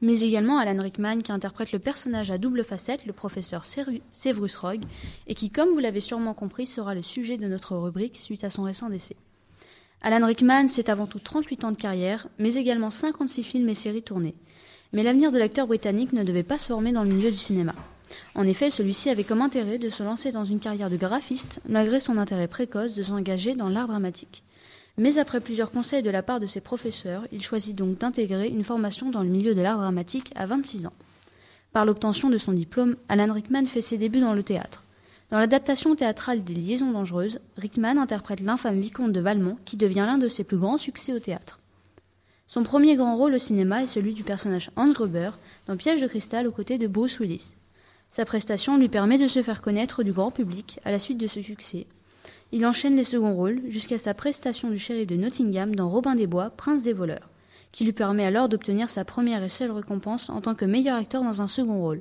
mais 0.00 0.20
également 0.20 0.58
Alan 0.58 0.82
Rickman 0.82 1.18
qui 1.18 1.32
interprète 1.32 1.72
le 1.72 1.78
personnage 1.78 2.30
à 2.30 2.38
double 2.38 2.64
facette, 2.64 3.06
le 3.06 3.12
professeur 3.12 3.64
Severus 3.64 4.56
Rogue, 4.56 4.84
et 5.26 5.34
qui, 5.34 5.50
comme 5.50 5.70
vous 5.70 5.78
l'avez 5.78 6.00
sûrement 6.00 6.34
compris, 6.34 6.66
sera 6.66 6.94
le 6.94 7.02
sujet 7.02 7.36
de 7.36 7.48
notre 7.48 7.76
rubrique 7.76 8.16
suite 8.16 8.44
à 8.44 8.50
son 8.50 8.62
récent 8.62 8.88
décès. 8.88 9.16
Alan 10.00 10.26
Rickman, 10.26 10.68
c'est 10.68 10.88
avant 10.88 11.06
tout 11.06 11.18
38 11.18 11.64
ans 11.64 11.72
de 11.72 11.76
carrière, 11.76 12.28
mais 12.38 12.54
également 12.54 12.90
56 12.90 13.42
films 13.42 13.68
et 13.68 13.74
séries 13.74 14.02
tournés. 14.02 14.34
Mais 14.92 15.02
l'avenir 15.02 15.32
de 15.32 15.38
l'acteur 15.38 15.66
britannique 15.66 16.12
ne 16.12 16.22
devait 16.22 16.42
pas 16.42 16.56
se 16.56 16.66
former 16.66 16.92
dans 16.92 17.02
le 17.02 17.12
milieu 17.12 17.30
du 17.30 17.36
cinéma. 17.36 17.74
En 18.34 18.46
effet, 18.46 18.70
celui-ci 18.70 19.10
avait 19.10 19.24
comme 19.24 19.42
intérêt 19.42 19.78
de 19.78 19.88
se 19.88 20.02
lancer 20.02 20.32
dans 20.32 20.44
une 20.44 20.60
carrière 20.60 20.88
de 20.88 20.96
graphiste, 20.96 21.60
malgré 21.68 22.00
son 22.00 22.16
intérêt 22.16 22.48
précoce 22.48 22.94
de 22.94 23.02
s'engager 23.02 23.54
dans 23.54 23.68
l'art 23.68 23.88
dramatique. 23.88 24.44
Mais 24.98 25.18
après 25.18 25.40
plusieurs 25.40 25.70
conseils 25.70 26.02
de 26.02 26.10
la 26.10 26.24
part 26.24 26.40
de 26.40 26.48
ses 26.48 26.60
professeurs, 26.60 27.24
il 27.30 27.42
choisit 27.42 27.74
donc 27.74 27.98
d'intégrer 27.98 28.48
une 28.48 28.64
formation 28.64 29.10
dans 29.10 29.22
le 29.22 29.28
milieu 29.28 29.54
de 29.54 29.62
l'art 29.62 29.78
dramatique 29.78 30.32
à 30.34 30.44
26 30.44 30.86
ans. 30.86 30.92
Par 31.72 31.84
l'obtention 31.84 32.30
de 32.30 32.36
son 32.36 32.52
diplôme, 32.52 32.96
Alan 33.08 33.32
Rickman 33.32 33.66
fait 33.66 33.80
ses 33.80 33.96
débuts 33.96 34.20
dans 34.20 34.34
le 34.34 34.42
théâtre. 34.42 34.82
Dans 35.30 35.38
l'adaptation 35.38 35.94
théâtrale 35.94 36.42
des 36.42 36.54
Liaisons 36.54 36.90
dangereuses, 36.90 37.38
Rickman 37.56 37.96
interprète 37.96 38.40
l'infâme 38.40 38.80
vicomte 38.80 39.12
de 39.12 39.20
Valmont 39.20 39.56
qui 39.64 39.76
devient 39.76 40.04
l'un 40.06 40.18
de 40.18 40.26
ses 40.26 40.42
plus 40.42 40.58
grands 40.58 40.78
succès 40.78 41.12
au 41.12 41.20
théâtre. 41.20 41.60
Son 42.48 42.64
premier 42.64 42.96
grand 42.96 43.14
rôle 43.14 43.34
au 43.34 43.38
cinéma 43.38 43.84
est 43.84 43.88
celui 43.88 44.14
du 44.14 44.24
personnage 44.24 44.70
Hans 44.74 44.90
Gruber 44.90 45.30
dans 45.66 45.76
Piège 45.76 46.00
de 46.00 46.08
cristal 46.08 46.48
aux 46.48 46.52
côtés 46.52 46.78
de 46.78 46.88
Bruce 46.88 47.20
Willis. 47.20 47.54
Sa 48.10 48.24
prestation 48.24 48.76
lui 48.78 48.88
permet 48.88 49.18
de 49.18 49.28
se 49.28 49.42
faire 49.42 49.62
connaître 49.62 50.02
du 50.02 50.12
grand 50.12 50.32
public 50.32 50.80
à 50.84 50.90
la 50.90 50.98
suite 50.98 51.18
de 51.18 51.26
ce 51.28 51.42
succès, 51.42 51.86
il 52.50 52.64
enchaîne 52.64 52.96
les 52.96 53.04
seconds 53.04 53.34
rôles 53.34 53.60
jusqu'à 53.68 53.98
sa 53.98 54.14
prestation 54.14 54.70
du 54.70 54.78
shérif 54.78 55.06
de 55.06 55.16
Nottingham 55.16 55.74
dans 55.74 55.88
Robin 55.88 56.14
des 56.14 56.26
Bois, 56.26 56.50
Prince 56.50 56.82
des 56.82 56.94
voleurs, 56.94 57.28
qui 57.72 57.84
lui 57.84 57.92
permet 57.92 58.24
alors 58.24 58.48
d'obtenir 58.48 58.88
sa 58.88 59.04
première 59.04 59.42
et 59.42 59.50
seule 59.50 59.70
récompense 59.70 60.30
en 60.30 60.40
tant 60.40 60.54
que 60.54 60.64
meilleur 60.64 60.96
acteur 60.96 61.22
dans 61.22 61.42
un 61.42 61.48
second 61.48 61.80
rôle. 61.80 62.00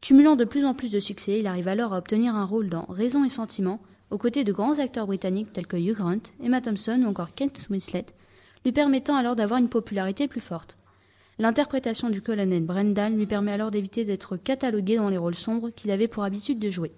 Cumulant 0.00 0.34
de 0.34 0.44
plus 0.44 0.64
en 0.64 0.72
plus 0.72 0.90
de 0.90 1.00
succès, 1.00 1.38
il 1.38 1.46
arrive 1.46 1.68
alors 1.68 1.92
à 1.92 1.98
obtenir 1.98 2.34
un 2.34 2.46
rôle 2.46 2.70
dans 2.70 2.86
Raison 2.88 3.22
et 3.22 3.28
Sentiment, 3.28 3.80
aux 4.10 4.16
côtés 4.16 4.44
de 4.44 4.52
grands 4.52 4.78
acteurs 4.78 5.06
britanniques 5.06 5.52
tels 5.52 5.66
que 5.66 5.76
Hugh 5.76 5.94
Grant, 5.94 6.22
Emma 6.42 6.62
Thompson 6.62 7.02
ou 7.04 7.08
encore 7.08 7.34
Kent 7.34 7.66
Winslet, 7.68 8.06
lui 8.64 8.72
permettant 8.72 9.16
alors 9.16 9.36
d'avoir 9.36 9.60
une 9.60 9.68
popularité 9.68 10.26
plus 10.26 10.40
forte. 10.40 10.78
L'interprétation 11.38 12.08
du 12.08 12.22
colonel 12.22 12.64
Brendan 12.64 13.16
lui 13.16 13.26
permet 13.26 13.52
alors 13.52 13.70
d'éviter 13.70 14.04
d'être 14.04 14.36
catalogué 14.36 14.96
dans 14.96 15.10
les 15.10 15.18
rôles 15.18 15.34
sombres 15.34 15.70
qu'il 15.70 15.90
avait 15.90 16.08
pour 16.08 16.24
habitude 16.24 16.58
de 16.58 16.70
jouer. 16.70 16.92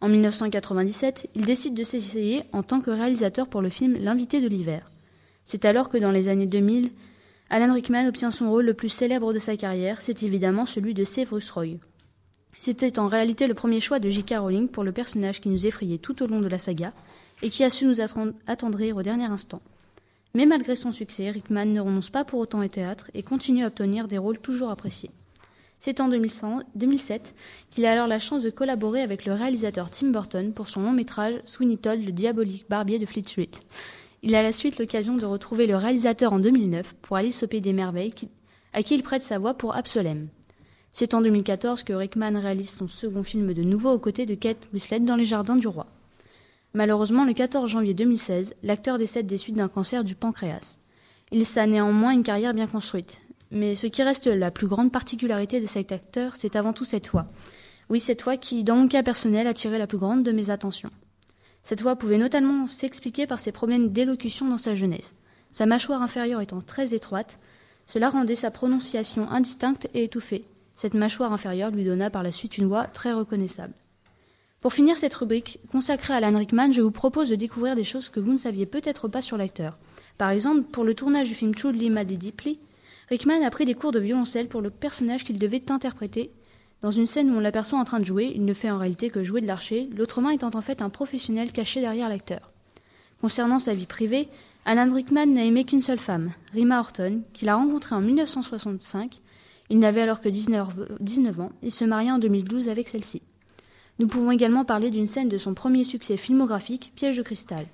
En 0.00 0.08
1997, 0.08 1.30
il 1.34 1.46
décide 1.46 1.74
de 1.74 1.84
s'essayer 1.84 2.44
en 2.52 2.62
tant 2.62 2.80
que 2.80 2.90
réalisateur 2.90 3.48
pour 3.48 3.62
le 3.62 3.70
film 3.70 3.96
L'invité 4.00 4.40
de 4.40 4.48
l'hiver. 4.48 4.90
C'est 5.44 5.64
alors 5.64 5.88
que 5.88 5.96
dans 5.96 6.10
les 6.10 6.28
années 6.28 6.46
2000, 6.46 6.90
Alan 7.48 7.72
Rickman 7.72 8.08
obtient 8.08 8.30
son 8.30 8.50
rôle 8.50 8.66
le 8.66 8.74
plus 8.74 8.88
célèbre 8.88 9.32
de 9.32 9.38
sa 9.38 9.56
carrière, 9.56 10.02
c'est 10.02 10.22
évidemment 10.22 10.66
celui 10.66 10.92
de 10.92 11.04
Severus 11.04 11.50
Roy. 11.50 11.78
C'était 12.58 12.98
en 12.98 13.06
réalité 13.06 13.46
le 13.46 13.54
premier 13.54 13.80
choix 13.80 13.98
de 13.98 14.08
J.K. 14.10 14.34
Rowling 14.38 14.68
pour 14.68 14.82
le 14.82 14.92
personnage 14.92 15.40
qui 15.40 15.48
nous 15.48 15.66
effrayait 15.66 15.98
tout 15.98 16.22
au 16.22 16.26
long 16.26 16.40
de 16.40 16.48
la 16.48 16.58
saga 16.58 16.92
et 17.42 17.50
qui 17.50 17.64
a 17.64 17.70
su 17.70 17.86
nous 17.86 18.00
attendrir 18.00 18.96
au 18.96 19.02
dernier 19.02 19.26
instant. 19.26 19.62
Mais 20.34 20.46
malgré 20.46 20.74
son 20.74 20.92
succès, 20.92 21.30
Rickman 21.30 21.66
ne 21.66 21.80
renonce 21.80 22.10
pas 22.10 22.24
pour 22.24 22.40
autant 22.40 22.62
au 22.62 22.68
théâtre 22.68 23.10
et 23.14 23.22
continue 23.22 23.64
à 23.64 23.68
obtenir 23.68 24.08
des 24.08 24.18
rôles 24.18 24.38
toujours 24.38 24.70
appréciés. 24.70 25.10
C'est 25.78 26.00
en 26.00 26.08
2007 26.08 27.34
qu'il 27.70 27.84
a 27.84 27.92
alors 27.92 28.06
la 28.06 28.18
chance 28.18 28.42
de 28.42 28.50
collaborer 28.50 29.02
avec 29.02 29.26
le 29.26 29.32
réalisateur 29.32 29.90
Tim 29.90 30.08
Burton 30.08 30.52
pour 30.52 30.68
son 30.68 30.82
long 30.82 30.92
métrage 30.92 31.34
Sweeney 31.44 31.76
Todd, 31.76 32.02
le 32.02 32.12
diabolique 32.12 32.68
barbier 32.68 32.98
de 32.98 33.06
Fleet 33.06 33.26
Street. 33.26 33.50
Il 34.22 34.34
a 34.34 34.42
la 34.42 34.52
suite 34.52 34.78
l'occasion 34.78 35.16
de 35.16 35.26
retrouver 35.26 35.66
le 35.66 35.76
réalisateur 35.76 36.32
en 36.32 36.38
2009 36.38 36.94
pour 37.02 37.16
Alice 37.16 37.42
au 37.42 37.46
Pays 37.46 37.60
des 37.60 37.72
Merveilles, 37.72 38.14
à 38.72 38.82
qui 38.82 38.94
il 38.94 39.02
prête 39.02 39.22
sa 39.22 39.38
voix 39.38 39.54
pour 39.54 39.76
Absolem. 39.76 40.28
C'est 40.92 41.12
en 41.12 41.20
2014 41.20 41.82
que 41.82 41.92
Rickman 41.92 42.40
réalise 42.40 42.70
son 42.70 42.88
second 42.88 43.22
film 43.22 43.52
de 43.52 43.62
nouveau 43.62 43.90
aux 43.90 43.98
côtés 43.98 44.24
de 44.24 44.34
Kate 44.34 44.68
Winslet 44.72 45.00
dans 45.00 45.14
Les 45.14 45.26
Jardins 45.26 45.56
du 45.56 45.68
Roi. 45.68 45.86
Malheureusement, 46.72 47.24
le 47.24 47.34
14 47.34 47.70
janvier 47.70 47.94
2016, 47.94 48.54
l'acteur 48.62 48.96
décède 48.96 49.26
des 49.26 49.36
suites 49.36 49.56
d'un 49.56 49.68
cancer 49.68 50.04
du 50.04 50.14
pancréas. 50.14 50.78
Il 51.32 51.44
a 51.56 51.66
néanmoins 51.66 52.12
une 52.12 52.22
carrière 52.22 52.54
bien 52.54 52.66
construite. 52.66 53.20
Mais 53.50 53.74
ce 53.74 53.86
qui 53.86 54.02
reste 54.02 54.26
la 54.26 54.50
plus 54.50 54.66
grande 54.66 54.92
particularité 54.92 55.60
de 55.60 55.66
cet 55.66 55.92
acteur, 55.92 56.36
c'est 56.36 56.56
avant 56.56 56.72
tout 56.72 56.84
cette 56.84 57.08
voix. 57.08 57.26
Oui, 57.88 58.00
cette 58.00 58.22
voix 58.22 58.36
qui, 58.36 58.64
dans 58.64 58.76
mon 58.76 58.88
cas 58.88 59.02
personnel, 59.02 59.46
a 59.46 59.54
tiré 59.54 59.78
la 59.78 59.86
plus 59.86 59.98
grande 59.98 60.24
de 60.24 60.32
mes 60.32 60.50
attentions. 60.50 60.90
Cette 61.62 61.82
voix 61.82 61.96
pouvait 61.96 62.18
notamment 62.18 62.66
s'expliquer 62.66 63.26
par 63.26 63.40
ses 63.40 63.52
problèmes 63.52 63.90
d'élocution 63.90 64.48
dans 64.48 64.58
sa 64.58 64.74
jeunesse. 64.74 65.14
Sa 65.52 65.66
mâchoire 65.66 66.02
inférieure 66.02 66.40
étant 66.40 66.60
très 66.60 66.94
étroite, 66.94 67.38
cela 67.86 68.10
rendait 68.10 68.34
sa 68.34 68.50
prononciation 68.50 69.30
indistincte 69.30 69.88
et 69.94 70.04
étouffée. 70.04 70.44
Cette 70.74 70.94
mâchoire 70.94 71.32
inférieure 71.32 71.70
lui 71.70 71.84
donna 71.84 72.10
par 72.10 72.22
la 72.22 72.32
suite 72.32 72.58
une 72.58 72.66
voix 72.66 72.86
très 72.86 73.12
reconnaissable. 73.12 73.74
Pour 74.60 74.72
finir 74.72 74.96
cette 74.96 75.14
rubrique 75.14 75.60
consacrée 75.70 76.14
à 76.14 76.16
Alan 76.16 76.36
Rickman, 76.36 76.72
je 76.72 76.82
vous 76.82 76.90
propose 76.90 77.30
de 77.30 77.36
découvrir 77.36 77.76
des 77.76 77.84
choses 77.84 78.08
que 78.08 78.20
vous 78.20 78.32
ne 78.32 78.38
saviez 78.38 78.66
peut-être 78.66 79.06
pas 79.06 79.22
sur 79.22 79.36
l'acteur. 79.36 79.78
Par 80.18 80.30
exemple, 80.30 80.64
pour 80.64 80.84
le 80.84 80.94
tournage 80.94 81.28
du 81.28 81.34
film 81.34 81.52
Madly 81.90 82.18
Deeply, 82.18 82.58
Rickman 83.08 83.42
a 83.44 83.50
pris 83.50 83.64
des 83.64 83.74
cours 83.74 83.92
de 83.92 84.00
violoncelle 84.00 84.48
pour 84.48 84.60
le 84.60 84.70
personnage 84.70 85.24
qu'il 85.24 85.38
devait 85.38 85.70
interpréter. 85.70 86.32
Dans 86.82 86.90
une 86.90 87.06
scène 87.06 87.30
où 87.30 87.36
on 87.36 87.40
l'aperçoit 87.40 87.78
en 87.78 87.84
train 87.84 88.00
de 88.00 88.04
jouer, 88.04 88.32
il 88.34 88.44
ne 88.44 88.52
fait 88.52 88.70
en 88.70 88.78
réalité 88.78 89.10
que 89.10 89.22
jouer 89.22 89.40
de 89.40 89.46
l'archer, 89.46 89.88
l'autre 89.96 90.20
main 90.20 90.30
étant 90.30 90.50
en 90.54 90.60
fait 90.60 90.82
un 90.82 90.90
professionnel 90.90 91.52
caché 91.52 91.80
derrière 91.80 92.08
l'acteur. 92.08 92.50
Concernant 93.20 93.60
sa 93.60 93.74
vie 93.74 93.86
privée, 93.86 94.28
Alan 94.64 94.92
Rickman 94.92 95.26
n'a 95.26 95.44
aimé 95.44 95.64
qu'une 95.64 95.82
seule 95.82 95.98
femme, 95.98 96.32
Rima 96.52 96.80
Horton, 96.80 97.22
qu'il 97.32 97.48
a 97.48 97.54
rencontrée 97.54 97.94
en 97.94 98.00
1965. 98.00 99.20
Il 99.70 99.78
n'avait 99.78 100.02
alors 100.02 100.20
que 100.20 100.28
19 100.28 101.40
ans 101.40 101.52
et 101.62 101.70
se 101.70 101.84
maria 101.84 102.14
en 102.14 102.18
2012 102.18 102.68
avec 102.68 102.88
celle-ci. 102.88 103.22
Nous 104.00 104.08
pouvons 104.08 104.32
également 104.32 104.64
parler 104.64 104.90
d'une 104.90 105.06
scène 105.06 105.28
de 105.28 105.38
son 105.38 105.54
premier 105.54 105.84
succès 105.84 106.16
filmographique, 106.16 106.92
Piège 106.96 107.16
de 107.16 107.22
cristal. 107.22 107.64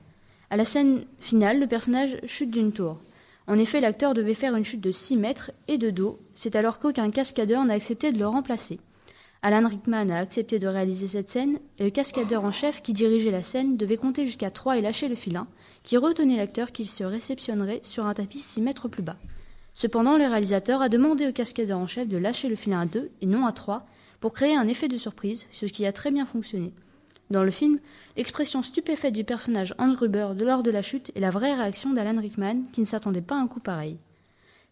À 0.50 0.56
la 0.56 0.64
scène 0.66 1.04
finale, 1.18 1.58
le 1.58 1.66
personnage 1.66 2.18
chute 2.26 2.50
d'une 2.50 2.72
tour. 2.72 2.98
En 3.46 3.58
effet, 3.58 3.80
l'acteur 3.80 4.14
devait 4.14 4.34
faire 4.34 4.54
une 4.54 4.64
chute 4.64 4.80
de 4.80 4.90
6 4.90 5.16
mètres 5.16 5.50
et 5.68 5.78
de 5.78 5.90
dos, 5.90 6.20
c'est 6.34 6.56
alors 6.56 6.78
qu'aucun 6.78 7.10
cascadeur 7.10 7.64
n'a 7.64 7.74
accepté 7.74 8.12
de 8.12 8.18
le 8.18 8.26
remplacer. 8.26 8.80
Alan 9.44 9.68
Rickman 9.68 10.08
a 10.10 10.18
accepté 10.18 10.60
de 10.60 10.68
réaliser 10.68 11.08
cette 11.08 11.28
scène, 11.28 11.58
et 11.78 11.84
le 11.84 11.90
cascadeur 11.90 12.44
en 12.44 12.52
chef 12.52 12.80
qui 12.80 12.92
dirigeait 12.92 13.32
la 13.32 13.42
scène 13.42 13.76
devait 13.76 13.96
compter 13.96 14.24
jusqu'à 14.24 14.52
3 14.52 14.78
et 14.78 14.80
lâcher 14.80 15.08
le 15.08 15.16
filin, 15.16 15.48
qui 15.82 15.96
retenait 15.96 16.36
l'acteur 16.36 16.70
qui 16.70 16.86
se 16.86 17.02
réceptionnerait 17.02 17.80
sur 17.82 18.06
un 18.06 18.14
tapis 18.14 18.38
6 18.38 18.60
mètres 18.60 18.86
plus 18.86 19.02
bas. 19.02 19.16
Cependant, 19.74 20.16
le 20.16 20.26
réalisateur 20.26 20.80
a 20.80 20.88
demandé 20.88 21.26
au 21.26 21.32
cascadeur 21.32 21.78
en 21.78 21.88
chef 21.88 22.06
de 22.06 22.18
lâcher 22.18 22.48
le 22.48 22.54
filin 22.54 22.82
à 22.82 22.86
2 22.86 23.10
et 23.20 23.26
non 23.26 23.46
à 23.46 23.52
3 23.52 23.84
pour 24.20 24.32
créer 24.32 24.54
un 24.54 24.68
effet 24.68 24.86
de 24.86 24.96
surprise, 24.96 25.46
ce 25.50 25.66
qui 25.66 25.86
a 25.86 25.92
très 25.92 26.12
bien 26.12 26.26
fonctionné. 26.26 26.72
Dans 27.32 27.44
le 27.44 27.50
film, 27.50 27.78
l'expression 28.18 28.60
stupéfaite 28.60 29.14
du 29.14 29.24
personnage 29.24 29.74
Hans 29.78 29.94
Gruber 29.94 30.28
lors 30.38 30.62
de 30.62 30.70
la 30.70 30.82
chute 30.82 31.10
est 31.16 31.20
la 31.20 31.30
vraie 31.30 31.54
réaction 31.54 31.94
d'Alan 31.94 32.20
Rickman, 32.20 32.64
qui 32.74 32.82
ne 32.82 32.86
s'attendait 32.86 33.22
pas 33.22 33.36
à 33.36 33.38
un 33.38 33.46
coup 33.46 33.58
pareil. 33.58 33.96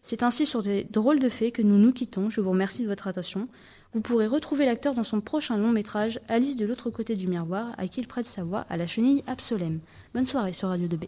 C'est 0.03 0.21
ainsi 0.21 0.45
sur 0.45 0.61
des 0.61 0.83
drôles 0.83 1.17
de 1.17 1.27
faits 1.27 1.53
que 1.53 1.63
nous 1.63 1.79
nous 1.79 1.91
quittons. 1.91 2.29
Je 2.29 2.39
vous 2.39 2.51
remercie 2.51 2.83
de 2.83 2.87
votre 2.87 3.07
attention. 3.07 3.47
Vous 3.95 4.01
pourrez 4.01 4.27
retrouver 4.27 4.67
l'acteur 4.67 4.93
dans 4.93 5.03
son 5.03 5.21
prochain 5.21 5.57
long 5.57 5.71
métrage, 5.71 6.19
Alice 6.27 6.55
de 6.55 6.67
l'autre 6.67 6.91
côté 6.91 7.15
du 7.15 7.27
miroir, 7.27 7.73
à 7.79 7.87
qui 7.87 7.99
il 7.99 8.07
prête 8.07 8.27
sa 8.27 8.43
voix 8.43 8.67
à 8.69 8.77
la 8.77 8.85
chenille 8.85 9.23
Absolem. 9.25 9.79
Bonne 10.13 10.27
soirée 10.27 10.53
sur 10.53 10.67
Radio 10.67 10.87
2B. 10.87 11.07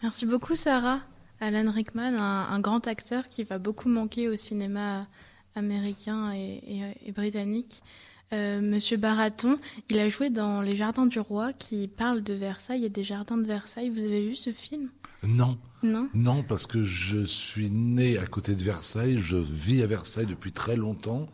Merci 0.00 0.26
beaucoup, 0.26 0.54
Sarah. 0.54 1.00
Alan 1.40 1.72
Rickman, 1.72 2.16
un, 2.20 2.60
grand 2.60 2.86
acteur 2.86 3.28
qui 3.28 3.42
va 3.42 3.58
beaucoup 3.58 3.88
manquer 3.88 4.28
au 4.28 4.36
cinéma 4.36 5.08
américain 5.56 6.30
et 6.30 7.12
britannique. 7.12 7.82
Euh, 8.32 8.60
Monsieur 8.60 8.96
Baraton, 8.96 9.58
il 9.90 9.98
a 9.98 10.08
joué 10.08 10.30
dans 10.30 10.60
Les 10.60 10.76
Jardins 10.76 11.06
du 11.06 11.20
Roi 11.20 11.52
qui 11.52 11.88
parle 11.88 12.22
de 12.22 12.34
Versailles 12.34 12.84
et 12.84 12.88
des 12.88 13.04
Jardins 13.04 13.36
de 13.36 13.46
Versailles. 13.46 13.90
Vous 13.90 14.04
avez 14.04 14.26
vu 14.26 14.34
ce 14.34 14.52
film? 14.52 14.88
Non. 15.22 15.58
Non? 15.82 16.08
Non, 16.14 16.42
parce 16.42 16.66
que 16.66 16.82
je 16.82 17.24
suis 17.24 17.70
né 17.70 18.18
à 18.18 18.26
côté 18.26 18.54
de 18.54 18.62
Versailles, 18.62 19.18
je 19.18 19.36
vis 19.36 19.82
à 19.82 19.86
Versailles 19.86 20.26
depuis 20.26 20.52
très 20.52 20.76
longtemps. 20.76 21.26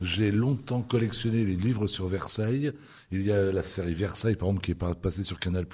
J'ai 0.00 0.30
longtemps 0.30 0.82
collectionné 0.82 1.44
les 1.44 1.56
livres 1.56 1.86
sur 1.86 2.06
Versailles. 2.06 2.72
Il 3.10 3.22
y 3.22 3.32
a 3.32 3.52
la 3.52 3.62
série 3.62 3.94
Versailles, 3.94 4.36
par 4.36 4.48
exemple, 4.48 4.64
qui 4.64 4.70
est 4.70 4.94
passée 4.94 5.24
sur 5.24 5.40
Canal+, 5.40 5.66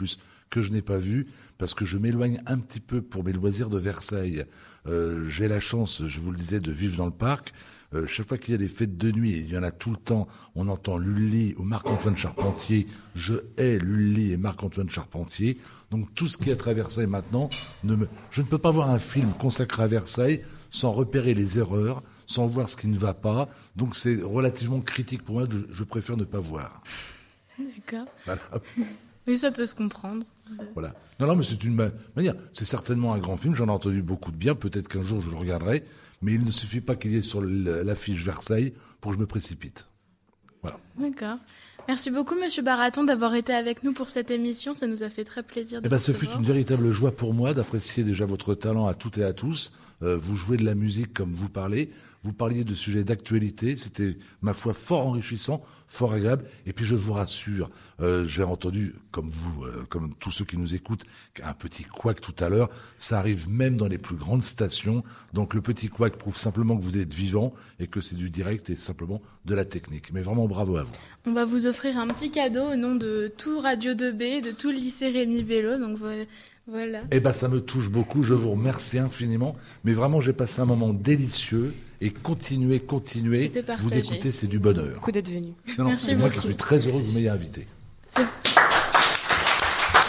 que 0.50 0.62
je 0.62 0.70
n'ai 0.70 0.82
pas 0.82 0.98
vu 0.98 1.26
parce 1.58 1.74
que 1.74 1.84
je 1.84 1.98
m'éloigne 1.98 2.40
un 2.46 2.58
petit 2.58 2.80
peu 2.80 3.02
pour 3.02 3.22
mes 3.22 3.32
loisirs 3.32 3.70
de 3.70 3.78
Versailles. 3.78 4.44
Euh, 4.86 5.28
j'ai 5.28 5.48
la 5.48 5.60
chance, 5.60 6.06
je 6.06 6.20
vous 6.20 6.30
le 6.30 6.38
disais, 6.38 6.58
de 6.58 6.72
vivre 6.72 6.96
dans 6.96 7.06
le 7.06 7.12
parc. 7.12 7.52
Euh, 7.94 8.06
chaque 8.06 8.28
fois 8.28 8.38
qu'il 8.38 8.52
y 8.52 8.54
a 8.54 8.58
des 8.58 8.68
fêtes 8.68 8.96
de 8.96 9.12
nuit, 9.12 9.34
et 9.34 9.38
il 9.38 9.50
y 9.50 9.56
en 9.56 9.62
a 9.62 9.70
tout 9.70 9.90
le 9.90 9.96
temps, 9.96 10.26
on 10.54 10.68
entend 10.68 10.98
Lully 10.98 11.54
ou 11.58 11.62
Marc-Antoine 11.62 12.16
Charpentier. 12.16 12.86
Je 13.14 13.34
hais 13.56 13.78
Lully 13.78 14.32
et 14.32 14.36
Marc-Antoine 14.36 14.90
Charpentier. 14.90 15.58
Donc 15.90 16.12
tout 16.14 16.26
ce 16.26 16.36
qui 16.36 16.50
est 16.50 16.66
à 16.66 16.72
Versailles 16.72 17.06
maintenant, 17.06 17.50
ne 17.84 17.94
me... 17.94 18.08
je 18.30 18.42
ne 18.42 18.46
peux 18.46 18.58
pas 18.58 18.70
voir 18.70 18.90
un 18.90 18.98
film 18.98 19.32
consacré 19.38 19.84
à 19.84 19.86
Versailles 19.86 20.42
sans 20.70 20.90
repérer 20.90 21.34
les 21.34 21.58
erreurs, 21.58 22.02
sans 22.26 22.46
voir 22.46 22.68
ce 22.68 22.76
qui 22.76 22.88
ne 22.88 22.98
va 22.98 23.14
pas. 23.14 23.48
Donc 23.76 23.94
c'est 23.94 24.20
relativement 24.20 24.80
critique 24.80 25.22
pour 25.22 25.36
moi, 25.36 25.46
je, 25.70 25.84
préfère 25.84 26.16
ne 26.16 26.24
pas 26.24 26.40
voir. 26.40 26.82
D'accord. 27.58 28.06
Voilà. 28.24 28.42
Oui, 29.26 29.38
ça 29.38 29.50
peut 29.50 29.64
se 29.64 29.74
comprendre. 29.74 30.26
Voilà. 30.74 30.94
Non, 31.18 31.26
non, 31.26 31.36
mais 31.36 31.44
c'est 31.44 31.64
une 31.64 31.74
ma- 31.74 31.88
manière. 32.14 32.34
C'est 32.52 32.66
certainement 32.66 33.14
un 33.14 33.18
grand 33.18 33.38
film. 33.38 33.54
J'en 33.54 33.68
ai 33.68 33.70
entendu 33.70 34.02
beaucoup 34.02 34.30
de 34.30 34.36
bien. 34.36 34.54
Peut-être 34.54 34.86
qu'un 34.86 35.00
jour 35.02 35.22
je 35.22 35.30
le 35.30 35.36
regarderai. 35.36 35.82
Mais 36.24 36.32
il 36.32 36.42
ne 36.42 36.50
suffit 36.50 36.80
pas 36.80 36.96
qu'il 36.96 37.12
y 37.12 37.18
ait 37.18 37.22
sur 37.22 37.42
l'affiche 37.42 38.24
Versailles 38.24 38.72
pour 39.02 39.10
que 39.10 39.18
je 39.18 39.20
me 39.20 39.26
précipite. 39.26 39.88
Voilà. 40.62 40.78
D'accord. 40.98 41.36
Merci 41.86 42.10
beaucoup, 42.10 42.34
Monsieur 42.34 42.62
Baraton, 42.62 43.04
d'avoir 43.04 43.34
été 43.34 43.52
avec 43.52 43.82
nous 43.82 43.92
pour 43.92 44.08
cette 44.08 44.30
émission. 44.30 44.72
Ça 44.72 44.86
nous 44.86 45.02
a 45.02 45.10
fait 45.10 45.24
très 45.24 45.42
plaisir 45.42 45.82
de 45.82 45.86
Eh 45.86 45.90
ben, 45.90 45.98
ce 45.98 46.12
fut 46.12 46.28
une 46.34 46.42
véritable 46.42 46.90
joie 46.92 47.14
pour 47.14 47.34
moi 47.34 47.52
d'apprécier 47.52 48.04
déjà 48.04 48.24
votre 48.24 48.54
talent 48.54 48.86
à 48.86 48.94
toutes 48.94 49.18
et 49.18 49.24
à 49.24 49.34
tous. 49.34 49.74
Euh, 50.02 50.16
vous 50.16 50.34
jouez 50.34 50.56
de 50.56 50.64
la 50.64 50.74
musique 50.74 51.12
comme 51.12 51.34
vous 51.34 51.50
parlez. 51.50 51.90
Vous 52.24 52.32
parliez 52.32 52.64
de 52.64 52.74
sujets 52.74 53.04
d'actualité. 53.04 53.76
C'était, 53.76 54.16
ma 54.42 54.54
foi, 54.54 54.72
fort 54.74 55.06
enrichissant, 55.06 55.62
fort 55.86 56.14
agréable. 56.14 56.46
Et 56.66 56.72
puis, 56.72 56.84
je 56.86 56.94
vous 56.94 57.12
rassure, 57.12 57.70
euh, 58.00 58.26
j'ai 58.26 58.42
entendu, 58.42 58.94
comme 59.10 59.28
vous, 59.28 59.64
euh, 59.64 59.84
comme 59.90 60.14
tous 60.18 60.30
ceux 60.30 60.44
qui 60.46 60.56
nous 60.56 60.74
écoutent, 60.74 61.04
un 61.42 61.52
petit 61.52 61.84
couac 61.84 62.20
tout 62.22 62.34
à 62.42 62.48
l'heure. 62.48 62.70
Ça 62.98 63.18
arrive 63.18 63.48
même 63.50 63.76
dans 63.76 63.86
les 63.88 63.98
plus 63.98 64.16
grandes 64.16 64.42
stations. 64.42 65.04
Donc, 65.34 65.52
le 65.54 65.60
petit 65.60 65.88
couac 65.88 66.16
prouve 66.16 66.38
simplement 66.38 66.76
que 66.78 66.82
vous 66.82 66.96
êtes 66.98 67.12
vivant 67.12 67.52
et 67.78 67.86
que 67.86 68.00
c'est 68.00 68.16
du 68.16 68.30
direct 68.30 68.70
et 68.70 68.76
simplement 68.76 69.20
de 69.44 69.54
la 69.54 69.66
technique. 69.66 70.10
Mais 70.12 70.22
vraiment, 70.22 70.48
bravo 70.48 70.76
à 70.78 70.82
vous. 70.82 70.94
On 71.26 71.32
va 71.34 71.44
vous 71.44 71.66
offrir 71.66 71.98
un 71.98 72.08
petit 72.08 72.30
cadeau 72.30 72.72
au 72.72 72.76
nom 72.76 72.94
de 72.94 73.30
tout 73.36 73.60
Radio 73.60 73.92
2B, 73.92 74.42
de 74.42 74.50
tout 74.50 74.70
le 74.70 74.76
lycée 74.78 75.10
Rémi 75.10 75.42
Bello. 75.44 75.78
Donc 75.78 75.98
vo- 75.98 76.06
voilà. 76.66 77.00
Eh 77.10 77.20
ben, 77.20 77.32
ça 77.32 77.48
me 77.48 77.60
touche 77.60 77.90
beaucoup. 77.90 78.22
Je 78.22 78.34
vous 78.34 78.50
remercie 78.52 78.98
infiniment. 78.98 79.54
Mais 79.84 79.92
vraiment, 79.92 80.20
j'ai 80.20 80.32
passé 80.32 80.60
un 80.60 80.64
moment 80.66 80.92
délicieux. 80.92 81.74
Et 82.00 82.10
continuez, 82.10 82.80
continuez. 82.80 83.50
C'était 83.54 83.64
Vous 83.78 83.96
écoutez, 83.96 84.32
c'est 84.32 84.46
du 84.46 84.58
bonheur. 84.58 85.00
Coup 85.00 85.12
d'être 85.12 85.28
venu. 85.30 85.52
Non, 85.78 85.84
non, 85.84 85.90
Merci 85.90 86.14
moi 86.14 86.28
qui 86.28 86.36
beaucoup. 86.36 86.48
suis 86.48 86.56
très 86.56 86.78
heureux 86.86 87.00
que 87.00 87.06
vous 87.06 87.12
m'ayez 87.12 87.28
invité. 87.30 87.66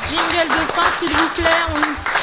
Jingle 0.07 0.47
de 0.49 0.71
fin, 0.73 0.91
s'il 0.97 1.09
vous 1.09 1.29
plaît. 1.35 1.49
On- 1.73 2.14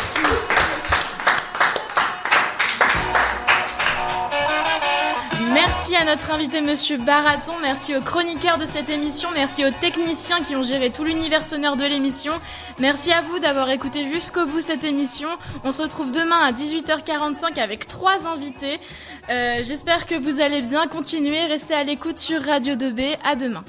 Merci 5.75 5.97
à 5.97 6.05
notre 6.05 6.31
invité 6.31 6.61
Monsieur 6.61 6.99
Baraton, 6.99 7.55
merci 7.63 7.97
aux 7.97 8.03
chroniqueurs 8.03 8.59
de 8.59 8.67
cette 8.67 8.91
émission, 8.91 9.31
merci 9.33 9.65
aux 9.65 9.71
techniciens 9.71 10.43
qui 10.43 10.55
ont 10.55 10.63
géré 10.63 10.91
tout 10.91 11.03
l'univers 11.03 11.47
sonore 11.47 11.77
de 11.77 11.85
l'émission. 11.85 12.35
Merci 12.79 13.11
à 13.11 13.23
vous 13.23 13.39
d'avoir 13.39 13.71
écouté 13.71 14.05
jusqu'au 14.13 14.45
bout 14.45 14.61
cette 14.61 14.85
émission. 14.85 15.29
On 15.65 15.73
se 15.73 15.81
retrouve 15.81 16.13
demain 16.13 16.37
à 16.45 16.53
18h45 16.53 17.59
avec 17.59 17.89
trois 17.89 18.27
invités. 18.27 18.81
Euh, 19.31 19.63
J'espère 19.63 20.05
que 20.05 20.15
vous 20.15 20.41
allez 20.41 20.61
bien 20.61 20.87
continuer, 20.89 21.47
restez 21.47 21.75
à 21.75 21.85
l'écoute 21.85 22.19
sur 22.19 22.43
Radio 22.43 22.75
2B. 22.75 23.17
À 23.25 23.35
demain. 23.35 23.65